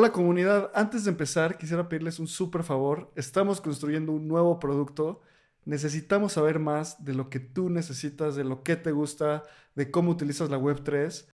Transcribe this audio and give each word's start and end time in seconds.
Hola 0.00 0.12
comunidad, 0.12 0.70
antes 0.76 1.02
de 1.02 1.10
empezar 1.10 1.58
quisiera 1.58 1.88
pedirles 1.88 2.20
un 2.20 2.28
súper 2.28 2.62
favor. 2.62 3.10
Estamos 3.16 3.60
construyendo 3.60 4.12
un 4.12 4.28
nuevo 4.28 4.60
producto. 4.60 5.22
Necesitamos 5.64 6.34
saber 6.34 6.60
más 6.60 7.04
de 7.04 7.14
lo 7.14 7.28
que 7.28 7.40
tú 7.40 7.68
necesitas, 7.68 8.36
de 8.36 8.44
lo 8.44 8.62
que 8.62 8.76
te 8.76 8.92
gusta, 8.92 9.42
de 9.74 9.90
cómo 9.90 10.12
utilizas 10.12 10.50
la 10.50 10.56
Web3. 10.56 11.26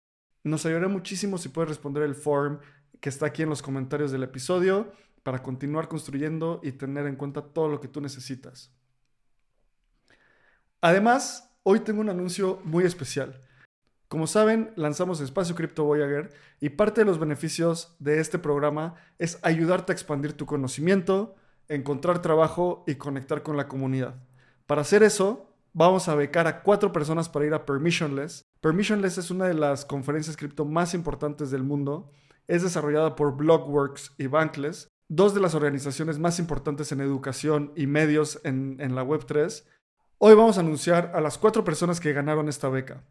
Nos 0.44 0.64
ayudaría 0.64 0.88
muchísimo 0.88 1.36
si 1.36 1.50
puedes 1.50 1.68
responder 1.68 2.04
el 2.04 2.14
form 2.14 2.58
que 3.02 3.10
está 3.10 3.26
aquí 3.26 3.42
en 3.42 3.50
los 3.50 3.60
comentarios 3.60 4.10
del 4.12 4.22
episodio 4.22 4.90
para 5.22 5.42
continuar 5.42 5.86
construyendo 5.86 6.60
y 6.62 6.72
tener 6.72 7.06
en 7.06 7.16
cuenta 7.16 7.42
todo 7.42 7.68
lo 7.68 7.82
que 7.82 7.88
tú 7.88 8.00
necesitas. 8.00 8.72
Además, 10.80 11.54
hoy 11.64 11.80
tengo 11.80 12.00
un 12.00 12.08
anuncio 12.08 12.62
muy 12.64 12.84
especial. 12.84 13.42
Como 14.14 14.28
saben, 14.28 14.70
lanzamos 14.76 15.20
Espacio 15.20 15.56
Crypto 15.56 15.82
Voyager 15.82 16.30
y 16.60 16.68
parte 16.68 17.00
de 17.00 17.04
los 17.04 17.18
beneficios 17.18 17.96
de 17.98 18.20
este 18.20 18.38
programa 18.38 18.94
es 19.18 19.40
ayudarte 19.42 19.90
a 19.90 19.94
expandir 19.94 20.34
tu 20.34 20.46
conocimiento, 20.46 21.34
encontrar 21.66 22.22
trabajo 22.22 22.84
y 22.86 22.94
conectar 22.94 23.42
con 23.42 23.56
la 23.56 23.66
comunidad. 23.66 24.14
Para 24.66 24.82
hacer 24.82 25.02
eso, 25.02 25.50
vamos 25.72 26.06
a 26.06 26.14
becar 26.14 26.46
a 26.46 26.62
cuatro 26.62 26.92
personas 26.92 27.28
para 27.28 27.46
ir 27.46 27.54
a 27.54 27.66
Permissionless. 27.66 28.44
Permissionless 28.60 29.18
es 29.18 29.32
una 29.32 29.46
de 29.46 29.54
las 29.54 29.84
conferencias 29.84 30.36
cripto 30.36 30.64
más 30.64 30.94
importantes 30.94 31.50
del 31.50 31.64
mundo. 31.64 32.12
Es 32.46 32.62
desarrollada 32.62 33.16
por 33.16 33.36
Blockworks 33.36 34.12
y 34.16 34.28
Bankless, 34.28 34.86
dos 35.08 35.34
de 35.34 35.40
las 35.40 35.56
organizaciones 35.56 36.20
más 36.20 36.38
importantes 36.38 36.92
en 36.92 37.00
educación 37.00 37.72
y 37.74 37.88
medios 37.88 38.40
en, 38.44 38.76
en 38.78 38.94
la 38.94 39.04
Web3. 39.04 39.64
Hoy 40.18 40.34
vamos 40.36 40.56
a 40.56 40.60
anunciar 40.60 41.10
a 41.16 41.20
las 41.20 41.36
cuatro 41.36 41.64
personas 41.64 41.98
que 41.98 42.12
ganaron 42.12 42.48
esta 42.48 42.68
beca. 42.68 43.02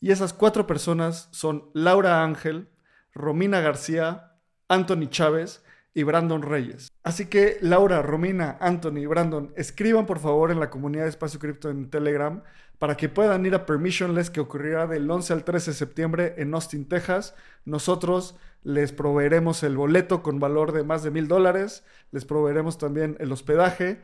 Y 0.00 0.10
esas 0.12 0.32
cuatro 0.32 0.66
personas 0.66 1.28
son 1.30 1.70
Laura 1.74 2.24
Ángel, 2.24 2.68
Romina 3.12 3.60
García, 3.60 4.32
Anthony 4.68 5.08
Chávez 5.10 5.62
y 5.92 6.04
Brandon 6.04 6.42
Reyes. 6.42 6.90
Así 7.02 7.26
que 7.26 7.58
Laura, 7.60 8.00
Romina, 8.02 8.56
Anthony 8.60 8.98
y 8.98 9.06
Brandon, 9.06 9.52
escriban 9.56 10.06
por 10.06 10.18
favor 10.18 10.50
en 10.50 10.60
la 10.60 10.70
comunidad 10.70 11.04
de 11.04 11.10
Espacio 11.10 11.40
Cripto 11.40 11.68
en 11.68 11.90
Telegram 11.90 12.42
para 12.78 12.96
que 12.96 13.10
puedan 13.10 13.44
ir 13.44 13.54
a 13.54 13.66
Permissionless 13.66 14.30
que 14.30 14.40
ocurrirá 14.40 14.86
del 14.86 15.10
11 15.10 15.34
al 15.34 15.44
13 15.44 15.72
de 15.72 15.76
septiembre 15.76 16.34
en 16.38 16.54
Austin, 16.54 16.88
Texas. 16.88 17.34
Nosotros 17.66 18.36
les 18.62 18.92
proveeremos 18.92 19.62
el 19.62 19.76
boleto 19.76 20.22
con 20.22 20.40
valor 20.40 20.72
de 20.72 20.82
más 20.82 21.02
de 21.02 21.10
mil 21.10 21.28
dólares, 21.28 21.84
les 22.10 22.24
proveeremos 22.24 22.78
también 22.78 23.16
el 23.20 23.32
hospedaje 23.32 24.00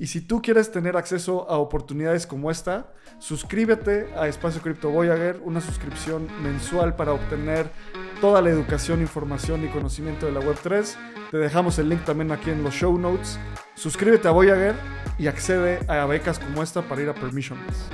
y 0.00 0.06
si 0.06 0.22
tú 0.22 0.40
quieres 0.40 0.72
tener 0.72 0.96
acceso 0.96 1.46
a 1.50 1.58
oportunidades 1.58 2.26
como 2.26 2.50
esta, 2.50 2.90
suscríbete 3.18 4.08
a 4.16 4.28
Espacio 4.28 4.62
Cripto 4.62 4.88
Voyager, 4.88 5.42
una 5.44 5.60
suscripción 5.60 6.26
mensual 6.42 6.96
para 6.96 7.12
obtener 7.12 7.70
toda 8.18 8.40
la 8.40 8.48
educación, 8.48 9.02
información 9.02 9.62
y 9.62 9.68
conocimiento 9.68 10.24
de 10.24 10.32
la 10.32 10.40
Web3. 10.40 10.96
Te 11.30 11.36
dejamos 11.36 11.78
el 11.78 11.90
link 11.90 12.02
también 12.06 12.32
aquí 12.32 12.48
en 12.48 12.64
los 12.64 12.72
show 12.72 12.96
notes. 12.96 13.38
Suscríbete 13.74 14.26
a 14.26 14.30
Voyager 14.30 14.74
y 15.18 15.26
accede 15.26 15.80
a 15.86 16.06
becas 16.06 16.38
como 16.38 16.62
esta 16.62 16.80
para 16.80 17.02
ir 17.02 17.10
a 17.10 17.14
Permissionless. 17.14 17.90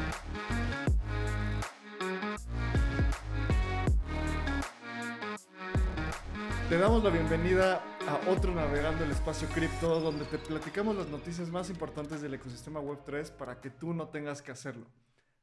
Te 6.68 6.78
damos 6.78 7.04
la 7.04 7.10
bienvenida 7.10 7.80
a 8.08 8.28
otro 8.28 8.52
Navegando 8.52 9.04
el 9.04 9.12
Espacio 9.12 9.46
Cripto, 9.54 10.00
donde 10.00 10.24
te 10.24 10.36
platicamos 10.36 10.96
las 10.96 11.08
noticias 11.08 11.48
más 11.48 11.70
importantes 11.70 12.20
del 12.20 12.34
ecosistema 12.34 12.80
Web3 12.80 13.30
para 13.36 13.60
que 13.60 13.70
tú 13.70 13.94
no 13.94 14.08
tengas 14.08 14.42
que 14.42 14.50
hacerlo. 14.50 14.84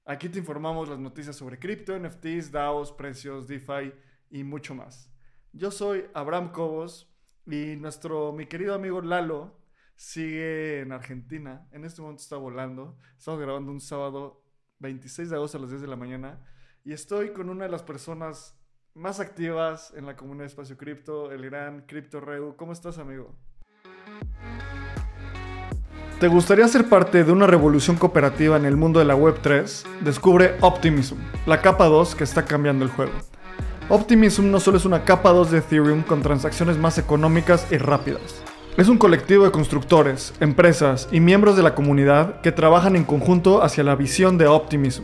Aquí 0.04 0.28
te 0.28 0.40
informamos 0.40 0.90
las 0.90 1.00
noticias 1.00 1.38
sobre 1.38 1.60
cripto, 1.60 1.98
NFTs, 1.98 2.52
DAOs, 2.52 2.92
precios, 2.92 3.48
DeFi 3.48 3.94
y 4.32 4.44
mucho 4.44 4.76
más. 4.76 5.10
Yo 5.54 5.72
soy 5.72 6.08
Abraham 6.14 6.52
Cobos 6.52 7.10
y 7.46 7.78
nuestro, 7.78 8.34
mi 8.34 8.46
querido 8.46 8.74
amigo 8.74 9.02
Lalo 9.02 9.58
sigue 9.96 10.82
en 10.82 10.92
Argentina. 10.92 11.70
En 11.72 11.86
este 11.86 12.02
momento 12.02 12.22
está 12.22 12.36
volando. 12.36 12.98
Estamos 13.18 13.40
grabando 13.40 13.72
un 13.72 13.80
sábado 13.80 14.44
26 14.80 15.30
de 15.30 15.36
agosto 15.38 15.58
a 15.58 15.62
las 15.62 15.70
10 15.70 15.84
de 15.84 15.88
la 15.88 15.96
mañana 15.96 16.46
y 16.84 16.92
estoy 16.92 17.32
con 17.32 17.50
una 17.50 17.64
de 17.64 17.72
las 17.72 17.82
personas 17.82 18.60
más 18.96 19.20
activas 19.20 19.92
en 19.96 20.06
la 20.06 20.16
comunidad 20.16 20.44
de 20.44 20.48
Espacio 20.48 20.78
Cripto, 20.78 21.32
el 21.32 21.44
gran 21.46 21.82
Crypto 21.82 22.20
Reu. 22.20 22.56
¿Cómo 22.56 22.74
estás, 22.74 23.00
amigo? 23.00 23.34
¿Te 26.20 26.28
gustaría 26.28 26.68
ser 26.68 26.88
parte 26.88 27.24
de 27.24 27.32
una 27.32 27.48
revolución 27.48 27.98
cooperativa 27.98 28.56
en 28.56 28.66
el 28.66 28.78
mundo 28.78 29.00
de 29.00 29.06
la 29.06 29.18
Web3? 29.18 30.02
Descubre 30.02 30.56
Optimism, 30.62 31.18
la 31.48 31.60
capa 31.62 31.86
2 31.86 32.16
que 32.16 32.24
está 32.24 32.46
cambiando 32.46 32.86
el 32.86 32.92
juego. 32.92 33.12
Optimism 33.90 34.52
no 34.52 34.60
solo 34.60 34.78
es 34.78 34.86
una 34.86 35.04
capa 35.04 35.32
2 35.32 35.52
de 35.52 35.58
Ethereum 35.58 36.04
con 36.04 36.22
transacciones 36.22 36.78
más 36.78 36.98
económicas 36.98 37.70
y 37.72 37.78
rápidas. 37.78 38.44
Es 38.78 38.88
un 38.88 38.98
colectivo 38.98 39.44
de 39.44 39.52
constructores, 39.52 40.34
empresas 40.40 41.10
y 41.12 41.20
miembros 41.20 41.58
de 41.58 41.64
la 41.64 41.76
comunidad 41.76 42.42
que 42.42 42.52
trabajan 42.52 42.96
en 42.96 43.04
conjunto 43.04 43.64
hacia 43.64 43.84
la 43.84 43.96
visión 43.96 44.38
de 44.38 44.48
Optimism 44.48 45.04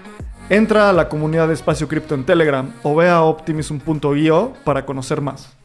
Entra 0.51 0.89
a 0.89 0.91
la 0.93 1.07
comunidad 1.07 1.47
de 1.47 1.53
Espacio 1.53 1.87
Cripto 1.87 2.13
en 2.13 2.25
Telegram 2.25 2.77
o 2.83 2.93
ve 2.93 3.07
a 3.07 3.21
optimism.io 3.21 4.53
para 4.65 4.85
conocer 4.85 5.21
más. 5.21 5.57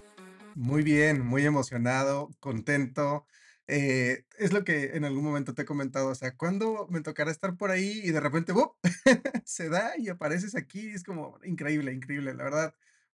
Muy 0.54 0.84
bien, 0.84 1.26
muy 1.26 1.44
emocionado, 1.44 2.30
contento. 2.38 3.26
Eh, 3.66 4.26
es 4.38 4.52
lo 4.52 4.62
que 4.62 4.92
en 4.94 5.04
algún 5.04 5.24
momento 5.24 5.54
te 5.54 5.62
he 5.62 5.64
comentado, 5.64 6.10
o 6.10 6.14
sea, 6.14 6.36
¿cuándo 6.36 6.86
me 6.88 7.00
tocará 7.00 7.32
estar 7.32 7.56
por 7.56 7.72
ahí 7.72 8.00
y 8.04 8.12
de 8.12 8.20
repente 8.20 8.52
¡bop! 8.52 8.76
se 9.44 9.68
da 9.68 9.98
y 9.98 10.08
apareces 10.08 10.54
aquí? 10.54 10.90
Es 10.90 11.02
como 11.02 11.40
increíble, 11.42 11.92
increíble, 11.92 12.32
la 12.32 12.44
verdad. 12.44 12.74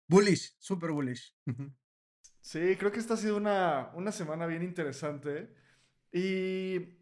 Bullish, 0.09 0.53
súper 0.59 0.91
bullish. 0.91 1.33
Sí, 2.41 2.75
creo 2.77 2.91
que 2.91 2.99
esta 2.99 3.13
ha 3.13 3.17
sido 3.17 3.37
una, 3.37 3.91
una 3.93 4.11
semana 4.11 4.45
bien 4.45 4.63
interesante. 4.63 5.55
Y 6.11 7.00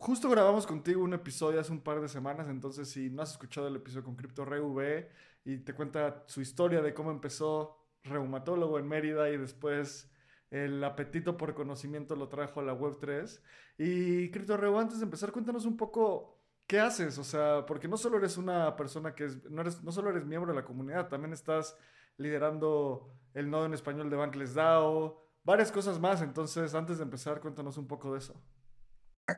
Justo 0.00 0.30
grabamos 0.30 0.64
contigo 0.64 1.02
un 1.02 1.12
episodio 1.12 1.58
hace 1.58 1.72
un 1.72 1.80
par 1.80 2.00
de 2.00 2.08
semanas, 2.08 2.48
entonces 2.48 2.88
si 2.88 3.10
no 3.10 3.22
has 3.22 3.32
escuchado 3.32 3.66
el 3.66 3.76
episodio 3.76 4.04
con 4.04 4.14
Crypto 4.14 4.44
V 4.44 5.10
y 5.44 5.58
te 5.58 5.74
cuenta 5.74 6.22
su 6.26 6.40
historia 6.40 6.80
de 6.80 6.94
cómo 6.94 7.10
empezó 7.10 7.84
reumatólogo 8.04 8.78
en 8.78 8.86
Mérida 8.86 9.28
y 9.28 9.36
después 9.36 10.08
el 10.50 10.82
apetito 10.84 11.36
por 11.36 11.52
conocimiento 11.54 12.14
lo 12.14 12.28
trajo 12.28 12.60
a 12.60 12.62
la 12.62 12.78
Web3. 12.78 13.42
Y 13.78 14.30
Crypto 14.30 14.56
Reu, 14.56 14.78
antes 14.78 15.00
de 15.00 15.04
empezar, 15.04 15.32
cuéntanos 15.32 15.66
un 15.66 15.76
poco 15.76 16.38
qué 16.68 16.78
haces, 16.78 17.18
o 17.18 17.24
sea, 17.24 17.66
porque 17.66 17.88
no 17.88 17.96
solo 17.96 18.18
eres 18.18 18.36
una 18.36 18.76
persona 18.76 19.16
que 19.16 19.24
es, 19.24 19.50
no, 19.50 19.62
eres, 19.62 19.82
no 19.82 19.90
solo 19.90 20.10
eres 20.10 20.24
miembro 20.24 20.52
de 20.52 20.60
la 20.60 20.64
comunidad, 20.64 21.08
también 21.08 21.32
estás 21.32 21.76
liderando 22.18 23.12
el 23.34 23.50
nodo 23.50 23.66
en 23.66 23.74
español 23.74 24.10
de 24.10 24.16
Bankless 24.16 24.54
DAO, 24.54 25.20
varias 25.42 25.72
cosas 25.72 25.98
más, 25.98 26.22
entonces 26.22 26.72
antes 26.74 26.98
de 26.98 27.04
empezar, 27.04 27.40
cuéntanos 27.40 27.76
un 27.78 27.88
poco 27.88 28.12
de 28.12 28.20
eso. 28.20 28.40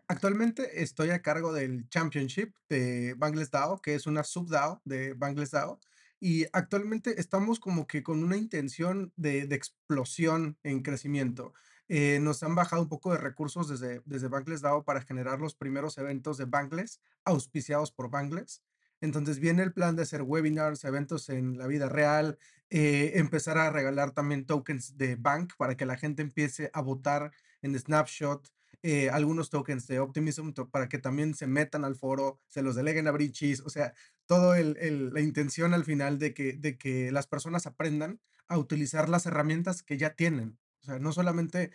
Actualmente 0.06 0.82
estoy 0.82 1.10
a 1.10 1.20
cargo 1.20 1.52
del 1.52 1.88
Championship 1.88 2.54
de 2.68 3.14
Bangladesh 3.18 3.50
DAO, 3.50 3.82
que 3.82 3.96
es 3.96 4.06
una 4.06 4.22
sub 4.22 4.48
DAO 4.48 4.80
de 4.84 5.14
Bangladesh 5.14 5.50
DAO. 5.50 5.80
Y 6.20 6.46
actualmente 6.52 7.20
estamos 7.20 7.58
como 7.58 7.88
que 7.88 8.04
con 8.04 8.22
una 8.22 8.36
intención 8.36 9.12
de, 9.16 9.40
explosión 9.50 10.56
en 10.62 10.82
crecimiento. 10.82 11.54
Eh, 11.88 12.20
nos 12.20 12.44
han 12.44 12.54
bajado 12.54 12.82
un 12.82 12.88
poco 12.88 13.10
de 13.10 13.18
recursos 13.18 13.68
desde, 13.68 14.00
desde 14.04 14.28
Bangladesh 14.28 14.60
DAO 14.60 14.84
para 14.84 15.00
generar 15.00 15.40
los 15.40 15.56
primeros 15.56 15.98
eventos 15.98 16.38
de 16.38 16.44
Bangladesh 16.44 17.00
auspiciados 17.24 17.90
por 17.90 18.10
Bangladesh. 18.10 18.60
Entonces 19.00 19.40
viene 19.40 19.64
el 19.64 19.72
plan 19.72 19.96
de 19.96 20.02
hacer 20.02 20.22
webinars, 20.22 20.84
eventos 20.84 21.30
en 21.30 21.58
la 21.58 21.66
vida 21.66 21.88
real, 21.88 22.38
eh, 22.68 23.12
empezar 23.16 23.58
a 23.58 23.70
regalar 23.70 24.12
también 24.12 24.46
tokens 24.46 24.96
de 24.96 25.16
Bank 25.16 25.54
para 25.56 25.76
que 25.76 25.86
la 25.86 25.96
gente 25.96 26.22
empiece 26.22 26.70
a 26.74 26.80
votar 26.80 27.32
en 27.62 27.76
Snapshot, 27.76 28.52
eh, 28.82 29.10
algunos 29.10 29.50
tokens 29.50 29.86
de 29.86 30.00
Optimism 30.00 30.52
para 30.70 30.88
que 30.88 30.98
también 30.98 31.34
se 31.34 31.46
metan 31.46 31.84
al 31.84 31.96
foro, 31.96 32.40
se 32.48 32.62
los 32.62 32.74
deleguen 32.74 33.06
a 33.08 33.10
Brichis, 33.10 33.60
o 33.60 33.70
sea, 33.70 33.92
todo 34.26 34.54
el, 34.54 35.12
la 35.12 35.20
intención 35.20 35.74
al 35.74 35.84
final 35.84 36.18
de 36.18 36.32
que, 36.32 36.54
de 36.54 36.78
que 36.78 37.12
las 37.12 37.26
personas 37.26 37.66
aprendan 37.66 38.20
a 38.48 38.58
utilizar 38.58 39.08
las 39.08 39.26
herramientas 39.26 39.82
que 39.82 39.98
ya 39.98 40.14
tienen. 40.14 40.58
O 40.82 40.84
sea, 40.84 40.98
no 40.98 41.12
solamente 41.12 41.72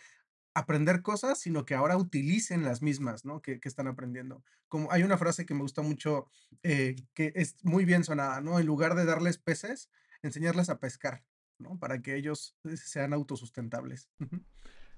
aprender 0.55 1.01
cosas, 1.01 1.39
sino 1.39 1.65
que 1.65 1.75
ahora 1.75 1.97
utilicen 1.97 2.63
las 2.63 2.81
mismas, 2.81 3.23
¿no? 3.23 3.41
Que, 3.41 3.59
que 3.59 3.69
están 3.69 3.87
aprendiendo. 3.87 4.43
Como 4.67 4.91
hay 4.91 5.03
una 5.03 5.17
frase 5.17 5.45
que 5.45 5.53
me 5.53 5.61
gusta 5.61 5.81
mucho, 5.81 6.27
eh, 6.63 6.95
que 7.13 7.33
es 7.35 7.57
muy 7.63 7.85
bien 7.85 8.03
sonada, 8.03 8.41
¿no? 8.41 8.57
En 8.57 8.65
lugar 8.65 8.95
de 8.95 9.05
darles 9.05 9.37
peces, 9.37 9.89
enseñarles 10.23 10.69
a 10.69 10.79
pescar, 10.79 11.23
¿no? 11.59 11.77
Para 11.77 12.01
que 12.01 12.15
ellos 12.15 12.57
eh, 12.63 12.77
sean 12.77 13.13
autosustentables. 13.13 14.09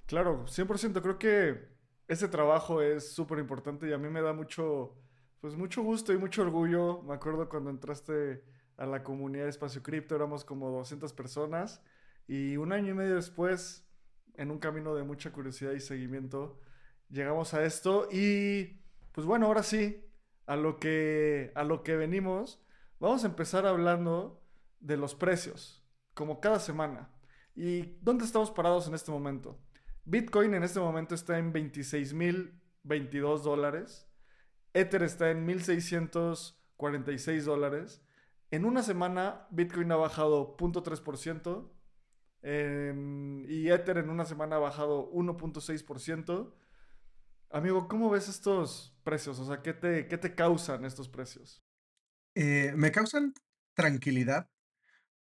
Claro, 0.06 0.46
100%. 0.48 1.02
Creo 1.02 1.20
que 1.20 1.77
ese 2.08 2.28
trabajo 2.28 2.82
es 2.82 3.12
súper 3.14 3.40
importante 3.40 3.88
y 3.88 3.94
a 3.94 3.98
mí 3.98 4.10
me 4.10 4.22
da 4.22 4.34
mucho, 4.34 4.96
pues 5.42 5.56
mucho 5.56 5.82
gusto 5.84 6.14
y 6.14 6.18
mucho 6.18 6.42
orgullo. 6.42 7.02
Me 7.04 7.14
acuerdo 7.14 7.50
cuando 7.50 7.70
entraste 7.70 8.44
a 8.78 8.86
la 8.86 9.04
comunidad 9.04 9.48
Espacio 9.48 9.84
Cripto, 9.84 10.16
éramos 10.16 10.46
como 10.46 10.70
200 10.72 11.12
personas 11.14 11.82
y 12.28 12.58
un 12.58 12.72
año 12.72 12.92
y 12.92 12.94
medio 12.94 13.16
después, 13.16 13.88
en 14.36 14.52
un 14.52 14.60
camino 14.60 14.94
de 14.96 15.04
mucha 15.04 15.32
curiosidad 15.32 15.72
y 15.72 15.80
seguimiento, 15.80 16.60
llegamos 17.10 17.54
a 17.54 17.64
esto 17.64 18.08
y 18.12 18.82
pues 19.12 19.26
bueno, 19.26 19.48
ahora 19.48 19.64
sí, 19.64 20.06
a 20.46 20.56
lo 20.56 20.78
que, 20.78 21.52
a 21.56 21.64
lo 21.64 21.84
que 21.84 21.96
venimos, 21.96 22.64
vamos 23.00 23.24
a 23.24 23.28
empezar 23.28 23.66
hablando 23.66 24.44
de 24.80 24.98
los 24.98 25.16
precios, 25.16 25.84
como 26.14 26.40
cada 26.40 26.60
semana. 26.60 27.12
¿Y 27.56 27.98
dónde 28.02 28.26
estamos 28.26 28.52
parados 28.52 28.88
en 28.88 28.94
este 28.94 29.12
momento? 29.12 29.60
Bitcoin 30.10 30.54
en 30.54 30.64
este 30.64 30.80
momento 30.80 31.16
está 31.16 31.38
en 31.38 31.52
26.022 31.52 33.42
dólares. 33.42 34.08
Ether 34.74 35.04
está 35.04 35.32
en 35.32 35.46
1.646 35.46 37.42
dólares. 37.42 38.02
En 38.50 38.64
una 38.64 38.84
semana, 38.84 39.46
Bitcoin 39.52 39.92
ha 39.92 39.98
bajado 39.98 40.56
0.3%. 40.56 41.70
y 43.50 43.70
Ether 43.70 43.98
en 43.98 44.10
una 44.10 44.24
semana 44.24 44.56
ha 44.56 44.60
bajado 44.60 45.12
1.6%. 45.12 46.54
Amigo, 47.50 47.90
¿cómo 47.90 48.10
ves 48.10 48.30
estos 48.30 48.98
precios? 49.04 49.38
O 49.40 49.46
sea, 49.46 49.62
¿qué 49.62 49.74
te, 49.74 50.08
qué 50.08 50.18
te 50.18 50.36
causan 50.36 50.86
estos 50.86 51.10
precios? 51.10 51.62
Eh, 52.34 52.72
me 52.78 52.94
causan 52.94 53.34
tranquilidad 53.74 54.50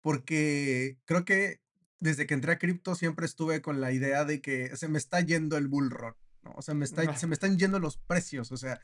porque 0.01 0.99
creo 1.05 1.25
que 1.25 1.61
desde 2.03 2.27
que 2.27 2.35
entré 2.35 2.53
a 2.53 2.59
cripto 2.59 2.97
siempre 2.97 3.27
estuve 3.27 3.63
con 3.63 3.81
la 3.81 3.93
idea 3.93 4.25
de 4.25 4.41
que 4.41 4.77
se 4.77 4.89
me 4.89 4.99
está 4.99 5.21
yendo 5.21 5.57
el 5.57 5.69
bull 5.69 5.91
run, 5.91 6.15
¿no? 6.43 6.53
O 6.57 6.63
sea, 6.63 6.75
me 6.75 6.85
está, 6.85 7.17
se 7.17 7.29
me 7.29 7.35
están 7.35 7.57
yendo 7.59 7.79
los 7.79 7.97
precios, 7.97 8.51
o 8.51 8.57
sea, 8.57 8.81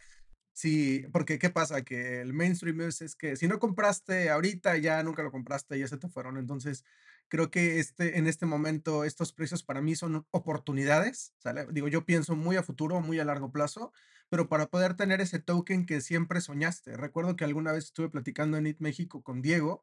sí, 0.53 1.05
porque 1.13 1.41
¿qué 1.41 1.51
pasa? 1.51 1.83
Que 1.83 2.21
el 2.21 2.33
mainstream 2.33 2.81
es, 2.83 3.03
es 3.03 3.17
que 3.17 3.35
si 3.35 3.49
no 3.49 3.59
compraste 3.59 4.31
ahorita, 4.31 4.77
ya 4.79 5.03
nunca 5.03 5.25
lo 5.25 5.33
compraste, 5.33 5.79
ya 5.79 5.89
se 5.89 5.99
te 5.99 6.09
fueron. 6.09 6.39
Entonces, 6.39 6.85
creo 7.27 7.51
que 7.51 7.81
este, 7.81 8.19
en 8.19 8.29
este 8.29 8.47
momento 8.47 9.03
estos 9.05 9.33
precios 9.33 9.65
para 9.65 9.83
mí 9.83 9.97
son 9.97 10.25
oportunidades, 10.31 11.35
¿sale? 11.39 11.67
Digo, 11.73 11.89
yo 11.89 12.07
pienso 12.07 12.37
muy 12.37 12.55
a 12.55 12.63
futuro, 12.63 13.01
muy 13.01 13.19
a 13.19 13.25
largo 13.25 13.51
plazo, 13.51 13.93
pero 14.29 14.49
para 14.49 14.67
poder 14.67 14.95
tener 14.95 15.21
ese 15.21 15.41
token 15.41 15.87
que 15.87 16.01
siempre 16.01 16.41
soñaste. 16.41 16.97
Recuerdo 16.97 17.35
que 17.35 17.45
alguna 17.45 17.73
vez 17.73 17.87
estuve 17.87 18.11
platicando 18.11 18.57
en 18.59 18.69
IT 18.69 18.81
México 18.81 19.23
con 19.23 19.43
Diego 19.43 19.83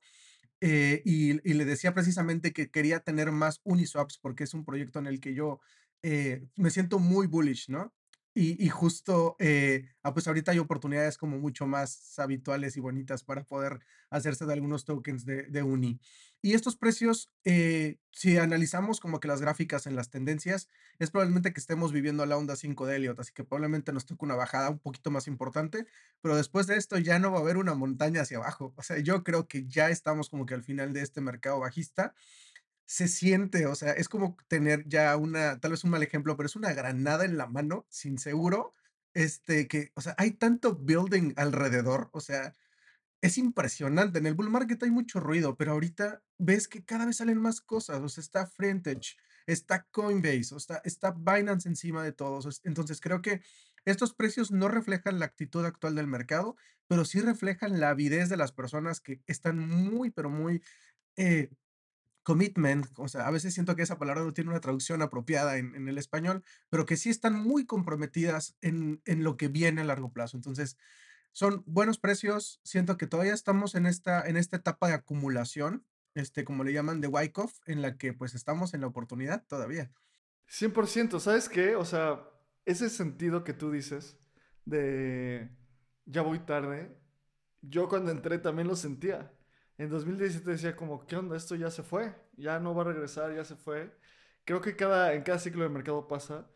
eh, 0.62 1.02
y, 1.06 1.34
le 1.54 1.66
decía 1.66 1.94
precisamente 1.94 2.54
que 2.54 2.69
quería 2.69 3.00
tener 3.00 3.31
más 3.31 3.62
Uniswaps 3.63 4.18
porque 4.18 4.44
es 4.46 4.54
un 4.54 4.66
proyecto 4.66 5.00
en 5.00 5.07
el 5.07 5.19
que 5.19 5.34
yo 5.34 5.60
eh, 6.04 6.48
me 6.56 6.72
siento 6.72 7.00
muy 7.00 7.28
bullish, 7.28 7.69
¿no? 7.69 7.94
Y, 8.38 8.68
justo, 8.68 9.38
eh, 9.40 9.88
ah, 10.04 10.13
pues 10.13 10.28
ahorita 10.28 10.52
hay 10.52 10.60
oportunidades 10.60 11.18
como 11.18 11.40
mucho 11.40 11.68
más 11.68 12.19
habituales 12.19 12.75
y 12.75 12.81
bonitas 12.81 13.24
para 13.24 13.46
poder 13.46 13.80
hacerse 14.10 14.46
de 14.46 14.52
algunos 14.52 14.84
tokens 14.84 15.24
de, 15.24 15.44
de 15.44 15.63
Uni. 15.63 16.02
Y 16.46 16.54
estos 16.54 16.76
precios, 16.76 17.32
eh, 17.44 17.98
si 18.12 18.38
analizamos 18.38 19.00
como 19.00 19.20
que 19.20 19.28
las 19.28 19.42
gráficas 19.42 19.88
en 19.88 19.96
las 19.96 20.12
tendencias, 20.12 20.70
es 21.00 21.10
probablemente 21.10 21.52
que 21.52 21.60
estemos 21.60 21.92
viviendo 21.92 22.24
la 22.28 22.38
onda 22.38 22.56
5 22.56 22.86
de 22.86 22.98
Elliot, 22.98 23.20
así 23.20 23.32
que 23.34 23.44
probablemente 23.44 23.92
nos 23.92 24.06
toque 24.06 24.26
una 24.26 24.36
bajada 24.36 24.70
un 24.70 24.78
poquito 24.78 25.10
más 25.10 25.28
importante, 25.28 25.88
pero 26.22 26.36
después 26.36 26.68
de 26.68 26.76
esto 26.76 27.00
ya 27.00 27.18
no 27.18 27.32
va 27.32 27.40
a 27.40 27.42
haber 27.42 27.58
una 27.58 27.74
montaña 27.74 28.22
hacia 28.22 28.38
abajo. 28.38 28.76
O 28.76 28.84
sea, 28.84 29.00
yo 29.00 29.24
creo 29.24 29.48
que 29.48 29.66
ya 29.66 29.90
estamos 29.90 30.30
como 30.30 30.46
que 30.46 30.54
al 30.54 30.62
final 30.62 30.94
de 30.94 31.02
este 31.02 31.20
mercado 31.20 31.62
bajista 31.62 32.14
se 32.86 33.08
siente, 33.08 33.66
o 33.66 33.74
sea, 33.74 33.94
es 33.94 34.08
como 34.08 34.38
tener 34.48 34.88
ya 34.88 35.18
una, 35.18 35.60
tal 35.60 35.72
vez 35.72 35.84
un 35.84 35.90
mal 35.90 36.04
ejemplo, 36.04 36.38
pero 36.38 36.46
es 36.46 36.56
una 36.56 36.74
granada 36.74 37.26
en 37.26 37.38
la 37.38 37.48
mano, 37.48 37.88
sin 37.90 38.20
seguro, 38.20 38.76
este, 39.16 39.68
que, 39.68 39.92
o 39.96 40.02
sea, 40.02 40.14
hay 40.20 40.30
tanto 40.30 40.76
building 40.76 41.34
alrededor, 41.38 42.10
o 42.14 42.22
sea, 42.22 42.54
es 43.25 43.38
impresionante. 43.38 44.19
En 44.19 44.27
el 44.27 44.36
bull 44.36 44.50
market 44.50 44.81
hay 44.83 44.92
mucho 44.92 45.19
ruido, 45.19 45.57
pero 45.57 45.72
ahorita 45.72 46.22
ves 46.38 46.68
que 46.68 46.83
cada 46.86 47.06
vez 47.06 47.18
salen 47.18 47.42
más 47.42 47.60
cosas, 47.60 48.00
o 48.01 48.10
sea, 48.10 48.22
está 48.22 48.45
Frentage, 48.45 49.18
está 49.48 49.88
Coinbase, 49.92 50.54
o 50.54 50.57
está, 50.57 50.81
está 50.86 51.12
Binance 51.12 51.68
encima 51.68 52.04
de 52.04 52.12
todos. 52.12 52.62
Entonces, 52.63 53.01
creo 53.01 53.22
que 53.22 53.42
estos 53.83 54.13
precios 54.13 54.51
no 54.51 54.68
reflejan 54.68 55.19
la 55.19 55.25
actitud 55.25 55.66
actual 55.66 55.95
del 55.95 56.07
mercado, 56.07 56.56
pero 56.88 57.04
sí 57.04 57.19
reflejan 57.19 57.80
la 57.80 57.89
avidez 57.89 58.30
de 58.30 58.38
las 58.38 58.51
personas 58.51 59.01
que 59.01 59.22
están 59.25 59.57
muy, 59.57 60.12
pero 60.12 60.30
muy 60.30 60.62
eh, 61.16 61.50
commitment, 62.22 62.88
o 62.98 63.07
sea, 63.07 63.27
a 63.27 63.31
veces 63.31 63.54
siento 63.54 63.75
que 63.75 63.83
esa 63.83 64.00
palabra 64.00 64.24
no 64.24 64.33
tiene 64.33 64.50
una 64.50 64.60
traducción 64.60 65.01
apropiada 65.01 65.57
en, 65.57 65.75
en 65.75 65.88
el 65.88 65.98
español, 65.98 66.44
pero 66.69 66.86
que 66.86 66.98
sí 66.98 67.10
están 67.10 67.39
muy 67.39 67.66
comprometidas 67.66 68.56
en, 68.62 69.01
en, 69.06 69.24
lo 69.24 69.38
que 69.38 69.48
viene 69.48 69.81
a 69.81 69.86
largo 69.86 70.12
plazo. 70.12 70.36
Entonces, 70.36 70.75
son 71.36 71.64
buenos 71.66 72.00
precios. 72.00 72.62
Siento 72.64 72.98
que 72.98 73.08
todavía 73.08 73.34
estamos 73.34 73.76
en 73.76 73.86
esta, 73.86 74.26
en 74.28 74.38
esta 74.38 74.56
etapa 74.56 74.88
de 74.88 74.94
acumulación, 74.94 75.86
este, 76.14 76.46
como 76.46 76.64
le 76.64 76.72
llaman, 76.72 77.02
de 77.02 77.08
Wyckoff, 77.08 77.60
en 77.66 77.82
la 77.82 77.98
que 77.98 78.14
pues 78.14 78.34
estamos 78.34 78.74
en 78.74 78.82
la 78.82 78.88
oportunidad 78.88 79.46
todavía. 79.46 79.92
100%, 80.50 81.20
¿sabes 81.20 81.50
qué? 81.50 81.76
O 81.76 81.84
sea, 81.84 82.24
ese 82.66 82.90
sentido 82.90 83.44
que 83.44 83.54
tú 83.54 83.70
dices 83.72 84.18
de 84.64 85.50
ya 86.06 86.22
voy 86.22 86.40
tarde, 86.40 86.96
yo 87.62 87.90
cuando 87.90 88.12
entré 88.12 88.38
también 88.38 88.68
lo 88.68 88.76
sentía 88.76 89.32
en 89.78 89.90
2017 89.90 90.50
decía 90.50 90.76
como, 90.76 91.06
¿qué 91.06 91.18
onda? 91.18 91.36
Esto 91.36 91.56
ya 91.56 91.70
se 91.70 91.84
fue, 91.84 92.16
ya 92.38 92.60
no 92.60 92.74
va 92.74 92.84
a 92.84 92.86
regresar, 92.86 93.36
ya 93.36 93.44
se 93.44 93.56
fue. 93.56 93.92
Creo 94.46 94.62
que 94.62 94.76
cada, 94.76 95.14
en 95.14 95.24
cada 95.24 95.40
ciclo 95.40 95.64
de 95.64 95.70
mercado 95.70 96.08
pasa. 96.08 96.48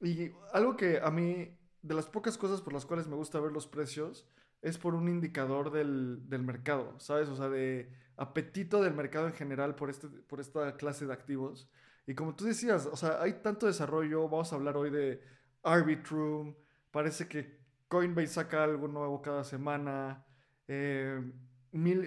Y 0.00 0.32
algo 0.52 0.76
que 0.76 1.00
a 1.02 1.10
mí, 1.10 1.56
de 1.82 1.94
las 1.94 2.06
pocas 2.06 2.38
cosas 2.38 2.60
por 2.60 2.72
las 2.72 2.86
cuales 2.86 3.06
me 3.06 3.16
gusta 3.16 3.40
ver 3.40 3.52
los 3.52 3.66
precios, 3.66 4.26
es 4.62 4.78
por 4.78 4.94
un 4.94 5.08
indicador 5.08 5.70
del, 5.70 6.28
del 6.28 6.42
mercado, 6.42 6.98
¿sabes? 6.98 7.28
O 7.28 7.36
sea, 7.36 7.48
de 7.48 7.92
apetito 8.16 8.82
del 8.82 8.94
mercado 8.94 9.26
en 9.28 9.32
general 9.34 9.74
por, 9.76 9.90
este, 9.90 10.08
por 10.08 10.40
esta 10.40 10.76
clase 10.76 11.06
de 11.06 11.12
activos. 11.12 11.70
Y 12.06 12.14
como 12.14 12.34
tú 12.34 12.44
decías, 12.44 12.86
o 12.86 12.96
sea, 12.96 13.22
hay 13.22 13.34
tanto 13.42 13.66
desarrollo, 13.66 14.28
vamos 14.28 14.52
a 14.52 14.56
hablar 14.56 14.76
hoy 14.76 14.90
de 14.90 15.22
Arbitrum, 15.62 16.54
parece 16.90 17.28
que 17.28 17.58
Coinbase 17.88 18.28
saca 18.28 18.64
algo 18.64 18.88
nuevo 18.88 19.22
cada 19.22 19.44
semana. 19.44 20.24
Eh, 20.66 21.20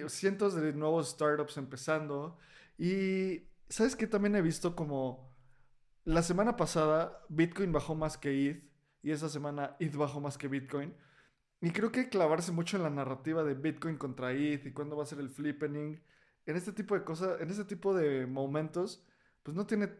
cientos 0.08 0.54
de 0.54 0.72
nuevos 0.72 1.10
startups 1.10 1.56
empezando. 1.56 2.38
Y 2.78 3.48
sabes 3.68 3.96
que 3.96 4.06
también 4.06 4.36
he 4.36 4.42
visto 4.42 4.74
como 4.76 5.32
la 6.04 6.22
semana 6.22 6.56
pasada 6.56 7.24
Bitcoin 7.28 7.72
bajó 7.72 7.94
más 7.94 8.18
que 8.18 8.48
ETH 8.48 8.71
y 9.02 9.10
esa 9.10 9.28
semana 9.28 9.76
ETH 9.80 9.96
bajó 9.96 10.20
más 10.20 10.38
que 10.38 10.48
Bitcoin. 10.48 10.94
Y 11.60 11.70
creo 11.70 11.92
que 11.92 12.08
clavarse 12.08 12.52
mucho 12.52 12.76
en 12.76 12.82
la 12.82 12.90
narrativa 12.90 13.44
de 13.44 13.54
Bitcoin 13.54 13.96
contra 13.96 14.32
ETH 14.32 14.66
y 14.66 14.72
cuándo 14.72 14.96
va 14.96 15.04
a 15.04 15.06
ser 15.06 15.20
el 15.20 15.30
flippening, 15.30 16.00
en 16.46 16.56
este 16.56 16.72
tipo 16.72 16.94
de 16.94 17.04
cosas, 17.04 17.40
en 17.40 17.50
este 17.50 17.64
tipo 17.64 17.94
de 17.94 18.26
momentos, 18.26 19.06
pues 19.42 19.56
no 19.56 19.66
tiene 19.66 19.90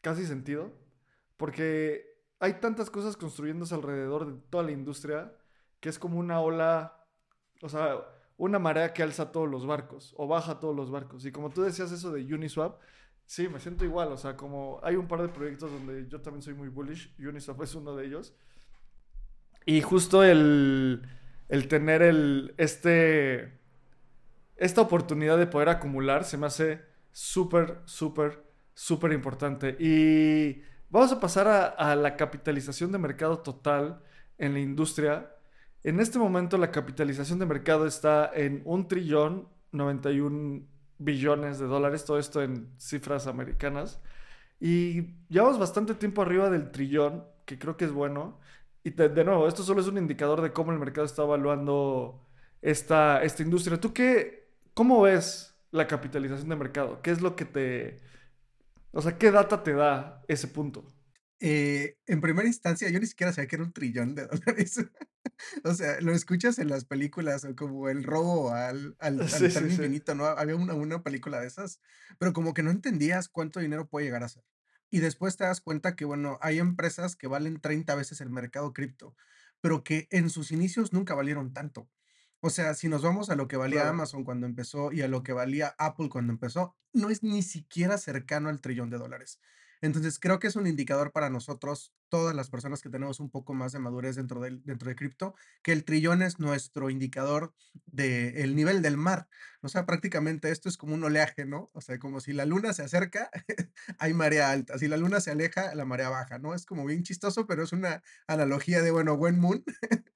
casi 0.00 0.26
sentido. 0.26 0.72
Porque 1.36 2.12
hay 2.38 2.54
tantas 2.54 2.90
cosas 2.90 3.16
construyéndose 3.16 3.74
alrededor 3.74 4.26
de 4.26 4.40
toda 4.50 4.64
la 4.64 4.72
industria 4.72 5.32
que 5.80 5.88
es 5.88 5.98
como 5.98 6.18
una 6.20 6.40
ola, 6.40 7.06
o 7.60 7.68
sea, 7.68 7.98
una 8.36 8.60
marea 8.60 8.92
que 8.92 9.02
alza 9.02 9.32
todos 9.32 9.48
los 9.48 9.66
barcos 9.66 10.14
o 10.16 10.28
baja 10.28 10.60
todos 10.60 10.74
los 10.76 10.90
barcos. 10.90 11.26
Y 11.26 11.32
como 11.32 11.50
tú 11.50 11.62
decías 11.62 11.90
eso 11.90 12.12
de 12.12 12.22
Uniswap, 12.22 12.80
sí, 13.26 13.48
me 13.48 13.58
siento 13.58 13.84
igual. 13.84 14.12
O 14.12 14.16
sea, 14.16 14.36
como 14.36 14.78
hay 14.84 14.94
un 14.94 15.08
par 15.08 15.22
de 15.22 15.28
proyectos 15.28 15.72
donde 15.72 16.08
yo 16.08 16.20
también 16.20 16.42
soy 16.42 16.54
muy 16.54 16.68
bullish, 16.68 17.12
Uniswap 17.18 17.62
es 17.62 17.74
uno 17.74 17.96
de 17.96 18.06
ellos. 18.06 18.34
Y 19.66 19.80
justo 19.80 20.22
el, 20.24 21.02
el 21.48 21.68
tener 21.68 22.02
el, 22.02 22.54
este, 22.58 23.58
esta 24.56 24.80
oportunidad 24.80 25.38
de 25.38 25.46
poder 25.46 25.68
acumular 25.68 26.24
se 26.24 26.38
me 26.38 26.46
hace 26.46 26.80
súper, 27.12 27.80
súper, 27.84 28.42
súper 28.74 29.12
importante. 29.12 29.76
Y 29.78 30.62
vamos 30.90 31.12
a 31.12 31.20
pasar 31.20 31.74
a, 31.76 31.94
la 31.96 32.16
capitalización 32.16 32.92
de 32.92 32.98
mercado 32.98 33.38
total 33.38 34.02
en 34.38 34.54
la 34.54 34.60
industria 34.60 35.32
en 35.84 35.98
este 35.98 36.18
momento 36.18 36.58
la 36.58 36.70
capitalización 36.70 37.38
de 37.40 37.46
mercado 37.46 37.86
está 37.86 38.30
en 38.34 38.62
un 38.64 38.86
trillón 38.86 39.48
91 39.72 40.64
billones 40.98 41.58
de 41.58 41.66
dólares, 41.66 42.04
todo 42.04 42.18
esto 42.18 42.42
en 42.42 42.72
cifras 42.78 43.26
americanas. 43.26 44.00
Y 44.60 45.16
llevamos 45.28 45.58
bastante 45.58 45.94
tiempo 45.94 46.22
arriba 46.22 46.50
del 46.50 46.70
trillón, 46.70 47.24
que 47.46 47.58
creo 47.58 47.76
que 47.76 47.86
es 47.86 47.92
bueno. 47.92 48.38
Y 48.84 48.90
de, 48.90 49.24
nuevo, 49.24 49.46
esto 49.46 49.62
solo 49.62 49.80
es 49.80 49.86
un 49.86 49.98
indicador 49.98 50.40
de 50.40 50.52
cómo 50.52 50.72
el 50.72 50.78
mercado 50.78 51.06
está 51.06 51.22
evaluando 51.22 52.26
esta, 52.60 53.22
esta 53.22 53.42
industria. 53.42 53.80
¿Tú 53.80 53.92
qué, 53.92 54.48
cómo 54.74 55.02
ves 55.02 55.54
la 55.70 55.86
capitalización 55.86 56.48
de 56.48 56.56
mercado? 56.56 57.00
¿Qué 57.02 57.10
es 57.10 57.20
lo 57.20 57.36
que 57.36 57.44
te... 57.44 58.00
O 58.92 59.00
sea, 59.00 59.16
¿qué 59.18 59.30
data 59.30 59.62
te 59.62 59.72
da 59.72 60.22
ese 60.28 60.48
punto? 60.48 60.84
Eh, 61.40 61.96
en 62.06 62.20
primera 62.20 62.46
instancia, 62.46 62.88
yo 62.90 63.00
ni 63.00 63.06
siquiera 63.06 63.32
sabía 63.32 63.48
que 63.48 63.56
era 63.56 63.64
un 63.64 63.72
trillón 63.72 64.14
de 64.14 64.26
dólares. 64.26 64.78
O 65.64 65.74
sea, 65.74 66.00
lo 66.00 66.12
escuchas 66.12 66.58
en 66.60 66.68
las 66.68 66.84
películas, 66.84 67.44
o 67.44 67.56
como 67.56 67.88
el 67.88 68.04
robo 68.04 68.52
al, 68.52 68.94
al, 69.00 69.20
al 69.56 69.70
infinito, 69.70 70.14
¿no? 70.14 70.26
Había 70.26 70.54
una, 70.54 70.74
una 70.74 71.02
película 71.02 71.40
de 71.40 71.48
esas, 71.48 71.80
pero 72.18 72.32
como 72.32 72.54
que 72.54 72.62
no 72.62 72.70
entendías 72.70 73.28
cuánto 73.28 73.58
dinero 73.58 73.88
puede 73.88 74.06
llegar 74.06 74.22
a 74.22 74.28
ser. 74.28 74.44
Y 74.92 75.00
después 75.00 75.38
te 75.38 75.44
das 75.44 75.62
cuenta 75.62 75.96
que, 75.96 76.04
bueno, 76.04 76.38
hay 76.42 76.60
empresas 76.60 77.16
que 77.16 77.26
valen 77.28 77.60
30 77.60 77.96
veces 77.96 78.20
el 78.20 78.30
mercado 78.30 78.74
cripto, 78.74 79.16
pero 79.62 79.84
que 79.84 80.08
en 80.12 80.30
sus 80.30 80.52
inicios 80.52 80.92
nunca 80.92 81.14
valieron 81.16 81.54
tanto. 81.54 81.90
O 82.40 82.50
sea, 82.50 82.74
si 82.74 82.88
nos 82.88 83.02
vamos 83.02 83.30
a 83.30 83.36
lo 83.36 83.48
que 83.48 83.56
valía 83.56 83.88
Claro. 83.88 83.90
Amazon 83.90 84.24
cuando 84.24 84.46
empezó 84.46 84.92
y 84.92 85.02
a 85.02 85.08
lo 85.08 85.22
que 85.24 85.32
valía 85.32 85.74
Apple 85.78 86.10
cuando 86.10 86.32
empezó, 86.32 86.76
no 86.92 87.10
es 87.10 87.22
ni 87.22 87.42
siquiera 87.42 87.98
cercano 87.98 88.50
al 88.50 88.60
trillón 88.60 88.90
de 88.90 88.98
dólares. 88.98 89.40
Entonces, 89.80 90.18
creo 90.20 90.38
que 90.40 90.48
es 90.48 90.56
un 90.56 90.66
indicador 90.66 91.12
para 91.12 91.30
nosotros, 91.30 91.94
todas 92.12 92.36
las 92.36 92.50
personas 92.50 92.82
que 92.82 92.90
tenemos 92.90 93.20
un 93.20 93.30
poco 93.30 93.54
más 93.54 93.72
de 93.72 93.78
madurez 93.78 94.16
dentro 94.16 94.38
del 94.42 94.62
dentro 94.66 94.90
de 94.90 94.94
cripto, 94.94 95.34
que 95.62 95.72
el 95.72 95.82
trillón 95.82 96.20
es 96.20 96.38
nuestro 96.38 96.90
indicador 96.90 97.54
del 97.86 98.54
nivel 98.54 98.82
del 98.82 98.98
mar. 98.98 99.28
O 99.62 99.68
sea, 99.68 99.86
prácticamente 99.86 100.50
esto 100.50 100.68
es 100.68 100.76
como 100.76 100.92
un 100.94 101.02
oleaje, 101.04 101.46
¿no? 101.46 101.70
O 101.72 101.80
sea, 101.80 101.98
como 101.98 102.20
si 102.20 102.34
la 102.34 102.44
luna 102.44 102.74
se 102.74 102.82
acerca, 102.82 103.30
hay 103.98 104.12
marea 104.12 104.50
alta, 104.50 104.76
si 104.78 104.88
la 104.88 104.98
luna 104.98 105.22
se 105.22 105.30
aleja, 105.30 105.74
la 105.74 105.86
marea 105.86 106.10
baja, 106.10 106.38
¿no? 106.38 106.54
Es 106.54 106.66
como 106.66 106.84
bien 106.84 107.02
chistoso, 107.02 107.46
pero 107.46 107.62
es 107.62 107.72
una 107.72 108.02
analogía 108.26 108.82
de, 108.82 108.90
bueno, 108.90 109.16
buen 109.16 109.38
moon, 109.40 109.64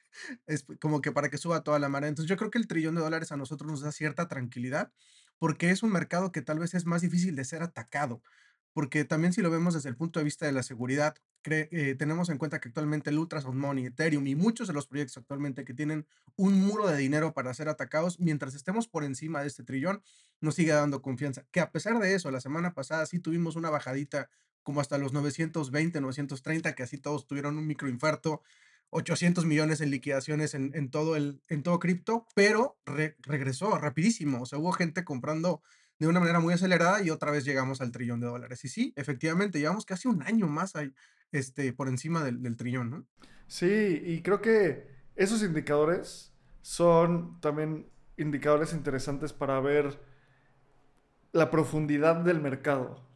es 0.46 0.66
como 0.82 1.00
que 1.00 1.12
para 1.12 1.30
que 1.30 1.38
suba 1.38 1.64
toda 1.64 1.78
la 1.78 1.88
marea. 1.88 2.10
Entonces, 2.10 2.28
yo 2.28 2.36
creo 2.36 2.50
que 2.50 2.58
el 2.58 2.66
trillón 2.68 2.94
de 2.96 3.00
dólares 3.00 3.32
a 3.32 3.38
nosotros 3.38 3.70
nos 3.70 3.80
da 3.80 3.90
cierta 3.90 4.28
tranquilidad, 4.28 4.92
porque 5.38 5.70
es 5.70 5.82
un 5.82 5.92
mercado 5.92 6.30
que 6.30 6.42
tal 6.42 6.58
vez 6.58 6.74
es 6.74 6.84
más 6.84 7.00
difícil 7.00 7.36
de 7.36 7.44
ser 7.46 7.62
atacado. 7.62 8.22
Porque 8.76 9.06
también 9.06 9.32
si 9.32 9.40
lo 9.40 9.50
vemos 9.50 9.72
desde 9.72 9.88
el 9.88 9.96
punto 9.96 10.20
de 10.20 10.24
vista 10.24 10.44
de 10.44 10.52
la 10.52 10.62
seguridad, 10.62 11.16
eh, 11.44 11.96
tenemos 11.98 12.28
en 12.28 12.36
cuenta 12.36 12.60
que 12.60 12.68
actualmente 12.68 13.08
el 13.08 13.18
Ultrasound 13.18 13.58
Money, 13.58 13.86
Ethereum 13.86 14.26
y 14.26 14.34
muchos 14.34 14.68
de 14.68 14.74
los 14.74 14.86
proyectos 14.86 15.16
actualmente 15.16 15.64
que 15.64 15.72
tienen 15.72 16.06
un 16.36 16.60
muro 16.60 16.86
de 16.86 16.98
dinero 16.98 17.32
para 17.32 17.54
ser 17.54 17.70
atacados, 17.70 18.20
mientras 18.20 18.54
estemos 18.54 18.86
por 18.86 19.02
encima 19.02 19.40
de 19.40 19.46
este 19.46 19.62
trillón, 19.62 20.02
nos 20.42 20.56
sigue 20.56 20.72
dando 20.72 21.00
confianza. 21.00 21.46
Que 21.52 21.60
a 21.60 21.72
pesar 21.72 21.98
de 22.00 22.14
eso, 22.14 22.30
la 22.30 22.42
semana 22.42 22.74
pasada 22.74 23.06
sí 23.06 23.18
tuvimos 23.18 23.56
una 23.56 23.70
bajadita 23.70 24.28
como 24.62 24.82
hasta 24.82 24.98
los 24.98 25.14
920, 25.14 25.98
930, 26.02 26.74
que 26.74 26.82
así 26.82 26.98
todos 26.98 27.26
tuvieron 27.26 27.56
un 27.56 27.66
microinfarto, 27.66 28.42
800 28.90 29.46
millones 29.46 29.80
en 29.80 29.90
liquidaciones 29.90 30.52
en 30.52 30.72
en 30.74 30.90
todo 30.90 31.16
el 31.16 31.40
en 31.48 31.62
todo 31.62 31.78
cripto, 31.78 32.26
pero 32.34 32.76
re 32.84 33.16
regresó 33.22 33.78
rapidísimo. 33.78 34.42
O 34.42 34.44
sea, 34.44 34.58
hubo 34.58 34.72
gente 34.72 35.02
comprando 35.02 35.62
de 35.98 36.06
una 36.06 36.20
manera 36.20 36.40
muy 36.40 36.54
acelerada 36.54 37.02
y 37.02 37.10
otra 37.10 37.30
vez 37.30 37.44
llegamos 37.44 37.80
al 37.80 37.92
trillón 37.92 38.20
de 38.20 38.26
dólares. 38.26 38.64
Y 38.64 38.68
sí, 38.68 38.92
efectivamente, 38.96 39.58
llevamos 39.58 39.86
casi 39.86 40.08
un 40.08 40.22
año 40.22 40.46
más 40.46 40.76
ahí, 40.76 40.92
este, 41.32 41.72
por 41.72 41.88
encima 41.88 42.22
del 42.24 42.56
trillón, 42.56 42.90
¿no? 42.90 43.06
Sí, 43.46 44.02
y 44.04 44.22
creo 44.22 44.40
que 44.40 44.88
esos 45.14 45.42
indicadores 45.42 46.32
son 46.62 47.40
también 47.40 47.88
indicadores 48.16 48.72
interesantes 48.72 49.32
para 49.32 49.60
ver 49.60 50.00
la 51.32 51.50
profundidad 51.50 52.16
del 52.16 52.40
mercado, 52.40 53.06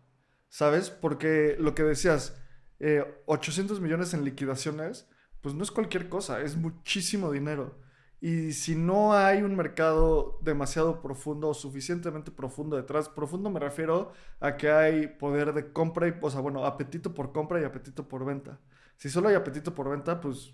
¿sabes? 0.49 0.91
Porque 0.91 1.57
lo 1.59 1.75
que 1.75 1.83
decías, 1.83 2.37
eh, 2.79 3.05
800 3.27 3.81
millones 3.81 4.15
en 4.15 4.25
liquidaciones, 4.25 5.09
pues 5.41 5.55
no 5.55 5.63
es 5.63 5.71
cualquier 5.71 6.09
cosa, 6.09 6.41
es 6.43 6.57
muchísimo 6.57 7.33
dinero. 7.33 7.81
Y 8.21 8.53
si 8.53 8.75
no 8.77 9.15
hay 9.15 9.41
un 9.43 9.57
mercado 9.57 10.39
demasiado 10.43 11.01
profundo 11.01 11.49
o 11.49 11.55
suficientemente 11.55 12.31
profundo 12.31 12.77
detrás, 12.77 13.09
profundo 13.09 13.49
me 13.51 13.61
refiero 13.61 14.13
a 14.41 14.57
que 14.59 14.71
hay 14.71 15.07
poder 15.07 15.55
de 15.55 15.73
compra 15.73 16.07
y, 16.09 16.15
o 16.21 16.31
sea, 16.31 16.41
bueno, 16.41 16.67
apetito 16.67 17.15
por 17.15 17.33
compra 17.33 17.61
y 17.61 17.65
apetito 17.65 18.09
por 18.09 18.27
venta. 18.27 18.61
Si 18.99 19.09
solo 19.09 19.29
hay 19.31 19.37
apetito 19.37 19.75
por 19.75 19.89
venta, 19.89 20.21
pues 20.21 20.53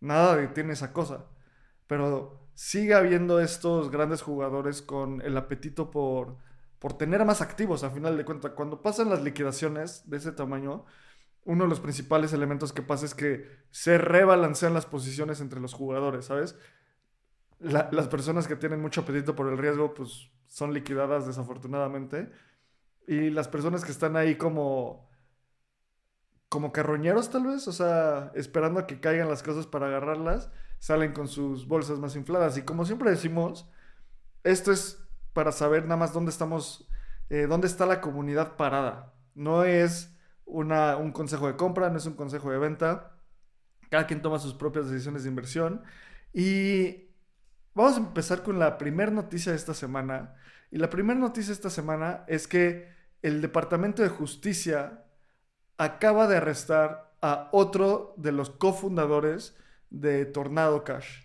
nada 0.00 0.36
detiene 0.36 0.72
esa 0.74 0.92
cosa. 0.92 1.26
Pero 1.88 2.48
sigue 2.54 2.94
habiendo 2.94 3.40
estos 3.40 3.90
grandes 3.90 4.22
jugadores 4.22 4.80
con 4.82 5.20
el 5.22 5.36
apetito 5.36 5.90
por, 5.90 6.36
por 6.78 6.92
tener 6.96 7.24
más 7.24 7.40
activos, 7.40 7.82
a 7.82 7.90
final 7.90 8.16
de 8.16 8.24
cuentas. 8.24 8.52
Cuando 8.54 8.82
pasan 8.82 9.10
las 9.10 9.22
liquidaciones 9.22 10.08
de 10.08 10.18
ese 10.18 10.30
tamaño, 10.32 10.84
uno 11.44 11.64
de 11.64 11.70
los 11.70 11.80
principales 11.80 12.32
elementos 12.32 12.72
que 12.72 12.82
pasa 12.82 13.06
es 13.06 13.14
que 13.14 13.46
se 13.70 13.98
rebalancean 13.98 14.74
las 14.74 14.86
posiciones 14.86 15.40
entre 15.40 15.60
los 15.60 15.74
jugadores, 15.74 16.26
¿sabes? 16.26 16.56
La, 17.60 17.88
las 17.92 18.08
personas 18.08 18.48
que 18.48 18.56
tienen 18.56 18.80
mucho 18.80 19.02
apetito 19.02 19.36
por 19.36 19.48
el 19.48 19.58
riesgo, 19.58 19.94
pues 19.94 20.30
son 20.48 20.74
liquidadas 20.74 21.26
desafortunadamente. 21.26 22.30
Y 23.06 23.30
las 23.30 23.48
personas 23.48 23.84
que 23.84 23.92
están 23.92 24.16
ahí 24.16 24.36
como, 24.36 25.08
como 26.48 26.72
carroñeros 26.72 27.30
tal 27.30 27.46
vez, 27.46 27.68
o 27.68 27.72
sea, 27.72 28.32
esperando 28.34 28.80
a 28.80 28.86
que 28.86 29.00
caigan 29.00 29.28
las 29.28 29.42
cosas 29.42 29.66
para 29.66 29.86
agarrarlas, 29.86 30.50
salen 30.78 31.12
con 31.12 31.28
sus 31.28 31.66
bolsas 31.68 31.98
más 31.98 32.16
infladas. 32.16 32.56
Y 32.58 32.62
como 32.62 32.84
siempre 32.84 33.10
decimos, 33.10 33.68
esto 34.44 34.72
es 34.72 34.98
para 35.32 35.52
saber 35.52 35.84
nada 35.84 35.96
más 35.96 36.12
dónde 36.12 36.30
estamos, 36.30 36.88
eh, 37.28 37.46
dónde 37.48 37.66
está 37.66 37.86
la 37.86 38.00
comunidad 38.00 38.56
parada. 38.56 39.14
No 39.34 39.64
es 39.64 40.16
una, 40.44 40.96
un 40.96 41.12
consejo 41.12 41.46
de 41.46 41.56
compra, 41.56 41.90
no 41.90 41.98
es 41.98 42.06
un 42.06 42.14
consejo 42.14 42.50
de 42.50 42.58
venta. 42.58 43.16
Cada 43.90 44.06
quien 44.06 44.22
toma 44.22 44.38
sus 44.38 44.54
propias 44.54 44.90
decisiones 44.90 45.22
de 45.24 45.30
inversión. 45.30 45.82
Y 46.32 47.09
vamos 47.74 47.94
a 47.94 48.00
empezar 48.00 48.42
con 48.42 48.58
la 48.58 48.78
primera 48.78 49.10
noticia 49.10 49.52
de 49.52 49.58
esta 49.58 49.74
semana. 49.74 50.34
Y 50.70 50.78
la 50.78 50.90
primera 50.90 51.18
noticia 51.18 51.48
de 51.48 51.54
esta 51.54 51.70
semana 51.70 52.24
es 52.28 52.46
que 52.46 52.88
el 53.22 53.40
Departamento 53.40 54.02
de 54.02 54.08
Justicia 54.08 55.04
acaba 55.76 56.26
de 56.26 56.36
arrestar 56.36 57.14
a 57.22 57.48
otro 57.52 58.14
de 58.16 58.32
los 58.32 58.50
cofundadores 58.50 59.56
de 59.90 60.24
Tornado 60.26 60.84
Cash, 60.84 61.22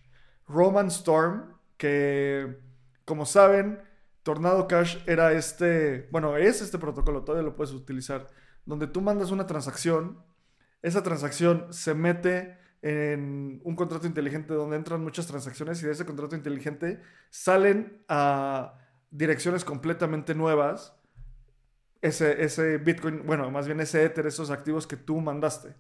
Roman 0.48 0.88
Storm, 0.88 1.58
que 1.78 2.58
como 3.06 3.26
saben, 3.26 3.82
Tornado 4.24 4.68
Cash 4.68 4.98
era 5.06 5.34
este, 5.34 6.10
bueno, 6.12 6.36
es 6.38 6.62
este 6.62 6.80
protocolo, 6.80 7.24
todavía 7.24 7.48
lo 7.48 7.56
puedes 7.56 7.74
utilizar, 7.74 8.28
donde 8.66 8.88
tú 8.88 9.02
mandas 9.02 9.32
una 9.32 9.46
transacción, 9.46 10.24
esa 10.82 11.04
transacción 11.04 11.68
se 11.72 11.94
mete 11.94 12.58
en 12.86 13.62
un 13.64 13.76
contrato 13.76 14.06
inteligente 14.06 14.54
donde 14.54 14.76
entran 14.76 15.04
muchas 15.04 15.26
transacciones 15.26 15.82
y 15.82 15.88
de 15.88 15.94
ese 15.94 16.06
contrato 16.06 16.36
inteligente 16.36 17.02
salen 17.32 18.04
a 18.08 18.78
direcciones 19.10 19.66
completamente 19.66 20.36
nuevas 20.36 20.94
ese, 22.04 22.44
ese 22.44 22.78
Bitcoin, 22.78 23.26
bueno, 23.26 23.50
más 23.50 23.66
bien 23.66 23.80
ese 23.80 24.04
Ether, 24.04 24.28
esos 24.28 24.52
activos 24.52 24.86
que 24.86 24.98
tú 24.98 25.20
mandaste. 25.20 25.76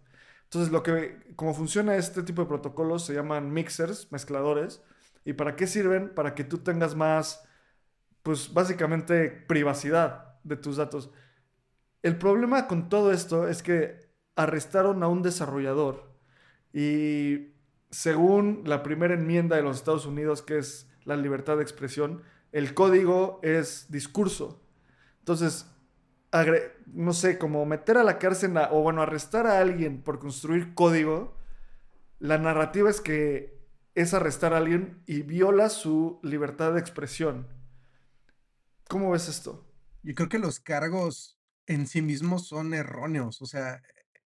Entonces, 0.45 0.71
lo 0.71 0.81
que, 0.81 1.31
como 1.35 1.53
funciona 1.53 1.95
este 1.95 2.23
tipo 2.23 2.41
de 2.41 2.47
protocolos 2.47 3.05
se 3.05 3.13
llaman 3.13 3.53
mixers, 3.53 4.11
mezcladores. 4.11 4.81
¿Y 5.25 5.33
para 5.33 5.55
qué 5.55 5.67
sirven? 5.67 6.09
Para 6.15 6.33
que 6.33 6.43
tú 6.43 6.57
tengas 6.59 6.95
más, 6.95 7.47
pues 8.23 8.51
básicamente 8.51 9.29
privacidad 9.29 10.39
de 10.43 10.57
tus 10.57 10.77
datos. 10.77 11.11
El 12.01 12.17
problema 12.17 12.65
con 12.67 12.89
todo 12.89 13.11
esto 13.11 13.47
es 13.47 13.61
que 13.61 13.99
arrestaron 14.35 15.03
a 15.03 15.07
un 15.07 15.21
desarrollador 15.21 16.14
y 16.75 17.53
según 17.89 18.63
la 18.65 18.83
primera 18.83 19.13
enmienda 19.13 19.55
de 19.55 19.61
los 19.61 19.77
Estados 19.77 20.05
Unidos, 20.05 20.41
que 20.41 20.57
es 20.57 20.89
la 21.05 21.15
libertad 21.15 21.55
de 21.55 21.63
expresión, 21.63 22.21
el 22.51 22.73
código 22.73 23.39
es 23.43 23.89
discurso. 23.89 24.61
Entonces, 25.19 25.71
no 26.87 27.13
sé, 27.13 27.37
como 27.37 27.65
meter 27.65 27.97
a 27.97 28.03
la 28.03 28.19
cárcel 28.19 28.57
o 28.71 28.81
bueno, 28.81 29.01
arrestar 29.01 29.47
a 29.47 29.59
alguien 29.59 30.01
por 30.01 30.19
construir 30.19 30.73
código, 30.73 31.37
la 32.19 32.37
narrativa 32.37 32.89
es 32.89 32.99
que 32.99 33.57
es 33.93 34.13
arrestar 34.13 34.53
a 34.53 34.57
alguien 34.57 35.01
y 35.05 35.21
viola 35.21 35.69
su 35.69 36.19
libertad 36.23 36.73
de 36.73 36.81
expresión. 36.81 37.47
¿Cómo 38.89 39.11
ves 39.11 39.29
esto? 39.29 39.65
Yo 40.03 40.13
creo 40.13 40.27
que 40.27 40.39
los 40.39 40.59
cargos 40.59 41.39
en 41.67 41.87
sí 41.87 42.01
mismos 42.01 42.49
son 42.49 42.73
erróneos, 42.73 43.41
o 43.41 43.45
sea, 43.45 43.81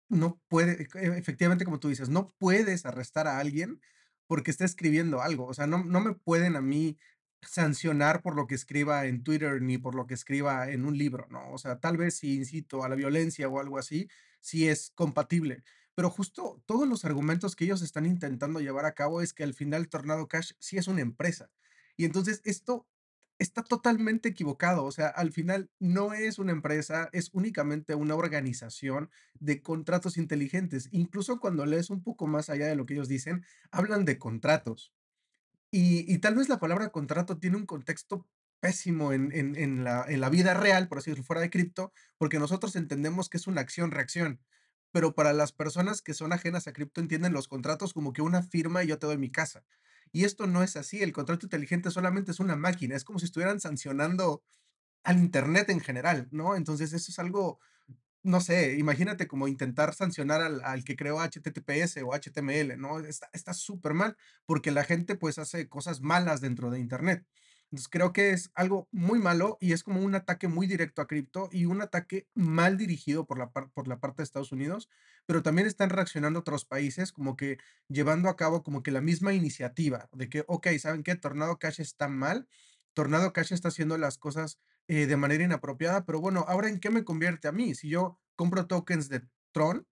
no 0.10 0.42
puede, 0.48 0.88
e 0.96 1.08
efectivamente, 1.18 1.66
como 1.66 1.80
tú 1.80 1.90
dices, 1.90 2.10
no 2.10 2.34
puedes 2.40 2.86
arrestar 2.86 3.28
a 3.28 3.40
alguien 3.40 3.82
porque 4.28 4.52
está 4.52 4.66
escribiendo 4.66 5.22
algo, 5.22 5.46
o 5.48 5.54
sea, 5.54 5.68
no 5.68 5.84
no 5.84 6.02
me 6.02 6.14
pueden 6.14 6.56
a 6.56 6.62
mí 6.62 6.98
sancionar 7.42 8.22
por 8.22 8.36
lo 8.36 8.48
que 8.48 8.56
escriba 8.56 9.06
en 9.06 9.24
Twitter, 9.24 9.62
ni 9.62 9.78
por 9.78 9.96
lo 9.96 10.08
que 10.08 10.14
escriba 10.16 10.70
en 10.72 10.86
un 10.86 10.98
libro, 10.98 11.28
¿no? 11.30 11.52
O 11.52 11.58
sea, 11.58 11.80
tal 11.80 11.98
vez 11.98 12.16
si 12.16 12.36
incito 12.36 12.84
a 12.84 12.90
la 12.90 12.96
violencia 12.96 13.48
o 13.48 13.60
algo 13.60 13.78
así, 13.78 14.10
sí 14.42 14.68
es 14.68 14.92
compatible, 14.96 15.64
pero 15.96 16.10
justo 16.10 16.62
todos 16.66 16.88
los 16.88 17.06
argumentos 17.06 17.56
que 17.56 17.66
ellos 17.66 17.82
están 17.82 18.06
intentando 18.06 18.60
llevar 18.60 18.86
a 18.86 18.94
cabo 18.94 19.22
es 19.22 19.34
que 19.34 19.44
al 19.44 19.54
final 19.54 19.90
Tornado 19.90 20.28
Cash 20.28 20.52
sí 20.60 20.78
es 20.78 20.88
una 20.88 21.02
empresa. 21.02 21.50
Y 21.96 22.06
entonces 22.06 22.42
esto 22.46 22.88
está 23.39 23.63
totalmente 23.63 24.29
equivocado, 24.29 24.86
o 24.86 24.91
sea, 24.91 25.08
al 25.08 25.32
final 25.32 25.70
no 25.79 26.13
es 26.13 26.39
una 26.39 26.51
empresa, 26.51 27.10
es 27.13 27.29
únicamente 27.34 27.96
una 27.96 28.15
organización 28.15 29.10
de 29.39 29.62
contratos 29.62 30.17
inteligentes. 30.17 30.89
Incluso 30.91 31.39
cuando 31.39 31.65
lees 31.65 31.89
un 31.89 32.03
poco 32.03 32.27
más 32.27 32.50
allá 32.50 32.67
de 32.67 32.75
lo 32.75 32.86
que 32.86 32.96
ellos 32.96 33.08
dicen, 33.08 33.46
hablan 33.72 34.06
de 34.06 34.17
contratos. 34.20 34.94
Y 35.72 36.17
tal 36.20 36.36
vez 36.36 36.50
la 36.50 36.60
palabra 36.60 36.89
contrato 36.89 37.38
tiene 37.39 37.58
un 37.58 37.65
contexto 37.65 38.27
pésimo 38.60 39.13
en 39.13 39.32
en 39.34 39.56
en 39.56 39.84
la 39.84 40.06
en 40.08 40.22
la 40.22 40.29
vida 40.29 40.53
real, 40.53 40.88
por 40.88 40.98
así 41.00 41.12
decirlo, 41.12 41.25
fuera 41.25 41.41
de 41.41 41.50
cripto, 41.50 41.91
porque 42.17 42.39
nosotros 42.39 42.75
entendemos 42.75 43.29
que 43.29 43.38
es 43.38 43.48
una 43.48 43.62
acción-reacción, 43.62 44.39
pero 44.91 45.13
para 45.15 45.34
las 45.34 45.51
personas 45.51 46.01
que 46.01 46.13
son 46.13 46.34
ajenas 46.34 46.67
a 46.67 46.74
cripto 46.74 47.01
entienden 47.01 47.34
los 47.34 47.48
contratos 47.48 47.94
como 47.94 48.13
que 48.13 48.22
una 48.22 48.41
firma 48.44 48.84
y 48.84 48.88
yo 48.88 48.98
te 49.00 49.08
doy 49.08 49.17
mi 49.17 49.32
casa. 49.32 49.63
Y 50.12 50.26
esto 50.26 50.48
no 50.48 50.64
es 50.64 50.76
así, 50.78 51.02
el 51.02 51.14
contrato 51.14 51.46
inteligente 51.46 51.92
solamente 51.92 52.32
es 52.32 52.40
una 52.40 52.56
máquina, 52.56 52.96
es 52.96 53.04
como 53.04 53.20
si 53.20 53.26
estuvieran 53.26 53.60
sancionando 53.60 54.44
al 55.04 55.20
Internet 55.20 55.70
en 55.70 55.80
general, 55.80 56.28
¿no? 56.32 56.56
Entonces, 56.56 56.94
eso 56.94 57.12
es 57.12 57.20
algo 57.20 57.60
no 58.28 58.42
sé, 58.42 58.78
imagínate 58.78 59.28
como 59.28 59.48
intentar 59.48 59.94
sancionar 59.94 60.42
al, 60.42 60.62
al 60.64 60.84
que 60.84 60.98
creó 60.98 61.20
HTTPS 61.22 61.98
o 62.04 62.14
HTML, 62.14 62.78
¿no? 62.78 63.00
Está 63.00 63.54
súper 63.54 63.94
mal 63.94 64.18
porque 64.46 64.72
la 64.72 64.84
gente 64.84 65.16
pues 65.16 65.40
hace 65.40 65.70
cosas 65.70 66.02
malas 66.02 66.42
dentro 66.42 66.70
de 66.70 66.80
Internet. 66.80 67.26
Entonces 67.70 67.90
creo 67.90 68.14
que 68.14 68.32
es 68.32 68.50
algo 68.56 68.88
muy 68.92 69.20
malo 69.20 69.58
y 69.60 69.74
es 69.74 69.84
como 69.84 70.02
un 70.02 70.16
ataque 70.16 70.48
muy 70.48 70.68
directo 70.68 71.02
a 71.02 71.08
cripto 71.08 71.50
y 71.52 71.66
un 71.66 71.82
ataque 71.82 72.28
mal 72.34 72.78
dirigido 72.78 73.26
por 73.26 73.38
la, 73.38 73.52
por 73.52 73.88
la 73.88 74.00
parte 74.00 74.18
de 74.18 74.24
Estados 74.24 74.54
Unidos, 74.54 74.90
pero 75.26 75.44
también 75.44 75.68
están 75.68 75.90
reaccionando 75.90 76.40
otros 76.40 76.64
países 76.64 77.12
como 77.12 77.36
que 77.36 77.58
llevando 77.90 78.30
a 78.30 78.38
cabo 78.38 78.64
como 78.64 78.84
que 78.84 78.92
la 78.92 79.02
misma 79.02 79.34
iniciativa 79.34 80.08
de 80.14 80.30
que, 80.30 80.46
ok, 80.48 80.68
¿saben 80.80 81.04
qué? 81.04 81.16
Tornado 81.16 81.60
Cash 81.60 81.82
está 81.82 82.08
mal, 82.08 82.48
Tornado 82.94 83.34
Cash 83.34 83.52
está 83.52 83.68
haciendo 83.68 83.98
las 83.98 84.18
cosas 84.18 84.60
eh, 84.88 85.06
de 85.06 85.18
manera 85.18 85.44
inapropiada, 85.44 86.06
pero 86.06 86.22
bueno, 86.22 86.46
ahora 86.48 86.70
en 86.70 86.80
qué 86.80 86.90
me 86.90 87.04
convierte 87.04 87.50
a 87.50 87.52
mí? 87.52 87.76
Si 87.76 87.90
yo 87.90 88.18
compro 88.38 88.68
tokens 88.68 89.10
de 89.10 89.28
Tron, 89.52 89.86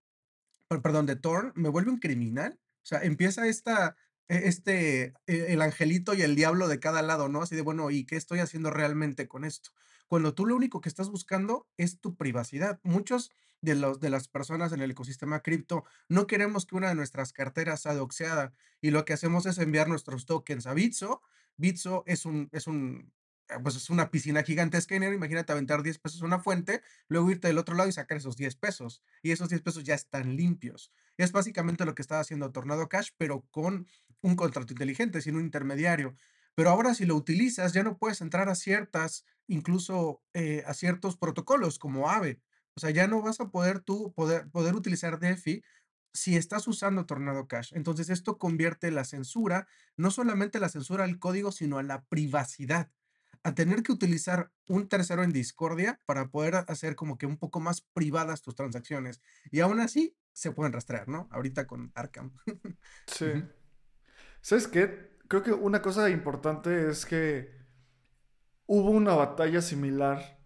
perdón, 0.81 1.05
de 1.05 1.17
Torn, 1.17 1.51
¿me 1.55 1.69
vuelve 1.69 1.91
un 1.91 1.99
criminal? 1.99 2.57
O 2.83 2.85
sea, 2.87 3.03
empieza 3.03 3.47
esta 3.47 3.95
este, 4.27 5.13
e 5.27 5.53
el 5.53 5.61
angelito 5.61 6.13
y 6.13 6.21
el 6.21 6.35
diablo 6.35 6.67
de 6.67 6.79
cada 6.79 7.01
lado, 7.01 7.29
¿no? 7.29 7.41
Así 7.41 7.55
de, 7.55 7.61
bueno, 7.61 7.91
¿y 7.91 8.05
qué 8.05 8.15
estoy 8.15 8.39
haciendo 8.39 8.71
realmente 8.71 9.27
con 9.27 9.45
esto? 9.45 9.71
Cuando 10.07 10.33
tú 10.33 10.45
lo 10.45 10.55
único 10.55 10.81
que 10.81 10.89
estás 10.89 11.09
buscando 11.09 11.67
es 11.77 11.99
tu 11.99 12.15
privacidad. 12.15 12.79
Muchos 12.83 13.31
de 13.61 13.75
los 13.75 13.99
de 13.99 14.09
las 14.09 14.27
personas 14.27 14.71
en 14.73 14.81
el 14.81 14.91
ecosistema 14.91 15.41
cripto 15.41 15.85
no 16.07 16.27
queremos 16.27 16.65
que 16.65 16.75
una 16.75 16.89
de 16.89 16.95
nuestras 16.95 17.33
carteras 17.33 17.81
sea 17.81 17.95
doxeada 17.95 18.53
y 18.79 18.91
lo 18.91 19.05
que 19.05 19.13
hacemos 19.13 19.45
es 19.47 19.57
enviar 19.57 19.87
nuestros 19.87 20.25
tokens 20.25 20.67
a 20.67 20.73
Bitso. 20.73 21.21
Bitso 21.57 22.03
es 22.05 22.25
un 22.25 22.49
es 22.51 22.67
un 22.67 23.11
eh, 23.49 23.55
pues 23.61 23.75
es 23.75 23.89
una 23.89 24.09
piscina 24.09 24.43
gigantesca 24.43 24.95
de 24.95 24.99
dinero, 24.99 25.15
imagínate 25.15 25.51
aventar 25.51 25.83
10 25.83 25.99
pesos 25.99 26.21
a 26.21 26.25
una 26.25 26.39
fuente, 26.39 26.81
luego 27.07 27.29
irte 27.29 27.47
del 27.47 27.57
otro 27.57 27.75
lado 27.75 27.89
y 27.89 27.91
sacar 27.91 28.17
esos 28.17 28.37
10 28.37 28.55
pesos. 28.55 29.03
Y 29.21 29.31
esos 29.31 29.49
10 29.49 29.61
pesos 29.61 29.83
ya 29.83 29.93
están 29.95 30.35
limpios. 30.35 30.91
Es 31.17 31.31
básicamente 31.31 31.85
lo 31.85 31.95
que 31.95 32.01
estaba 32.01 32.21
haciendo 32.21 32.51
Tornado 32.51 32.89
Cash, 32.89 33.11
pero 33.17 33.41
con 33.51 33.87
un 34.25 34.35
contrato 34.35 34.73
inteligente, 34.73 35.21
sin 35.21 35.35
un 35.35 35.43
intermediario. 35.43 36.15
Pero 36.55 36.71
ahora 36.71 36.95
si 36.95 37.05
lo 37.05 37.15
utilizas, 37.15 37.73
ya 37.73 37.83
no 37.83 37.97
puedes 37.97 38.21
entrar 38.21 38.49
a 38.49 38.55
ciertas, 38.55 39.25
incluso 39.47 40.23
eh, 40.33 40.63
a 40.65 40.73
ciertos 40.73 41.15
protocolos 41.15 41.77
como 41.77 42.09
AVE. 42.09 42.41
O 42.75 42.79
sea, 42.79 42.89
ya 42.89 43.07
no 43.07 43.21
vas 43.21 43.39
a 43.39 43.49
poder 43.49 43.81
tú 43.81 44.13
poder, 44.13 44.49
poder 44.49 44.73
utilizar 44.73 45.19
DeFi 45.19 45.63
si 46.11 46.35
estás 46.37 46.67
usando 46.67 47.05
Tornado 47.05 47.47
Cash. 47.47 47.73
Entonces 47.75 48.09
esto 48.09 48.37
convierte 48.39 48.89
la 48.89 49.03
censura, 49.03 49.67
no 49.95 50.09
solamente 50.09 50.59
la 50.59 50.69
censura 50.69 51.03
al 51.03 51.19
código, 51.19 51.51
sino 51.51 51.77
a 51.77 51.83
la 51.83 52.03
privacidad 52.05 52.89
a 53.43 53.53
tener 53.53 53.83
que 53.83 53.91
utilizar 53.91 54.51
un 54.67 54.87
tercero 54.87 55.23
en 55.23 55.31
discordia 55.31 56.01
para 56.07 56.29
poder 56.29 56.65
hacer 56.67 56.95
como 56.95 57.19
que 57.19 57.27
un 57.27 57.37
poco 57.37 57.59
más 57.59 57.81
privadas 57.93 58.41
tus 58.41 58.55
transacciones. 58.55 59.21
Y 59.51 59.59
aún 59.59 59.79
así 59.79 60.17
se 60.33 60.51
pueden 60.51 60.73
rastrear, 60.73 61.07
¿no? 61.07 61.27
Ahorita 61.29 61.67
con 61.67 61.91
Arkham. 61.93 62.33
sí. 63.05 63.25
¿Sabes 64.47 64.67
qué? 64.67 65.09
Creo 65.27 65.41
que 65.41 65.53
una 65.53 65.81
cosa 65.81 66.07
importante 66.09 66.89
es 66.89 67.05
que 67.05 67.49
hubo 68.67 68.91
una 68.91 69.15
batalla 69.15 69.61
similar 69.61 70.39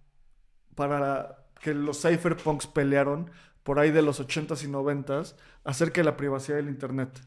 para 0.75 1.50
que 1.62 1.74
los 1.74 2.01
cypherpunks 2.01 2.68
pelearon 2.68 3.29
por 3.63 3.79
ahí 3.79 3.91
de 3.91 4.01
los 4.01 4.22
80s 4.22 4.63
y 4.63 4.68
90s 4.68 5.36
acerca 5.65 6.00
de 6.00 6.06
la 6.06 6.15
privacidad 6.15 6.58
del 6.58 6.70
Internet 6.70 7.20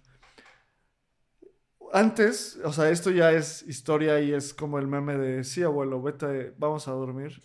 antes, 1.92 2.58
o 2.64 2.72
sea, 2.72 2.88
esto 2.88 3.10
ya 3.10 3.32
es 3.32 3.62
historia 3.64 4.20
y 4.20 4.32
es 4.32 4.54
como 4.54 4.78
el 4.78 4.88
meme 4.88 5.18
de, 5.18 5.44
sí, 5.44 5.62
abuelo, 5.62 6.00
vete, 6.00 6.54
vamos 6.56 6.88
a 6.88 6.92
dormir. 6.92 7.42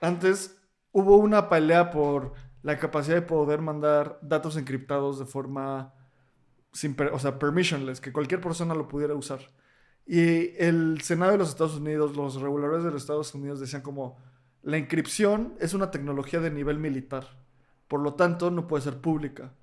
Antes 0.00 0.58
hubo 0.90 1.16
una 1.18 1.48
pelea 1.50 1.90
por 1.90 2.32
la 2.62 2.78
capacidad 2.78 3.16
de 3.16 3.22
poder 3.22 3.60
mandar 3.60 4.18
datos 4.22 4.56
encriptados 4.56 5.18
de 5.18 5.26
forma, 5.26 5.92
sin, 6.74 6.96
o 7.12 7.18
sea, 7.18 7.38
permissionless, 7.38 8.00
que 8.00 8.12
cualquier 8.12 8.42
persona 8.42 8.74
lo 8.74 8.88
pudiera 8.88 9.14
usar. 9.14 9.40
Y 10.06 10.54
el 10.62 11.00
Senado 11.00 11.32
de 11.32 11.38
los 11.38 11.48
Estados 11.48 11.76
Unidos, 11.76 12.14
los 12.14 12.34
reguladores 12.40 12.84
de 12.84 12.90
los 12.90 13.02
Estados 13.02 13.34
Unidos 13.34 13.60
decían 13.60 13.80
como, 13.80 14.18
la 14.62 14.76
encripción 14.76 15.54
es 15.60 15.72
una 15.72 15.90
tecnología 15.90 16.40
de 16.40 16.50
nivel 16.50 16.78
militar, 16.78 17.38
por 17.88 18.00
lo 18.00 18.14
tanto 18.14 18.50
no 18.50 18.66
puede 18.66 18.82
ser 18.82 19.00
pública. 19.00 19.54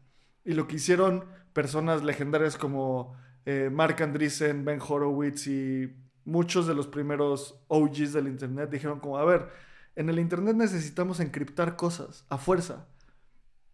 Y 0.43 0.53
lo 0.53 0.67
que 0.67 0.77
hicieron 0.77 1.25
personas 1.53 2.03
legendarias 2.03 2.57
como 2.57 3.15
eh, 3.45 3.69
Mark 3.71 4.01
Andreessen, 4.01 4.65
Ben 4.65 4.79
Horowitz 4.81 5.47
y 5.47 5.93
muchos 6.25 6.65
de 6.65 6.75
los 6.75 6.87
primeros 6.87 7.59
OGs 7.67 8.13
del 8.13 8.27
Internet 8.27 8.69
dijeron 8.69 8.99
como, 8.99 9.17
a 9.17 9.25
ver, 9.25 9.49
en 9.95 10.09
el 10.09 10.19
Internet 10.19 10.55
necesitamos 10.55 11.19
encriptar 11.19 11.75
cosas 11.75 12.25
a 12.29 12.37
fuerza. 12.37 12.87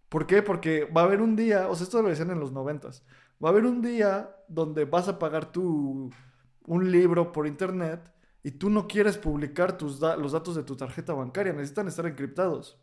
¿Por 0.10 0.26
qué? 0.26 0.42
Porque 0.42 0.86
va 0.86 1.02
a 1.02 1.04
haber 1.06 1.22
un 1.22 1.36
día, 1.36 1.68
o 1.68 1.76
sea, 1.76 1.84
esto 1.84 2.02
lo 2.02 2.10
decían 2.10 2.32
en 2.32 2.40
los 2.40 2.52
noventas, 2.52 3.04
va 3.44 3.50
a 3.50 3.52
haber 3.52 3.66
un 3.66 3.82
día 3.82 4.36
donde 4.48 4.86
vas 4.86 5.08
a 5.08 5.20
pagar 5.20 5.52
tu, 5.52 6.10
un 6.66 6.92
libro 6.92 7.32
por 7.32 7.48
Internet 7.48 8.12
y 8.44 8.52
tú 8.52 8.70
no 8.70 8.88
quieres 8.88 9.18
publicar 9.18 9.78
tus 9.78 10.00
los 10.00 10.32
datos 10.32 10.56
de 10.56 10.64
tu 10.64 10.76
tarjeta 10.76 11.14
bancaria, 11.14 11.54
necesitan 11.54 11.88
estar 11.88 12.06
encriptados. 12.06 12.80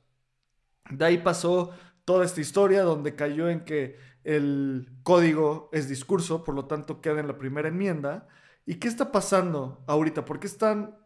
De 0.91 1.05
ahí 1.05 1.19
pasó 1.19 1.71
toda 2.05 2.25
esta 2.25 2.41
historia 2.41 2.83
donde 2.83 3.15
cayó 3.15 3.49
en 3.49 3.65
que 3.65 3.97
el 4.25 4.91
código 5.03 5.71
es 5.73 5.89
discurso, 5.89 6.45
por 6.45 6.55
lo 6.55 6.67
tanto 6.67 7.01
queda 7.01 7.21
en 7.21 7.29
la 7.29 7.39
primera 7.39 7.69
enmienda. 7.69 8.29
¿Y 8.67 8.77
qué 8.77 8.89
está 8.89 9.13
pasando 9.13 9.85
ahorita? 9.87 10.25
¿Por 10.25 10.41
qué 10.41 10.47
están 10.47 10.99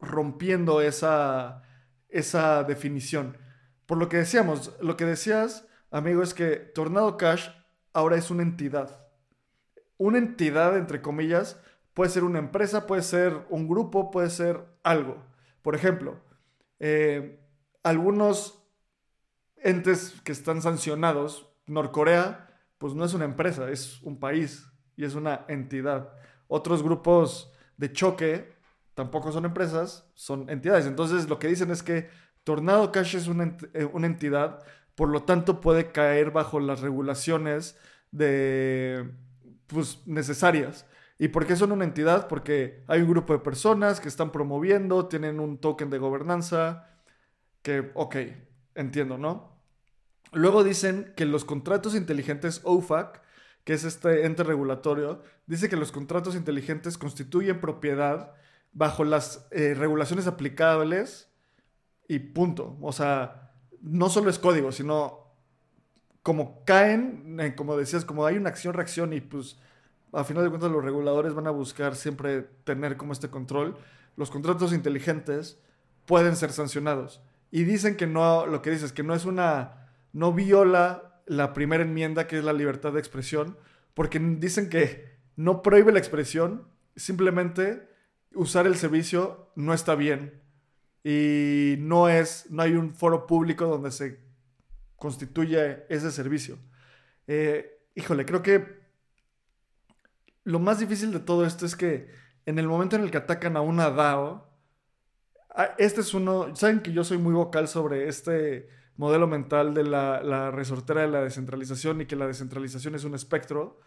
rompiendo 0.00 0.80
esa, 0.80 1.62
esa 2.08 2.64
definición? 2.64 3.36
Por 3.86 3.98
lo 3.98 4.08
que 4.08 4.18
decíamos, 4.18 4.76
lo 4.80 4.96
que 4.96 5.04
decías, 5.04 5.66
amigo, 5.90 6.22
es 6.22 6.34
que 6.34 6.56
Tornado 6.56 7.16
Cash 7.16 7.48
ahora 7.94 8.16
es 8.16 8.30
una 8.30 8.42
entidad. 8.42 9.00
Una 9.96 10.18
entidad, 10.18 10.76
entre 10.76 11.00
comillas, 11.00 11.58
puede 11.94 12.10
ser 12.10 12.24
una 12.24 12.40
empresa, 12.40 12.86
puede 12.86 13.02
ser 13.02 13.46
un 13.48 13.66
grupo, 13.66 14.10
puede 14.10 14.28
ser 14.28 14.62
algo. 14.82 15.24
Por 15.62 15.74
ejemplo, 15.74 16.20
eh, 16.80 17.40
algunos 17.82 18.62
entes 19.56 20.20
que 20.24 20.32
están 20.32 20.60
sancionados, 20.60 21.48
Norcorea, 21.66 22.50
pues 22.76 22.94
no 22.94 23.04
es 23.04 23.14
una 23.14 23.24
empresa, 23.24 23.70
es 23.70 24.02
un 24.02 24.20
país 24.20 24.66
y 24.96 25.04
es 25.04 25.14
una 25.14 25.46
entidad. 25.48 26.12
Otros 26.48 26.82
grupos 26.82 27.50
de 27.76 27.92
choque 27.92 28.52
tampoco 28.94 29.32
son 29.32 29.44
empresas, 29.44 30.10
son 30.14 30.50
entidades. 30.50 30.86
Entonces 30.86 31.28
lo 31.28 31.38
que 31.38 31.48
dicen 31.48 31.70
es 31.70 31.82
que 31.82 32.08
Tornado 32.44 32.92
Cash 32.92 33.16
es 33.16 33.26
una, 33.26 33.56
eh, 33.72 33.88
entidad, 33.94 34.62
por 34.94 35.08
lo 35.08 35.24
tanto 35.24 35.60
puede 35.60 35.92
caer 35.92 36.30
bajo 36.30 36.60
las 36.60 36.80
regulaciones 36.80 37.78
de, 38.10 39.10
pues, 39.66 40.02
necesarias. 40.06 40.86
¿Y 41.18 41.28
por 41.28 41.46
qué 41.46 41.56
son 41.56 41.72
una 41.72 41.84
entidad? 41.84 42.28
Porque 42.28 42.84
hay 42.88 43.00
un 43.00 43.10
grupo 43.10 43.32
de 43.32 43.38
personas 43.38 44.00
que 44.00 44.08
están 44.08 44.32
promoviendo, 44.32 45.06
tienen 45.06 45.40
un 45.40 45.58
token 45.58 45.90
de 45.90 45.98
gobernanza, 45.98 46.88
que, 47.62 47.90
ok, 47.94 48.16
entiendo, 48.74 49.18
¿no? 49.18 49.54
Luego 50.32 50.64
dicen 50.64 51.12
que 51.16 51.26
los 51.26 51.44
contratos 51.44 51.94
inteligentes 51.94 52.60
OFAC, 52.64 53.22
que 53.64 53.72
es 53.72 53.84
este 53.84 54.26
ente 54.26 54.42
regulatorio, 54.42 55.22
dice 55.46 55.68
que 55.68 55.76
los 55.76 55.92
contratos 55.92 56.34
inteligentes 56.34 56.98
constituyen 56.98 57.60
propiedad 57.60 58.34
bajo 58.72 59.04
las 59.04 59.46
eh, 59.52 59.74
regulaciones 59.74 60.26
aplicables 60.26 61.32
y 62.08 62.18
punto. 62.18 62.76
O 62.82 62.92
sea, 62.92 63.43
no 63.84 64.08
solo 64.08 64.30
es 64.30 64.38
código, 64.38 64.72
sino 64.72 65.20
como 66.22 66.64
caen, 66.64 67.38
eh, 67.38 67.54
como 67.54 67.76
decías, 67.76 68.04
como 68.04 68.24
hay 68.24 68.36
una 68.36 68.48
acción-reacción 68.48 69.12
y 69.12 69.20
pues 69.20 69.58
a 70.12 70.24
final 70.24 70.42
de 70.42 70.48
cuentas 70.48 70.70
los 70.70 70.82
reguladores 70.82 71.34
van 71.34 71.46
a 71.46 71.50
buscar 71.50 71.94
siempre 71.94 72.42
tener 72.64 72.96
como 72.96 73.12
este 73.12 73.28
control, 73.28 73.76
los 74.16 74.30
contratos 74.30 74.72
inteligentes 74.72 75.58
pueden 76.06 76.36
ser 76.36 76.52
sancionados. 76.52 77.20
Y 77.50 77.64
dicen 77.64 77.96
que 77.96 78.06
no, 78.06 78.46
lo 78.46 78.62
que 78.62 78.70
dices, 78.70 78.92
que 78.92 79.02
no 79.02 79.14
es 79.14 79.26
una 79.26 79.88
no 80.12 80.32
viola 80.32 81.20
la 81.26 81.52
primera 81.52 81.82
enmienda, 81.82 82.26
que 82.26 82.38
es 82.38 82.44
la 82.44 82.52
libertad 82.52 82.92
de 82.92 83.00
expresión, 83.00 83.58
porque 83.92 84.18
dicen 84.18 84.70
que 84.70 85.18
no 85.36 85.62
prohíbe 85.62 85.92
la 85.92 85.98
expresión, 85.98 86.68
simplemente 86.96 87.88
usar 88.34 88.66
el 88.66 88.76
servicio 88.76 89.50
no 89.56 89.74
está 89.74 89.94
bien. 89.94 90.40
Y 91.04 91.76
no 91.78 92.08
es, 92.08 92.50
no 92.50 92.62
hay 92.62 92.72
un 92.72 92.94
foro 92.94 93.26
público 93.26 93.66
donde 93.66 93.92
se 93.92 94.20
constituye 94.96 95.84
ese 95.88 96.10
servicio. 96.10 96.58
Eh, 97.26 97.82
híjole, 97.94 98.24
creo 98.24 98.42
que 98.42 98.82
lo 100.44 100.58
más 100.58 100.78
difícil 100.78 101.12
de 101.12 101.20
todo 101.20 101.44
esto 101.44 101.66
es 101.66 101.76
que 101.76 102.08
en 102.46 102.58
el 102.58 102.66
momento 102.66 102.96
en 102.96 103.02
el 103.02 103.10
que 103.10 103.18
atacan 103.18 103.56
a 103.56 103.60
una 103.60 103.90
DAO, 103.90 104.48
este 105.78 106.00
es 106.00 106.14
uno, 106.14 106.54
saben 106.56 106.80
que 106.80 106.92
yo 106.92 107.04
soy 107.04 107.18
muy 107.18 107.32
vocal 107.32 107.68
sobre 107.68 108.08
este 108.08 108.68
modelo 108.96 109.26
mental 109.26 109.74
de 109.74 109.84
la, 109.84 110.50
resortera 110.50 111.02
de 111.02 111.08
la 111.08 111.22
descentralización 111.22 112.00
y 112.00 112.06
que 112.06 112.16
la 112.16 112.26
descentralización 112.26 112.94
es 112.94 113.04
un 113.04 113.14
espectro. 113.14 113.80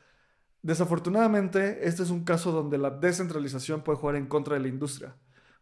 Desafortunadamente, 0.62 1.88
este 1.88 2.03
es 2.03 2.10
un 2.10 2.23
caso 2.23 2.51
donde 2.51 2.77
la 2.77 2.89
descentralización 2.89 3.84
puede 3.84 3.99
jugar 3.99 4.15
en 4.15 4.27
contra 4.27 4.56
de 4.56 4.62
la 4.62 4.67
industria. 4.67 5.15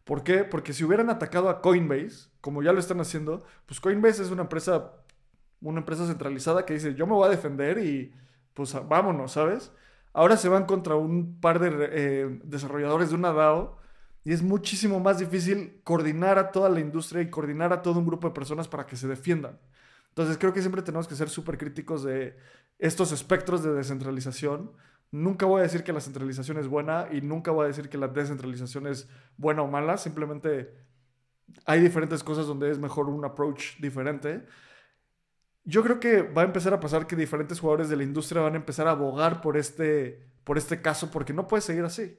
¿Por 0.06 0.22
qué? 0.22 0.44
Porque 0.44 0.72
si 0.72 0.84
hubieran 0.84 1.10
atacado 1.10 1.50
a 1.50 1.60
Coinbase, 1.60 2.30
como 2.40 2.62
ya 2.62 2.72
lo 2.72 2.80
están 2.80 3.00
haciendo, 3.00 3.44
pues 3.66 3.80
Coinbase 3.80 4.22
es 4.22 4.30
una 4.30 4.42
empresa 4.42 4.92
una 5.60 5.80
empresa 5.80 6.06
centralizada 6.06 6.64
que 6.64 6.74
dice, 6.74 6.94
yo 6.94 7.06
me 7.06 7.14
voy 7.14 7.26
a 7.26 7.30
defender 7.30 7.78
y 7.78 8.12
pues 8.54 8.74
vámonos, 8.88 9.32
¿sabes? 9.32 9.72
Ahora 10.12 10.36
se 10.36 10.48
van 10.48 10.64
contra 10.64 10.94
un 10.94 11.40
par 11.40 11.58
de 11.58 11.88
eh, 11.90 12.40
desarrolladores 12.44 13.10
de 13.10 13.16
una 13.16 13.32
DAO 13.32 13.78
y 14.24 14.32
es 14.32 14.42
muchísimo 14.42 14.98
más 15.00 15.18
difícil 15.18 15.80
coordinar 15.84 16.38
a 16.38 16.52
toda 16.52 16.68
la 16.68 16.80
industria 16.80 17.22
y 17.22 17.30
coordinar 17.30 17.72
a 17.72 17.82
todo 17.82 17.98
un 17.98 18.06
grupo 18.06 18.28
de 18.28 18.34
personas 18.34 18.68
para 18.68 18.86
que 18.86 18.96
se 18.96 19.08
defiendan. 19.08 19.58
Entonces 20.08 20.38
creo 20.38 20.52
que 20.52 20.60
siempre 20.60 20.82
tenemos 20.82 21.06
que 21.06 21.14
ser 21.14 21.28
súper 21.28 21.58
críticos 21.58 22.02
de 22.02 22.36
estos 22.78 23.12
espectros 23.12 23.62
de 23.62 23.72
descentralización. 23.72 24.72
Nunca 25.10 25.46
voy 25.46 25.60
a 25.60 25.62
decir 25.62 25.84
que 25.84 25.92
la 25.92 26.00
centralización 26.00 26.58
es 26.58 26.68
buena 26.68 27.08
y 27.10 27.20
nunca 27.20 27.50
voy 27.50 27.64
a 27.64 27.68
decir 27.68 27.88
que 27.88 27.98
la 27.98 28.08
descentralización 28.08 28.86
es 28.86 29.08
buena 29.36 29.62
o 29.62 29.68
mala. 29.68 29.96
Simplemente 29.96 30.74
hay 31.64 31.80
diferentes 31.80 32.22
cosas 32.22 32.46
donde 32.46 32.70
es 32.70 32.78
mejor 32.78 33.08
un 33.08 33.24
approach 33.24 33.78
diferente. 33.78 34.44
Yo 35.64 35.82
creo 35.82 36.00
que 36.00 36.22
va 36.22 36.42
a 36.42 36.44
empezar 36.44 36.74
a 36.74 36.80
pasar 36.80 37.06
que 37.06 37.16
diferentes 37.16 37.60
jugadores 37.60 37.88
de 37.88 37.96
la 37.96 38.02
industria 38.02 38.42
van 38.42 38.54
a 38.54 38.58
empezar 38.58 38.86
a 38.88 38.92
abogar 38.92 39.40
por 39.40 39.56
este, 39.56 40.28
por 40.44 40.58
este 40.58 40.80
caso 40.82 41.10
porque 41.10 41.32
no 41.32 41.46
puede 41.46 41.62
seguir 41.62 41.84
así. 41.84 42.18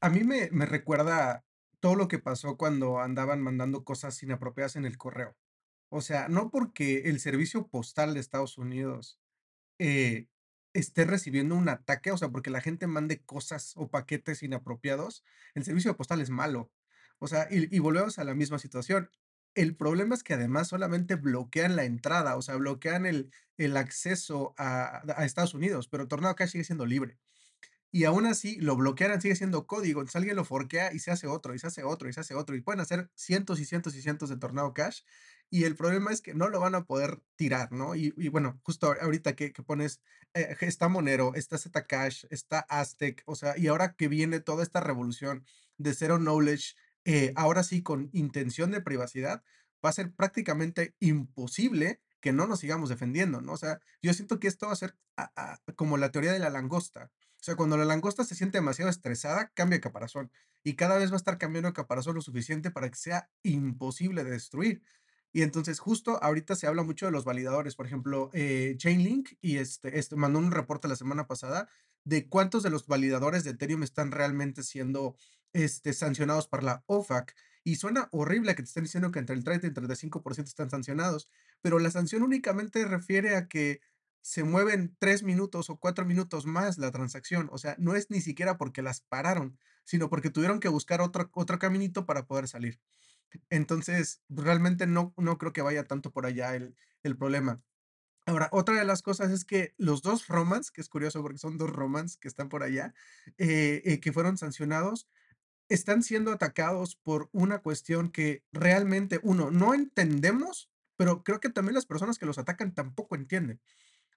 A 0.00 0.08
mí 0.10 0.24
me, 0.24 0.48
me 0.52 0.66
recuerda 0.66 1.44
todo 1.80 1.94
lo 1.94 2.08
que 2.08 2.18
pasó 2.18 2.56
cuando 2.56 3.00
andaban 3.00 3.42
mandando 3.42 3.84
cosas 3.84 4.22
inapropiadas 4.22 4.76
en 4.76 4.84
el 4.84 4.98
correo. 4.98 5.36
O 5.90 6.00
sea, 6.00 6.28
no 6.28 6.50
porque 6.50 7.02
el 7.06 7.20
servicio 7.20 7.66
postal 7.68 8.14
de 8.14 8.20
Estados 8.20 8.58
Unidos 8.58 9.20
eh, 9.78 10.26
esté 10.72 11.04
recibiendo 11.04 11.54
un 11.56 11.68
ataque, 11.68 12.10
o 12.12 12.18
sea, 12.18 12.28
porque 12.30 12.50
la 12.50 12.60
gente 12.60 12.86
mande 12.86 13.22
cosas 13.24 13.72
o 13.76 13.90
paquetes 13.90 14.42
inapropiados, 14.42 15.24
el 15.54 15.64
servicio 15.64 15.96
postal 15.96 16.20
es 16.20 16.30
malo. 16.30 16.70
O 17.18 17.28
sea, 17.28 17.48
y, 17.50 17.74
y 17.74 17.78
volvemos 17.80 18.18
a 18.18 18.24
la 18.24 18.34
misma 18.34 18.58
situación. 18.58 19.10
El 19.54 19.76
problema 19.76 20.14
es 20.14 20.22
que 20.22 20.34
además 20.34 20.68
solamente 20.68 21.16
bloquean 21.16 21.74
la 21.76 21.84
entrada, 21.84 22.36
o 22.36 22.42
sea, 22.42 22.56
bloquean 22.56 23.06
el, 23.06 23.32
el 23.56 23.76
acceso 23.76 24.54
a, 24.58 25.02
a 25.16 25.24
Estados 25.24 25.54
Unidos, 25.54 25.88
pero 25.88 26.06
Tornado 26.08 26.36
Cash 26.36 26.50
sigue 26.50 26.64
siendo 26.64 26.86
libre. 26.86 27.18
Y 27.90 28.04
aún 28.04 28.26
así, 28.26 28.56
lo 28.60 28.76
bloquearan 28.76 29.20
sigue 29.20 29.34
siendo 29.36 29.66
código. 29.66 30.00
Entonces 30.00 30.16
alguien 30.16 30.36
lo 30.36 30.44
forquea 30.44 30.92
y 30.92 30.98
se 30.98 31.10
hace 31.10 31.26
otro, 31.26 31.54
y 31.54 31.58
se 31.58 31.68
hace 31.68 31.84
otro, 31.84 32.08
y 32.08 32.12
se 32.12 32.20
hace 32.20 32.34
otro. 32.34 32.54
Y 32.54 32.60
pueden 32.60 32.80
hacer 32.80 33.10
cientos 33.14 33.60
y 33.60 33.64
cientos 33.64 33.94
y 33.96 34.02
cientos 34.02 34.28
de 34.28 34.36
Tornado 34.36 34.74
Cash. 34.74 35.02
Y 35.50 35.64
el 35.64 35.76
problema 35.76 36.12
es 36.12 36.20
que 36.20 36.34
no 36.34 36.48
lo 36.48 36.60
van 36.60 36.74
a 36.74 36.84
poder 36.84 37.22
tirar, 37.36 37.72
¿no? 37.72 37.94
Y, 37.94 38.12
y 38.16 38.28
bueno, 38.28 38.60
justo 38.62 38.94
ahorita 39.00 39.34
que, 39.34 39.52
que 39.52 39.62
pones, 39.62 40.00
eh, 40.34 40.56
está 40.60 40.88
Monero, 40.88 41.34
está 41.34 41.56
Zcash, 41.56 42.26
está 42.30 42.60
Aztec, 42.68 43.22
o 43.26 43.34
sea, 43.34 43.56
y 43.56 43.68
ahora 43.68 43.94
que 43.94 44.08
viene 44.08 44.40
toda 44.40 44.62
esta 44.62 44.80
revolución 44.80 45.46
de 45.78 45.94
Zero 45.94 46.18
Knowledge, 46.18 46.74
eh, 47.04 47.32
ahora 47.36 47.62
sí 47.62 47.82
con 47.82 48.10
intención 48.12 48.70
de 48.70 48.82
privacidad, 48.82 49.42
va 49.84 49.90
a 49.90 49.94
ser 49.94 50.12
prácticamente 50.12 50.94
imposible 51.00 52.00
que 52.20 52.32
no 52.32 52.46
nos 52.46 52.60
sigamos 52.60 52.88
defendiendo, 52.88 53.40
¿no? 53.40 53.52
O 53.52 53.56
sea, 53.56 53.80
yo 54.02 54.12
siento 54.12 54.40
que 54.40 54.48
esto 54.48 54.66
va 54.66 54.72
a 54.72 54.76
ser 54.76 54.96
como 55.76 55.96
la 55.96 56.10
teoría 56.10 56.32
de 56.32 56.38
la 56.38 56.50
langosta. 56.50 57.10
O 57.40 57.44
sea, 57.44 57.54
cuando 57.54 57.76
la 57.76 57.84
langosta 57.84 58.24
se 58.24 58.34
siente 58.34 58.58
demasiado 58.58 58.90
estresada, 58.90 59.52
cambia 59.54 59.80
caparazón. 59.80 60.32
Y 60.64 60.74
cada 60.74 60.98
vez 60.98 61.10
va 61.10 61.14
a 61.14 61.18
estar 61.18 61.38
cambiando 61.38 61.72
caparazón 61.72 62.16
lo 62.16 62.20
suficiente 62.20 62.72
para 62.72 62.90
que 62.90 62.96
sea 62.96 63.30
imposible 63.44 64.24
de 64.24 64.32
destruir. 64.32 64.82
Y 65.32 65.42
entonces 65.42 65.78
justo 65.78 66.22
ahorita 66.22 66.54
se 66.56 66.66
habla 66.66 66.82
mucho 66.82 67.06
de 67.06 67.12
los 67.12 67.24
validadores. 67.24 67.74
Por 67.76 67.86
ejemplo, 67.86 68.30
eh, 68.32 68.74
Chainlink 68.76 69.30
y 69.40 69.58
este, 69.58 69.98
este 69.98 70.16
mandó 70.16 70.38
un 70.38 70.50
reporte 70.50 70.88
la 70.88 70.96
semana 70.96 71.26
pasada 71.26 71.68
de 72.04 72.28
cuántos 72.28 72.62
de 72.62 72.70
los 72.70 72.86
validadores 72.86 73.44
de 73.44 73.50
Ethereum 73.50 73.82
están 73.82 74.10
realmente 74.10 74.62
siendo 74.62 75.16
este, 75.52 75.92
sancionados 75.92 76.48
por 76.48 76.62
la 76.62 76.82
OFAC. 76.86 77.34
Y 77.64 77.76
suena 77.76 78.08
horrible 78.12 78.54
que 78.54 78.62
te 78.62 78.68
estén 78.68 78.84
diciendo 78.84 79.10
que 79.10 79.18
entre 79.18 79.36
el 79.36 79.44
30 79.44 79.66
y 79.66 79.70
el 79.70 79.74
35% 79.74 80.44
están 80.44 80.70
sancionados, 80.70 81.28
pero 81.60 81.78
la 81.78 81.90
sanción 81.90 82.22
únicamente 82.22 82.84
refiere 82.86 83.36
a 83.36 83.46
que 83.46 83.80
se 84.22 84.42
mueven 84.42 84.96
tres 84.98 85.22
minutos 85.22 85.70
o 85.70 85.76
cuatro 85.76 86.04
minutos 86.04 86.46
más 86.46 86.78
la 86.78 86.90
transacción. 86.90 87.48
O 87.52 87.58
sea, 87.58 87.76
no 87.78 87.94
es 87.94 88.10
ni 88.10 88.20
siquiera 88.20 88.56
porque 88.56 88.82
las 88.82 89.00
pararon, 89.00 89.58
sino 89.84 90.08
porque 90.08 90.30
tuvieron 90.30 90.60
que 90.60 90.68
buscar 90.68 91.00
otro, 91.00 91.30
otro 91.34 91.58
caminito 91.58 92.06
para 92.06 92.26
poder 92.26 92.48
salir. 92.48 92.80
Entonces, 93.50 94.22
realmente 94.28 94.86
no, 94.86 95.14
no 95.16 95.38
creo 95.38 95.52
que 95.52 95.62
vaya 95.62 95.84
tanto 95.84 96.10
por 96.12 96.26
allá 96.26 96.54
el, 96.54 96.76
el 97.02 97.16
problema. 97.16 97.62
Ahora, 98.28 98.50
otra 98.52 98.74
de 98.74 98.84
las 98.84 99.00
cosas 99.00 99.30
es 99.30 99.46
que 99.46 99.72
los 99.78 100.02
dos 100.02 100.28
Romans, 100.28 100.70
que 100.70 100.82
es 100.82 100.90
curioso 100.90 101.22
porque 101.22 101.38
son 101.38 101.56
dos 101.56 101.70
Romans 101.70 102.18
que 102.18 102.28
están 102.28 102.50
por 102.50 102.62
allá, 102.62 102.92
eh, 103.38 103.80
eh, 103.86 104.00
que 104.00 104.12
fueron 104.12 104.36
sancionados, 104.36 105.08
están 105.70 106.02
siendo 106.02 106.30
atacados 106.30 106.96
por 106.96 107.30
una 107.32 107.60
cuestión 107.60 108.10
que 108.10 108.44
realmente, 108.52 109.18
uno, 109.22 109.50
no 109.50 109.72
entendemos, 109.72 110.70
pero 110.96 111.22
creo 111.24 111.40
que 111.40 111.48
también 111.48 111.74
las 111.74 111.86
personas 111.86 112.18
que 112.18 112.26
los 112.26 112.36
atacan 112.36 112.74
tampoco 112.74 113.16
entienden. 113.16 113.60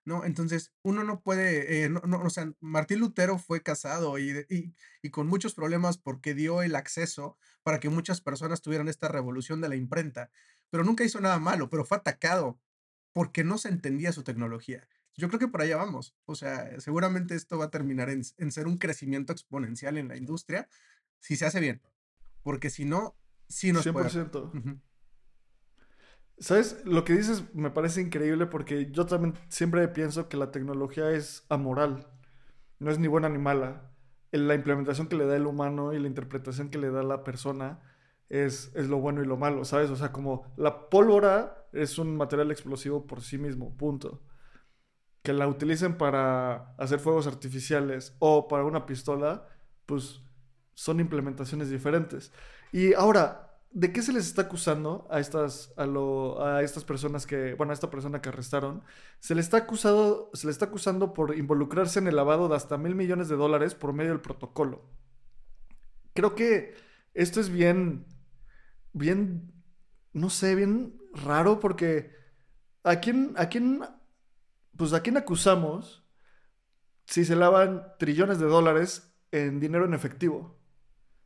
¿No? 0.06 0.26
Entonces, 0.26 0.74
uno 0.82 1.04
no 1.04 1.22
puede, 1.22 1.84
eh, 1.84 1.90
no, 1.90 2.02
no, 2.02 2.22
o 2.22 2.30
sea, 2.30 2.52
Martín 2.60 3.00
Lutero 3.00 3.38
fue 3.38 3.62
casado 3.62 4.18
y, 4.18 4.46
y, 4.50 4.74
y, 5.02 5.10
con 5.10 5.28
muchos 5.28 5.54
problemas 5.54 5.98
porque 5.98 6.34
dio 6.34 6.62
el 6.62 6.76
acceso 6.76 7.38
para 7.64 7.80
que 7.80 7.90
muchas 7.90 8.22
personas 8.22 8.62
tuvieran 8.62 8.88
esta 8.88 9.08
revolución 9.08 9.62
de 9.62 9.70
la 9.70 9.76
imprenta, 9.76 10.32
pero 10.70 10.84
nunca 10.84 11.04
hizo 11.04 11.22
nada 11.22 11.40
malo, 11.40 11.70
pero 11.70 11.86
fue 11.86 11.98
atacado 11.98 12.60
porque 13.14 13.44
no 13.44 13.58
se 13.58 13.70
entendía 13.70 14.12
su 14.12 14.24
tecnología. 14.24 14.88
Yo 15.16 15.28
creo 15.28 15.40
que 15.40 15.48
por 15.48 15.62
allá 15.62 15.78
vamos. 15.78 16.16
O 16.26 16.36
sea, 16.36 16.80
seguramente 16.80 17.36
esto 17.36 17.58
va 17.58 17.66
a 17.66 17.72
terminar 17.72 18.10
en, 18.10 18.24
en 18.38 18.52
ser 18.52 18.68
un 18.68 18.78
crecimiento 18.78 19.34
exponencial 19.34 19.98
en 19.98 20.08
la 20.08 20.18
industria 20.18 20.70
si 21.20 21.36
se 21.36 21.46
hace 21.46 21.60
bien, 21.60 21.82
porque 22.42 22.70
si 22.70 22.86
no, 22.86 23.16
sí 23.48 23.72
nos 23.72 23.86
100%. 23.86 23.94
Puede... 23.94 24.46
Uh 24.46 24.52
-huh. 24.54 24.82
¿Sabes? 26.41 26.82
Lo 26.86 27.04
que 27.04 27.13
dices 27.13 27.54
me 27.54 27.69
parece 27.69 28.01
increíble 28.01 28.47
porque 28.47 28.89
yo 28.91 29.06
también 29.06 29.36
siempre 29.47 29.88
pienso 29.88 30.27
que 30.27 30.38
la 30.38 30.49
tecnología 30.49 31.12
es 31.12 31.45
amoral. 31.49 32.08
No 32.80 32.89
es 32.89 32.97
ni 32.97 33.08
buena 33.08 33.30
ni 33.30 33.38
mala. 33.38 33.91
La 34.32 34.56
implementación 34.56 35.08
que 35.08 35.15
le 35.15 35.27
da 35.27 35.36
el 35.36 35.45
humano 35.45 35.93
y 35.93 35.99
la 35.99 36.08
interpretación 36.08 36.69
que 36.71 36.80
le 36.80 36.89
da 36.89 37.04
la 37.04 37.23
persona 37.23 37.80
es, 38.27 38.71
es 38.75 38.88
lo 38.88 38.97
bueno 38.97 39.21
y 39.21 39.27
lo 39.27 39.38
malo, 39.38 39.65
¿sabes? 39.65 39.91
O 39.91 39.95
sea, 39.95 40.12
como 40.12 40.51
la 40.58 40.89
pólvora 40.89 41.67
es 41.73 41.99
un 41.99 42.17
material 42.17 42.49
explosivo 42.49 43.06
por 43.06 43.21
sí 43.21 43.38
mismo, 43.38 43.77
punto. 43.77 44.23
Que 45.21 45.34
la 45.34 45.47
utilicen 45.47 45.95
para 45.95 46.73
hacer 46.77 46.99
fuegos 46.99 47.27
artificiales 47.27 48.15
o 48.17 48.47
para 48.47 48.65
una 48.65 48.88
pistola, 48.88 49.47
pues 49.86 50.21
son 50.73 50.99
implementaciones 50.99 51.69
diferentes. 51.69 52.32
Y 52.71 52.95
ahora, 52.95 53.51
¿de 53.71 53.93
qué 53.93 54.01
se 54.01 54.13
les 54.13 54.27
está 54.27 54.43
acusando 54.43 55.07
a 55.10 55.19
estas, 55.19 55.73
a, 55.77 55.86
lo, 55.86 56.43
a 56.45 56.62
estas 56.62 56.84
personas 56.84 57.25
que, 57.25 57.53
bueno, 57.53 57.71
a 57.71 57.73
esta 57.73 57.89
persona 57.89 58.21
que 58.21 58.29
arrestaron? 58.29 58.84
Se 59.19 59.36
le 59.36 59.41
está 59.41 59.57
acusado, 59.57 60.29
se 60.34 60.47
le 60.47 60.51
está 60.51 60.65
acusando 60.65 61.13
por 61.13 61.38
involucrarse 61.38 61.99
en 61.99 62.07
el 62.07 62.15
lavado 62.15 62.49
de 62.49 62.55
hasta 62.55 62.77
mil 62.77 62.95
millones 62.95 63.29
de 63.29 63.36
dólares 63.36 63.75
por 63.75 63.93
medio 63.93 64.12
del 64.12 64.21
protocolo. 64.21 64.84
Creo 66.13 66.36
que 66.36 66.75
esto 67.13 67.39
es 67.39 67.49
bien, 67.49 68.05
bien, 68.93 69.53
no 70.13 70.29
sé, 70.29 70.55
bien 70.55 70.99
raro 71.13 71.60
porque 71.60 72.12
¿a 72.84 72.97
quién, 72.97 73.34
a 73.38 73.47
quién, 73.47 73.81
pues 74.77 74.93
a 74.93 75.01
quién 75.01 75.17
acusamos 75.17 76.05
si 77.05 77.25
se 77.25 77.36
lavan 77.36 77.84
trillones 77.99 78.39
de 78.39 78.47
dólares 78.47 79.13
en 79.31 79.60
dinero 79.60 79.86
en 79.86 79.93
efectivo? 79.93 80.60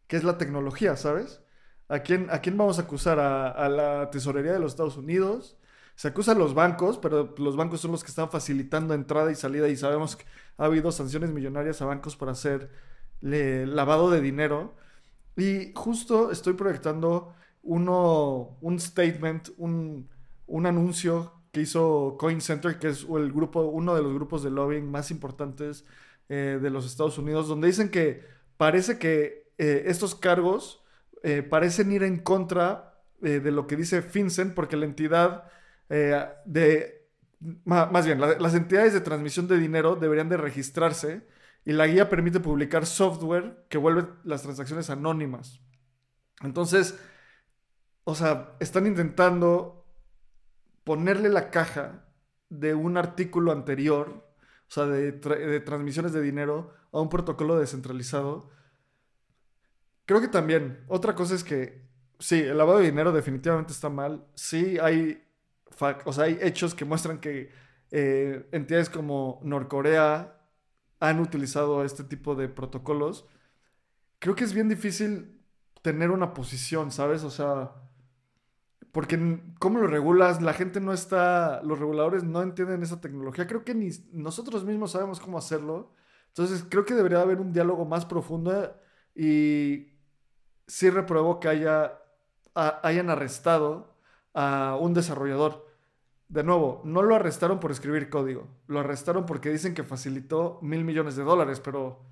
Que 0.08 0.18
es 0.18 0.24
la 0.24 0.38
tecnología, 0.38 0.96
¿sabes? 0.96 1.42
¿A 1.88 2.00
quién, 2.00 2.28
¿A 2.32 2.40
quién 2.42 2.58
vamos 2.58 2.80
a 2.80 2.84
acusar? 2.84 3.20
¿A, 3.20 3.50
¿A, 3.52 3.70
la 3.70 4.10
tesorería 4.10 4.54
de 4.54 4.60
los 4.60 4.74
Estados 4.74 4.98
Unidos? 4.98 5.58
Se 5.96 6.08
acusa 6.10 6.32
a 6.34 6.36
los 6.36 6.54
bancos, 6.54 6.98
pero 6.98 7.34
los 7.38 7.56
bancos 7.56 7.82
son 7.82 7.92
los 7.92 8.04
que 8.04 8.10
están 8.10 8.30
facilitando 8.30 8.94
entrada 8.94 9.32
y 9.32 9.36
salida 9.36 9.70
y 9.70 9.78
sabemos 9.78 10.16
que 10.16 10.26
ha 10.58 10.66
habido 10.66 10.92
sanciones 10.92 11.32
millonarias 11.32 11.82
a 11.82 11.86
bancos 11.86 12.16
para 12.18 12.34
hacer 12.34 12.70
lavado 13.22 14.10
de 14.12 14.22
dinero. 14.22 14.76
Y 15.38 15.74
justo 15.76 16.32
estoy 16.32 16.54
proyectando 16.54 17.34
uno, 17.64 18.58
un 18.62 18.80
statement, 18.80 19.50
un, 19.58 20.10
un 20.48 20.66
anuncio 20.66 21.34
que 21.52 21.62
hizo 21.62 22.18
Coin 22.20 22.42
Center, 22.42 22.78
que 22.80 22.90
es 22.90 23.06
el 23.10 23.32
grupo, 23.32 23.62
uno 23.62 23.96
de 23.96 24.04
los 24.04 24.14
grupos 24.14 24.44
de 24.44 24.52
lobbying 24.52 24.90
más 24.92 25.12
importantes 25.12 25.86
eh, 26.30 26.60
de 26.62 26.70
los 26.70 26.86
Estados 26.86 27.18
Unidos, 27.18 27.48
donde 27.48 27.68
dicen 27.68 27.90
que 27.90 28.24
parece 28.58 29.00
que 29.00 29.52
eh, 29.58 29.84
estos 29.88 30.16
cargos 30.16 30.84
eh, 31.28 31.42
parecen 31.42 31.92
ir 31.92 32.04
en 32.04 32.20
contra 32.20 33.02
eh, 33.24 33.40
de 33.40 33.50
lo 33.50 33.66
que 33.66 33.76
dice 33.76 34.04
FinCEN, 34.04 34.54
porque 34.54 34.78
la 34.78 34.86
entidad 34.86 35.46
eh, 35.90 36.24
de, 36.46 37.10
más 37.64 38.06
bien, 38.06 38.22
la, 38.22 38.38
las 38.38 38.54
entidades 38.54 38.94
de 38.94 39.02
transmisión 39.02 39.48
de 39.48 39.58
dinero 39.58 39.96
deberían 39.96 40.30
de 40.30 40.38
registrarse 40.38 41.26
y 41.66 41.74
la 41.74 41.88
guía 41.88 42.12
permite 42.12 42.40
publicar 42.40 42.86
software 42.86 43.66
que 43.70 43.80
vuelve 43.80 44.06
las 44.24 44.44
transacciones 44.44 44.92
anónimas. 44.92 45.62
Entonces, 46.44 46.96
o 48.04 48.14
sea, 48.14 48.56
están 48.60 48.86
intentando 48.86 49.84
ponerle 50.84 51.30
la 51.30 51.50
caja 51.50 52.06
de 52.50 52.76
un 52.76 52.98
artículo 52.98 53.52
anterior, 53.52 54.30
o 54.68 54.72
sea, 54.72 54.86
de, 54.86 55.14
de 55.14 55.60
transmisiones 55.60 56.14
de 56.14 56.22
dinero 56.22 56.76
a 56.92 57.02
un 57.02 57.10
protocolo 57.10 57.58
descentralizado 57.58 58.52
Creo 60.06 60.22
que 60.22 60.28
también, 60.28 60.84
otra 60.88 61.16
cosa 61.16 61.36
es 61.36 61.44
que, 61.44 61.84
sí, 62.20 62.40
el 62.42 62.58
lavado 62.58 62.80
de 62.80 62.86
dinero 62.86 63.12
definitivamente 63.12 63.74
está 63.74 63.90
mal. 63.90 64.26
Sí, 64.36 64.78
hay 64.80 65.22
o 65.80 66.22
hay 66.22 66.38
hechos 66.42 66.74
que 66.74 66.86
muestran 66.86 67.20
que 67.20 67.52
eh, 67.92 68.48
entidades 68.52 68.90
como 68.90 69.40
Norcorea 69.44 70.42
han 71.00 71.20
utilizado 71.20 71.84
este 71.84 72.04
tipo 72.04 72.36
de 72.36 72.48
protocolos, 72.48 73.28
creo 74.20 74.36
que 74.36 74.44
es 74.44 74.54
bien 74.54 74.70
difícil 74.70 75.42
tener 75.82 76.12
una 76.12 76.34
posición, 76.34 76.92
¿sabes? 76.92 77.24
O 77.24 77.30
sea, 77.30 77.74
porque 78.92 79.40
¿cómo 79.60 79.80
lo 79.80 79.88
regulas? 79.88 80.42
La 80.42 80.54
gente 80.54 80.80
no 80.80 80.94
está, 80.94 81.62
los 81.64 81.78
reguladores 81.80 82.24
no 82.24 82.42
entienden 82.42 82.82
esa 82.82 83.02
tecnología. 83.02 83.46
Creo 83.46 83.64
que 83.66 83.76
ni 83.76 83.90
nosotros 84.14 84.64
mismos 84.64 84.92
sabemos 84.92 85.20
cómo 85.20 85.38
hacerlo. 85.38 85.92
Entonces, 86.30 86.66
creo 86.70 86.86
que 86.86 86.96
debería 86.96 87.22
haber 87.22 87.40
un 87.40 87.52
diálogo 87.54 87.86
más 87.86 88.06
profundo 88.06 88.76
y 89.14 89.95
sí 90.68 90.90
repruebo 90.90 91.40
que 91.40 91.48
haya, 91.48 92.00
hayan 92.54 93.10
arrestado 93.10 93.96
a 94.34 94.78
un 94.80 94.94
desarrollador. 94.94 95.66
De 96.28 96.44
nuevo, 96.44 96.82
no 96.86 97.04
lo 97.04 97.16
arrestaron 97.16 97.60
por 97.60 97.72
escribir 97.72 98.10
código, 98.10 98.48
lo 98.68 98.80
arrestaron 98.80 99.26
porque 99.26 99.50
dicen 99.50 99.74
que 99.74 99.84
facilitó 99.84 100.60
mil 100.62 100.84
millones 100.84 101.16
de 101.16 101.24
dólares, 101.24 101.60
pero 101.60 102.04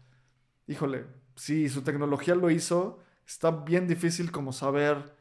híjole, 0.68 1.06
si 1.36 1.68
su 1.70 1.82
tecnología 1.82 2.36
lo 2.36 2.52
hizo, 2.52 3.00
está 3.26 3.52
bien 3.52 3.88
difícil 3.88 4.32
como 4.32 4.54
saber 4.54 5.16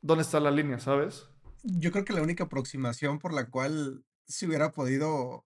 dónde 0.00 0.22
está 0.22 0.40
la 0.40 0.50
línea, 0.50 0.80
¿sabes? 0.80 1.28
Yo 1.62 1.92
creo 1.92 2.04
que 2.04 2.12
la 2.12 2.22
única 2.22 2.44
aproximación 2.44 3.20
por 3.20 3.32
la 3.32 3.48
cual 3.48 4.04
se 4.26 4.46
hubiera 4.46 4.72
podido 4.72 5.44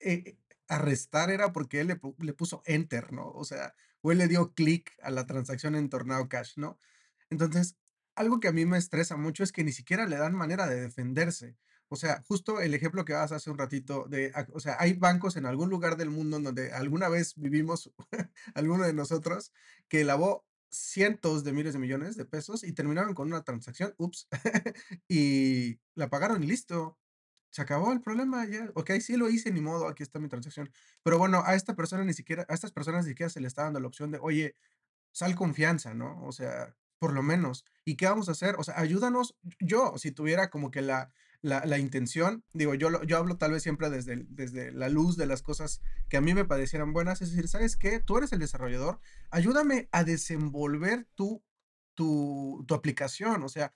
eh, 0.00 0.38
arrestar 0.68 1.30
era 1.30 1.52
porque 1.52 1.80
él 1.80 1.88
le, 1.88 2.00
le, 2.18 2.32
puso 2.32 2.62
enter, 2.64 3.12
¿no? 3.12 3.30
O 3.30 3.44
sea, 3.44 3.74
o 4.02 4.12
él 4.12 4.18
le 4.18 4.28
dio 4.28 4.52
clic 4.54 4.92
a 5.02 5.10
la 5.10 5.26
transacción 5.26 5.74
en 5.74 5.88
Tornado 5.88 6.28
Cash, 6.28 6.54
¿no? 6.56 6.78
Entonces, 7.30 7.76
algo 8.14 8.40
que 8.40 8.48
a 8.48 8.52
mí 8.52 8.66
me 8.66 8.78
estresa 8.78 9.16
mucho 9.16 9.42
es 9.44 9.52
que 9.52 9.64
ni 9.64 9.72
siquiera 9.72 10.06
le 10.06 10.16
dan 10.16 10.34
manera 10.34 10.66
de 10.68 10.80
defenderse. 10.80 11.56
O 11.88 11.96
sea, 11.96 12.22
justo 12.26 12.60
el 12.60 12.74
ejemplo 12.74 13.04
que 13.04 13.12
vas 13.12 13.32
hace 13.32 13.50
un 13.50 13.58
ratito 13.58 14.06
de, 14.08 14.32
o 14.54 14.60
sea, 14.60 14.76
hay 14.78 14.94
bancos 14.94 15.36
en 15.36 15.46
algún 15.46 15.68
lugar 15.68 15.96
del 15.96 16.10
mundo 16.10 16.40
donde 16.40 16.72
alguna 16.72 17.08
vez 17.08 17.34
vivimos, 17.36 17.92
alguno 18.54 18.84
de 18.84 18.94
nosotros, 18.94 19.52
que 19.88 20.04
lavó 20.04 20.46
cientos 20.70 21.44
de 21.44 21.52
miles 21.52 21.74
de 21.74 21.78
millones 21.78 22.16
de 22.16 22.24
pesos 22.24 22.64
y 22.64 22.72
terminaron 22.72 23.14
con 23.14 23.28
una 23.28 23.44
transacción, 23.44 23.94
ups, 23.98 24.26
y 25.08 25.78
la 25.94 26.08
pagaron 26.08 26.42
y 26.42 26.46
listo. 26.46 26.98
Se 27.52 27.60
acabó 27.60 27.92
el 27.92 28.00
problema 28.00 28.46
ya. 28.46 28.70
Ok, 28.74 28.92
sí 29.00 29.16
lo 29.18 29.28
hice, 29.28 29.52
ni 29.52 29.60
modo, 29.60 29.86
aquí 29.86 30.02
está 30.02 30.18
mi 30.18 30.28
transacción. 30.28 30.72
Pero 31.02 31.18
bueno, 31.18 31.42
a 31.44 31.54
esta 31.54 31.76
persona 31.76 32.02
ni 32.02 32.14
siquiera, 32.14 32.46
a 32.48 32.54
estas 32.54 32.72
personas 32.72 33.04
ni 33.04 33.10
siquiera 33.10 33.28
se 33.28 33.40
le 33.40 33.46
está 33.46 33.64
dando 33.64 33.78
la 33.78 33.86
opción 33.86 34.10
de, 34.10 34.18
oye, 34.22 34.56
sal 35.12 35.34
confianza, 35.34 35.92
¿no? 35.92 36.24
O 36.24 36.32
sea, 36.32 36.74
por 36.98 37.12
lo 37.12 37.22
menos. 37.22 37.66
¿Y 37.84 37.96
qué 37.96 38.06
vamos 38.06 38.30
a 38.30 38.32
hacer? 38.32 38.56
O 38.58 38.64
sea, 38.64 38.80
ayúdanos. 38.80 39.36
Yo, 39.60 39.92
si 39.98 40.12
tuviera 40.12 40.48
como 40.48 40.70
que 40.70 40.80
la, 40.80 41.12
la, 41.42 41.76
intención, 41.76 42.42
digo, 42.54 42.74
yo, 42.74 43.02
yo 43.02 43.18
hablo 43.18 43.36
tal 43.36 43.52
vez 43.52 43.62
siempre 43.62 43.90
desde, 43.90 44.24
desde 44.30 44.72
la 44.72 44.88
luz 44.88 45.18
de 45.18 45.26
las 45.26 45.42
cosas 45.42 45.82
que 46.08 46.16
a 46.16 46.22
mí 46.22 46.32
me 46.32 46.46
parecieran 46.46 46.94
buenas, 46.94 47.20
es 47.20 47.32
decir, 47.32 47.48
¿sabes 47.48 47.76
qué? 47.76 48.00
Tú 48.00 48.16
eres 48.16 48.32
el 48.32 48.38
desarrollador, 48.38 48.98
ayúdame 49.30 49.90
a 49.92 50.04
desenvolver 50.04 51.06
tu, 51.16 51.42
tu, 51.94 52.64
tu 52.66 52.74
aplicación, 52.74 53.42
o 53.42 53.48
sea, 53.50 53.74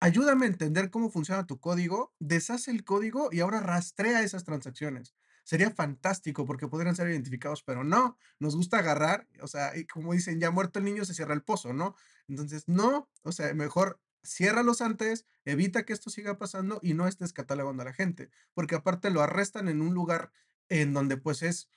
ayúdame 0.00 0.46
a 0.46 0.48
entender 0.48 0.90
cómo 0.90 1.10
funciona 1.10 1.46
tu 1.46 1.60
código, 1.60 2.14
deshace 2.18 2.70
el 2.70 2.84
código 2.84 3.28
y 3.30 3.40
ahora 3.40 3.60
rastrea 3.60 4.22
esas 4.22 4.44
transacciones. 4.44 5.14
Sería 5.44 5.70
fantástico 5.70 6.44
porque 6.46 6.68
podrían 6.68 6.96
ser 6.96 7.08
identificados, 7.08 7.62
pero 7.62 7.84
no, 7.84 8.16
nos 8.38 8.56
gusta 8.56 8.78
agarrar, 8.78 9.26
o 9.42 9.48
sea, 9.48 9.72
como 9.92 10.12
dicen, 10.12 10.40
ya 10.40 10.50
muerto 10.50 10.78
el 10.78 10.84
niño 10.84 11.04
se 11.04 11.14
cierra 11.14 11.34
el 11.34 11.42
pozo, 11.42 11.72
¿no? 11.72 11.96
Entonces, 12.28 12.68
no, 12.68 13.08
o 13.22 13.32
sea, 13.32 13.52
mejor 13.54 14.00
ciérralos 14.24 14.80
antes, 14.80 15.26
evita 15.44 15.84
que 15.84 15.92
esto 15.92 16.10
siga 16.10 16.38
pasando 16.38 16.78
y 16.82 16.94
no 16.94 17.08
estés 17.08 17.32
catalogando 17.32 17.82
a 17.82 17.86
la 17.86 17.92
gente, 17.92 18.30
porque 18.54 18.74
aparte 18.76 19.10
lo 19.10 19.22
arrestan 19.22 19.68
en 19.68 19.80
un 19.80 19.94
lugar 19.94 20.32
en 20.68 20.92
donde 20.94 21.16
pues 21.16 21.42
es, 21.42 21.68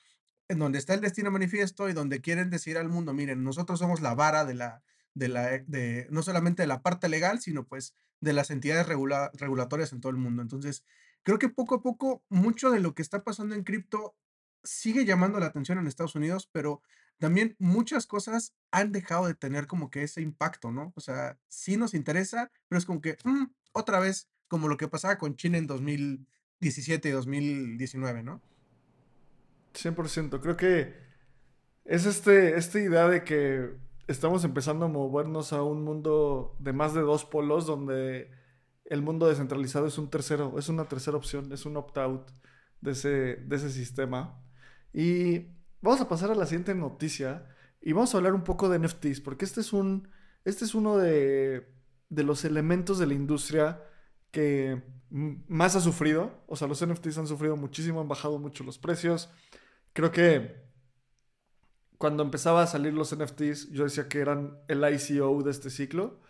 en 0.48 0.58
donde 0.58 0.78
está 0.78 0.94
el 0.94 1.00
destino 1.00 1.30
manifiesto 1.30 1.88
y 1.88 1.94
donde 1.94 2.20
quieren 2.20 2.50
decir 2.50 2.78
al 2.78 2.88
mundo, 2.88 3.12
miren, 3.12 3.42
nosotros 3.42 3.78
somos 3.78 4.00
la 4.00 4.14
vara 4.14 4.44
de 4.44 4.54
la, 4.54 4.82
de 5.14 5.28
la, 5.28 5.58
de, 5.66 6.06
no 6.10 6.22
solamente 6.22 6.62
de 6.62 6.66
la 6.66 6.82
parte 6.82 7.08
legal, 7.08 7.40
sino 7.40 7.66
pues 7.66 7.94
de 8.20 8.32
las 8.32 8.50
entidades 8.50 8.86
regulatorias 8.86 9.92
en 9.92 10.00
todo 10.00 10.10
el 10.10 10.16
mundo. 10.16 10.42
Entonces, 10.42 10.84
creo 11.22 11.38
que 11.38 11.48
poco 11.48 11.76
a 11.76 11.82
poco 11.82 12.22
mucho 12.28 12.70
de 12.70 12.80
lo 12.80 12.94
que 12.94 13.02
está 13.02 13.24
pasando 13.24 13.54
en 13.54 13.64
cripto 13.64 14.16
sigue 14.62 15.04
llamando 15.04 15.38
la 15.38 15.46
atención 15.46 15.78
en 15.78 15.86
Estados 15.86 16.14
Unidos, 16.14 16.48
pero 16.50 16.82
también 17.18 17.54
muchas 17.58 18.06
cosas 18.06 18.54
han 18.70 18.92
dejado 18.92 19.26
de 19.26 19.34
tener 19.34 19.66
como 19.66 19.90
que 19.90 20.02
ese 20.02 20.20
impacto, 20.20 20.72
¿no? 20.72 20.92
O 20.96 21.00
sea, 21.00 21.38
sí 21.48 21.76
nos 21.76 21.94
interesa, 21.94 22.50
pero 22.68 22.78
es 22.78 22.86
como 22.86 23.00
que 23.00 23.16
mm, 23.24 23.44
otra 23.72 24.00
vez, 24.00 24.28
como 24.48 24.68
lo 24.68 24.76
que 24.76 24.88
pasaba 24.88 25.18
con 25.18 25.36
China 25.36 25.58
en 25.58 25.66
2017 25.66 27.08
y 27.08 27.12
2019, 27.12 28.22
¿no? 28.22 28.40
100%. 29.74 30.40
Creo 30.40 30.56
que 30.56 30.94
es 31.84 32.06
este, 32.06 32.56
esta 32.56 32.80
idea 32.80 33.08
de 33.08 33.24
que 33.24 33.70
estamos 34.06 34.44
empezando 34.44 34.86
a 34.86 34.88
movernos 34.88 35.52
a 35.52 35.62
un 35.62 35.82
mundo 35.82 36.56
de 36.58 36.72
más 36.72 36.94
de 36.94 37.00
dos 37.00 37.24
polos 37.24 37.66
donde 37.66 38.30
el 38.84 39.02
mundo 39.02 39.26
descentralizado 39.26 39.86
es 39.86 39.98
un 39.98 40.10
tercero, 40.10 40.58
es 40.58 40.68
una 40.68 40.84
tercera 40.84 41.16
opción, 41.16 41.52
es 41.52 41.64
un 41.66 41.76
opt-out 41.76 42.30
de 42.80 42.92
ese, 42.92 43.08
de 43.36 43.56
ese 43.56 43.70
sistema. 43.70 44.42
Y 44.92 45.48
vamos 45.80 46.00
a 46.00 46.08
pasar 46.08 46.30
a 46.30 46.34
la 46.34 46.46
siguiente 46.46 46.74
noticia 46.74 47.46
y 47.80 47.92
vamos 47.92 48.14
a 48.14 48.18
hablar 48.18 48.34
un 48.34 48.44
poco 48.44 48.68
de 48.68 48.78
NFTs, 48.78 49.20
porque 49.20 49.44
este 49.44 49.60
es, 49.60 49.72
un, 49.72 50.08
este 50.44 50.64
es 50.64 50.74
uno 50.74 50.98
de, 50.98 51.66
de 52.08 52.22
los 52.22 52.44
elementos 52.44 52.98
de 52.98 53.06
la 53.06 53.14
industria 53.14 53.82
que 54.30 54.82
más 55.10 55.76
ha 55.76 55.80
sufrido. 55.80 56.42
O 56.46 56.56
sea, 56.56 56.68
los 56.68 56.84
NFTs 56.84 57.18
han 57.18 57.26
sufrido 57.26 57.56
muchísimo, 57.56 58.00
han 58.00 58.08
bajado 58.08 58.38
mucho 58.38 58.64
los 58.64 58.78
precios. 58.78 59.30
Creo 59.92 60.10
que 60.10 60.63
cuando 61.98 62.22
empezaba 62.22 62.62
a 62.62 62.66
salir 62.66 62.92
los 62.92 63.14
NFTs, 63.16 63.70
yo 63.70 63.84
decía 63.84 64.08
que 64.08 64.20
eran 64.20 64.58
el 64.68 64.84
ICO 64.84 65.42
de 65.42 65.50
este 65.50 65.70
ciclo, 65.70 66.20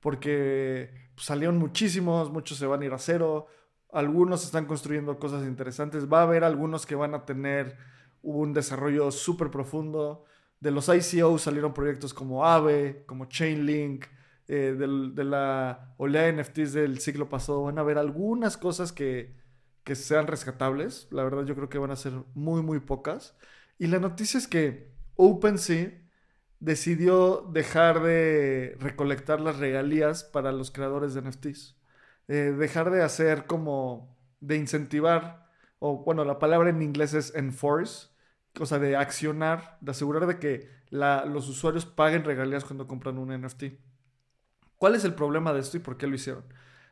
porque 0.00 1.10
pues, 1.14 1.26
salieron 1.26 1.58
muchísimos, 1.58 2.30
muchos 2.30 2.58
se 2.58 2.66
van 2.66 2.82
a 2.82 2.84
ir 2.84 2.92
a 2.92 2.98
cero, 2.98 3.46
algunos 3.92 4.44
están 4.44 4.66
construyendo 4.66 5.18
cosas 5.18 5.44
interesantes, 5.46 6.10
va 6.10 6.20
a 6.20 6.22
haber 6.22 6.44
algunos 6.44 6.86
que 6.86 6.94
van 6.94 7.14
a 7.14 7.24
tener 7.24 7.76
un 8.22 8.52
desarrollo 8.52 9.10
súper 9.10 9.50
profundo. 9.50 10.24
De 10.60 10.70
los 10.70 10.88
ICO 10.88 11.38
salieron 11.38 11.74
proyectos 11.74 12.14
como 12.14 12.46
Aave, 12.46 13.04
como 13.06 13.26
Chainlink, 13.26 14.06
eh, 14.48 14.74
de 14.76 15.24
la 15.24 15.94
oleada 15.98 16.26
de 16.26 16.42
NFTs 16.42 16.72
del 16.72 16.98
siglo 17.00 17.28
pasado. 17.28 17.64
Van 17.64 17.78
a 17.78 17.82
haber 17.82 17.98
algunas 17.98 18.56
cosas 18.56 18.92
que, 18.92 19.36
que 19.84 19.94
sean 19.94 20.26
rescatables. 20.26 21.08
La 21.10 21.24
verdad 21.24 21.44
yo 21.44 21.54
creo 21.54 21.68
que 21.68 21.78
van 21.78 21.90
a 21.90 21.96
ser 21.96 22.12
muy, 22.34 22.62
muy 22.62 22.80
pocas. 22.80 23.36
Y 23.78 23.88
la 23.88 23.98
noticia 23.98 24.38
es 24.38 24.46
que 24.48 24.91
OpenSea 25.24 25.92
decidió 26.58 27.48
dejar 27.52 28.02
de 28.02 28.76
recolectar 28.80 29.40
las 29.40 29.58
regalías 29.58 30.24
para 30.24 30.50
los 30.50 30.70
creadores 30.70 31.14
de 31.14 31.22
NFTs. 31.22 31.76
Eh, 32.28 32.54
dejar 32.58 32.90
de 32.90 33.02
hacer 33.02 33.46
como 33.46 34.16
de 34.40 34.56
incentivar, 34.56 35.48
o 35.78 36.04
bueno, 36.04 36.24
la 36.24 36.38
palabra 36.40 36.70
en 36.70 36.82
inglés 36.82 37.14
es 37.14 37.34
enforce, 37.36 38.08
o 38.58 38.66
sea, 38.66 38.80
de 38.80 38.96
accionar, 38.96 39.78
de 39.80 39.92
asegurar 39.92 40.26
de 40.26 40.38
que 40.38 40.68
los 40.90 41.48
usuarios 41.48 41.86
paguen 41.86 42.24
regalías 42.24 42.64
cuando 42.64 42.88
compran 42.88 43.18
un 43.18 43.30
NFT. 43.40 43.64
¿Cuál 44.76 44.96
es 44.96 45.04
el 45.04 45.14
problema 45.14 45.52
de 45.52 45.60
esto 45.60 45.76
y 45.76 45.80
por 45.80 45.96
qué 45.96 46.08
lo 46.08 46.16
hicieron? 46.16 46.44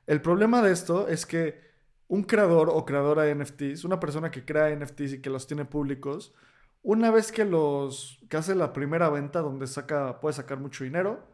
El 0.07 0.23
problema 0.23 0.63
de 0.63 0.73
esto 0.73 1.09
es 1.09 1.27
que 1.27 1.61
un 2.07 2.23
creador 2.23 2.71
o 2.73 2.85
creadora 2.85 3.23
de 3.25 3.35
NFTs, 3.35 3.85
una 3.85 3.99
persona 4.01 4.31
que 4.31 4.45
crea 4.45 4.75
NFTs 4.75 5.15
y 5.15 5.21
que 5.21 5.31
los 5.31 5.47
tiene 5.47 5.65
públicos, 5.65 6.33
una 6.83 7.11
vez 7.11 7.33
que 7.33 7.45
los 7.45 8.21
que 8.29 8.37
hace 8.37 8.55
la 8.55 8.73
primera 8.73 9.09
venta 9.11 9.41
donde 9.41 9.67
saca 9.67 10.21
puede 10.21 10.35
sacar 10.35 10.59
mucho 10.59 10.85
dinero, 10.85 11.27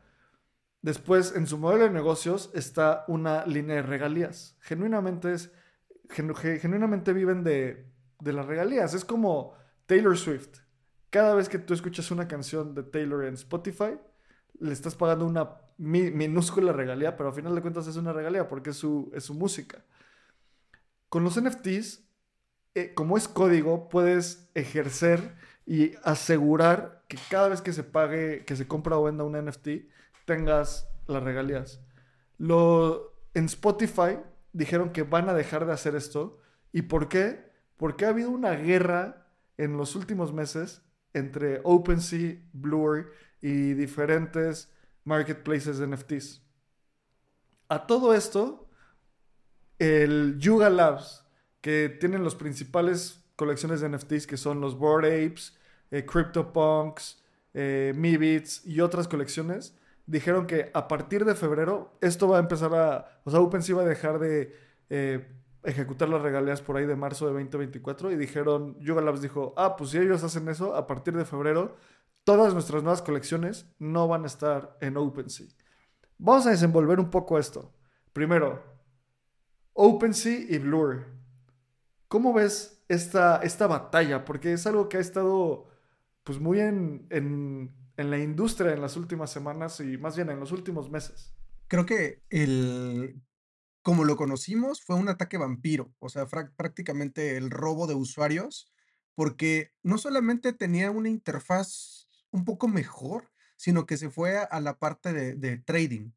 después 0.83 1.35
en 1.37 1.47
su 1.47 1.59
modelo 1.59 1.85
de 1.85 1.91
negocios 1.91 2.51
está 2.55 3.05
una 3.09 3.47
línea 3.47 3.77
de 3.77 3.83
regalías. 3.83 4.57
Genuinamente 4.61 5.33
es 5.33 5.53
genuinamente 6.09 7.13
viven 7.13 7.43
de, 7.43 7.87
de 8.21 8.33
las 8.33 8.47
regalías, 8.47 8.95
es 8.95 9.05
como 9.05 9.55
Taylor 9.87 10.17
Swift. 10.17 10.61
Cada 11.11 11.35
vez 11.35 11.49
que 11.49 11.59
tú 11.59 11.75
escuchas 11.75 12.11
una 12.11 12.29
canción 12.29 12.75
de 12.75 12.83
Taylor 12.83 13.25
en 13.25 13.35
Spotify, 13.35 13.99
le 14.59 14.73
estás 14.73 14.95
pagando 14.95 15.27
una 15.27 15.61
minúscula 15.79 16.73
regalía, 16.73 17.17
pero 17.17 17.29
al 17.29 17.35
final 17.35 17.55
de 17.55 17.61
cuentas 17.61 17.87
es 17.87 17.97
una 17.97 18.13
regalía 18.13 18.49
porque 18.49 18.71
es 18.71 18.77
su, 18.77 19.11
es 19.15 19.25
su 19.25 19.35
música. 19.35 19.85
Con 21.09 21.25
los 21.25 21.41
NFTs, 21.41 22.06
eh, 22.77 22.93
como 22.93 23.17
es 23.17 23.27
código, 23.27 23.89
puedes 23.89 24.51
ejercer 24.55 25.35
y 25.65 25.93
asegurar 26.05 27.05
que 27.09 27.17
cada 27.31 27.49
vez 27.49 27.63
que 27.63 27.73
se 27.73 27.83
pague, 27.83 28.45
que 28.45 28.55
se 28.55 28.69
compra 28.69 28.99
o 28.99 29.05
venda 29.05 29.25
un 29.25 29.33
NFT, 29.33 29.69
tengas 30.27 30.87
las 31.07 31.23
regalías. 31.23 31.81
Lo, 32.37 33.15
en 33.33 33.47
Spotify 33.47 34.19
dijeron 34.53 34.91
que 34.91 35.05
van 35.05 35.31
a 35.31 35.33
dejar 35.33 35.65
de 35.65 35.73
hacer 35.73 35.97
esto. 35.97 36.39
¿Y 36.71 36.83
por 36.83 37.09
qué? 37.09 37.51
Porque 37.79 38.05
ha 38.05 38.11
habido 38.11 38.29
una 38.29 38.53
guerra 38.53 39.27
en 39.57 39.79
los 39.79 39.97
últimos 39.97 40.35
meses 40.35 40.83
entre 41.15 41.63
OpenSea, 41.65 42.43
Blur 42.53 43.11
y 43.41 43.73
diferentes 43.73 44.71
marketplaces 45.05 45.79
de 45.79 45.87
NFTs. 45.87 46.43
A 47.71 47.87
todo 47.87 48.13
esto, 48.13 48.69
el 49.79 50.37
Yuga 50.39 50.69
Labs, 50.69 51.26
que 51.67 51.89
tienen 51.89 52.23
las 52.23 52.37
principales 52.37 53.25
colecciones 53.35 53.81
de 53.81 53.89
NFTs 53.89 54.29
que 54.29 54.37
son 54.37 54.61
los 54.61 54.79
Bored 54.79 55.27
Apes, 55.27 55.59
eh, 55.91 56.07
CryptoPunks, 56.07 57.25
eh, 57.55 57.93
Mibits 57.97 58.65
y 58.65 58.79
otras 58.83 59.09
colecciones, 59.09 59.77
dijeron 60.07 60.47
que 60.47 60.71
a 60.75 60.87
partir 60.87 61.25
de 61.25 61.35
febrero 61.35 61.99
esto 62.01 62.29
va 62.29 62.37
a 62.37 62.41
empezar 62.41 62.73
a, 62.73 63.21
o 63.25 63.33
sea, 63.33 63.41
OpenSea 63.41 63.75
va 63.75 63.83
a 63.83 63.87
dejar 63.87 64.21
de 64.21 64.55
eh, 64.91 65.27
ejecutar 65.65 66.09
las 66.09 66.23
regalías 66.23 66.63
por 66.63 66.77
ahí 66.77 66.87
de 66.87 66.95
marzo 66.95 67.27
de 67.27 67.33
2024 67.33 68.13
y 68.13 68.17
dijeron, 68.17 68.79
Yuga 68.79 69.03
Labs 69.03 69.21
dijo, 69.21 69.53
ah, 69.57 69.75
pues 69.75 69.91
si 69.91 69.99
ellos 69.99 70.23
hacen 70.23 70.49
eso, 70.49 70.77
a 70.77 70.87
partir 70.87 71.17
de 71.17 71.25
febrero 71.25 71.75
todas 72.23 72.55
nuestras 72.55 72.85
nuevas 72.85 73.03
colecciones 73.03 73.67
no 73.81 74.07
van 74.07 74.23
a 74.23 74.29
estar 74.29 74.79
en 74.81 74.97
OpenSea. 74.97 75.49
Vamos 76.17 76.47
a 76.47 76.51
desenvolver 76.51 77.01
un 77.01 77.11
poco 77.11 77.41
esto. 77.41 77.73
Primero, 78.13 78.63
OpenSea 79.73 80.47
y 80.49 80.59
Blur. 80.59 81.16
¿Cómo 82.17 82.33
ves 82.33 82.83
esta, 82.89 83.43
esta 83.43 83.67
batalla? 83.67 84.25
Porque 84.25 84.55
es 84.55 84.67
algo 84.67 84.89
que 84.89 84.97
ha 84.97 85.01
estado 85.01 85.69
pues 86.25 86.41
muy 86.41 86.61
en, 86.61 87.07
en, 87.11 87.77
en 87.99 88.11
la 88.11 88.17
industria 88.17 88.73
en 88.73 88.81
las 88.81 88.97
últimas 88.97 89.31
semanas 89.31 89.81
y 89.81 89.99
más 89.99 90.17
bien 90.17 90.31
en 90.31 90.41
los 90.41 90.51
últimos 90.51 90.91
meses. 90.91 91.35
Creo 91.69 91.85
que 91.85 92.23
el, 92.31 93.21
como 93.83 94.05
lo 94.05 94.17
conocimos, 94.17 94.83
fue 94.83 94.97
un 94.97 95.11
ataque 95.11 95.37
vampiro, 95.37 95.93
o 95.99 96.09
sea, 96.09 96.27
prácticamente 96.27 97.37
el 97.37 97.51
robo 97.51 97.87
de 97.87 97.97
usuarios, 97.97 98.73
porque 99.15 99.75
no 99.83 99.99
solamente 99.99 100.55
tenía 100.55 100.91
una 100.91 101.11
interfaz 101.11 102.09
un 102.31 102.47
poco 102.47 102.67
mejor, 102.67 103.31
sino 103.57 103.85
que 103.85 103.99
se 103.99 104.09
fue 104.09 104.39
a, 104.39 104.61
la 104.61 104.79
parte 104.79 105.13
de, 105.13 105.35
de 105.35 105.59
trading. 105.59 106.13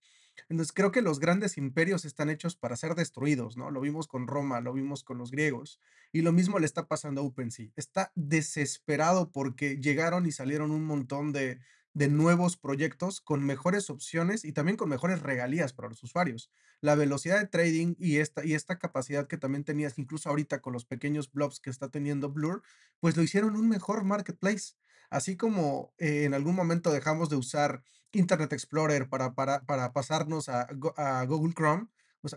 Entonces 0.48 0.72
creo 0.74 0.92
que 0.92 1.02
los 1.02 1.20
grandes 1.20 1.58
imperios 1.58 2.06
están 2.06 2.30
hechos 2.30 2.56
para 2.56 2.76
ser 2.76 2.96
destruidos, 2.96 3.58
¿no? 3.58 3.72
Lo 3.72 3.82
vimos 3.82 4.08
con 4.08 4.28
Roma, 4.28 4.62
lo 4.62 4.74
vimos 4.74 5.04
con 5.04 5.18
los 5.18 5.32
griegos, 5.32 5.80
y 6.12 6.22
lo 6.22 6.32
mismo 6.32 6.60
le 6.60 6.66
está 6.66 6.88
pasando 6.88 7.22
a 7.22 7.24
OpenSea. 7.26 7.70
Está 7.76 8.12
desesperado 8.16 9.32
porque 9.32 9.78
llegaron 9.78 10.26
y 10.26 10.32
salieron 10.32 10.72
un 10.72 10.86
montón 10.86 11.32
de, 11.34 11.60
de 11.94 12.08
nuevos 12.08 12.56
proyectos 12.56 13.20
con 13.20 13.44
mejores 13.44 13.90
opciones 13.90 14.46
y 14.46 14.54
también 14.54 14.78
con 14.78 14.90
mejores 14.90 15.22
regalías 15.22 15.74
para 15.74 15.90
los 15.90 16.04
usuarios. 16.04 16.52
La 16.82 16.96
velocidad 16.96 17.40
de 17.40 17.48
trading 17.48 17.96
y 17.98 18.18
esta, 18.18 18.46
y 18.46 18.54
esta 18.54 18.78
capacidad 18.78 19.28
que 19.28 19.38
también 19.38 19.64
tenías 19.64 19.98
incluso 19.98 20.30
ahorita 20.30 20.62
con 20.62 20.74
los 20.74 20.86
pequeños 20.86 21.32
blobs 21.32 21.60
que 21.60 21.70
está 21.70 21.90
teniendo 21.90 22.30
Blur, 22.30 22.62
pues 23.00 23.18
lo 23.18 23.24
hicieron 23.24 23.56
un 23.56 23.68
mejor 23.68 24.04
marketplace. 24.04 24.76
Así 25.10 25.38
como 25.38 25.94
eh, 25.98 26.24
en 26.26 26.34
algún 26.34 26.56
momento 26.56 26.92
dejamos 26.92 27.30
de 27.30 27.36
usar 27.36 27.84
Internet 28.12 28.54
Explorer 28.54 29.10
para, 29.10 29.34
para, 29.34 29.66
para 29.66 29.94
pasarnos 29.94 30.50
a, 30.50 30.68
a 30.98 31.26
Google 31.26 31.54
Chrome, 31.54 31.88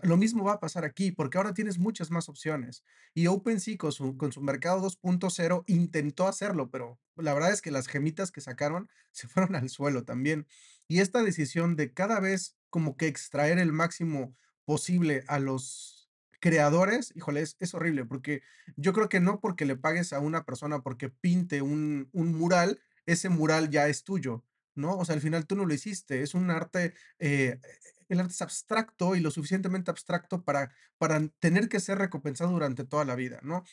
lo 0.03 0.17
mismo 0.17 0.45
va 0.45 0.53
a 0.53 0.59
pasar 0.59 0.85
aquí, 0.85 1.11
porque 1.11 1.37
ahora 1.37 1.53
tienes 1.53 1.77
muchas 1.77 2.09
más 2.09 2.29
opciones. 2.29 2.83
Y 3.13 3.27
OpenSea 3.27 3.77
con 3.77 3.91
su, 3.91 4.17
con 4.17 4.31
su 4.31 4.41
mercado 4.41 4.81
2.0 4.81 5.63
intentó 5.67 6.27
hacerlo, 6.27 6.69
pero 6.69 6.99
la 7.15 7.33
verdad 7.33 7.51
es 7.51 7.61
que 7.61 7.71
las 7.71 7.87
gemitas 7.87 8.31
que 8.31 8.41
sacaron 8.41 8.89
se 9.11 9.27
fueron 9.27 9.55
al 9.55 9.69
suelo 9.69 10.03
también. 10.03 10.47
Y 10.87 10.99
esta 10.99 11.23
decisión 11.23 11.75
de 11.75 11.93
cada 11.93 12.19
vez 12.19 12.55
como 12.69 12.97
que 12.97 13.07
extraer 13.07 13.59
el 13.59 13.73
máximo 13.73 14.35
posible 14.65 15.23
a 15.27 15.39
los 15.39 16.02
creadores, 16.43 17.13
híjole, 17.15 17.39
es, 17.39 17.73
horrible, 17.73 18.03
porque 18.03 18.41
yo 18.75 18.91
creo 18.91 19.07
que 19.07 19.21
no 19.21 19.39
porque 19.39 19.63
le 19.63 19.77
pagues 19.77 20.11
a 20.11 20.19
una 20.19 20.43
persona 20.43 20.81
porque 20.81 21.07
pinte 21.07 21.61
un, 21.61 22.09
un 22.11 22.35
mural, 22.35 22.81
ese 23.05 23.29
mural 23.29 23.69
ya 23.69 23.87
es 23.87 24.03
tuyo. 24.03 24.43
¿no? 24.75 24.97
O 24.97 25.05
sea, 25.05 25.15
al 25.15 25.21
final 25.21 25.47
tú 25.47 25.55
no 25.55 25.65
lo 25.65 25.73
hiciste, 25.73 26.21
es 26.21 26.33
un 26.33 26.49
arte 26.51 26.95
eh, 27.19 27.61
el 28.09 28.19
arte 28.19 28.33
es 28.33 28.41
abstracto 28.41 29.15
y 29.15 29.21
lo 29.21 29.31
suficientemente 29.31 29.89
abstracto 29.89 30.43
para, 30.43 30.69
para 30.97 31.25
tener 31.39 31.69
que 31.69 31.79
ser 31.79 31.97
recompensado 31.97 32.51
durante 32.51 32.83
toda 32.83 33.05
la 33.05 33.15
vida, 33.15 33.39
¿no? 33.41 33.63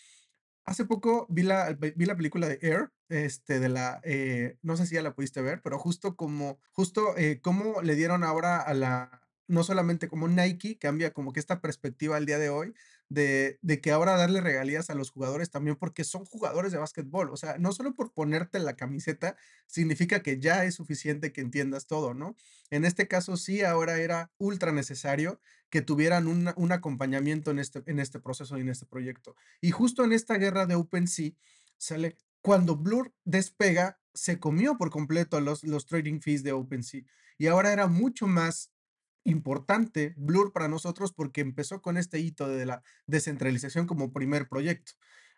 Hace 0.64 0.85
poco 0.85 1.26
vi 1.28 1.42
la, 1.42 1.72
vi 1.72 2.04
la 2.04 2.16
película 2.16 2.46
de 2.46 2.61
Air, 2.62 2.92
este, 3.09 3.59
de 3.59 3.68
la, 3.68 4.00
eh, 4.04 4.59
no 4.62 4.76
sé 4.76 4.87
si 4.87 4.94
ya 4.94 5.02
la 5.02 5.14
pudiste 5.14 5.42
ver, 5.42 5.61
pero 5.61 5.76
justo 5.76 6.14
como, 6.14 6.61
justo 6.70 7.16
eh, 7.16 7.40
cómo 7.42 7.83
le 7.83 7.96
dieron 7.96 8.22
ahora 8.22 8.61
a 8.61 8.74
la, 8.74 9.22
no 9.50 9.64
solamente 9.64 10.08
como 10.08 10.28
Nike, 10.28 10.78
cambia 10.78 11.12
como 11.12 11.32
que 11.32 11.40
esta 11.40 11.60
perspectiva 11.60 12.16
al 12.16 12.24
día 12.24 12.38
de 12.38 12.50
hoy, 12.50 12.72
de, 13.08 13.58
de, 13.62 13.80
que 13.80 13.90
ahora 13.90 14.16
darle 14.16 14.40
regalías 14.40 14.90
a 14.90 14.94
los 14.94 15.10
jugadores 15.10 15.50
también 15.50 15.74
porque 15.74 16.04
son 16.04 16.24
jugadores 16.24 16.70
de 16.70 16.78
básquetbol. 16.78 17.30
O 17.30 17.36
sea, 17.36 17.58
no 17.58 17.72
solo 17.72 17.94
por 17.94 18.12
ponerte 18.12 18.60
la 18.60 18.76
camiseta 18.76 19.36
significa 19.66 20.22
que 20.22 20.38
ya 20.38 20.64
es 20.64 20.76
suficiente 20.76 21.32
que 21.32 21.40
entiendas 21.40 21.88
todo, 21.88 22.14
¿no? 22.14 22.36
En 22.70 22.84
este 22.84 23.08
caso 23.08 23.36
sí, 23.36 23.62
ahora 23.62 23.98
era 23.98 24.30
ultra 24.38 24.70
necesario 24.70 25.40
que 25.68 25.82
tuvieran 25.82 26.28
un 26.28 26.72
acompañamiento 26.72 27.50
en 27.50 27.58
este, 27.58 27.82
en 27.86 27.98
este 27.98 28.20
proceso 28.20 28.56
y 28.56 28.60
en 28.60 28.68
este 28.68 28.86
proyecto. 28.86 29.34
Y 29.60 29.72
justo 29.72 30.04
en 30.04 30.12
esta 30.12 30.36
guerra 30.36 30.66
de 30.66 30.76
OpenSea 30.76 31.32
sale, 31.76 32.16
cuando 32.42 32.76
Blur 32.76 33.12
despega, 33.24 33.98
se 34.14 34.38
comió 34.38 34.76
por 34.76 34.90
completo 34.90 35.40
los, 35.40 35.64
los 35.64 35.86
trading 35.86 36.20
fees 36.20 36.42
de 36.42 36.52
OpenSea. 36.52 37.02
Y 37.38 37.46
ahora 37.46 37.72
era 37.72 37.86
mucho 37.86 38.26
más 38.26 38.70
importante 39.24 40.14
Blur 40.16 40.52
para 40.52 40.68
nosotros 40.68 41.12
porque 41.12 41.40
empezó 41.40 41.83
con 41.83 41.96
este 41.96 42.18
hito 42.18 42.48
de 42.48 42.66
la 42.66 42.83
descentralización 43.06 43.87
como 43.87 44.12
primer 44.12 44.48
proyecto. 44.48 44.92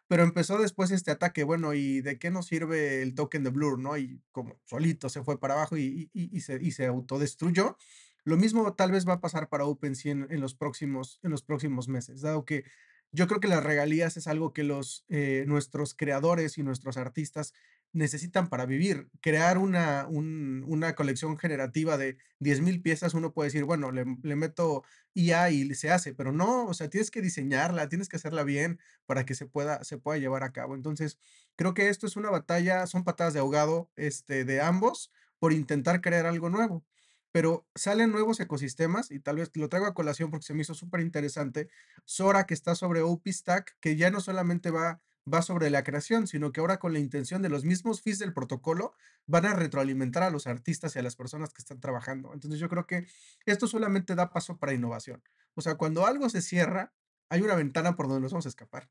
Pero 0.09 0.25
empezó 0.25 0.59
después 0.59 0.91
este 0.91 1.11
ataque, 1.11 1.45
bueno, 1.45 1.75
¿y 1.75 2.01
de 2.01 2.19
qué 2.19 2.31
nos 2.31 2.47
sirve 2.47 3.03
el 3.03 3.15
token 3.15 3.45
de 3.45 3.51
Blur, 3.51 3.79
no? 3.79 3.97
Y 3.97 4.21
como 4.31 4.61
solito 4.65 5.09
se 5.09 5.23
fue 5.23 5.41
para 5.41 5.55
abajo 5.55 5.77
y, 5.77 6.11
y, 6.13 6.41
se, 6.41 6.59
y 6.63 6.73
se 6.73 6.87
autodestruyó. 6.87 7.77
Lo 8.25 8.37
mismo 8.37 8.75
tal 8.75 8.93
vez 8.93 9.09
va 9.09 9.15
a 9.15 9.21
pasar 9.21 9.49
para 9.49 9.65
OpenSea 9.65 10.13
en, 10.13 10.27
en, 10.31 10.41
los, 10.41 10.55
próximos, 10.55 11.19
en 11.23 11.31
los 11.31 11.43
próximos 11.43 11.89
meses, 11.89 12.21
dado 12.21 12.45
que 12.45 12.65
yo 13.13 13.27
creo 13.27 13.41
que 13.41 13.49
las 13.49 13.63
regalías 13.63 14.17
es 14.17 14.27
algo 14.27 14.53
que 14.53 14.63
los, 14.65 15.05
eh, 15.09 15.45
nuestros 15.47 15.95
creadores 15.95 16.57
y 16.57 16.63
nuestros 16.63 16.97
artistas 16.97 17.53
necesitan 17.93 18.49
para 18.49 18.67
vivir. 18.67 19.09
Crear 19.21 19.59
una, 19.59 20.07
una 20.09 20.95
colección 20.95 21.37
generativa 21.39 21.97
de 21.97 22.17
10.000 22.41 22.83
piezas, 22.83 23.15
uno 23.15 23.33
puede 23.33 23.49
decir, 23.49 23.65
bueno, 23.65 23.93
le, 23.93 24.05
meto 24.37 24.85
IA 25.15 25.51
y 25.51 25.75
se 25.75 25.91
hace, 25.91 26.15
pero 26.15 26.33
no, 26.33 26.67
o 26.67 26.75
sea, 26.75 26.89
tienes 26.89 27.11
que 27.11 27.23
diseñarla, 27.23 27.89
tienes 27.89 28.09
que 28.09 28.17
hacerla 28.17 28.45
bien 28.45 28.81
para 29.07 29.25
que 29.25 29.35
se 29.35 29.47
pueda, 29.47 29.85
se 29.85 29.99
pueda 29.99 30.19
llevar 30.19 30.43
a 30.43 30.53
cabo. 30.53 30.75
Entonces, 30.75 31.19
creo 31.57 31.75
que 31.75 31.89
esto 31.89 32.07
es 32.07 32.17
una 32.17 32.31
batalla, 32.31 32.87
son 32.87 33.05
patadas 33.05 33.35
de 33.35 33.41
ahogado 33.41 33.91
este, 33.97 34.45
de 34.45 34.61
ambos 34.61 35.13
por 35.39 35.53
intentar 35.53 36.01
crear 36.01 36.27
algo 36.27 36.51
nuevo. 36.51 36.85
Pero 37.33 37.67
salen 37.75 38.11
nuevos 38.13 38.41
ecosistemas 38.41 39.11
y 39.11 39.19
tal 39.19 39.37
vez 39.37 39.51
lo 39.55 39.69
traigo 39.69 39.87
a 39.87 39.95
colación 39.95 40.31
porque 40.31 40.47
se 40.47 40.55
me 40.55 40.63
hizo 40.63 40.75
súper 40.75 41.01
interesante. 41.01 41.69
Sora, 42.05 42.45
que 42.47 42.55
está 42.55 42.75
sobre 42.75 43.01
OP-Stack, 43.01 43.77
que 43.81 43.97
ya 43.97 44.11
no 44.11 44.21
solamente 44.21 44.71
va 44.71 45.01
va 45.33 45.43
sobre 45.43 45.71
la 45.71 45.85
creación, 45.85 46.27
sino 46.27 46.53
que 46.53 46.61
ahora 46.61 46.79
con 46.79 46.93
la 46.93 46.99
intención 46.99 47.43
de 47.43 47.49
los 47.49 47.65
mismos 47.65 48.03
fees 48.03 48.19
del 48.19 48.33
protocolo 48.33 48.95
van 49.27 49.47
a 49.47 49.55
retroalimentar 49.55 50.23
a 50.23 50.31
los 50.31 50.47
artistas 50.47 50.97
y 50.97 50.99
a 50.99 51.03
las 51.03 51.17
personas 51.17 51.53
que 51.53 51.63
están 51.63 51.81
trabajando. 51.81 52.33
Entonces 52.35 52.59
yo 52.59 52.69
creo 52.69 52.87
que 52.87 53.07
esto 53.47 53.67
solamente 53.67 54.15
da 54.15 54.33
paso 54.33 54.59
para 54.59 54.75
innovación. 54.75 55.23
O 55.55 55.61
sea, 55.61 55.77
cuando 55.77 56.07
algo 56.07 56.29
se 56.29 56.43
cierra, 56.43 56.93
hay 57.29 57.43
una 57.43 57.55
ventana 57.55 57.95
por 57.97 58.09
donde 58.09 58.23
nos 58.23 58.33
vamos 58.33 58.47
a 58.47 58.49
escapar. 58.49 58.89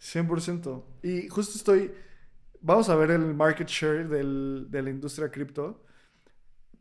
100%. 0.00 0.84
Y 1.02 1.28
justo 1.28 1.56
estoy, 1.56 1.92
vamos 2.60 2.88
a 2.88 2.96
ver 2.96 3.10
el 3.10 3.34
market 3.34 3.68
share 3.68 4.08
del, 4.08 4.66
de 4.70 4.82
la 4.82 4.90
industria 4.90 5.30
cripto. 5.30 5.84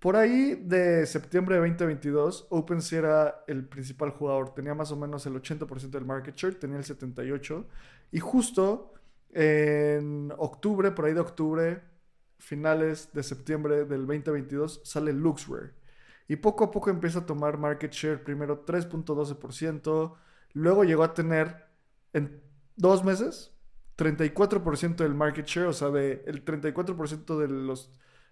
Por 0.02 0.16
ahí 0.16 0.56
de 0.56 1.06
septiembre 1.06 1.58
de 1.58 1.62
2022, 1.62 2.48
OpenSea 2.50 3.00
era 3.00 3.44
el 3.46 3.68
principal 3.68 4.10
jugador. 4.10 4.52
Tenía 4.52 4.74
más 4.74 4.92
o 4.92 4.96
menos 4.96 5.28
el 5.28 5.36
80% 5.36 5.92
del 5.92 6.06
market 6.06 6.36
share, 6.36 6.56
tenía 6.56 6.78
el 6.78 6.84
78%. 6.84 7.66
Y 8.12 8.20
justo 8.20 8.96
en 9.30 10.34
octubre, 10.40 10.90
por 10.90 11.06
ahí 11.06 11.14
de 11.14 11.20
octubre, 11.20 11.84
finales 12.40 13.10
de 13.14 13.22
septiembre 13.22 13.86
del 13.86 14.08
2022, 14.08 14.82
sale 14.84 15.14
LuxRare. 15.14 15.74
Y 16.28 16.38
poco 16.38 16.64
a 16.64 16.72
poco 16.72 16.90
empieza 16.90 17.20
a 17.20 17.26
tomar 17.28 17.60
market 17.60 17.92
share, 17.92 18.24
primero 18.24 18.66
3.12%, 18.66 20.16
luego 20.54 20.84
llegó 20.84 21.04
a 21.04 21.14
tener 21.14 21.68
en 22.14 22.42
dos 22.76 23.04
meses 23.04 23.54
34% 23.98 24.96
del 24.96 25.14
market 25.14 25.46
share, 25.46 25.68
o 25.68 25.74
sea, 25.74 25.90
de, 25.90 26.24
el 26.26 26.44
34% 26.44 27.38
de 27.38 27.48
los 27.48 27.92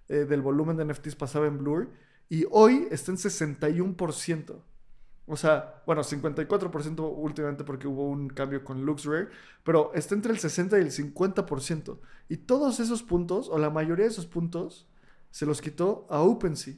eh, 0.09 0.25
del 0.25 0.41
volumen 0.41 0.75
de 0.75 0.85
NFTs 0.85 1.15
pasaba 1.15 1.47
en 1.47 1.59
Blur 1.59 1.89
y 2.29 2.45
hoy 2.49 2.87
está 2.91 3.11
en 3.11 3.17
61%. 3.17 4.61
O 5.27 5.37
sea, 5.37 5.83
bueno, 5.85 6.01
54% 6.01 7.13
últimamente 7.15 7.63
porque 7.63 7.87
hubo 7.87 8.07
un 8.09 8.29
cambio 8.29 8.63
con 8.63 8.83
LuxRare, 8.83 9.29
pero 9.63 9.91
está 9.93 10.15
entre 10.15 10.31
el 10.31 10.39
60 10.39 10.79
y 10.79 10.81
el 10.81 10.91
50%. 10.91 11.99
Y 12.27 12.37
todos 12.37 12.79
esos 12.79 13.03
puntos, 13.03 13.47
o 13.49 13.59
la 13.59 13.69
mayoría 13.69 14.05
de 14.05 14.11
esos 14.11 14.25
puntos, 14.25 14.87
se 15.29 15.45
los 15.45 15.61
quitó 15.61 16.07
a 16.09 16.21
OpenSea. 16.21 16.73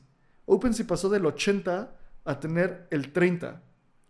OpenSea 0.46 0.86
pasó 0.86 1.08
del 1.08 1.26
80 1.26 1.98
a 2.26 2.40
tener 2.42 2.88
el 2.92 3.14
30, 3.14 3.64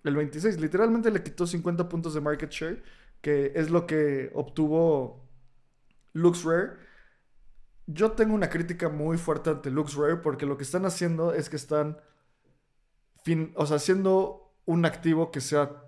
el 0.03 0.15
26. 0.15 0.59
Literalmente 0.59 1.11
le 1.11 1.21
quitó 1.21 1.45
50 1.45 1.87
puntos 1.87 2.15
de 2.15 2.21
market 2.21 2.49
share, 2.49 2.83
que 3.21 3.51
es 3.53 3.69
lo 3.69 3.85
que 3.85 4.31
obtuvo 4.33 5.23
LuxRare 6.13 6.90
yo 7.87 8.11
tengo 8.11 8.33
una 8.33 8.49
crítica 8.49 8.89
muy 8.89 9.17
fuerte 9.17 9.49
ante 9.49 9.71
LuxRare 9.71 10.17
porque 10.17 10.45
lo 10.45 10.57
que 10.57 10.63
están 10.63 10.85
haciendo 10.85 11.33
es 11.33 11.49
que 11.49 11.55
están 11.55 11.97
o 13.55 13.65
sea, 13.65 13.77
haciendo 13.77 14.55
un 14.65 14.85
activo 14.85 15.31
que 15.31 15.41
sea 15.41 15.83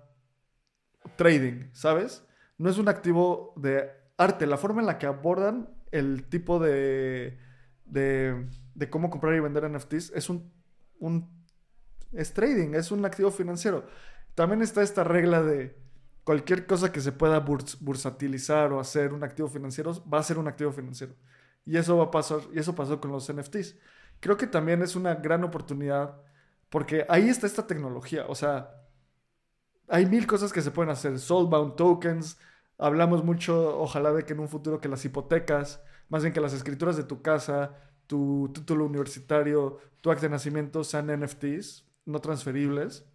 trading, 1.16 1.70
¿sabes? 1.72 2.24
No 2.58 2.70
es 2.70 2.78
un 2.78 2.88
activo 2.88 3.52
de 3.56 3.90
arte. 4.16 4.46
La 4.46 4.56
forma 4.56 4.80
en 4.80 4.86
la 4.86 4.98
que 4.98 5.06
abordan 5.06 5.68
el 5.90 6.28
tipo 6.28 6.58
de, 6.58 7.38
de, 7.84 8.48
de 8.74 8.90
cómo 8.90 9.10
comprar 9.10 9.34
y 9.34 9.40
vender 9.40 9.68
NFTs 9.68 10.12
es 10.14 10.28
un, 10.28 10.52
un 10.98 11.44
es 12.12 12.32
trading, 12.32 12.74
es 12.74 12.90
un 12.90 13.04
activo 13.04 13.30
financiero. 13.30 13.86
También 14.34 14.62
está 14.62 14.82
esta 14.82 15.04
regla 15.04 15.42
de 15.42 15.76
cualquier 16.24 16.66
cosa 16.66 16.90
que 16.90 17.00
se 17.00 17.12
pueda 17.12 17.40
bursatilizar 17.40 18.72
o 18.72 18.80
hacer 18.80 19.12
un 19.12 19.22
activo 19.22 19.48
financiero 19.48 19.92
va 20.08 20.18
a 20.18 20.22
ser 20.22 20.38
un 20.38 20.48
activo 20.48 20.72
financiero. 20.72 21.14
Y 21.66 21.76
eso 21.76 21.96
va 21.96 22.04
a 22.04 22.10
pasar, 22.10 22.40
y 22.52 22.58
eso 22.58 22.74
pasó 22.74 23.00
con 23.00 23.12
los 23.12 23.32
NFTs. 23.32 23.76
Creo 24.20 24.36
que 24.36 24.46
también 24.46 24.82
es 24.82 24.96
una 24.96 25.14
gran 25.16 25.44
oportunidad 25.44 26.20
porque 26.74 27.06
ahí 27.08 27.28
está 27.28 27.46
esta 27.46 27.68
tecnología, 27.68 28.26
o 28.26 28.34
sea, 28.34 28.82
hay 29.86 30.06
mil 30.06 30.26
cosas 30.26 30.52
que 30.52 30.60
se 30.60 30.72
pueden 30.72 30.90
hacer, 30.90 31.20
soulbound 31.20 31.76
tokens, 31.76 32.36
hablamos 32.78 33.22
mucho, 33.22 33.78
ojalá 33.78 34.12
de 34.12 34.24
que 34.24 34.32
en 34.32 34.40
un 34.40 34.48
futuro 34.48 34.80
que 34.80 34.88
las 34.88 35.04
hipotecas, 35.04 35.80
más 36.08 36.22
bien 36.22 36.32
que 36.32 36.40
las 36.40 36.52
escrituras 36.52 36.96
de 36.96 37.04
tu 37.04 37.22
casa, 37.22 37.76
tu 38.08 38.50
título 38.52 38.86
universitario, 38.86 39.78
tu 40.00 40.10
acta 40.10 40.22
de 40.22 40.30
nacimiento 40.30 40.82
sean 40.82 41.16
NFTs, 41.16 41.86
no 42.06 42.20
transferibles. 42.20 43.06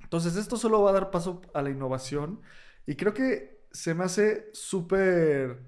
Entonces 0.00 0.36
esto 0.36 0.56
solo 0.56 0.80
va 0.80 0.88
a 0.88 0.94
dar 0.94 1.10
paso 1.10 1.42
a 1.52 1.60
la 1.60 1.68
innovación 1.68 2.40
y 2.86 2.96
creo 2.96 3.12
que 3.12 3.66
se 3.70 3.92
me 3.92 4.04
hace 4.04 4.48
súper 4.54 5.62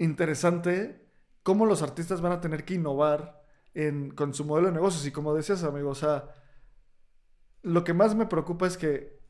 interesante 0.00 1.06
cómo 1.42 1.66
los 1.66 1.82
artistas 1.82 2.20
van 2.20 2.32
a 2.32 2.40
tener 2.40 2.64
que 2.64 2.74
innovar 2.74 3.42
en, 3.74 4.10
con 4.10 4.34
su 4.34 4.44
modelo 4.44 4.68
de 4.68 4.74
negocios. 4.74 5.06
Y 5.06 5.12
como 5.12 5.34
decías, 5.34 5.62
amigo, 5.62 5.90
o 5.90 5.94
sea, 5.94 6.28
lo 7.62 7.84
que 7.84 7.94
más 7.94 8.14
me 8.14 8.26
preocupa 8.26 8.66
es 8.66 8.76
que 8.76 9.20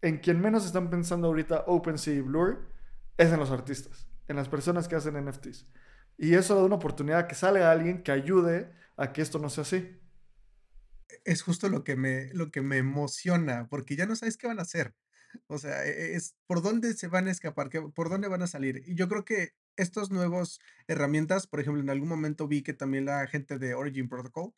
en 0.00 0.18
quien 0.18 0.40
menos 0.40 0.64
están 0.64 0.90
pensando 0.90 1.28
ahorita 1.28 1.64
OpenSea 1.66 2.14
y 2.14 2.20
Blur 2.20 2.68
es 3.16 3.32
en 3.32 3.40
los 3.40 3.50
artistas, 3.50 4.08
en 4.28 4.36
las 4.36 4.48
personas 4.48 4.88
que 4.88 4.96
hacen 4.96 5.22
NFTs. 5.24 5.66
Y 6.16 6.34
eso 6.34 6.54
da 6.54 6.64
una 6.64 6.76
oportunidad 6.76 7.26
que 7.26 7.34
sale 7.34 7.62
a 7.64 7.70
alguien 7.70 8.02
que 8.02 8.12
ayude 8.12 8.72
a 8.96 9.12
que 9.12 9.22
esto 9.22 9.38
no 9.38 9.48
sea 9.48 9.62
así 9.62 9.98
es 11.24 11.42
justo 11.42 11.68
lo 11.68 11.84
que 11.84 11.96
me, 11.96 12.32
lo 12.34 12.50
que 12.50 12.62
me 12.62 12.78
emociona, 12.78 13.68
porque 13.68 13.96
ya 13.96 14.06
no 14.06 14.16
sabes 14.16 14.36
qué 14.36 14.46
van 14.46 14.58
a 14.58 14.62
hacer. 14.62 14.94
O 15.46 15.58
sea, 15.58 15.84
e, 15.86 16.14
es 16.14 16.34
por 16.46 16.62
dónde 16.62 16.94
se 16.94 17.08
van 17.08 17.28
a 17.28 17.30
escapar, 17.30 17.70
por 17.94 18.08
dónde 18.08 18.28
van 18.28 18.42
a 18.42 18.46
salir. 18.46 18.82
Y 18.86 18.94
yo 18.94 19.08
creo 19.08 19.24
que 19.24 19.52
estos 19.76 20.10
nuevos 20.10 20.60
herramientas, 20.86 21.46
por 21.46 21.60
ejemplo, 21.60 21.82
en 21.82 21.90
algún 21.90 22.08
momento 22.08 22.48
vi 22.48 22.62
que 22.62 22.72
también 22.72 23.06
la 23.06 23.26
gente 23.26 23.58
de 23.58 23.74
Origin 23.74 24.08
Protocol 24.08 24.52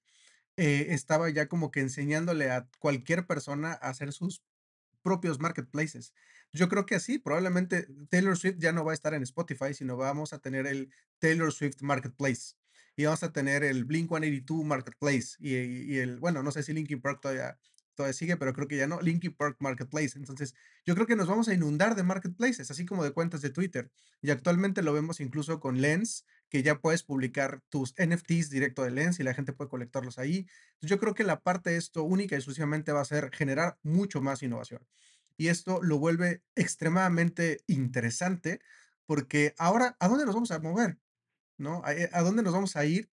eh, 0.56 0.86
estaba 0.90 1.28
ya 1.30 1.48
como 1.48 1.70
que 1.70 1.80
enseñándole 1.80 2.50
a 2.50 2.68
cualquier 2.78 3.26
persona 3.26 3.72
a 3.72 3.88
hacer 3.88 4.12
sus 4.12 4.42
propios 5.02 5.40
marketplaces. 5.40 6.14
Yo 6.52 6.68
creo 6.68 6.86
que 6.86 6.94
así, 6.94 7.18
probablemente 7.18 7.86
Taylor 8.08 8.36
Swift 8.36 8.56
ya 8.58 8.72
no 8.72 8.84
va 8.84 8.92
a 8.92 8.94
estar 8.94 9.14
en 9.14 9.22
Spotify, 9.22 9.74
sino 9.74 9.96
vamos 9.96 10.32
a 10.32 10.38
tener 10.38 10.66
el 10.66 10.90
Taylor 11.18 11.52
Swift 11.52 11.82
Marketplace 11.82 12.54
y 12.96 13.04
vamos 13.04 13.22
a 13.22 13.32
tener 13.32 13.64
el 13.64 13.84
Blink 13.84 14.08
182 14.08 14.64
Marketplace 14.64 15.36
y, 15.40 15.98
el, 15.98 16.18
bueno, 16.20 16.42
no 16.42 16.52
sé 16.52 16.62
si 16.62 16.72
Linkin 16.72 17.00
Park 17.00 17.20
todavía, 17.20 17.58
todavía 17.94 18.12
sigue, 18.14 18.36
pero 18.36 18.52
creo 18.52 18.68
que 18.68 18.76
ya 18.76 18.86
no, 18.86 19.00
Linkin 19.00 19.34
Park 19.34 19.56
Marketplace. 19.60 20.18
Entonces, 20.18 20.54
yo 20.84 20.94
creo 20.94 21.06
que 21.06 21.16
nos 21.16 21.28
vamos 21.28 21.48
a 21.48 21.54
inundar 21.54 21.94
de 21.94 22.02
marketplaces, 22.02 22.70
así 22.70 22.84
como 22.84 23.04
de 23.04 23.12
cuentas 23.12 23.40
de 23.42 23.50
Twitter. 23.50 23.90
Y 24.22 24.30
actualmente 24.30 24.82
lo 24.82 24.92
vemos 24.92 25.20
incluso 25.20 25.60
con 25.60 25.80
Lens, 25.80 26.24
que 26.48 26.62
ya 26.62 26.80
puedes 26.80 27.02
publicar 27.02 27.62
tus 27.68 27.94
NFTs 27.98 28.50
directo 28.50 28.82
de 28.82 28.90
Lens 28.90 29.20
y 29.20 29.22
la 29.22 29.34
gente 29.34 29.52
puede 29.52 29.70
colectarlos 29.70 30.18
ahí. 30.18 30.46
yo 30.80 30.98
creo 30.98 31.14
que 31.14 31.24
la 31.24 31.40
parte 31.40 31.70
de 31.70 31.76
esto 31.76 32.04
única 32.04 32.34
y 32.34 32.38
exclusivamente 32.38 32.92
va 32.92 33.00
a 33.00 33.04
ser 33.04 33.30
generar 33.32 33.78
mucho 33.82 34.20
más 34.20 34.42
innovación. 34.42 34.86
Y 35.36 35.48
esto 35.48 35.82
lo 35.82 35.98
vuelve 35.98 36.42
extremadamente 36.54 37.62
interesante 37.66 38.60
porque 39.06 39.54
ahora, 39.58 39.96
¿a 39.98 40.08
dónde 40.08 40.24
nos 40.24 40.34
vamos 40.34 40.50
a 40.50 40.60
mover? 40.60 40.98
¿no? 41.58 41.82
Eh, 41.88 42.10
¿A, 42.12 42.22
dónde 42.22 42.42
nos 42.42 42.52
vamos 42.52 42.76
a 42.76 42.84
ir? 42.84 43.10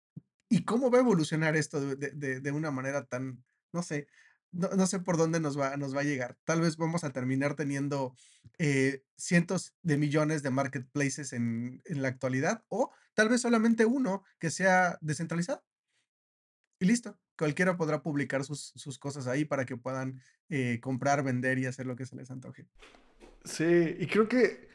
¿Y 0.50 0.64
cómo 0.66 0.90
va 0.90 0.98
a 1.00 1.02
evolucionar 1.02 1.56
esto 1.56 1.80
de, 1.96 2.52
una 2.52 2.72
manera 2.72 3.06
tan, 3.06 3.44
no 3.72 3.84
sé, 3.84 4.08
no, 4.52 4.88
sé 4.88 5.00
por 5.00 5.18
dónde 5.18 5.40
nos 5.40 5.60
va, 5.60 5.78
nos 5.78 5.96
va 5.96 6.02
a 6.02 6.06
llegar? 6.06 6.38
Tal 6.44 6.62
vez 6.62 6.78
vamos 6.78 7.04
a 7.04 7.12
terminar 7.12 7.56
teniendo 7.56 8.16
eh, 8.58 9.04
cientos 9.16 9.74
de 9.84 9.98
millones 9.98 10.44
de 10.44 10.50
marketplaces 10.50 11.34
en, 11.34 11.82
la 11.86 12.08
actualidad 12.08 12.64
o 12.68 12.92
tal 13.14 13.30
vez 13.30 13.42
solamente 13.42 13.86
uno 13.86 14.24
que 14.40 14.50
sea 14.50 14.98
descentralizado. 15.02 15.64
Y 16.80 16.86
listo, 16.86 17.20
cualquiera 17.38 17.78
podrá 17.78 18.02
publicar 18.02 18.44
sus, 18.44 19.00
cosas 19.00 19.28
ahí 19.28 19.46
para 19.46 19.66
que 19.66 19.78
puedan 19.78 20.22
eh, 20.50 20.80
comprar, 20.82 21.24
vender 21.24 21.60
y 21.60 21.66
hacer 21.66 21.86
lo 21.86 21.96
que 21.96 22.06
se 22.06 22.16
les 22.16 22.32
antoje. 22.32 22.68
Sí, 23.44 23.96
y 24.00 24.08
creo 24.08 24.28
que 24.28 24.70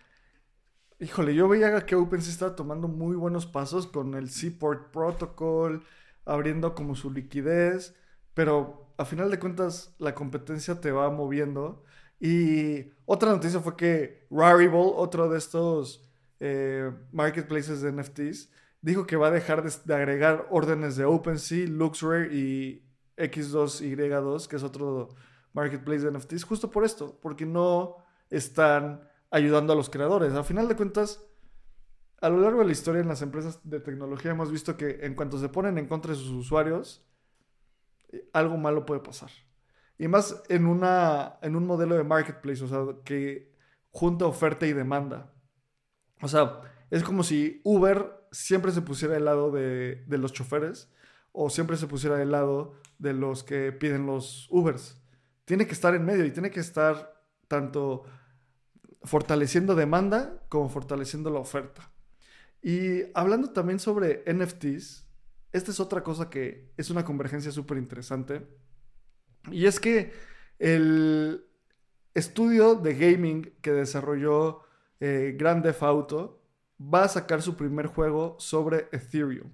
Híjole, 1.01 1.35
yo 1.35 1.49
veía 1.49 1.85
que 1.85 1.97
OpenSea 1.97 2.33
estaba 2.33 2.55
tomando 2.55 2.87
muy 2.87 3.17
buenos 3.17 3.47
pasos 3.47 3.87
con 3.89 4.15
el 4.15 4.31
Seaport 4.31 4.93
Protocol, 4.93 5.85
abriendo 6.25 6.75
como 6.75 6.95
su 6.95 7.11
liquidez, 7.11 7.95
pero 8.33 8.84
a 8.97 9.05
final 9.05 9.31
de 9.31 9.39
cuentas 9.39 9.95
la 9.99 10.15
competencia 10.15 10.81
te 10.81 10.93
va 10.93 11.11
moviendo. 11.11 11.85
Y 12.21 12.93
otra 13.07 13.31
noticia 13.31 13.61
fue 13.61 13.77
que 13.77 14.27
Rarible, 14.31 14.79
otro 14.79 15.29
de 15.29 15.39
estos 15.39 16.09
eh, 16.41 16.91
marketplaces 17.13 17.83
de 17.83 17.93
NFTs, 17.93 18.51
dijo 18.81 19.07
que 19.07 19.17
va 19.17 19.29
a 19.29 19.31
dejar 19.31 19.63
de, 19.63 19.95
agregar 19.95 20.47
órdenes 20.51 20.97
de 20.97 21.05
OpenSea, 21.05 21.67
Luxrare 21.69 22.35
y 22.35 22.87
X2Y2, 23.17 24.47
que 24.47 24.57
es 24.57 24.63
otro 24.63 25.09
marketplace 25.53 26.05
de 26.05 26.13
NFTs, 26.13 26.45
justo 26.45 26.71
por 26.71 26.85
esto, 26.85 27.19
porque 27.21 27.47
no 27.47 27.97
están 28.31 29.09
ayudando 29.31 29.73
a 29.73 29.77
los 29.77 29.91
creadores. 29.91 30.35
A 30.35 30.45
final 30.45 30.69
de 30.69 30.77
cuentas, 30.77 31.25
a 32.21 32.29
lo 32.29 32.41
largo 32.41 32.61
de 32.61 32.67
la 32.67 32.73
historia 32.73 33.01
en 33.01 33.09
las 33.09 33.23
empresas 33.23 33.61
de 33.65 33.81
tecnología 33.81 34.31
hemos 34.33 34.51
visto 34.51 34.77
que 34.77 35.01
en 35.03 35.15
cuanto 35.15 35.39
se 35.39 35.49
ponen 35.49 35.79
en 35.79 35.87
contra 35.87 36.13
de 36.13 36.19
sus 36.19 36.31
usuarios, 36.31 37.05
algo 38.33 38.57
malo 38.57 38.87
puede 38.87 39.01
pasar. 39.01 39.31
Y 39.99 40.09
más 40.09 40.43
en, 40.49 40.67
una, 40.67 41.39
en 41.43 41.57
un 41.57 41.67
modelo 41.67 41.97
de 41.97 42.05
marketplace, 42.05 42.65
o 42.65 42.69
sea, 42.69 43.03
que 43.05 43.53
junta 43.91 44.27
oferta 44.27 44.67
y 44.67 44.73
demanda. 44.73 45.33
O 46.21 46.29
sea, 46.29 46.61
es 46.91 47.03
como 47.03 47.23
si 47.23 47.61
Uber 47.65 48.27
siempre 48.33 48.73
se 48.73 48.83
pusiera 48.83 49.17
al 49.17 49.25
lado 49.25 49.51
de, 49.51 50.05
de 50.07 50.19
los 50.19 50.33
choferes 50.33 50.91
o 51.33 51.51
siempre 51.51 51.77
se 51.77 51.87
pusiera 51.87 52.21
al 52.21 52.31
lado 52.31 52.75
de 52.99 53.13
los 53.13 53.45
que 53.45 53.73
piden 53.73 54.07
los 54.07 54.49
Ubers. 54.51 55.01
Tiene 55.45 55.67
que 55.67 55.73
estar 55.73 55.95
en 55.95 56.05
medio 56.05 56.25
y 56.25 56.31
tiene 56.31 56.51
que 56.51 56.61
estar 56.61 57.23
tanto 57.49 58.05
fortaleciendo 59.03 59.75
demanda 59.75 60.43
como 60.49 60.69
fortaleciendo 60.69 61.31
la 61.31 61.41
oferta. 61.41 61.91
Y 62.63 63.03
hablando 63.15 63.51
también 63.51 63.79
sobre 63.79 64.25
NFTs, 64.33 65.04
esta 65.55 65.71
es 65.71 65.79
otra 65.79 66.03
cosa 66.03 66.29
que 66.29 66.73
es 66.77 66.91
una 66.91 67.05
convergencia 67.05 67.53
súper 67.53 67.79
interesante. 67.79 68.45
Y 69.53 69.67
es 69.67 69.79
que 69.79 70.13
el 70.59 71.47
estudio 72.13 72.75
de 72.75 72.95
gaming 72.95 73.53
que 73.61 73.71
desarrolló 73.71 74.63
eh, 74.99 75.37
Grand 75.39 75.63
Theft 75.63 75.83
Auto 75.85 76.43
va 76.83 77.05
a 77.05 77.09
sacar 77.09 77.41
su 77.41 77.57
primer 77.57 77.87
juego 77.87 78.35
sobre 78.41 78.89
Ethereum. 78.91 79.49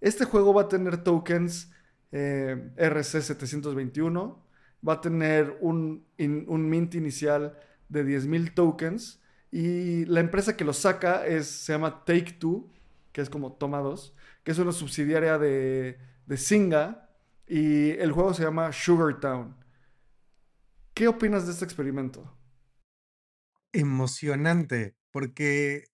Este 0.00 0.24
juego 0.24 0.52
va 0.52 0.62
a 0.62 0.68
tener 0.68 1.04
tokens 1.04 1.70
eh, 2.10 2.72
RC721, 2.76 4.36
va 4.86 4.94
a 4.94 5.00
tener 5.00 5.58
un, 5.60 6.06
un 6.18 6.68
mint 6.68 6.96
inicial 6.96 7.56
de 7.88 8.04
10.000 8.04 8.52
tokens. 8.52 9.22
Y 9.52 10.06
la 10.06 10.18
empresa 10.18 10.56
que 10.56 10.64
lo 10.64 10.72
saca 10.72 11.24
es, 11.24 11.46
se 11.46 11.72
llama 11.72 12.04
Take 12.04 12.32
Two, 12.40 12.68
que 13.12 13.20
es 13.20 13.30
como 13.30 13.52
Toma 13.52 13.78
2, 13.78 14.16
que 14.42 14.52
es 14.52 14.58
una 14.58 14.72
subsidiaria 14.72 15.38
de, 15.38 15.98
de 16.26 16.36
Singa. 16.36 17.10
Y 17.46 17.90
el 17.90 18.12
juego 18.12 18.32
se 18.32 18.44
llama 18.44 18.72
Sugar 18.72 19.18
Town. 19.20 19.56
¿Qué 20.94 21.08
opinas 21.08 21.46
de 21.46 21.52
este 21.52 21.64
experimento? 21.64 22.36
Emocionante, 23.72 24.96
porque 25.10 25.90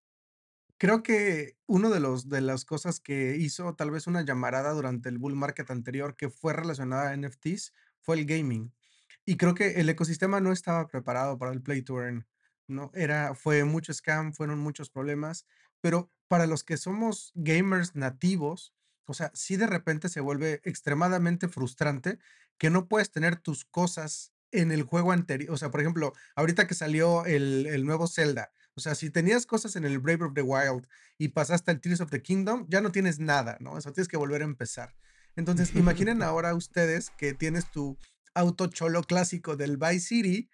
creo 0.78 1.02
que 1.02 1.56
uno 1.66 1.90
de 1.90 2.00
de 2.28 2.40
las 2.40 2.64
cosas 2.64 3.00
que 3.00 3.36
hizo 3.36 3.74
tal 3.74 3.90
vez 3.90 4.06
una 4.06 4.22
llamarada 4.22 4.72
durante 4.72 5.08
el 5.08 5.18
bull 5.18 5.36
market 5.36 5.70
anterior 5.70 6.16
que 6.16 6.28
fue 6.28 6.52
relacionada 6.52 7.10
a 7.10 7.16
NFTs 7.16 7.72
fue 8.00 8.16
el 8.16 8.26
gaming. 8.26 8.72
Y 9.24 9.36
creo 9.36 9.54
que 9.54 9.80
el 9.80 9.88
ecosistema 9.88 10.40
no 10.40 10.52
estaba 10.52 10.86
preparado 10.86 11.38
para 11.38 11.52
el 11.52 11.62
play 11.62 11.82
to 11.82 12.00
earn, 12.00 12.26
¿no? 12.68 12.90
Era, 12.94 13.34
fue 13.34 13.64
mucho 13.64 13.92
scam, 13.92 14.32
fueron 14.32 14.58
muchos 14.58 14.90
problemas, 14.90 15.46
pero 15.86 16.10
para 16.26 16.48
los 16.48 16.64
que 16.64 16.78
somos 16.78 17.30
gamers 17.36 17.94
nativos, 17.94 18.74
o 19.04 19.14
sea, 19.14 19.30
sí 19.34 19.54
de 19.54 19.68
repente 19.68 20.08
se 20.08 20.18
vuelve 20.18 20.60
extremadamente 20.64 21.46
frustrante 21.46 22.18
que 22.58 22.70
no 22.70 22.88
puedes 22.88 23.12
tener 23.12 23.36
tus 23.36 23.64
cosas 23.64 24.32
en 24.50 24.72
el 24.72 24.82
juego 24.82 25.12
anterior. 25.12 25.52
O 25.52 25.56
sea, 25.56 25.70
por 25.70 25.80
ejemplo, 25.80 26.12
ahorita 26.34 26.66
que 26.66 26.74
salió 26.74 27.24
el, 27.24 27.66
el 27.66 27.86
nuevo 27.86 28.08
Zelda, 28.08 28.50
o 28.74 28.80
sea, 28.80 28.96
si 28.96 29.10
tenías 29.10 29.46
cosas 29.46 29.76
en 29.76 29.84
el 29.84 30.00
Brave 30.00 30.24
of 30.24 30.34
the 30.34 30.42
Wild 30.42 30.88
y 31.18 31.28
pasaste 31.28 31.70
al 31.70 31.80
Tears 31.80 32.00
of 32.00 32.10
the 32.10 32.20
Kingdom, 32.20 32.66
ya 32.68 32.80
no 32.80 32.90
tienes 32.90 33.20
nada, 33.20 33.56
¿no? 33.60 33.74
O 33.74 33.80
sea, 33.80 33.92
tienes 33.92 34.08
que 34.08 34.16
volver 34.16 34.42
a 34.42 34.46
empezar. 34.46 34.96
Entonces, 35.36 35.70
imaginen 35.76 36.20
ahora 36.20 36.52
ustedes 36.56 37.10
que 37.10 37.32
tienes 37.32 37.70
tu 37.70 37.96
auto 38.34 38.66
cholo 38.66 39.04
clásico 39.04 39.54
del 39.54 39.76
Vice 39.76 40.00
City 40.00 40.50